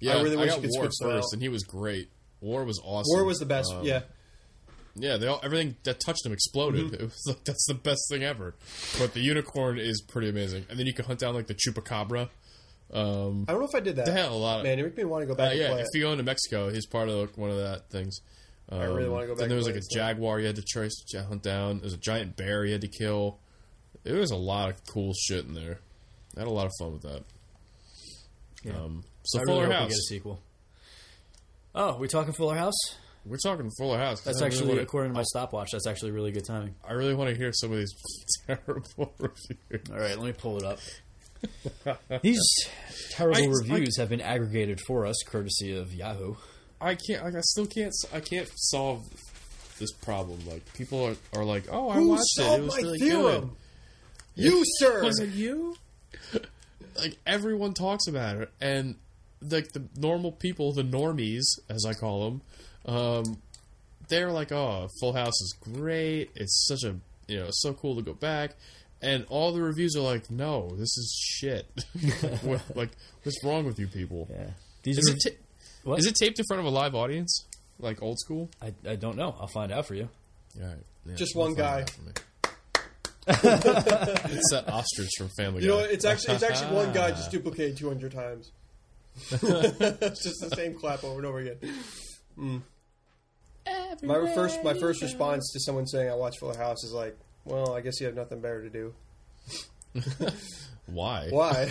Yeah, 0.00 0.16
I, 0.16 0.22
really 0.22 0.36
wish 0.36 0.48
got 0.48 0.56
you 0.56 0.62
could 0.62 0.70
War 0.72 0.84
switch 0.84 0.92
them 1.00 1.10
first, 1.10 1.28
out. 1.28 1.32
and 1.34 1.42
he 1.42 1.48
was 1.50 1.62
great. 1.64 2.08
War 2.40 2.64
was 2.64 2.80
awesome. 2.82 3.14
War 3.14 3.24
was 3.24 3.38
the 3.38 3.44
best. 3.44 3.70
Um, 3.70 3.84
yeah, 3.84 4.00
Yeah, 4.96 5.18
they 5.18 5.26
all, 5.26 5.40
everything 5.42 5.76
that 5.84 6.00
touched 6.00 6.24
him 6.24 6.32
exploded. 6.32 6.86
Mm-hmm. 6.86 6.94
It 7.02 7.02
was 7.02 7.22
like 7.26 7.44
that's 7.44 7.66
the 7.68 7.74
best 7.74 8.00
thing 8.10 8.22
ever. 8.24 8.54
But 8.98 9.12
the 9.12 9.20
unicorn 9.20 9.78
is 9.78 10.00
pretty 10.00 10.30
amazing, 10.30 10.64
and 10.70 10.78
then 10.78 10.86
you 10.86 10.94
can 10.94 11.04
hunt 11.04 11.20
down 11.20 11.34
like 11.34 11.46
the 11.48 11.54
chupacabra. 11.54 12.30
Um, 12.92 13.44
I 13.46 13.52
don't 13.52 13.60
know 13.60 13.68
if 13.68 13.74
I 13.74 13.80
did 13.80 13.96
that. 13.96 14.06
they 14.06 14.12
had 14.12 14.30
a 14.30 14.34
lot 14.34 14.60
of 14.60 14.64
Man, 14.64 14.78
you 14.78 14.84
make 14.84 14.96
me 14.96 15.04
want 15.04 15.22
to 15.22 15.26
go 15.26 15.34
uh, 15.34 15.36
back 15.36 15.52
and 15.52 15.60
yeah. 15.60 15.68
play 15.68 15.80
If 15.82 15.86
it. 15.92 15.98
you 15.98 16.02
go 16.04 16.12
into 16.12 16.24
Mexico, 16.24 16.70
he's 16.70 16.86
part 16.86 17.08
of 17.08 17.14
like, 17.16 17.36
one 17.38 17.50
of 17.50 17.58
that 17.58 17.88
things. 17.90 18.20
Um, 18.72 18.94
really 18.94 19.08
wanna 19.08 19.26
go 19.26 19.32
back 19.34 19.38
Then 19.40 19.48
there 19.48 19.58
was 19.58 19.66
like 19.66 19.76
a 19.76 19.80
jaguar 19.92 20.38
you 20.40 20.46
had 20.46 20.56
to 20.56 20.62
trace 20.62 20.94
to 21.10 21.24
hunt 21.24 21.42
down. 21.42 21.80
There's 21.80 21.92
a 21.94 21.96
giant 21.98 22.36
bear 22.36 22.64
you 22.64 22.72
had 22.72 22.80
to 22.82 22.88
kill. 22.88 23.38
There 24.04 24.16
was 24.18 24.30
a 24.30 24.36
lot 24.36 24.70
of 24.70 24.84
cool 24.86 25.12
shit 25.14 25.44
in 25.44 25.54
there. 25.54 25.80
I 26.36 26.40
had 26.40 26.46
a 26.48 26.52
lot 26.52 26.66
of 26.66 26.72
fun 26.78 26.92
with 26.92 27.02
that. 27.02 27.22
Yeah. 28.64 28.72
Um, 28.76 29.04
so 29.24 29.38
I 29.40 29.42
really 29.42 29.54
Fuller 29.64 29.72
House. 29.72 29.82
we 29.82 29.88
get 29.88 29.96
a 29.98 30.02
sequel. 30.02 30.40
Oh, 31.74 31.96
we 31.98 32.08
talking 32.08 32.32
Fuller 32.32 32.56
House? 32.56 32.74
We're 33.26 33.36
talking 33.36 33.70
Fuller 33.78 33.98
House. 33.98 34.22
That's 34.22 34.38
I 34.40 34.44
really 34.44 34.54
actually, 34.54 34.68
wanna- 34.70 34.82
according 34.82 35.12
to 35.12 35.16
my 35.16 35.22
stopwatch, 35.24 35.70
that's 35.72 35.86
actually 35.86 36.12
really 36.12 36.32
good 36.32 36.44
timing. 36.46 36.74
I 36.82 36.92
really 36.94 37.14
want 37.14 37.30
to 37.30 37.36
hear 37.36 37.52
some 37.52 37.70
of 37.72 37.78
these 37.78 37.92
terrible 38.46 39.12
reviews. 39.18 39.90
All 39.90 39.98
right, 39.98 40.16
let 40.16 40.24
me 40.24 40.32
pull 40.32 40.56
it 40.58 40.64
up. 40.64 40.78
These 42.22 42.40
terrible 43.10 43.42
I- 43.42 43.46
reviews 43.46 43.96
have 43.98 44.08
been 44.08 44.20
aggregated 44.20 44.80
for 44.86 45.04
us, 45.06 45.16
courtesy 45.26 45.76
of 45.76 45.92
Yahoo. 45.92 46.36
I 46.80 46.94
can't. 46.94 47.24
Like, 47.24 47.34
I 47.34 47.40
still 47.40 47.66
can't. 47.66 47.92
I 48.12 48.20
can't 48.20 48.48
solve 48.56 49.06
this 49.80 49.90
problem. 49.92 50.38
Like 50.46 50.72
people 50.74 51.04
are, 51.04 51.40
are 51.40 51.44
like, 51.44 51.64
"Oh, 51.70 51.88
I 51.88 51.94
Who 51.96 52.10
watched 52.10 52.38
it. 52.38 52.42
It 52.42 52.62
was 52.62 52.76
my 52.76 52.82
really 52.82 52.98
theorem? 52.98 53.56
You, 54.36 54.62
sir. 54.78 55.02
Was 55.02 55.18
it 55.18 55.30
you? 55.30 55.76
like 56.96 57.16
everyone 57.26 57.74
talks 57.74 58.06
about 58.06 58.36
it, 58.36 58.50
and 58.60 58.94
like 59.42 59.72
the 59.72 59.82
normal 59.96 60.30
people, 60.30 60.72
the 60.72 60.84
normies, 60.84 61.42
as 61.68 61.84
I 61.84 61.94
call 61.94 62.30
them, 62.30 62.42
um, 62.94 63.42
they're 64.08 64.30
like, 64.30 64.52
"Oh, 64.52 64.88
Full 65.00 65.12
House 65.12 65.40
is 65.40 65.56
great. 65.60 66.30
It's 66.36 66.66
such 66.68 66.84
a 66.84 66.96
you 67.26 67.38
know, 67.40 67.46
it's 67.46 67.62
so 67.62 67.74
cool 67.74 67.96
to 67.96 68.02
go 68.02 68.14
back." 68.14 68.52
And 69.02 69.24
all 69.30 69.52
the 69.52 69.62
reviews 69.62 69.96
are 69.96 70.02
like, 70.02 70.30
"No, 70.30 70.70
this 70.76 70.96
is 70.96 71.18
shit." 71.18 71.66
what, 72.42 72.62
like, 72.76 72.90
what's 73.22 73.42
wrong 73.42 73.64
with 73.64 73.78
you 73.78 73.88
people? 73.88 74.28
Yeah, 74.30 74.50
these 74.82 74.98
Is 74.98 75.08
are. 75.08 75.14
it, 75.14 75.22
ta- 75.24 75.42
What? 75.84 75.98
is 75.98 76.06
it 76.06 76.14
taped 76.16 76.38
in 76.38 76.44
front 76.46 76.60
of 76.60 76.66
a 76.66 76.70
live 76.70 76.94
audience, 76.94 77.46
like 77.78 78.02
old 78.02 78.18
school? 78.18 78.50
I, 78.60 78.72
I 78.88 78.96
don't 78.96 79.16
know. 79.16 79.34
I'll 79.40 79.46
find 79.48 79.72
out 79.72 79.86
for 79.86 79.94
you. 79.94 80.08
All 80.60 80.66
right. 80.68 80.76
Yeah, 81.06 81.14
Just 81.14 81.34
one 81.36 81.54
guy. 81.54 81.82
out 81.82 81.90
for 81.90 82.02
me. 82.02 82.12
it's 83.26 84.50
that 84.52 84.64
ostrich 84.68 85.10
from 85.18 85.28
Family 85.36 85.62
You 85.62 85.68
know, 85.68 85.76
Guy. 85.76 85.82
what? 85.82 85.90
it's 85.92 86.04
actually 86.04 86.34
it's 86.34 86.42
actually 86.42 86.74
one 86.74 86.92
guy 86.92 87.10
just 87.10 87.30
duplicated 87.32 87.76
two 87.78 87.88
hundred 87.88 88.12
times. 88.12 88.50
it's 89.30 90.22
just 90.22 90.40
the 90.40 90.50
same 90.56 90.74
clap 90.74 91.04
over 91.04 91.18
and 91.18 91.26
over 91.26 91.38
again. 91.38 91.56
Mm. 92.38 92.62
My 94.02 94.34
first 94.34 94.62
my 94.64 94.74
first 94.74 95.02
response 95.02 95.50
to 95.52 95.60
someone 95.60 95.86
saying 95.86 96.10
I 96.10 96.14
watch 96.14 96.38
Full 96.38 96.56
House 96.56 96.82
is 96.84 96.92
like, 96.92 97.16
well, 97.44 97.74
I 97.74 97.80
guess 97.80 98.00
you 98.00 98.06
have 98.06 98.14
nothing 98.16 98.40
better 98.40 98.62
to 98.62 98.70
do. 98.70 98.94
Why? 100.86 101.28
Why? 101.30 101.68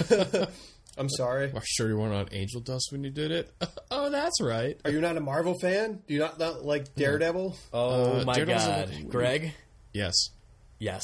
I'm 0.99 1.09
sorry. 1.09 1.45
Are 1.45 1.55
you 1.55 1.61
sure 1.65 1.87
you 1.87 1.97
weren't 1.97 2.13
on 2.13 2.27
Angel 2.33 2.59
Dust 2.61 2.89
when 2.91 3.03
you 3.03 3.09
did 3.09 3.31
it? 3.31 3.51
oh, 3.91 4.09
that's 4.09 4.41
right. 4.41 4.77
Are 4.85 4.91
you 4.91 4.99
not 5.01 5.15
a 5.17 5.21
Marvel 5.21 5.55
fan? 5.59 6.01
Do 6.07 6.13
you 6.13 6.19
not, 6.19 6.37
not 6.37 6.63
like 6.65 6.93
Daredevil? 6.95 7.55
Oh 7.73 8.19
Uh, 8.21 8.23
my 8.25 8.33
Daredevil's 8.33 8.65
god, 8.67 8.91
a- 8.99 9.03
Greg. 9.05 9.53
Yes. 9.93 10.13
Yes. 10.77 11.03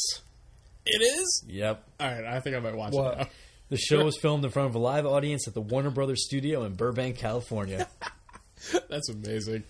It 0.85 1.01
is? 1.01 1.43
Yep. 1.47 1.83
All 1.99 2.07
right, 2.07 2.25
I 2.25 2.39
think 2.41 2.55
I 2.55 2.59
might 2.59 2.75
watch 2.75 2.93
What? 2.93 3.13
it 3.13 3.17
now. 3.19 3.27
The 3.69 3.77
show 3.77 4.05
was 4.05 4.15
filmed 4.21 4.45
in 4.45 4.51
front 4.51 4.69
of 4.69 4.75
a 4.75 4.79
live 4.79 5.07
audience 5.07 5.47
at 5.47 5.55
the 5.55 5.61
Warner 5.61 5.89
Brothers 5.89 6.23
studio 6.25 6.63
in 6.65 6.73
Burbank, 6.75 7.17
California. 7.17 7.87
That's 8.89 9.09
amazing. 9.09 9.63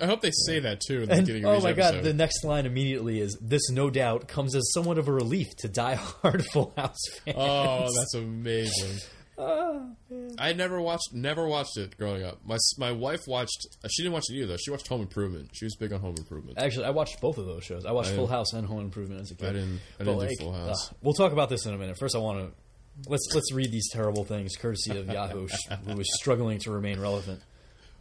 I 0.00 0.06
hope 0.06 0.20
they 0.20 0.30
say 0.46 0.60
that 0.60 0.80
too 0.80 1.02
in 1.02 1.08
the 1.08 1.14
And 1.14 1.26
beginning 1.26 1.44
of 1.46 1.54
oh 1.54 1.56
each 1.58 1.62
my 1.64 1.72
god, 1.72 2.02
the 2.04 2.12
next 2.12 2.44
line 2.44 2.66
immediately 2.66 3.20
is 3.20 3.36
this 3.40 3.70
no 3.70 3.88
doubt 3.90 4.28
comes 4.28 4.54
as 4.54 4.70
somewhat 4.72 4.98
of 4.98 5.08
a 5.08 5.12
relief 5.12 5.46
to 5.60 5.68
die-hard 5.68 6.44
Full 6.52 6.72
House 6.76 6.98
fans. 7.24 7.36
Oh, 7.38 7.88
that's 7.96 8.14
amazing. 8.14 8.98
Oh, 9.40 9.92
I 10.38 10.52
never 10.52 10.80
watched, 10.80 11.12
never 11.12 11.46
watched 11.46 11.76
it 11.76 11.96
growing 11.96 12.24
up. 12.24 12.40
My 12.44 12.56
my 12.76 12.90
wife 12.90 13.20
watched. 13.28 13.66
uh, 13.84 13.88
She 13.88 14.02
didn't 14.02 14.14
watch 14.14 14.24
it 14.30 14.34
either. 14.34 14.58
She 14.58 14.70
watched 14.72 14.88
Home 14.88 15.00
Improvement. 15.00 15.50
She 15.52 15.64
was 15.64 15.76
big 15.76 15.92
on 15.92 16.00
Home 16.00 16.16
Improvement. 16.18 16.58
Actually, 16.58 16.86
I 16.86 16.90
watched 16.90 17.20
both 17.20 17.38
of 17.38 17.46
those 17.46 17.62
shows. 17.64 17.86
I 17.86 17.92
watched 17.92 18.10
I 18.10 18.16
Full 18.16 18.26
House 18.26 18.52
and 18.52 18.66
Home 18.66 18.80
Improvement 18.80 19.20
as 19.20 19.30
a 19.30 19.36
kid. 19.36 19.48
I 19.50 19.52
didn't. 19.52 19.80
I 20.00 20.04
didn't 20.04 20.18
like, 20.18 20.28
do 20.30 20.36
Full 20.40 20.52
House. 20.52 20.90
uh, 20.90 20.94
we'll 21.02 21.14
talk 21.14 21.32
about 21.32 21.48
this 21.50 21.66
in 21.66 21.74
a 21.74 21.78
minute. 21.78 21.96
First, 21.98 22.16
I 22.16 22.18
want 22.18 22.40
to 22.52 23.08
let's 23.10 23.28
let's 23.32 23.52
read 23.52 23.70
these 23.70 23.88
terrible 23.92 24.24
things, 24.24 24.56
courtesy 24.56 24.98
of 24.98 25.06
Yahoo, 25.06 25.46
who 25.86 25.94
was 25.94 26.08
struggling 26.18 26.58
to 26.60 26.72
remain 26.72 26.98
relevant. 26.98 27.40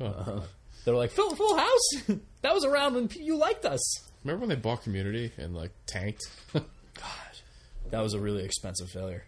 Uh, 0.02 0.42
they're 0.86 0.96
like 0.96 1.12
Full, 1.12 1.36
Full 1.36 1.56
House. 1.58 2.04
that 2.42 2.54
was 2.56 2.66
around 2.66 2.96
when 2.96 3.10
you 3.16 3.36
liked 3.38 3.64
us. 3.66 4.10
Remember 4.24 4.42
when 4.42 4.50
they 4.50 4.56
bought 4.56 4.82
Community 4.82 5.32
and 5.38 5.56
like 5.56 5.70
tanked? 5.86 6.24
God, 6.54 6.64
that 7.92 8.02
was 8.02 8.14
a 8.16 8.20
really 8.20 8.44
expensive 8.44 8.90
failure. 8.90 9.26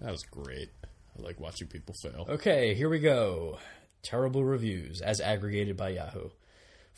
that 0.00 0.10
was 0.10 0.22
great. 0.24 0.70
I 1.18 1.22
like 1.22 1.40
watching 1.40 1.68
people 1.68 1.94
fail. 2.02 2.26
Okay, 2.28 2.74
here 2.74 2.88
we 2.88 2.98
go. 2.98 3.58
Terrible 4.02 4.44
reviews 4.44 5.00
as 5.00 5.20
aggregated 5.20 5.76
by 5.76 5.90
Yahoo. 5.90 6.30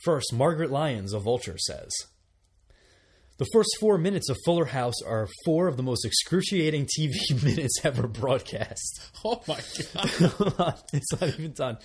First, 0.04 0.32
Margaret 0.32 0.70
Lyons 0.70 1.12
of 1.12 1.22
Vulture 1.22 1.58
says 1.58 1.90
The 3.38 3.46
first 3.52 3.70
four 3.80 3.98
minutes 3.98 4.28
of 4.28 4.36
Fuller 4.44 4.66
House 4.66 5.00
are 5.06 5.28
four 5.44 5.68
of 5.68 5.76
the 5.76 5.82
most 5.82 6.04
excruciating 6.04 6.86
TV 6.98 7.12
minutes 7.42 7.84
ever 7.84 8.06
broadcast. 8.06 9.00
Oh 9.26 9.42
my 9.48 9.58
god! 9.94 10.82
it's 10.92 11.12
not 11.12 11.28
even 11.30 11.52
done. 11.52 11.78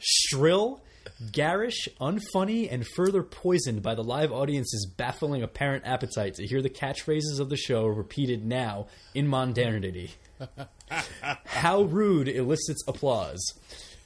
Shrill, 0.00 0.82
garish, 1.30 1.88
unfunny, 2.00 2.68
and 2.70 2.84
further 2.96 3.22
poisoned 3.22 3.82
by 3.82 3.94
the 3.94 4.02
live 4.02 4.32
audience's 4.32 4.84
baffling 4.86 5.44
apparent 5.44 5.84
appetite 5.86 6.34
to 6.34 6.46
hear 6.46 6.60
the 6.60 6.70
catchphrases 6.70 7.38
of 7.38 7.50
the 7.50 7.56
show 7.56 7.86
repeated 7.86 8.44
now 8.44 8.88
in 9.14 9.28
modernity. 9.28 10.10
How 11.46 11.82
rude 11.82 12.28
elicits 12.28 12.82
applause. 12.86 13.42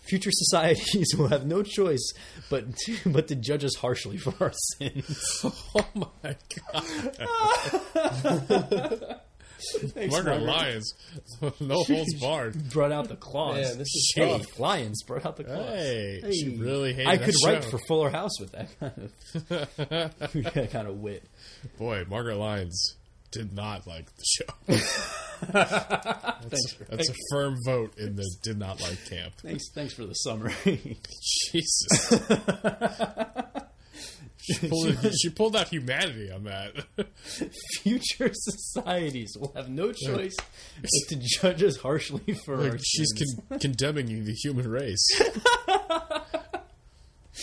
Future 0.09 0.31
societies 0.33 1.09
will 1.19 1.29
have 1.29 1.45
no 1.47 1.63
choice 1.63 2.13
but 2.49 2.75
to, 2.77 2.97
but 3.07 3.29
to 3.29 3.35
judge 3.37 3.65
us 3.65 3.75
harshly 3.77 4.17
for 4.17 4.33
our 4.41 4.53
sins. 4.79 5.45
Oh 5.75 5.87
my 6.23 6.37
god! 6.73 6.85
Margaret 10.09 10.43
Lyons, 10.43 10.95
no 11.61 11.83
holds 11.83 12.15
barred. 12.21 12.71
Brought 12.71 12.93
out 12.93 13.09
the 13.09 13.17
claws. 13.17 13.57
Man, 13.57 13.79
this 13.79 13.89
is 13.89 14.13
Hey, 14.17 14.39
tough. 14.39 14.59
Lions 14.61 15.03
brought 15.03 15.27
out 15.27 15.37
the 15.37 15.45
claws. 15.45 15.69
Hey, 15.69 16.21
she 16.33 16.57
really 16.57 16.93
hated 16.93 17.09
I 17.09 17.17
that 17.17 17.25
could 17.25 17.35
write 17.45 17.65
show. 17.65 17.71
for 17.71 17.79
Fuller 17.89 18.11
House 18.11 18.39
with 18.41 18.53
that 18.53 18.69
kind 18.79 19.11
of 19.51 20.55
that 20.55 20.69
kind 20.73 20.87
of 20.89 20.99
wit. 21.01 21.25
Boy, 21.77 22.05
Margaret 22.09 22.37
Lyons 22.37 22.95
did 23.31 23.53
not 23.53 23.87
like 23.87 24.07
the 24.17 24.25
show. 24.25 24.45
Thanks 25.41 26.73
for, 26.73 26.85
That's 26.85 27.09
a 27.11 27.15
firm 27.31 27.57
vote 27.65 27.97
in 27.99 28.17
the 28.17 28.29
did 28.43 28.59
not 28.59 28.81
like 28.81 28.99
camp. 29.09 29.35
thanks, 29.43 29.71
thanks 29.73 29.95
for 29.95 30.05
the 30.05 30.15
summary. 30.15 30.53
Jesus. 31.53 32.21
She 34.41 34.55
pulled, 34.69 35.15
she 35.15 35.29
pulled 35.31 35.57
out 35.57 35.69
humanity 35.69 36.31
on 36.31 36.45
that. 36.45 36.73
Future 37.83 38.31
societies 38.33 39.37
will 39.39 39.53
have 39.55 39.69
no 39.69 39.93
choice 39.93 40.37
but 40.81 40.91
to 41.09 41.17
judge 41.21 41.63
us 41.63 41.77
harshly 41.77 42.35
for 42.45 42.57
our 42.63 42.79
she's 42.83 43.13
con- 43.13 43.59
condemning 43.61 44.25
the 44.25 44.33
human 44.33 44.69
race. 44.69 45.07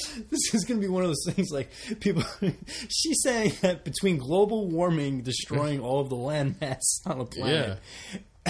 this 0.29 0.53
is 0.53 0.65
going 0.65 0.79
to 0.79 0.85
be 0.85 0.91
one 0.91 1.03
of 1.03 1.09
those 1.09 1.33
things 1.33 1.51
like 1.51 1.69
people. 1.99 2.23
she's 2.89 3.21
saying 3.21 3.53
that 3.61 3.83
between 3.83 4.17
global 4.17 4.67
warming 4.67 5.21
destroying 5.21 5.79
all 5.79 5.99
of 5.99 6.09
the 6.09 6.15
land 6.15 6.55
mass 6.61 7.01
on 7.05 7.19
the 7.19 7.25
planet 7.25 7.79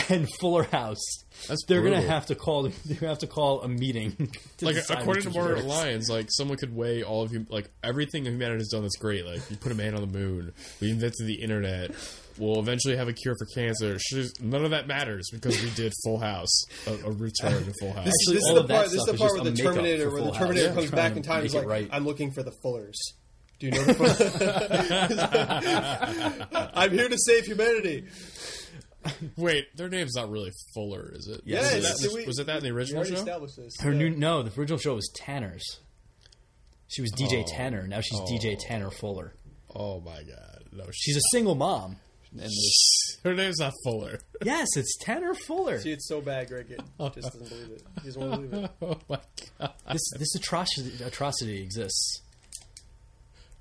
and 0.09 0.27
Fuller 0.39 0.63
House, 0.63 0.99
That's 1.47 1.63
they're 1.67 1.79
going 1.81 1.93
to 1.93 1.99
brutal. 1.99 2.13
have 2.13 2.25
to 2.27 2.35
call. 2.35 2.63
They're 2.63 2.71
going 2.85 2.97
to 2.97 3.07
have 3.07 3.19
to 3.19 3.27
call 3.27 3.61
a 3.61 3.67
meeting. 3.69 4.31
to 4.57 4.65
like 4.65 4.75
decide 4.75 4.99
according 4.99 5.23
to 5.23 5.29
which 5.29 5.37
is 5.37 5.43
worse. 5.43 5.63
Lyons, 5.63 6.09
like 6.09 6.27
someone 6.29 6.57
could 6.57 6.75
weigh 6.75 7.03
all 7.03 7.23
of 7.23 7.31
you, 7.31 7.45
like 7.49 7.69
everything 7.83 8.25
humanity 8.25 8.59
has 8.59 8.67
done 8.69 8.81
that's 8.81 8.97
great. 8.97 9.25
Like 9.25 9.49
you 9.49 9.55
put 9.57 9.71
a 9.71 9.75
man 9.75 9.95
on 9.95 10.01
the 10.01 10.07
moon, 10.19 10.51
we 10.81 10.91
invented 10.91 11.25
the 11.25 11.35
internet. 11.35 11.91
We'll 12.37 12.59
eventually 12.59 12.97
have 12.97 13.07
a 13.07 13.13
cure 13.13 13.35
for 13.39 13.45
cancer. 13.55 13.97
She's, 13.99 14.39
none 14.41 14.65
of 14.65 14.71
that 14.71 14.87
matters 14.87 15.29
because 15.31 15.61
we 15.61 15.69
did 15.71 15.93
Full 16.03 16.19
House, 16.19 16.63
a, 16.85 16.91
a 16.93 17.11
return 17.11 17.63
to 17.63 17.73
Full 17.79 17.93
House. 17.93 18.07
Actually, 18.07 18.35
this 18.35 18.43
is 18.43 18.53
the 18.55 18.63
part. 18.67 18.85
This 18.85 18.93
is 18.93 19.05
the 19.05 19.13
part 19.17 19.31
just 19.31 19.43
where 19.43 19.51
the 19.51 19.57
Terminator, 19.57 20.11
where 20.11 20.21
the 20.23 20.31
Terminator 20.31 20.67
House. 20.67 20.75
comes 20.75 20.91
back 20.91 21.15
in 21.15 21.23
time. 21.23 21.37
make 21.37 21.43
He's 21.43 21.55
like, 21.55 21.65
right. 21.67 21.89
"I'm 21.91 22.05
looking 22.05 22.31
for 22.31 22.43
the 22.43 22.51
Fullers." 22.63 22.95
Do 23.59 23.67
you 23.67 23.71
know 23.71 23.83
the 23.85 23.93
Fullers? 23.93 24.19
I'm 26.73 26.91
here 26.91 27.07
to 27.07 27.17
save 27.17 27.45
humanity. 27.45 28.05
Wait, 29.37 29.65
their 29.77 29.87
name's 29.87 30.15
not 30.15 30.29
really 30.29 30.51
Fuller, 30.73 31.11
is 31.13 31.27
it? 31.27 31.41
Yes, 31.45 31.63
was, 31.63 31.73
it 31.73 31.77
it 31.77 31.79
is. 31.83 31.99
that, 32.01 32.13
we- 32.13 32.25
was 32.25 32.39
it 32.39 32.47
that 32.47 32.57
in 32.57 32.63
the 32.63 32.71
original 32.71 33.03
show? 33.03 33.23
this. 33.23 33.79
Her 33.79 33.91
Yeah. 33.91 33.97
new 33.97 34.09
no, 34.09 34.41
the 34.43 34.59
original 34.59 34.79
show 34.79 34.95
was 34.95 35.09
Tanner's. 35.15 35.63
She 36.87 37.01
was 37.01 37.11
DJ 37.11 37.43
Oh. 37.43 37.45
Tanner. 37.47 37.87
Now 37.87 38.01
she's 38.01 38.19
DJ 38.21 38.55
oh. 38.57 38.59
Tanner 38.67 38.89
Fuller. 38.91 39.33
Oh 39.75 39.99
my 40.01 40.23
god, 40.23 40.63
no, 40.71 40.85
She's 40.93 41.17
a 41.17 41.21
single 41.31 41.55
mom. 41.55 41.97
And 42.37 42.49
there's- 42.51 43.17
her 43.23 43.33
name's 43.33 43.59
not 43.59 43.73
Fuller. 43.83 44.19
yes, 44.43 44.67
it's 44.75 44.95
Tanner 45.01 45.33
Fuller. 45.33 45.79
See, 45.79 45.91
it's 45.91 46.07
so 46.07 46.21
bad, 46.21 46.47
Greg. 46.49 46.67
It 46.69 46.79
just 47.15 47.33
doesn't 47.33 47.49
believe 47.49 47.69
it. 47.71 47.83
He 48.01 48.07
doesn't 48.07 48.21
want 48.29 48.33
to 48.41 48.47
believe 48.47 48.65
it. 48.65 48.71
oh 48.81 48.99
my 49.09 49.19
god, 49.59 49.73
This 49.91 50.09
this 50.19 50.35
atrocity 50.35 51.03
atrocity 51.03 51.61
exists. 51.61 52.21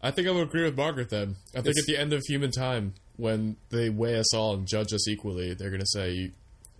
I 0.02 0.10
think 0.10 0.28
I 0.28 0.32
would 0.32 0.42
agree 0.48 0.64
with 0.64 0.76
Margaret 0.76 1.08
then. 1.10 1.36
I 1.54 1.62
think 1.62 1.68
It's- 1.68 1.84
at 1.84 1.86
the 1.86 1.96
end 1.96 2.12
of 2.12 2.22
human 2.26 2.50
time, 2.50 2.94
when 3.16 3.56
they 3.70 3.88
weigh 3.90 4.16
us 4.18 4.34
all 4.34 4.54
and 4.54 4.66
judge 4.66 4.92
us 4.92 5.08
equally, 5.08 5.54
they're 5.54 5.70
gonna 5.70 5.86
say, 5.86 6.32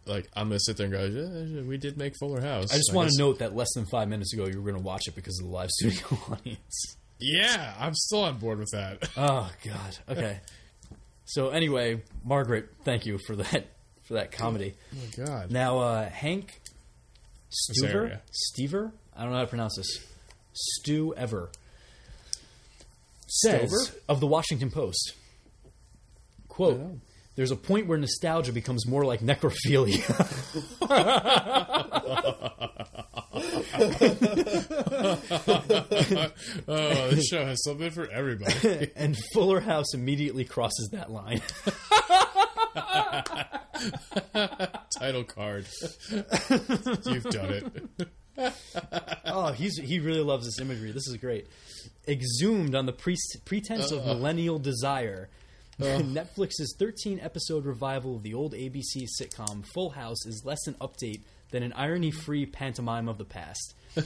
like, 0.04 0.28
I'm 0.34 0.48
gonna 0.48 0.60
sit 0.60 0.76
there 0.76 0.86
and 0.86 0.92
go, 0.92 1.04
yeah, 1.04 1.62
we 1.62 1.78
did 1.78 1.96
make 1.96 2.12
Fuller 2.20 2.40
House. 2.42 2.70
I 2.72 2.76
just 2.76 2.92
want 2.92 3.06
guess- 3.08 3.16
to 3.16 3.22
note 3.22 3.38
that 3.38 3.56
less 3.56 3.72
than 3.74 3.86
five 3.86 4.08
minutes 4.08 4.34
ago 4.34 4.46
you 4.46 4.60
were 4.60 4.70
going 4.70 4.80
to 4.82 4.86
watch 4.86 5.06
it 5.08 5.14
because 5.14 5.38
of 5.38 5.46
the 5.46 5.52
live 5.52 5.70
studio 5.70 6.18
audience. 6.30 6.96
Yeah, 7.20 7.74
I'm 7.78 7.94
still 7.94 8.24
on 8.24 8.38
board 8.38 8.58
with 8.58 8.70
that. 8.72 9.08
Oh 9.16 9.50
God. 9.64 9.98
Okay. 10.10 10.40
So 11.26 11.48
anyway, 11.50 12.02
Margaret, 12.24 12.68
thank 12.84 13.06
you 13.06 13.18
for 13.26 13.36
that 13.36 13.66
for 14.02 14.14
that 14.14 14.32
comedy. 14.32 14.74
Oh 14.92 14.98
my 15.18 15.24
god. 15.24 15.50
Now 15.50 15.78
uh, 15.78 16.08
Hank 16.08 16.60
Stuver, 17.50 18.18
Stever, 18.32 18.92
I 19.16 19.22
don't 19.22 19.30
know 19.30 19.36
how 19.38 19.44
to 19.44 19.48
pronounce 19.48 19.76
this. 19.76 19.98
Stu 20.52 21.14
Ever 21.16 21.50
says 23.26 23.70
Stover? 23.70 23.98
of 24.08 24.20
the 24.20 24.26
Washington 24.26 24.70
Post. 24.70 25.14
Quote. 26.48 26.80
There's 27.36 27.50
a 27.50 27.56
point 27.56 27.86
where 27.86 27.98
nostalgia 27.98 28.52
becomes 28.52 28.86
more 28.86 29.04
like 29.04 29.20
necrophilia. 29.20 30.00
Oh, 36.66 37.10
this 37.10 37.26
show 37.26 37.44
has 37.44 37.62
something 37.64 37.90
for 37.90 38.08
everybody. 38.10 38.90
and 38.96 39.16
Fuller 39.32 39.60
House 39.60 39.94
immediately 39.94 40.44
crosses 40.44 40.88
that 40.92 41.10
line. 41.10 41.42
Title 44.98 45.24
card. 45.24 45.66
You've 46.10 47.24
done 47.24 47.72
it. 48.36 48.52
Oh, 49.26 49.52
he's 49.52 49.76
he 49.78 50.00
really 50.00 50.22
loves 50.22 50.46
this 50.46 50.58
imagery. 50.60 50.92
This 50.92 51.06
is 51.06 51.16
great. 51.16 51.46
Exhumed 52.08 52.74
on 52.74 52.86
the 52.86 52.92
pre- 52.92 53.16
pretense 53.44 53.90
of 53.90 54.04
millennial 54.06 54.58
desire, 54.58 55.28
Netflix's 55.80 56.74
13 56.78 57.20
episode 57.20 57.64
revival 57.64 58.16
of 58.16 58.22
the 58.22 58.34
old 58.34 58.52
ABC 58.52 59.06
sitcom 59.20 59.64
Full 59.74 59.90
House 59.90 60.24
is 60.26 60.42
less 60.44 60.66
an 60.66 60.74
update 60.80 61.22
than 61.50 61.62
an 61.62 61.72
irony 61.74 62.10
free 62.10 62.46
pantomime 62.46 63.08
of 63.08 63.18
the 63.18 63.24
past. 63.24 63.74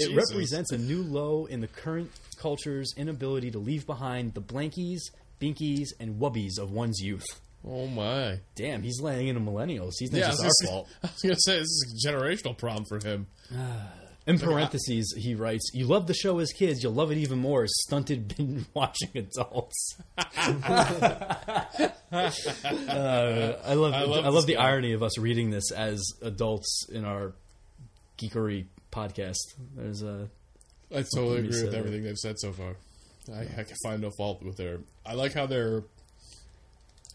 It 0.00 0.14
represents 0.14 0.70
a 0.72 0.78
new 0.78 1.02
low 1.02 1.46
in 1.46 1.60
the 1.60 1.66
current 1.66 2.10
culture's 2.38 2.92
inability 2.96 3.50
to 3.52 3.58
leave 3.58 3.86
behind 3.86 4.34
the 4.34 4.40
blankies, 4.40 5.00
binkies, 5.40 5.88
and 5.98 6.20
wubbies 6.20 6.58
of 6.58 6.70
one's 6.70 7.00
youth. 7.00 7.24
Oh 7.66 7.86
my. 7.88 8.38
Damn, 8.54 8.82
he's 8.82 9.00
laying 9.00 9.28
into 9.28 9.40
millennials. 9.40 9.94
He's 9.98 10.12
not 10.12 10.18
Yeah, 10.20 10.30
just 10.30 10.44
our 10.44 10.66
fault. 10.68 10.88
I 11.02 11.08
was 11.08 11.20
gonna 11.22 11.36
say 11.40 11.58
this 11.58 11.62
is 11.66 12.04
a 12.04 12.08
generational 12.08 12.56
problem 12.56 12.84
for 12.88 12.98
him. 13.06 13.26
Ah, 13.56 13.92
In 14.28 14.38
parentheses, 14.38 15.14
he 15.16 15.34
writes, 15.34 15.70
"You 15.72 15.86
love 15.86 16.06
the 16.06 16.14
show 16.14 16.38
as 16.38 16.52
kids. 16.52 16.82
You'll 16.82 16.92
love 16.92 17.10
it 17.10 17.16
even 17.18 17.38
more 17.38 17.64
as 17.64 17.72
stunted 17.86 18.36
binge 18.36 18.66
watching 18.74 19.08
adults." 19.14 19.96
uh, 20.18 20.28
I 22.12 23.74
love, 23.74 23.94
I 23.94 24.02
love 24.04 24.34
love, 24.34 24.46
the 24.46 24.54
guy. 24.54 24.62
irony 24.68 24.92
of 24.92 25.02
us 25.02 25.18
reading 25.18 25.50
this 25.50 25.72
as 25.72 26.02
adults 26.22 26.86
in 26.92 27.04
our 27.04 27.32
geekery 28.18 28.66
podcast. 28.92 29.38
There's 29.74 30.02
a 30.02 30.28
I 30.94 31.02
totally 31.14 31.38
agree 31.38 31.64
with 31.64 31.74
everything 31.74 32.02
they've 32.04 32.16
said 32.18 32.38
so 32.38 32.52
far. 32.52 32.76
I, 33.32 33.40
I 33.42 33.64
can 33.64 33.76
find 33.82 34.00
no 34.02 34.10
fault 34.10 34.42
with 34.42 34.56
their. 34.56 34.80
I 35.04 35.14
like 35.14 35.34
how 35.34 35.46
they're. 35.46 35.84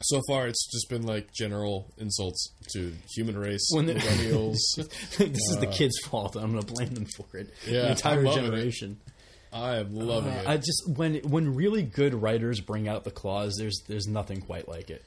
So 0.02 0.22
far, 0.28 0.48
it's 0.48 0.70
just 0.72 0.90
been 0.90 1.04
like 1.04 1.32
general 1.34 1.88
insults 1.98 2.52
to 2.74 2.94
human 3.16 3.38
race, 3.38 3.66
When 3.72 3.86
the- 3.86 3.96
millennials. 3.96 4.58
this 4.76 4.90
is 5.20 5.58
the 5.60 5.70
uh, 5.70 5.72
kids' 5.72 5.98
fault. 6.00 6.36
I'm 6.36 6.52
going 6.52 6.64
to 6.64 6.74
blame 6.74 6.94
them 6.94 7.06
for 7.16 7.38
it. 7.38 7.50
Yeah, 7.66 7.84
the 7.84 7.92
entire 7.92 8.26
it. 8.26 8.34
generation. 8.34 9.00
I 9.54 9.78
am 9.78 9.94
loving 9.94 10.34
uh, 10.34 10.42
it. 10.42 10.48
I 10.48 10.58
just 10.58 10.90
when 10.96 11.16
when 11.18 11.54
really 11.54 11.84
good 11.84 12.16
writers 12.16 12.60
bring 12.60 12.88
out 12.88 13.04
the 13.04 13.12
claws, 13.12 13.56
there's 13.58 13.82
there's 13.88 14.08
nothing 14.08 14.42
quite 14.42 14.68
like 14.68 14.90
it. 14.90 15.04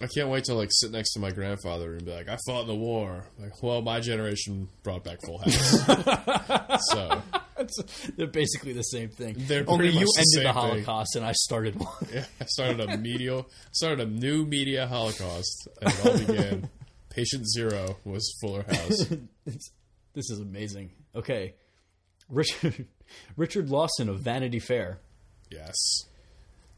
I 0.00 0.06
can't 0.06 0.28
wait 0.28 0.44
to 0.44 0.54
like 0.54 0.68
sit 0.70 0.90
next 0.90 1.12
to 1.14 1.20
my 1.20 1.30
grandfather 1.30 1.94
and 1.94 2.04
be 2.04 2.12
like, 2.12 2.28
"I 2.28 2.36
fought 2.46 2.62
in 2.62 2.66
the 2.66 2.74
war." 2.74 3.24
Like, 3.40 3.62
well, 3.62 3.80
my 3.80 4.00
generation 4.00 4.68
brought 4.82 5.02
back 5.02 5.18
Full 5.24 5.38
House, 5.38 6.86
so 6.90 7.22
They're 8.16 8.26
basically 8.26 8.72
the 8.72 8.82
same 8.82 9.08
thing. 9.10 9.36
They're 9.38 9.64
Only 9.66 9.88
you 9.88 9.92
the 9.92 9.98
ended 10.18 10.26
the 10.34 10.40
thing. 10.42 10.52
Holocaust 10.52 11.16
and 11.16 11.24
I 11.24 11.32
started 11.32 11.76
one. 11.78 11.88
yeah, 12.12 12.24
I 12.40 12.44
started 12.46 12.80
a 12.80 12.96
media, 12.96 13.44
started 13.72 14.00
a 14.00 14.10
new 14.10 14.44
media 14.44 14.86
holocaust, 14.86 15.68
and 15.80 15.92
it 15.92 16.06
all 16.06 16.18
began. 16.18 16.70
Patient 17.10 17.44
zero 17.48 17.96
was 18.04 18.34
Fuller 18.40 18.64
House. 18.64 19.06
This 20.14 20.30
is 20.30 20.40
amazing. 20.40 20.90
Okay, 21.14 21.54
Richard 22.28 22.86
Richard 23.36 23.70
Lawson 23.70 24.08
of 24.08 24.20
Vanity 24.20 24.58
Fair. 24.58 24.98
Yes. 25.50 25.74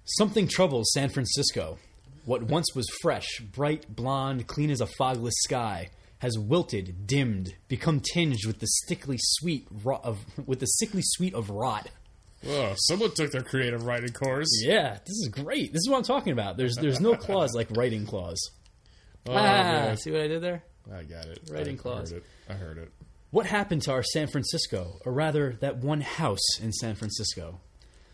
Something 0.05 0.47
troubles 0.47 0.91
San 0.93 1.09
Francisco. 1.09 1.79
What 2.27 2.43
once 2.43 2.75
was 2.75 2.87
fresh, 3.03 3.41
bright, 3.41 3.87
blonde, 3.95 4.47
clean 4.47 4.71
as 4.71 4.81
a 4.83 4.87
fogless 5.01 5.33
sky 5.45 5.89
has 6.19 6.39
wilted, 6.39 7.07
dimmed, 7.07 7.55
become 7.69 8.01
tinged 8.01 8.47
with 8.47 8.59
the 8.61 8.67
sickly 8.67 9.19
sweet 9.21 9.67
ro- 9.85 10.01
of 10.03 10.25
with 10.47 10.61
the 10.61 10.67
sickly 10.67 11.03
sweet 11.03 11.35
of 11.35 11.51
rot. 11.51 11.91
Oh, 12.47 12.75
someone 12.77 13.13
took 13.13 13.33
their 13.33 13.43
creative 13.43 13.85
writing 13.85 14.13
course. 14.13 14.49
Yeah, 14.65 14.99
this 15.05 15.17
is 15.17 15.29
great. 15.29 15.73
This 15.73 15.81
is 15.81 15.89
what 15.89 15.99
I'm 15.99 16.05
talking 16.05 16.33
about. 16.33 16.57
There's 16.57 16.77
there's 16.77 17.01
no 17.01 17.15
clause 17.15 17.55
like 17.55 17.69
writing 17.77 18.07
clause. 18.07 18.51
Oh, 19.29 19.33
ah, 19.33 19.35
man. 19.35 19.97
see 19.97 20.11
what 20.11 20.21
I 20.21 20.29
did 20.29 20.43
there? 20.43 20.63
I 20.93 21.03
got 21.03 21.27
it. 21.27 21.41
Writing 21.51 21.77
I, 21.79 21.83
clause. 21.83 22.13
Heard 22.13 22.19
it. 22.19 22.27
I 22.49 22.53
heard 22.55 22.79
it. 22.79 22.93
What 23.31 23.47
happened 23.47 23.83
to 23.83 23.93
our 23.93 24.05
San 24.05 24.29
Francisco, 24.29 24.99
or 25.05 25.13
rather, 25.13 25.57
that 25.61 25.79
one 25.79 26.01
house 26.01 26.61
in 26.61 26.73
San 26.73 26.95
Francisco? 26.95 27.61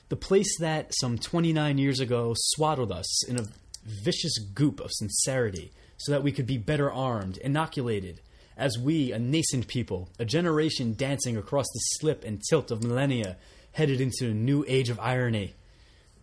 The 0.09 0.17
place 0.17 0.59
that, 0.59 0.93
some 0.99 1.19
29 1.19 1.79
years 1.79 2.01
ago, 2.01 2.33
swaddled 2.37 2.91
us 2.91 3.29
in 3.29 3.39
a 3.39 3.47
vicious 3.85 4.39
goop 4.39 4.81
of 4.81 4.91
sincerity 4.93 5.73
so 5.97 6.13
that 6.13 6.23
we 6.23 6.33
could 6.33 6.47
be 6.47 6.59
better 6.59 6.91
armed, 6.93 7.37
inoculated, 7.39 8.21
as 8.57 8.79
we, 8.79 9.13
a 9.13 9.19
nascent 9.19 9.67
people, 9.69 10.09
a 10.19 10.25
generation 10.25 10.95
dancing 10.95 11.37
across 11.37 11.67
the 11.73 11.79
slip 12.01 12.25
and 12.25 12.41
tilt 12.51 12.71
of 12.71 12.83
millennia, 12.83 13.37
headed 13.73 14.01
into 14.01 14.27
a 14.31 14.35
new 14.35 14.65
age 14.69 14.91
of 14.91 14.99
irony. 15.01 15.55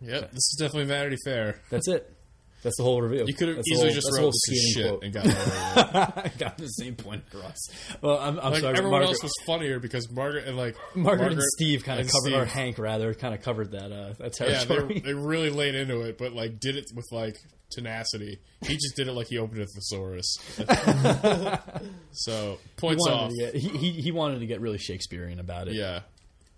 Yep, 0.02 0.30
this 0.30 0.36
is 0.38 0.56
definitely 0.58 0.86
Vanity 0.86 1.16
Fair. 1.24 1.60
That's 1.70 1.88
it. 1.88 2.14
That's 2.62 2.76
the 2.76 2.82
whole 2.82 3.00
review. 3.00 3.24
You 3.26 3.32
could 3.32 3.48
have 3.48 3.56
That's 3.56 3.70
easily 3.70 3.86
whole- 3.88 3.94
just 3.94 4.06
that's 4.06 4.16
the 4.18 4.22
wrote 4.22 4.34
this 4.48 4.72
shit 4.74 4.88
quote. 4.88 5.04
and 5.04 5.12
got 5.14 6.38
got 6.38 6.58
the 6.58 6.66
same 6.66 6.94
point 6.94 7.22
across. 7.32 7.56
Well, 8.02 8.18
I'm, 8.18 8.38
I'm 8.38 8.52
Like 8.52 8.60
sorry, 8.60 8.76
everyone 8.76 8.90
Margaret, 9.00 9.08
else 9.08 9.22
was 9.22 9.32
funnier 9.46 9.78
because 9.80 10.10
Margaret 10.10 10.46
and 10.46 10.58
like 10.58 10.76
Margaret, 10.94 11.32
and 11.32 11.42
Steve 11.56 11.84
kind 11.84 12.00
of 12.00 12.10
covered, 12.10 12.34
or 12.38 12.44
Hank 12.44 12.78
rather, 12.78 13.14
kind 13.14 13.32
of 13.34 13.40
covered 13.40 13.70
that 13.72 13.90
uh, 13.90 14.12
that 14.18 14.38
Yeah, 14.40 14.64
they, 14.64 15.00
they 15.00 15.14
really 15.14 15.48
laid 15.48 15.74
into 15.74 16.02
it, 16.02 16.18
but 16.18 16.34
like 16.34 16.60
did 16.60 16.76
it 16.76 16.84
with 16.94 17.06
like 17.10 17.36
tenacity. 17.70 18.38
He 18.62 18.74
just 18.74 18.94
did 18.96 19.08
it 19.08 19.12
like 19.12 19.28
he 19.28 19.38
opened 19.38 19.62
a 19.62 19.66
thesaurus. 19.66 20.36
so 22.12 22.58
he, 22.60 22.76
points 22.76 23.08
wanted 23.08 23.14
off. 23.14 23.32
get, 23.38 23.54
he, 23.54 23.68
he, 23.68 23.90
he 23.92 24.12
wanted 24.12 24.40
to 24.40 24.46
get 24.46 24.60
really 24.60 24.78
Shakespearean 24.78 25.40
about 25.40 25.68
it. 25.68 25.74
Yeah, 25.74 26.00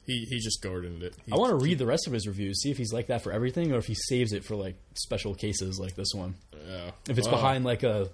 He 0.06 0.26
he 0.28 0.38
just 0.40 0.62
gardened 0.62 1.02
it. 1.02 1.14
He, 1.26 1.32
I 1.32 1.36
want 1.36 1.50
to 1.50 1.64
read 1.64 1.78
the 1.78 1.86
rest 1.86 2.06
of 2.06 2.12
his 2.12 2.26
reviews, 2.26 2.60
see 2.62 2.70
if 2.70 2.76
he's 2.78 2.92
like 2.92 3.06
that 3.08 3.22
for 3.22 3.32
everything, 3.32 3.72
or 3.72 3.78
if 3.78 3.86
he 3.86 3.94
saves 3.94 4.32
it 4.32 4.44
for 4.44 4.56
like 4.56 4.76
special 4.94 5.34
cases 5.34 5.78
like 5.78 5.94
this 5.94 6.12
one. 6.14 6.34
yeah. 6.68 6.90
If 7.08 7.18
it's 7.18 7.28
behind 7.28 7.64
like 7.64 7.82
a 7.82 8.08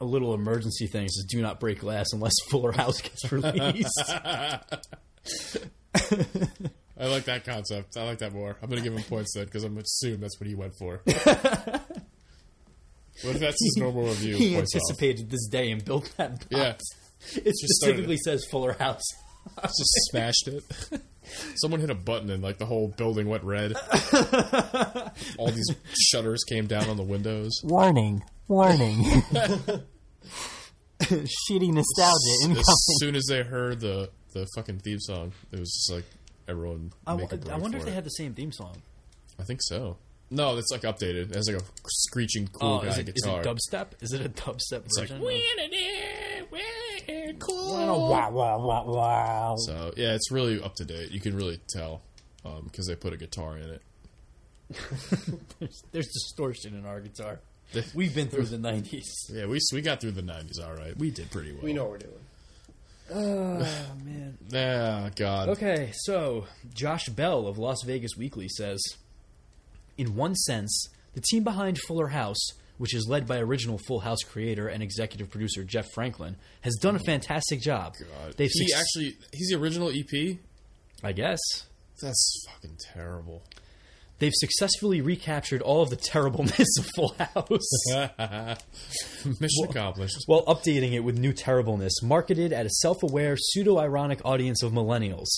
a 0.00 0.04
little 0.04 0.32
emergency 0.32 0.86
thing, 0.86 1.04
it 1.04 1.10
says 1.12 1.24
"Do 1.28 1.42
not 1.42 1.58
break 1.60 1.80
glass 1.80 2.06
unless 2.12 2.32
Fuller 2.50 2.72
House 2.72 3.00
gets 3.00 3.30
released." 3.32 4.00
I 7.00 7.06
like 7.06 7.24
that 7.26 7.44
concept. 7.44 7.96
I 7.96 8.04
like 8.04 8.18
that 8.18 8.32
more. 8.32 8.56
I'm 8.60 8.68
gonna 8.68 8.80
give 8.80 8.92
him 8.92 9.02
points 9.04 9.32
then 9.34 9.44
because 9.44 9.62
I'm 9.64 9.78
assume 9.78 10.20
that's 10.20 10.40
what 10.40 10.48
he 10.48 10.54
went 10.56 10.74
for. 10.78 11.00
What 13.22 13.34
if 13.34 13.40
that's 13.40 13.62
his 13.64 13.76
normal 13.78 14.04
review? 14.08 14.36
he 14.36 14.54
Points 14.54 14.74
off. 14.74 14.80
anticipated 14.82 15.30
this 15.30 15.46
day 15.48 15.70
and 15.70 15.84
built 15.84 16.12
that. 16.16 16.40
Box. 16.40 16.46
Yeah, 16.50 16.74
it 17.36 17.44
just 17.44 17.58
specifically 17.80 18.16
says 18.16 18.44
Fuller 18.50 18.72
House. 18.74 19.02
just 19.62 19.82
smashed 20.10 20.48
it. 20.48 20.62
Someone 21.56 21.80
hit 21.80 21.90
a 21.90 21.94
button 21.94 22.30
and 22.30 22.42
like 22.42 22.58
the 22.58 22.64
whole 22.66 22.88
building 22.96 23.28
went 23.28 23.44
red. 23.44 23.72
All 25.38 25.50
these 25.50 25.68
shutters 26.10 26.42
came 26.48 26.66
down 26.66 26.88
on 26.88 26.96
the 26.96 27.02
windows. 27.02 27.52
Warning, 27.64 28.22
warning. 28.46 29.04
Shitty 31.00 31.72
nostalgia 31.72 32.32
As 32.34 32.44
incoming. 32.44 32.64
soon 32.98 33.14
as 33.16 33.24
they 33.28 33.42
heard 33.42 33.80
the 33.80 34.10
the 34.32 34.46
fucking 34.56 34.78
theme 34.80 34.98
song, 35.00 35.32
it 35.52 35.58
was 35.58 35.70
just 35.72 35.92
like 35.92 36.04
everyone. 36.48 36.92
I, 37.06 37.16
make 37.16 37.32
a 37.32 37.36
w- 37.36 37.54
I 37.54 37.58
wonder 37.58 37.78
for 37.78 37.82
if 37.82 37.84
they 37.86 37.92
it. 37.92 37.94
had 37.94 38.04
the 38.04 38.10
same 38.10 38.34
theme 38.34 38.52
song. 38.52 38.82
I 39.38 39.44
think 39.44 39.60
so. 39.62 39.96
No, 40.30 40.56
it's 40.58 40.70
like 40.70 40.82
updated. 40.82 41.30
It 41.30 41.36
has 41.36 41.50
like 41.50 41.62
a 41.62 41.64
screeching 41.86 42.48
cool 42.48 42.74
Oh, 42.74 42.82
guy 42.82 42.88
is 42.88 42.98
it, 42.98 43.08
is 43.08 43.14
guitar. 43.24 43.40
it 43.40 43.46
dubstep? 43.46 43.86
Is 44.00 44.12
it 44.12 44.24
a 44.24 44.28
dubstep 44.28 44.84
it's 44.84 44.98
like 44.98 45.08
version? 45.08 45.20
cool. 47.38 47.72
Wow, 48.10 48.30
wow, 48.30 48.58
wow, 48.58 48.84
wow. 48.84 49.54
So 49.56 49.92
yeah, 49.96 50.14
it's 50.14 50.30
really 50.30 50.62
up 50.62 50.74
to 50.76 50.84
date. 50.84 51.10
You 51.10 51.20
can 51.20 51.36
really 51.36 51.60
tell 51.70 52.02
because 52.64 52.86
they 52.86 52.94
put 52.94 53.12
a 53.12 53.16
guitar 53.16 53.56
in 53.56 53.70
it. 53.70 53.82
there's, 55.58 55.82
there's 55.92 56.08
distortion 56.08 56.74
in 56.74 56.84
our 56.84 57.00
guitar. 57.00 57.40
We've 57.94 58.14
been 58.14 58.28
through 58.28 58.46
the 58.46 58.56
'90s. 58.58 59.04
Yeah, 59.30 59.46
we 59.46 59.58
we 59.72 59.80
got 59.82 60.00
through 60.00 60.12
the 60.12 60.22
'90s 60.22 60.62
all 60.64 60.74
right. 60.74 60.96
We 60.96 61.10
did 61.10 61.30
pretty 61.30 61.52
well. 61.52 61.62
We 61.62 61.72
know 61.72 61.84
what 61.84 61.92
we're 61.92 61.98
doing. 61.98 62.14
Oh 63.10 63.94
man. 64.04 64.38
Ah, 64.54 65.10
God. 65.14 65.48
Okay, 65.50 65.90
so 65.94 66.46
Josh 66.74 67.08
Bell 67.08 67.46
of 67.46 67.58
Las 67.58 67.82
Vegas 67.84 68.16
Weekly 68.16 68.48
says, 68.48 68.82
in 69.98 70.14
one 70.16 70.34
sense, 70.34 70.88
the 71.14 71.20
team 71.20 71.44
behind 71.44 71.78
Fuller 71.86 72.08
House, 72.08 72.38
which 72.78 72.94
is 72.94 73.06
led 73.08 73.26
by 73.26 73.38
original 73.38 73.78
Full 73.86 74.00
House 74.00 74.20
creator 74.22 74.68
and 74.68 74.82
executive 74.82 75.30
producer 75.30 75.64
Jeff 75.64 75.86
Franklin, 75.92 76.36
has 76.62 76.74
done 76.76 76.96
a 76.96 77.00
fantastic 77.00 77.60
job. 77.60 77.94
God. 77.98 78.34
They've 78.36 78.50
he 78.52 78.68
suc- 78.68 78.78
actually 78.80 79.16
he's 79.32 79.48
the 79.48 79.56
original 79.56 79.90
EP. 79.90 80.36
I 81.02 81.12
guess. 81.12 81.38
That's 82.00 82.44
fucking 82.48 82.76
terrible. 82.94 83.42
They've 84.20 84.32
successfully 84.34 85.00
recaptured 85.00 85.62
all 85.62 85.82
of 85.82 85.90
the 85.90 85.96
terribleness 85.96 86.66
of 86.78 86.86
Full 86.96 87.14
House 87.18 87.86
Mission 89.40 89.64
accomplished. 89.68 90.16
while 90.26 90.44
updating 90.46 90.92
it 90.92 91.00
with 91.00 91.16
new 91.18 91.32
terribleness, 91.32 92.02
marketed 92.02 92.52
at 92.52 92.66
a 92.66 92.70
self-aware, 92.70 93.36
pseudo-ironic 93.36 94.20
audience 94.24 94.62
of 94.64 94.72
millennials. 94.72 95.28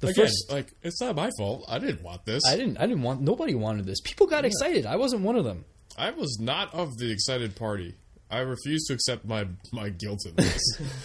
The 0.00 0.08
Again, 0.08 0.24
first 0.26 0.50
like 0.50 0.72
it's 0.82 1.00
not 1.00 1.14
my 1.14 1.30
fault. 1.38 1.64
I 1.68 1.78
didn't 1.78 2.02
want 2.02 2.24
this. 2.24 2.42
I 2.46 2.56
didn't 2.56 2.78
I 2.78 2.86
didn't 2.86 3.02
want 3.02 3.20
nobody 3.20 3.54
wanted 3.54 3.86
this. 3.86 4.00
People 4.00 4.26
got 4.26 4.44
excited. 4.44 4.86
I 4.86 4.96
wasn't 4.96 5.22
one 5.22 5.36
of 5.36 5.44
them. 5.44 5.64
I 5.96 6.10
was 6.10 6.38
not 6.40 6.72
of 6.74 6.96
the 6.96 7.10
excited 7.12 7.54
party. 7.56 7.94
I 8.30 8.38
refuse 8.38 8.86
to 8.86 8.94
accept 8.94 9.24
my 9.26 9.46
my 9.72 9.90
guilt 9.90 10.20
in 10.26 10.36
this. 10.36 10.62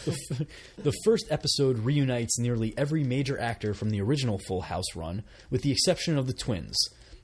The 0.77 0.93
first 1.03 1.25
episode 1.31 1.79
reunites 1.79 2.37
nearly 2.37 2.73
every 2.77 3.03
major 3.03 3.39
actor 3.39 3.73
from 3.73 3.89
the 3.89 3.99
original 4.01 4.39
Full 4.47 4.61
House 4.61 4.95
run, 4.95 5.23
with 5.49 5.63
the 5.63 5.71
exception 5.71 6.17
of 6.17 6.27
the 6.27 6.33
twins, 6.33 6.77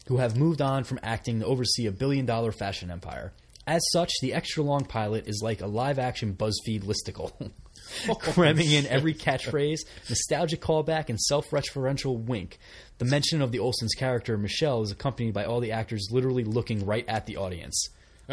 who 0.07 0.17
have 0.17 0.35
moved 0.35 0.61
on 0.61 0.83
from 0.83 0.99
acting 1.03 1.39
to 1.39 1.45
oversee 1.45 1.85
a 1.85 1.91
billion 1.91 2.25
dollar 2.25 2.51
fashion 2.51 2.89
empire. 2.89 3.31
As 3.67 3.81
such, 3.93 4.11
the 4.21 4.33
extra 4.33 4.63
long 4.63 4.85
pilot 4.85 5.27
is 5.27 5.41
like 5.43 5.61
a 5.61 5.67
live 5.67 5.99
action 5.99 6.33
BuzzFeed 6.33 6.83
listicle, 6.83 7.51
cramming 8.19 8.71
in 8.71 8.85
every 8.87 9.13
catchphrase, 9.13 9.79
nostalgic 10.09 10.61
callback, 10.61 11.09
and 11.09 11.19
self 11.19 11.49
referential 11.51 12.17
wink. 12.17 12.57
The 12.97 13.05
mention 13.05 13.41
of 13.41 13.51
the 13.51 13.59
Olsen's 13.59 13.93
character, 13.93 14.37
Michelle, 14.37 14.81
is 14.83 14.91
accompanied 14.91 15.33
by 15.33 15.45
all 15.45 15.59
the 15.59 15.71
actors 15.71 16.09
literally 16.11 16.43
looking 16.43 16.85
right 16.85 17.05
at 17.07 17.25
the 17.25 17.37
audience. 17.37 17.89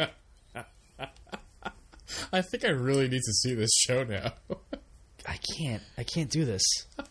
I 2.32 2.42
think 2.42 2.64
I 2.64 2.70
really 2.70 3.08
need 3.08 3.22
to 3.22 3.32
see 3.32 3.54
this 3.54 3.70
show 3.74 4.02
now. 4.04 4.32
I 5.26 5.38
can't. 5.56 5.82
I 5.96 6.04
can't 6.04 6.30
do 6.30 6.44
this. 6.44 6.62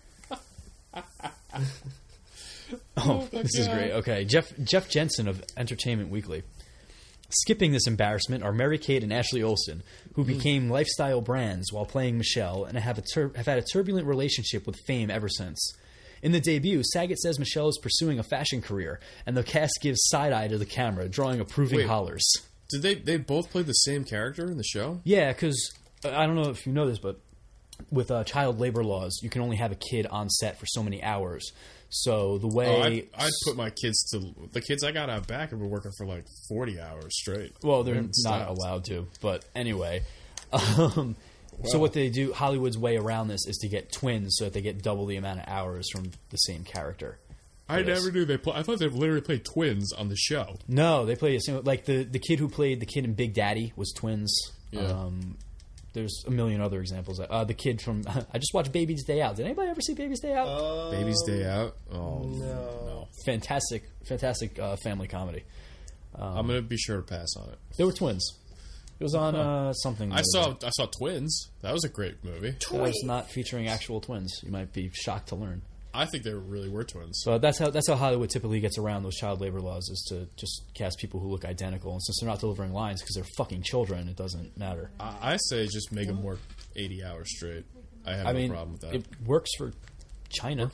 Oh, 2.97 3.21
oh, 3.21 3.29
my 3.31 3.43
this 3.43 3.57
is 3.57 3.67
great. 3.69 3.91
Okay, 3.93 4.25
Jeff 4.25 4.51
Jeff 4.61 4.89
Jensen 4.89 5.29
of 5.29 5.41
Entertainment 5.55 6.09
Weekly. 6.09 6.43
Skipping 7.29 7.73
this 7.73 7.87
embarrassment 7.87 8.43
are 8.43 8.53
Mary 8.53 8.77
Kate 8.77 9.03
and 9.03 9.11
Ashley 9.11 9.43
Olsen, 9.43 9.83
who 10.15 10.23
became 10.23 10.69
lifestyle 10.69 11.19
brands 11.19 11.73
while 11.73 11.85
playing 11.85 12.17
Michelle 12.17 12.63
and 12.63 12.77
have 12.77 12.97
a 12.97 13.01
tur- 13.01 13.33
have 13.35 13.45
had 13.45 13.57
a 13.57 13.63
turbulent 13.63 14.07
relationship 14.07 14.65
with 14.65 14.79
fame 14.85 15.11
ever 15.11 15.27
since. 15.27 15.75
In 16.21 16.31
the 16.31 16.39
debut, 16.39 16.81
Saget 16.83 17.19
says 17.19 17.37
Michelle 17.37 17.67
is 17.67 17.79
pursuing 17.81 18.17
a 18.17 18.23
fashion 18.23 18.61
career, 18.61 18.99
and 19.25 19.35
the 19.35 19.43
cast 19.43 19.79
gives 19.81 19.99
side 20.05 20.31
eye 20.31 20.47
to 20.47 20.57
the 20.57 20.65
camera, 20.65 21.09
drawing 21.09 21.39
approving 21.39 21.79
Wait. 21.79 21.87
hollers. 21.87 22.25
Did 22.69 22.81
they 22.81 22.95
they 22.95 23.17
both 23.17 23.51
play 23.51 23.61
the 23.61 23.73
same 23.73 24.03
character 24.03 24.49
in 24.49 24.57
the 24.57 24.63
show? 24.63 25.01
Yeah, 25.03 25.33
because 25.33 25.73
I 26.05 26.25
don't 26.25 26.35
know 26.35 26.49
if 26.49 26.65
you 26.65 26.73
know 26.73 26.87
this, 26.87 26.99
but 26.99 27.19
with 27.91 28.09
uh, 28.09 28.23
child 28.23 28.59
labor 28.59 28.83
laws, 28.83 29.19
you 29.21 29.29
can 29.29 29.41
only 29.41 29.57
have 29.57 29.71
a 29.71 29.75
kid 29.75 30.07
on 30.07 30.29
set 30.29 30.59
for 30.59 30.65
so 30.65 30.81
many 30.81 31.03
hours. 31.03 31.51
So 31.89 32.37
the 32.37 32.47
way, 32.47 32.67
Oh, 32.67 32.81
I'd, 32.81 33.07
I'd 33.17 33.31
put 33.45 33.55
my 33.55 33.69
kids 33.69 34.03
to 34.11 34.19
the 34.51 34.59
kids 34.61 34.83
I 34.83 34.91
got 34.91 35.09
out 35.09 35.25
back 35.27 35.51
have 35.51 35.59
been 35.59 35.69
working 35.69 35.91
for 35.97 36.05
like 36.05 36.25
forty 36.49 36.79
hours 36.79 37.17
straight. 37.17 37.53
well, 37.63 37.83
They 37.83 37.91
they're 37.91 37.95
haven't 37.95 38.15
stopped. 38.15 38.49
allowed 38.49 38.85
to. 38.85 39.07
But 39.21 39.45
anyway, 39.55 40.01
um, 40.51 41.15
so 41.65 41.79
what 41.79 41.93
they 41.93 42.09
do, 42.09 42.33
Hollywood's 42.33 42.77
way 42.77 42.97
around 42.97 43.29
this 43.29 43.45
is 43.47 43.57
to 43.57 43.67
get 43.69 43.91
twins, 43.91 44.35
so 44.37 44.45
that 44.45 44.53
they 44.53 44.61
get 44.61 44.81
double 44.83 45.05
the 45.05 45.15
amount 45.15 45.39
of 45.39 45.45
hours 45.47 45.89
from 45.91 46.11
the 46.29 46.37
same 46.37 46.63
character. 46.63 47.19
I 47.69 47.79
Yes. 47.79 47.87
never 47.99 48.11
knew 48.11 48.25
they. 48.25 48.37
Play, 48.37 48.53
I 48.55 48.63
thought 48.63 48.79
they 48.79 48.87
literally 48.87 49.21
played 49.21 49.43
twins 49.45 49.91
on 49.93 50.07
the 50.09 50.15
show. 50.15 50.57
No, 50.67 51.05
they 51.05 51.15
play 51.15 51.35
a 51.35 51.41
single. 51.41 51.63
Like 51.63 51.85
the 51.85 52.03
the 52.03 52.19
kid 52.19 52.39
who 52.39 52.47
played 52.47 52.79
the 52.79 52.85
kid 52.85 53.05
in 53.05 53.13
Big 53.13 53.33
Daddy 53.33 53.73
was 53.75 53.91
twins. 53.93 54.33
Yeah. 54.71 54.81
Um, 54.87 55.37
there's 55.93 56.23
a 56.27 56.31
million 56.31 56.61
other 56.61 56.79
examples. 56.79 57.19
Uh, 57.19 57.43
the 57.43 57.53
kid 57.53 57.81
from 57.81 58.03
I 58.33 58.37
just 58.37 58.53
watched 58.53 58.71
Baby's 58.71 59.03
Day 59.05 59.21
Out. 59.21 59.35
Did 59.35 59.45
anybody 59.45 59.69
ever 59.69 59.81
see 59.81 59.93
Baby's 59.93 60.19
Day 60.19 60.33
Out? 60.33 60.47
Uh, 60.47 60.91
Baby's 60.91 61.21
Day 61.25 61.45
Out. 61.45 61.75
Oh 61.91 62.23
no. 62.23 62.45
no! 62.45 63.07
fantastic, 63.25 63.83
fantastic 64.07 64.59
uh, 64.59 64.75
family 64.77 65.07
comedy. 65.07 65.43
I'm 66.19 66.47
gonna 66.47 66.61
be 66.61 66.77
sure 66.77 66.97
to 66.97 67.03
pass 67.03 67.27
on 67.37 67.49
it. 67.49 67.59
They 67.77 67.83
were 67.83 67.91
twins. 67.91 68.27
It 68.99 69.03
was 69.03 69.13
on 69.13 69.35
uh, 69.35 69.73
something. 69.73 70.11
I 70.11 70.21
saw 70.23 70.55
I 70.63 70.69
saw 70.71 70.87
Twins. 70.87 71.51
That 71.61 71.71
was 71.73 71.83
a 71.83 71.89
great 71.89 72.23
movie. 72.23 72.49
It 72.59 72.71
was 72.71 72.99
not 73.03 73.29
featuring 73.29 73.67
actual 73.67 74.01
twins. 74.01 74.41
You 74.43 74.51
might 74.51 74.73
be 74.73 74.89
shocked 74.91 75.29
to 75.29 75.35
learn. 75.35 75.61
I 75.93 76.05
think 76.05 76.23
they 76.23 76.33
really 76.33 76.69
were 76.69 76.83
twins. 76.83 77.21
So 77.23 77.37
that's 77.37 77.57
how 77.57 77.69
that's 77.69 77.87
how 77.87 77.95
Hollywood 77.95 78.29
typically 78.29 78.59
gets 78.59 78.77
around 78.77 79.03
those 79.03 79.15
child 79.15 79.41
labor 79.41 79.59
laws 79.61 79.89
is 79.89 80.05
to 80.09 80.27
just 80.35 80.63
cast 80.75 80.99
people 80.99 81.19
who 81.19 81.29
look 81.29 81.45
identical. 81.45 81.93
And 81.93 82.03
since 82.03 82.19
they're 82.19 82.29
not 82.29 82.39
delivering 82.39 82.73
lines 82.73 83.01
because 83.01 83.15
they're 83.15 83.33
fucking 83.37 83.63
children, 83.63 84.07
it 84.07 84.15
doesn't 84.15 84.57
matter. 84.57 84.91
I, 84.99 85.33
I 85.33 85.37
say 85.37 85.65
just 85.67 85.91
make 85.91 86.07
them 86.07 86.21
work 86.23 86.39
80 86.75 87.03
hours 87.03 87.29
straight. 87.35 87.65
I 88.05 88.11
have 88.15 88.27
I 88.27 88.31
no 88.31 88.37
mean, 88.39 88.49
problem 88.51 88.71
with 88.73 88.81
that. 88.81 88.95
it 88.95 89.05
works 89.25 89.49
for 89.57 89.73
China. 90.29 90.71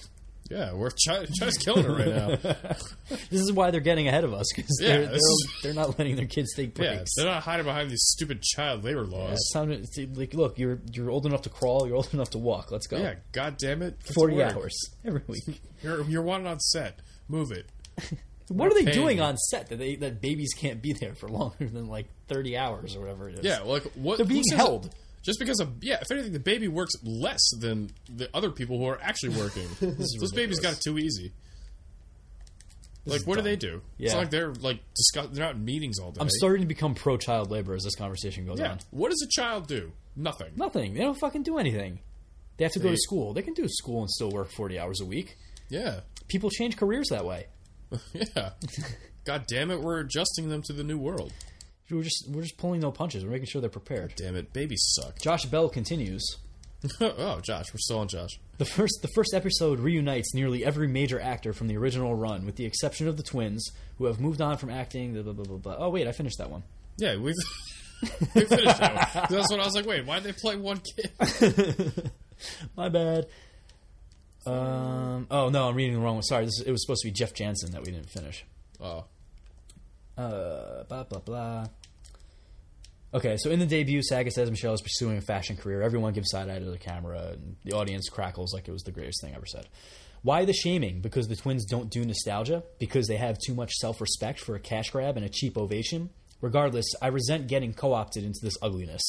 Yeah, 0.49 0.73
we're 0.73 0.89
China, 0.91 1.25
China's 1.39 1.57
killing 1.57 1.85
it 1.85 1.89
right 1.89 2.07
now. 2.07 2.75
This 3.29 3.41
is 3.41 3.51
why 3.51 3.71
they're 3.71 3.79
getting 3.81 4.07
ahead 4.07 4.23
of 4.23 4.33
us 4.33 4.45
because 4.55 4.77
Yeah, 4.81 4.97
they're, 4.97 5.05
they're, 5.07 5.19
they're 5.61 5.73
not 5.73 5.97
letting 5.99 6.15
their 6.15 6.25
kids 6.25 6.53
take 6.55 6.73
breaks. 6.73 6.91
yeah, 7.17 7.23
they're 7.23 7.31
not 7.33 7.43
hiding 7.43 7.65
behind 7.65 7.89
these 7.91 8.03
stupid 8.03 8.41
child 8.41 8.83
labor 8.83 9.05
Yeah, 9.09 9.17
laws. 9.17 9.33
it 9.33 9.53
sounded- 9.53 9.81
it's 9.83 9.97
like, 10.17 10.33
look, 10.33 10.57
you're 10.57 10.79
you're 10.91 11.09
old 11.09 11.25
enough 11.25 11.43
to 11.43 11.49
crawl. 11.49 11.87
You're 11.87 11.95
old 11.97 12.13
enough 12.13 12.31
to 12.31 12.37
walk. 12.39 12.71
Let's 12.71 12.87
go. 12.87 12.97
Yeah, 12.97 13.15
god 13.31 13.57
damn 13.57 13.81
it. 13.81 13.99
To 14.05 14.13
forty 14.13 14.35
work. 14.35 14.55
hours 14.55 14.75
every 15.05 15.21
week. 15.27 15.61
You're 15.83 16.03
you're 16.05 16.23
wanted 16.23 16.47
on 16.47 16.59
set. 16.59 16.99
Move 17.27 17.51
it. 17.51 17.67
What 18.49 18.69
are 18.71 18.75
they 18.75 18.91
doing 18.91 19.21
on 19.21 19.37
set 19.37 19.69
that 19.69 19.77
they 19.79 19.95
that 19.95 20.19
babies 20.21 20.53
can't 20.53 20.81
be 20.81 20.91
there 20.91 21.15
for 21.15 21.29
longer 21.29 21.65
than 21.65 21.87
like 21.87 22.07
thirty 22.27 22.57
hours 22.57 22.93
or 22.95 22.99
whatever 22.99 23.29
it 23.29 23.39
is? 23.39 23.45
Yeah, 23.45 23.61
like 23.61 23.83
what 23.95 24.17
They're 24.17 24.25
being 24.27 24.43
held. 24.53 24.93
Just 25.23 25.39
because 25.39 25.59
of 25.61 25.81
yeah, 25.81 25.99
if 26.01 26.11
anything, 26.11 26.33
the 26.33 26.39
baby 26.39 26.67
works 26.67 26.93
less 27.03 27.41
than 27.59 27.89
the 28.13 28.29
other 28.33 28.51
people 28.51 28.77
who 28.77 28.85
are 28.85 28.99
actually 29.01 29.35
working. 29.41 29.67
Those 29.79 30.31
babies 30.33 30.59
got 30.59 30.73
it 30.73 30.81
too 30.81 30.97
easy. 30.99 31.31
Like, 33.05 33.23
what 33.23 33.35
do 33.35 33.41
they 33.41 33.57
do? 33.57 33.81
It's 33.99 34.13
not 34.13 34.19
like 34.19 34.29
they're 34.29 34.53
like 34.53 34.79
discuss. 34.95 35.27
They're 35.31 35.43
not 35.45 35.55
in 35.55 35.65
meetings 35.65 35.99
all 35.99 36.11
day. 36.11 36.21
I'm 36.21 36.29
starting 36.29 36.61
to 36.61 36.67
become 36.67 36.95
pro 36.95 37.17
child 37.17 37.51
labor 37.51 37.73
as 37.73 37.83
this 37.83 37.95
conversation 37.95 38.45
goes 38.45 38.59
Yeah. 38.59 38.71
on. 38.73 38.79
What 38.91 39.09
does 39.11 39.21
a 39.21 39.29
child 39.29 39.67
do? 39.67 39.91
Nothing. 40.15 40.53
Nothing. 40.55 40.93
They 40.93 41.01
don't 41.01 41.17
fucking 41.19 41.43
do 41.43 41.57
anything. 41.57 41.99
They 42.57 42.63
have 42.65 42.71
to 42.73 42.79
go 42.79 42.91
to 42.91 42.97
school. 42.97 43.33
They 43.33 43.41
can 43.41 43.53
do 43.55 43.67
school 43.67 44.01
and 44.01 44.09
still 44.09 44.29
work 44.31 44.51
forty 44.51 44.79
hours 44.79 45.01
a 45.01 45.05
week. 45.05 45.35
Yeah. 45.69 46.01
People 46.29 46.49
change 46.49 46.77
careers 46.77 47.07
that 47.09 47.25
way. 47.25 47.47
Yeah. 48.13 48.51
God 49.25 49.45
damn 49.47 49.71
it, 49.71 49.79
we're 49.79 49.99
adjusting 49.99 50.49
them 50.49 50.61
to 50.63 50.73
the 50.73 50.83
new 50.83 50.97
world. 50.97 51.31
We're 51.89 52.03
just 52.03 52.27
we're 52.29 52.41
just 52.41 52.57
pulling 52.57 52.81
no 52.81 52.91
punches. 52.91 53.23
We're 53.23 53.31
making 53.31 53.47
sure 53.47 53.61
they're 53.61 53.69
prepared. 53.69 54.13
Damn 54.15 54.35
it, 54.35 54.53
babies 54.53 54.83
suck. 54.95 55.19
Josh 55.19 55.45
Bell 55.45 55.69
continues. 55.69 56.37
oh, 57.01 57.39
Josh, 57.41 57.73
we're 57.73 57.79
still 57.79 57.99
on 57.99 58.07
Josh. 58.07 58.39
The 58.57 58.65
first 58.65 58.99
the 59.01 59.07
first 59.09 59.33
episode 59.33 59.79
reunites 59.79 60.33
nearly 60.33 60.65
every 60.65 60.87
major 60.87 61.19
actor 61.19 61.53
from 61.53 61.67
the 61.67 61.77
original 61.77 62.15
run, 62.15 62.45
with 62.45 62.55
the 62.55 62.65
exception 62.65 63.07
of 63.07 63.17
the 63.17 63.23
twins, 63.23 63.71
who 63.97 64.05
have 64.05 64.19
moved 64.19 64.41
on 64.41 64.57
from 64.57 64.69
acting. 64.69 65.13
Blah, 65.13 65.23
blah, 65.23 65.33
blah, 65.33 65.45
blah, 65.45 65.57
blah. 65.57 65.75
Oh 65.77 65.89
wait, 65.89 66.07
I 66.07 66.11
finished 66.11 66.37
that 66.39 66.49
one. 66.49 66.63
Yeah, 66.97 67.17
we've 67.17 67.35
we 68.35 68.45
finished 68.45 68.79
that 68.79 69.15
one. 69.15 69.25
That's 69.29 69.51
what 69.51 69.59
I 69.59 69.65
was 69.65 69.75
like. 69.75 69.85
Wait, 69.85 70.05
why 70.05 70.19
did 70.19 70.23
they 70.23 70.39
play 70.39 70.55
one 70.55 70.79
kid? 70.79 72.11
My 72.77 72.89
bad. 72.89 73.27
Um. 74.45 75.27
Oh 75.31 75.49
no, 75.49 75.69
I'm 75.69 75.75
reading 75.75 75.93
the 75.93 76.01
wrong 76.01 76.15
one. 76.15 76.23
Sorry, 76.23 76.45
this, 76.45 76.61
it 76.61 76.71
was 76.71 76.81
supposed 76.81 77.01
to 77.03 77.07
be 77.07 77.11
Jeff 77.11 77.33
Jansen 77.33 77.71
that 77.71 77.83
we 77.83 77.91
didn't 77.91 78.09
finish. 78.09 78.45
Oh, 78.81 79.05
Uh, 80.17 80.83
blah 80.83 81.03
blah 81.03 81.19
blah. 81.19 81.67
Okay, 83.13 83.37
so 83.37 83.51
in 83.51 83.59
the 83.59 83.67
debut, 83.67 84.01
Saget 84.01 84.33
says 84.33 84.49
Michelle 84.49 84.73
is 84.73 84.81
pursuing 84.81 85.17
a 85.17 85.21
fashion 85.21 85.55
career. 85.55 85.83
Everyone 85.83 86.13
gives 86.13 86.31
side 86.31 86.49
eye 86.49 86.57
to 86.57 86.65
the 86.65 86.79
camera, 86.79 87.33
and 87.33 87.55
the 87.63 87.75
audience 87.75 88.09
crackles 88.09 88.53
like 88.53 88.67
it 88.67 88.71
was 88.71 88.81
the 88.81 88.91
greatest 88.91 89.21
thing 89.21 89.35
ever 89.35 89.45
said. 89.45 89.67
Why 90.23 90.45
the 90.45 90.53
shaming? 90.53 91.01
Because 91.01 91.27
the 91.27 91.35
twins 91.35 91.65
don't 91.65 91.91
do 91.91 92.03
nostalgia? 92.05 92.63
Because 92.79 93.07
they 93.07 93.17
have 93.17 93.37
too 93.45 93.53
much 93.53 93.73
self 93.73 94.01
respect 94.01 94.39
for 94.39 94.55
a 94.55 94.59
cash 94.59 94.89
grab 94.89 95.15
and 95.17 95.25
a 95.25 95.29
cheap 95.29 95.57
ovation? 95.57 96.09
Regardless, 96.41 96.85
I 97.01 97.07
resent 97.07 97.47
getting 97.47 97.73
co 97.73 97.93
opted 97.93 98.23
into 98.23 98.39
this 98.41 98.57
ugliness. 98.61 99.03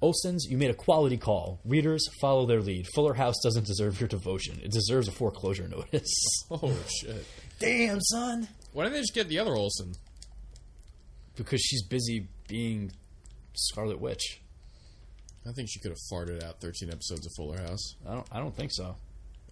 Olsen's, 0.00 0.46
you 0.48 0.56
made 0.56 0.70
a 0.70 0.74
quality 0.74 1.16
call. 1.16 1.60
Readers, 1.64 2.06
follow 2.20 2.46
their 2.46 2.60
lead. 2.60 2.86
Fuller 2.94 3.14
House 3.14 3.34
doesn't 3.42 3.66
deserve 3.66 3.98
your 4.00 4.08
devotion. 4.08 4.60
It 4.62 4.70
deserves 4.70 5.08
a 5.08 5.12
foreclosure 5.12 5.66
notice. 5.68 6.14
oh 6.50 6.74
shit! 7.00 7.26
Damn, 7.58 8.00
son. 8.00 8.46
Why 8.72 8.84
didn't 8.84 8.94
they 8.94 9.00
just 9.00 9.14
get 9.14 9.28
the 9.28 9.38
other 9.38 9.54
Olsen? 9.54 9.94
Because 11.36 11.60
she's 11.60 11.82
busy 11.84 12.28
being 12.48 12.92
Scarlet 13.54 14.00
Witch. 14.00 14.40
I 15.48 15.52
think 15.52 15.68
she 15.70 15.80
could 15.80 15.90
have 15.90 15.98
farted 16.12 16.42
out 16.42 16.60
13 16.60 16.90
episodes 16.90 17.26
of 17.26 17.32
Fuller 17.36 17.58
House. 17.58 17.96
I 18.08 18.14
don't. 18.14 18.26
I 18.30 18.38
don't 18.38 18.54
think 18.54 18.70
so. 18.72 18.96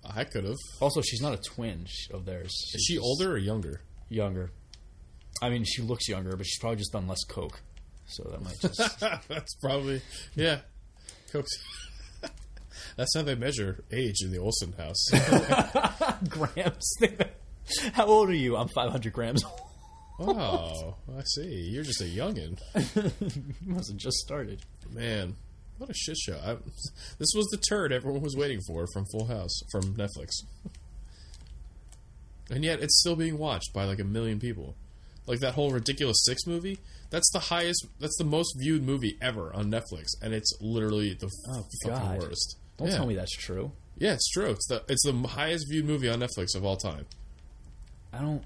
I 0.05 0.25
could 0.25 0.45
have. 0.45 0.57
Also, 0.81 1.01
she's 1.03 1.21
not 1.21 1.35
a 1.35 1.37
twin 1.37 1.87
of 2.13 2.25
theirs. 2.25 2.53
Is 2.75 2.85
she 2.87 2.99
older 2.99 3.33
or 3.33 3.39
younger? 3.39 3.81
Younger. 4.09 4.51
I 5.43 5.51
mean, 5.51 5.65
she 5.65 5.83
looks 5.83 6.09
younger, 6.09 6.37
but 6.37 6.47
she's 6.47 6.59
probably 6.59 6.77
just 6.77 6.93
done 6.93 7.07
less 7.07 7.25
coke. 7.25 7.61
So 8.07 8.25
that 8.25 8.43
might 8.43 8.59
just. 8.61 9.01
That's 9.29 9.55
probably 9.57 10.03
yeah. 10.35 10.61
Coke's. 11.33 11.51
That's 12.97 13.15
how 13.15 13.23
they 13.23 13.35
measure 13.35 13.85
age 13.93 14.23
in 14.23 14.33
the 14.33 14.39
Olsen 14.39 14.73
house. 14.73 15.05
grams. 16.29 16.95
How 17.93 18.07
old 18.07 18.31
are 18.31 18.35
you? 18.35 18.57
I'm 18.57 18.69
500 18.69 19.13
grams. 19.13 19.45
Oh, 20.21 20.95
I 21.17 21.23
see. 21.25 21.69
You're 21.71 21.85
just 21.85 22.01
a 22.01 22.05
youngin. 22.05 22.59
you 23.65 23.73
must 23.73 23.89
have 23.91 23.97
just 23.99 24.19
started. 24.19 24.61
Man, 24.93 25.35
what 25.79 25.89
a 25.91 25.95
shit 25.95 26.17
show! 26.19 26.39
I, 26.45 26.55
this 27.19 27.31
was 27.35 27.47
the 27.51 27.59
turd 27.69 27.93
everyone 27.93 28.21
was 28.23 28.37
waiting 28.37 28.61
for 28.67 28.87
from 28.93 29.05
Full 29.13 29.27
House 29.27 29.61
from 29.73 29.95
Netflix, 29.95 30.31
and 32.51 32.65
yet 32.65 32.81
it's 32.81 32.99
still 33.01 33.17
being 33.17 33.39
watched 33.39 33.73
by 33.73 33.85
like 33.85 34.01
a 34.01 34.05
million 34.05 34.39
people. 34.41 34.75
Like 35.27 35.41
that 35.41 35.55
whole 35.55 35.71
ridiculous 35.71 36.17
six 36.25 36.47
movie. 36.47 36.79
That's 37.11 37.31
the 37.33 37.39
highest. 37.39 37.87
That's 38.01 38.17
the 38.19 38.25
most 38.25 38.55
viewed 38.59 38.83
movie 38.85 39.17
ever 39.21 39.53
on 39.55 39.71
Netflix, 39.71 40.09
and 40.23 40.35
it's 40.35 40.53
literally 40.61 41.15
the 41.15 41.31
Oh, 41.49 41.65
fucking 41.85 41.99
God. 42.09 42.19
worst. 42.21 42.57
Don't 42.79 42.89
yeah. 42.89 42.97
tell 42.97 43.07
me 43.07 43.15
that's 43.15 43.37
true. 43.37 43.73
Yeah, 43.99 44.15
it's 44.15 44.29
true. 44.31 44.51
It's 44.51 44.67
the 44.69 44.83
it's 44.89 45.05
the 45.05 45.13
highest 45.29 45.67
viewed 45.71 45.85
movie 45.85 46.09
on 46.09 46.21
Netflix 46.21 46.55
of 46.57 46.65
all 46.65 46.77
time. 46.77 47.07
I 48.13 48.19
don't. 48.19 48.43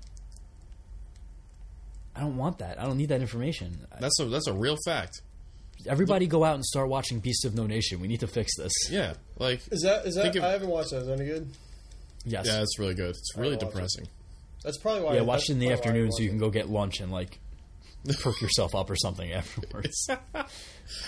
I 2.16 2.20
don't 2.20 2.36
want 2.36 2.58
that. 2.58 2.80
I 2.80 2.84
don't 2.84 2.96
need 2.96 3.08
that 3.08 3.20
information. 3.20 3.78
That's 4.00 4.18
a 4.20 4.26
that's 4.26 4.46
a 4.46 4.52
real 4.52 4.76
fact. 4.84 5.20
Everybody 5.86 6.26
go 6.26 6.44
out 6.44 6.54
and 6.54 6.64
start 6.64 6.88
watching 6.88 7.18
Beast 7.20 7.44
of 7.44 7.54
No 7.54 7.66
Nation. 7.66 8.00
We 8.00 8.08
need 8.08 8.20
to 8.20 8.26
fix 8.26 8.56
this. 8.56 8.72
Yeah, 8.90 9.14
like 9.38 9.60
Is 9.70 9.82
that 9.82 10.06
is 10.06 10.14
that? 10.14 10.22
Think 10.22 10.36
of- 10.36 10.44
I 10.44 10.50
haven't 10.52 10.68
watched 10.68 10.90
that. 10.90 10.98
Is 11.00 11.06
that 11.08 11.18
any 11.20 11.26
good? 11.26 11.48
Yes. 12.24 12.46
yeah, 12.46 12.62
it's 12.62 12.78
really 12.78 12.94
good. 12.94 13.10
It's 13.10 13.36
really 13.36 13.48
I'll 13.48 13.54
watch 13.56 13.62
it. 13.62 13.66
depressing. 13.72 14.08
That's 14.62 14.78
probably 14.78 15.02
why. 15.02 15.14
Yeah, 15.14 15.20
I, 15.20 15.24
watch 15.24 15.40
that's 15.40 15.50
it 15.50 15.52
in 15.54 15.58
the 15.58 15.66
probably 15.66 15.74
why 15.74 15.74
I 15.74 15.88
afternoon 15.90 16.12
so 16.12 16.22
you 16.22 16.28
it. 16.28 16.30
can 16.30 16.38
go 16.38 16.50
get 16.50 16.70
lunch 16.70 17.00
and 17.00 17.12
like 17.12 17.38
perk 18.22 18.40
yourself 18.40 18.74
up 18.74 18.88
or 18.90 18.96
something 18.96 19.30
afterwards. 19.32 20.08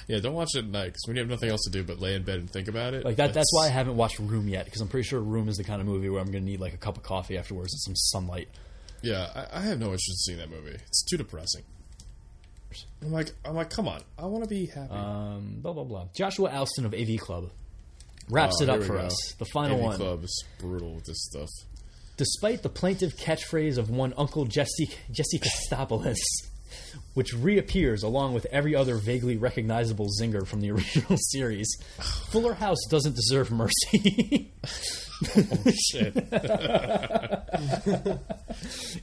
Yeah, 0.08 0.20
don't 0.20 0.32
watch 0.34 0.48
it 0.54 0.60
at 0.60 0.64
night 0.66 0.86
because 0.86 1.02
when 1.06 1.16
you 1.16 1.20
have 1.22 1.28
nothing 1.28 1.50
else 1.50 1.60
to 1.64 1.70
do 1.70 1.84
but 1.84 2.00
lay 2.00 2.14
in 2.14 2.22
bed 2.22 2.38
and 2.38 2.50
think 2.50 2.66
about 2.66 2.94
it. 2.94 3.04
Like 3.04 3.16
that. 3.16 3.34
That's 3.34 3.48
it's- 3.48 3.52
why 3.52 3.66
I 3.66 3.68
haven't 3.68 3.96
watched 3.96 4.18
Room 4.18 4.48
yet 4.48 4.64
because 4.64 4.80
I'm 4.80 4.88
pretty 4.88 5.06
sure 5.06 5.20
Room 5.20 5.48
is 5.50 5.58
the 5.58 5.64
kind 5.64 5.80
of 5.82 5.86
movie 5.86 6.08
where 6.08 6.20
I'm 6.20 6.30
going 6.30 6.44
to 6.44 6.50
need 6.50 6.60
like 6.60 6.72
a 6.72 6.78
cup 6.78 6.96
of 6.96 7.02
coffee 7.02 7.36
afterwards 7.36 7.74
and 7.74 7.80
some 7.80 7.94
sunlight. 7.96 8.48
Yeah, 9.06 9.28
I, 9.52 9.58
I 9.58 9.60
have 9.62 9.78
no 9.78 9.86
interest 9.86 10.08
in 10.10 10.16
seeing 10.16 10.38
that 10.38 10.50
movie. 10.50 10.76
It's 10.86 11.04
too 11.04 11.16
depressing. 11.16 11.62
I'm 13.02 13.12
like, 13.12 13.32
I'm 13.44 13.54
like, 13.54 13.70
come 13.70 13.88
on, 13.88 14.02
I 14.18 14.26
want 14.26 14.44
to 14.44 14.50
be 14.50 14.66
happy. 14.66 14.92
Um, 14.92 15.58
blah 15.62 15.72
blah 15.72 15.84
blah. 15.84 16.08
Joshua 16.14 16.50
Alston 16.50 16.84
of 16.84 16.92
AV 16.94 17.18
Club 17.18 17.50
wraps 18.28 18.56
Oh, 18.60 18.64
it 18.64 18.68
up 18.68 18.82
for 18.82 18.94
go. 18.94 19.00
us. 19.04 19.34
The 19.38 19.44
final 19.46 19.78
AV 19.78 19.82
one. 19.84 19.96
Club 19.96 20.24
is 20.24 20.44
brutal 20.58 20.94
with 20.94 21.04
this 21.04 21.22
stuff. 21.30 21.48
Despite 22.16 22.62
the 22.62 22.68
plaintive 22.68 23.14
catchphrase 23.16 23.78
of 23.78 23.90
one 23.90 24.12
Uncle 24.16 24.44
Jesse 24.46 24.90
Jesse 25.10 25.38
Costopoulos, 25.38 26.16
which 27.14 27.32
reappears 27.34 28.02
along 28.02 28.34
with 28.34 28.46
every 28.46 28.74
other 28.74 28.96
vaguely 28.96 29.36
recognizable 29.36 30.08
zinger 30.20 30.46
from 30.46 30.60
the 30.60 30.70
original 30.72 31.16
series, 31.16 31.74
Fuller 32.30 32.54
House 32.54 32.78
doesn't 32.90 33.14
deserve 33.16 33.50
mercy. 33.50 34.52
Shit. 35.90 36.30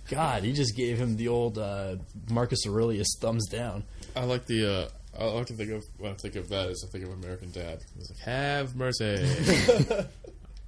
God, 0.10 0.44
he 0.44 0.54
just 0.54 0.76
gave 0.76 0.98
him 0.98 1.16
the 1.16 1.28
old 1.28 1.58
uh, 1.58 1.96
Marcus 2.30 2.68
Aurelius 2.68 3.18
thumbs 3.20 3.48
down. 3.48 3.84
I 4.16 4.26
like 4.26 4.46
the. 4.46 4.72
Uh, 4.72 4.90
I 5.20 5.26
like 5.26 5.48
to 5.48 5.54
think 5.54 5.72
of 5.72 5.84
when 5.98 6.12
I 6.12 6.16
think 6.16 6.36
of 6.36 6.50
that 6.50 6.70
as 6.70 6.84
I 6.88 6.92
think 6.92 7.06
of 7.06 7.12
American 7.12 7.52
Dad. 7.52 7.80
It's 8.00 8.10
like, 8.10 8.20
have 8.20 8.76
mercy 8.76 10.08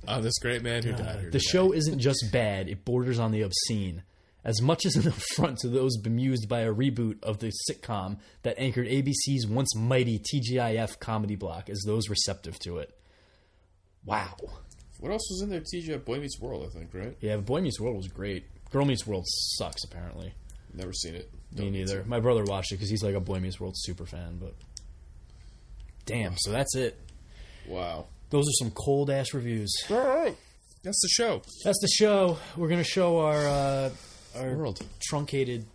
on 0.08 0.22
this 0.24 0.38
great 0.40 0.62
man 0.62 0.84
who 0.84 0.92
died 0.94 1.20
here. 1.20 1.32
The 1.32 1.40
today." 1.40 1.50
show 1.52 1.74
isn't 1.74 2.00
just 2.00 2.30
bad, 2.32 2.68
it 2.70 2.86
borders 2.86 3.20
on 3.20 3.32
the 3.32 3.42
obscene. 3.42 4.04
As 4.46 4.62
much 4.62 4.86
as 4.86 4.96
an 4.96 5.08
affront 5.08 5.58
to 5.60 5.68
those 5.68 5.98
bemused 5.98 6.48
by 6.48 6.62
a 6.62 6.74
reboot 6.74 7.22
of 7.24 7.40
the 7.40 7.52
sitcom 7.70 8.20
that 8.44 8.58
anchored 8.58 8.88
ABC's 8.88 9.48
once 9.48 9.76
mighty 9.76 10.20
TGIF 10.20 11.00
comedy 11.00 11.36
block 11.36 11.70
as 11.70 11.82
those 11.86 12.08
receptive 12.08 12.58
to 12.60 12.78
it. 12.78 12.96
Wow. 14.06 14.36
What 15.00 15.12
else 15.12 15.28
was 15.32 15.42
in 15.42 15.50
there? 15.50 15.62
TGIF 15.62 16.06
Boy 16.06 16.20
Meets 16.20 16.40
World, 16.40 16.66
I 16.70 16.78
think, 16.78 16.94
right? 16.94 17.18
Yeah, 17.20 17.38
Boy 17.38 17.62
Meets 17.62 17.80
World 17.80 17.98
was 17.98 18.08
great. 18.08 18.46
Girl 18.72 18.86
Meets 18.86 19.06
World 19.06 19.26
sucks, 19.28 19.84
apparently. 19.84 20.34
Never 20.74 20.94
seen 20.94 21.16
it. 21.16 21.30
Me 21.52 21.58
Don't 21.64 21.72
need 21.72 21.88
neither. 21.88 22.04
My 22.06 22.20
brother 22.20 22.44
watched 22.44 22.72
it 22.72 22.76
because 22.76 22.90
he's 22.90 23.04
like 23.04 23.16
a 23.16 23.20
Boy 23.20 23.40
Meets 23.40 23.60
World 23.60 23.74
super 23.78 24.06
fan, 24.06 24.38
but. 24.40 24.54
Damn, 26.06 26.38
so 26.38 26.52
that's 26.52 26.76
it. 26.76 27.00
Wow. 27.68 28.06
Those 28.30 28.44
are 28.44 28.58
some 28.60 28.72
cold 28.72 29.10
ass 29.10 29.34
reviews. 29.34 29.74
All 29.90 29.98
right. 29.98 30.36
That's 30.84 31.02
the 31.02 31.10
show. 31.10 31.42
That's 31.64 31.80
the 31.82 31.88
show. 31.88 32.38
We're 32.56 32.68
gonna 32.68 32.84
show 32.84 33.18
our 33.20 33.48
uh, 33.48 33.90
our 34.38 34.56
World. 34.56 34.82
truncated 35.08 35.66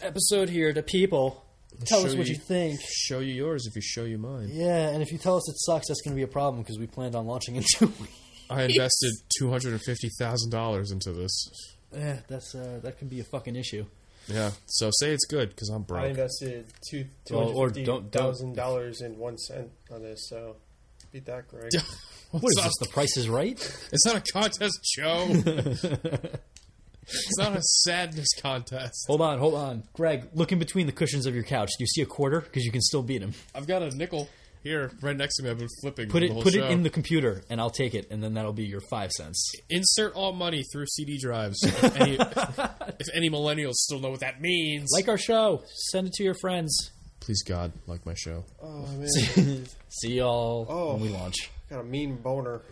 episode 0.00 0.48
here 0.48 0.72
to 0.72 0.82
people. 0.82 1.44
Tell 1.86 2.04
us 2.04 2.14
what 2.14 2.26
you, 2.26 2.34
you- 2.34 2.38
think. 2.40 2.80
Show 2.86 3.20
you 3.20 3.32
yours 3.32 3.66
if 3.66 3.74
you 3.74 3.82
show 3.82 4.04
you 4.04 4.18
mine. 4.18 4.50
Yeah, 4.52 4.88
and 4.90 5.02
if 5.02 5.10
you 5.10 5.18
tell 5.18 5.36
us 5.36 5.48
it 5.48 5.56
sucks, 5.58 5.88
that's 5.88 6.00
going 6.02 6.14
to 6.14 6.16
be 6.16 6.22
a 6.22 6.26
problem 6.28 6.62
because 6.62 6.78
we 6.78 6.86
planned 6.86 7.14
on 7.14 7.26
launching 7.26 7.56
in 7.56 7.64
two 7.78 7.86
weeks. 7.86 8.12
I 8.50 8.64
invested 8.64 9.12
two 9.38 9.50
hundred 9.50 9.72
and 9.72 9.80
fifty 9.82 10.08
thousand 10.18 10.50
dollars 10.50 10.90
into 10.90 11.12
this. 11.12 11.48
Yeah, 11.94 12.18
that's 12.28 12.54
uh, 12.54 12.80
that 12.82 12.98
can 12.98 13.08
be 13.08 13.20
a 13.20 13.24
fucking 13.24 13.56
issue. 13.56 13.86
Yeah. 14.28 14.50
So 14.66 14.90
say 14.92 15.10
it's 15.12 15.24
good 15.26 15.48
because 15.48 15.68
I'm 15.70 15.82
broke. 15.82 16.02
I 16.04 16.06
invested 16.08 16.66
two 16.90 17.06
two 17.24 17.34
Well, 17.36 17.48
or 17.56 17.68
hundred 17.68 17.86
don't- 17.86 18.02
fifty 18.04 18.18
thousand 18.18 18.54
dollars 18.56 19.00
and 19.00 19.16
one 19.18 19.38
cent 19.38 19.70
on 19.90 20.02
this. 20.02 20.28
So 20.28 20.56
beat 21.10 21.24
that, 21.26 21.48
Greg. 21.48 21.70
What 22.30 22.44
is 22.56 22.64
this? 22.64 22.72
The 22.80 22.88
Price 22.88 23.14
is 23.18 23.28
Right? 23.28 23.58
It's 23.92 24.06
not 24.06 24.16
a 24.16 24.32
contest, 24.32 24.78
Joe. 24.96 25.26
it's 27.02 27.38
not 27.38 27.56
a 27.56 27.62
sadness 27.62 28.28
contest. 28.40 29.04
hold 29.06 29.20
on, 29.20 29.38
hold 29.38 29.54
on, 29.54 29.82
Greg. 29.92 30.28
Look 30.34 30.52
in 30.52 30.58
between 30.58 30.86
the 30.86 30.92
cushions 30.92 31.26
of 31.26 31.34
your 31.34 31.44
couch. 31.44 31.70
Do 31.78 31.82
you 31.82 31.86
see 31.88 32.02
a 32.02 32.06
quarter? 32.06 32.40
Because 32.40 32.64
you 32.64 32.72
can 32.72 32.80
still 32.80 33.02
beat 33.02 33.22
him. 33.22 33.34
I've 33.54 33.66
got 33.66 33.82
a 33.82 33.90
nickel 33.90 34.28
here, 34.62 34.92
right 35.02 35.16
next 35.16 35.36
to 35.36 35.42
me. 35.42 35.50
I've 35.50 35.58
been 35.58 35.68
flipping. 35.80 36.08
Put 36.08 36.20
the 36.20 36.26
it 36.26 36.32
whole 36.32 36.42
put 36.42 36.52
show. 36.54 36.64
it 36.64 36.70
in 36.70 36.84
the 36.84 36.90
computer, 36.90 37.42
and 37.50 37.60
I'll 37.60 37.70
take 37.70 37.94
it, 37.94 38.08
and 38.12 38.22
then 38.22 38.34
that'll 38.34 38.52
be 38.52 38.64
your 38.64 38.80
five 38.90 39.10
cents. 39.10 39.50
Insert 39.68 40.14
all 40.14 40.32
money 40.32 40.62
through 40.72 40.86
CD 40.86 41.18
drives. 41.18 41.58
If 41.64 41.96
any, 42.00 42.16
if 43.00 43.06
any 43.12 43.28
millennials 43.30 43.72
still 43.74 43.98
know 43.98 44.10
what 44.10 44.20
that 44.20 44.40
means, 44.40 44.90
Like 44.92 45.08
our 45.08 45.18
show, 45.18 45.62
send 45.90 46.06
it 46.06 46.12
to 46.14 46.22
your 46.22 46.34
friends. 46.40 46.92
please 47.20 47.42
God, 47.42 47.72
like 47.88 48.06
my 48.06 48.14
show. 48.14 48.44
Oh 48.62 48.86
man, 48.86 49.66
See 49.88 50.14
y'all 50.14 50.66
Oh. 50.68 50.92
when 50.94 51.02
we 51.02 51.08
launch. 51.08 51.50
got 51.68 51.80
a 51.80 51.84
mean 51.84 52.16
boner. 52.22 52.62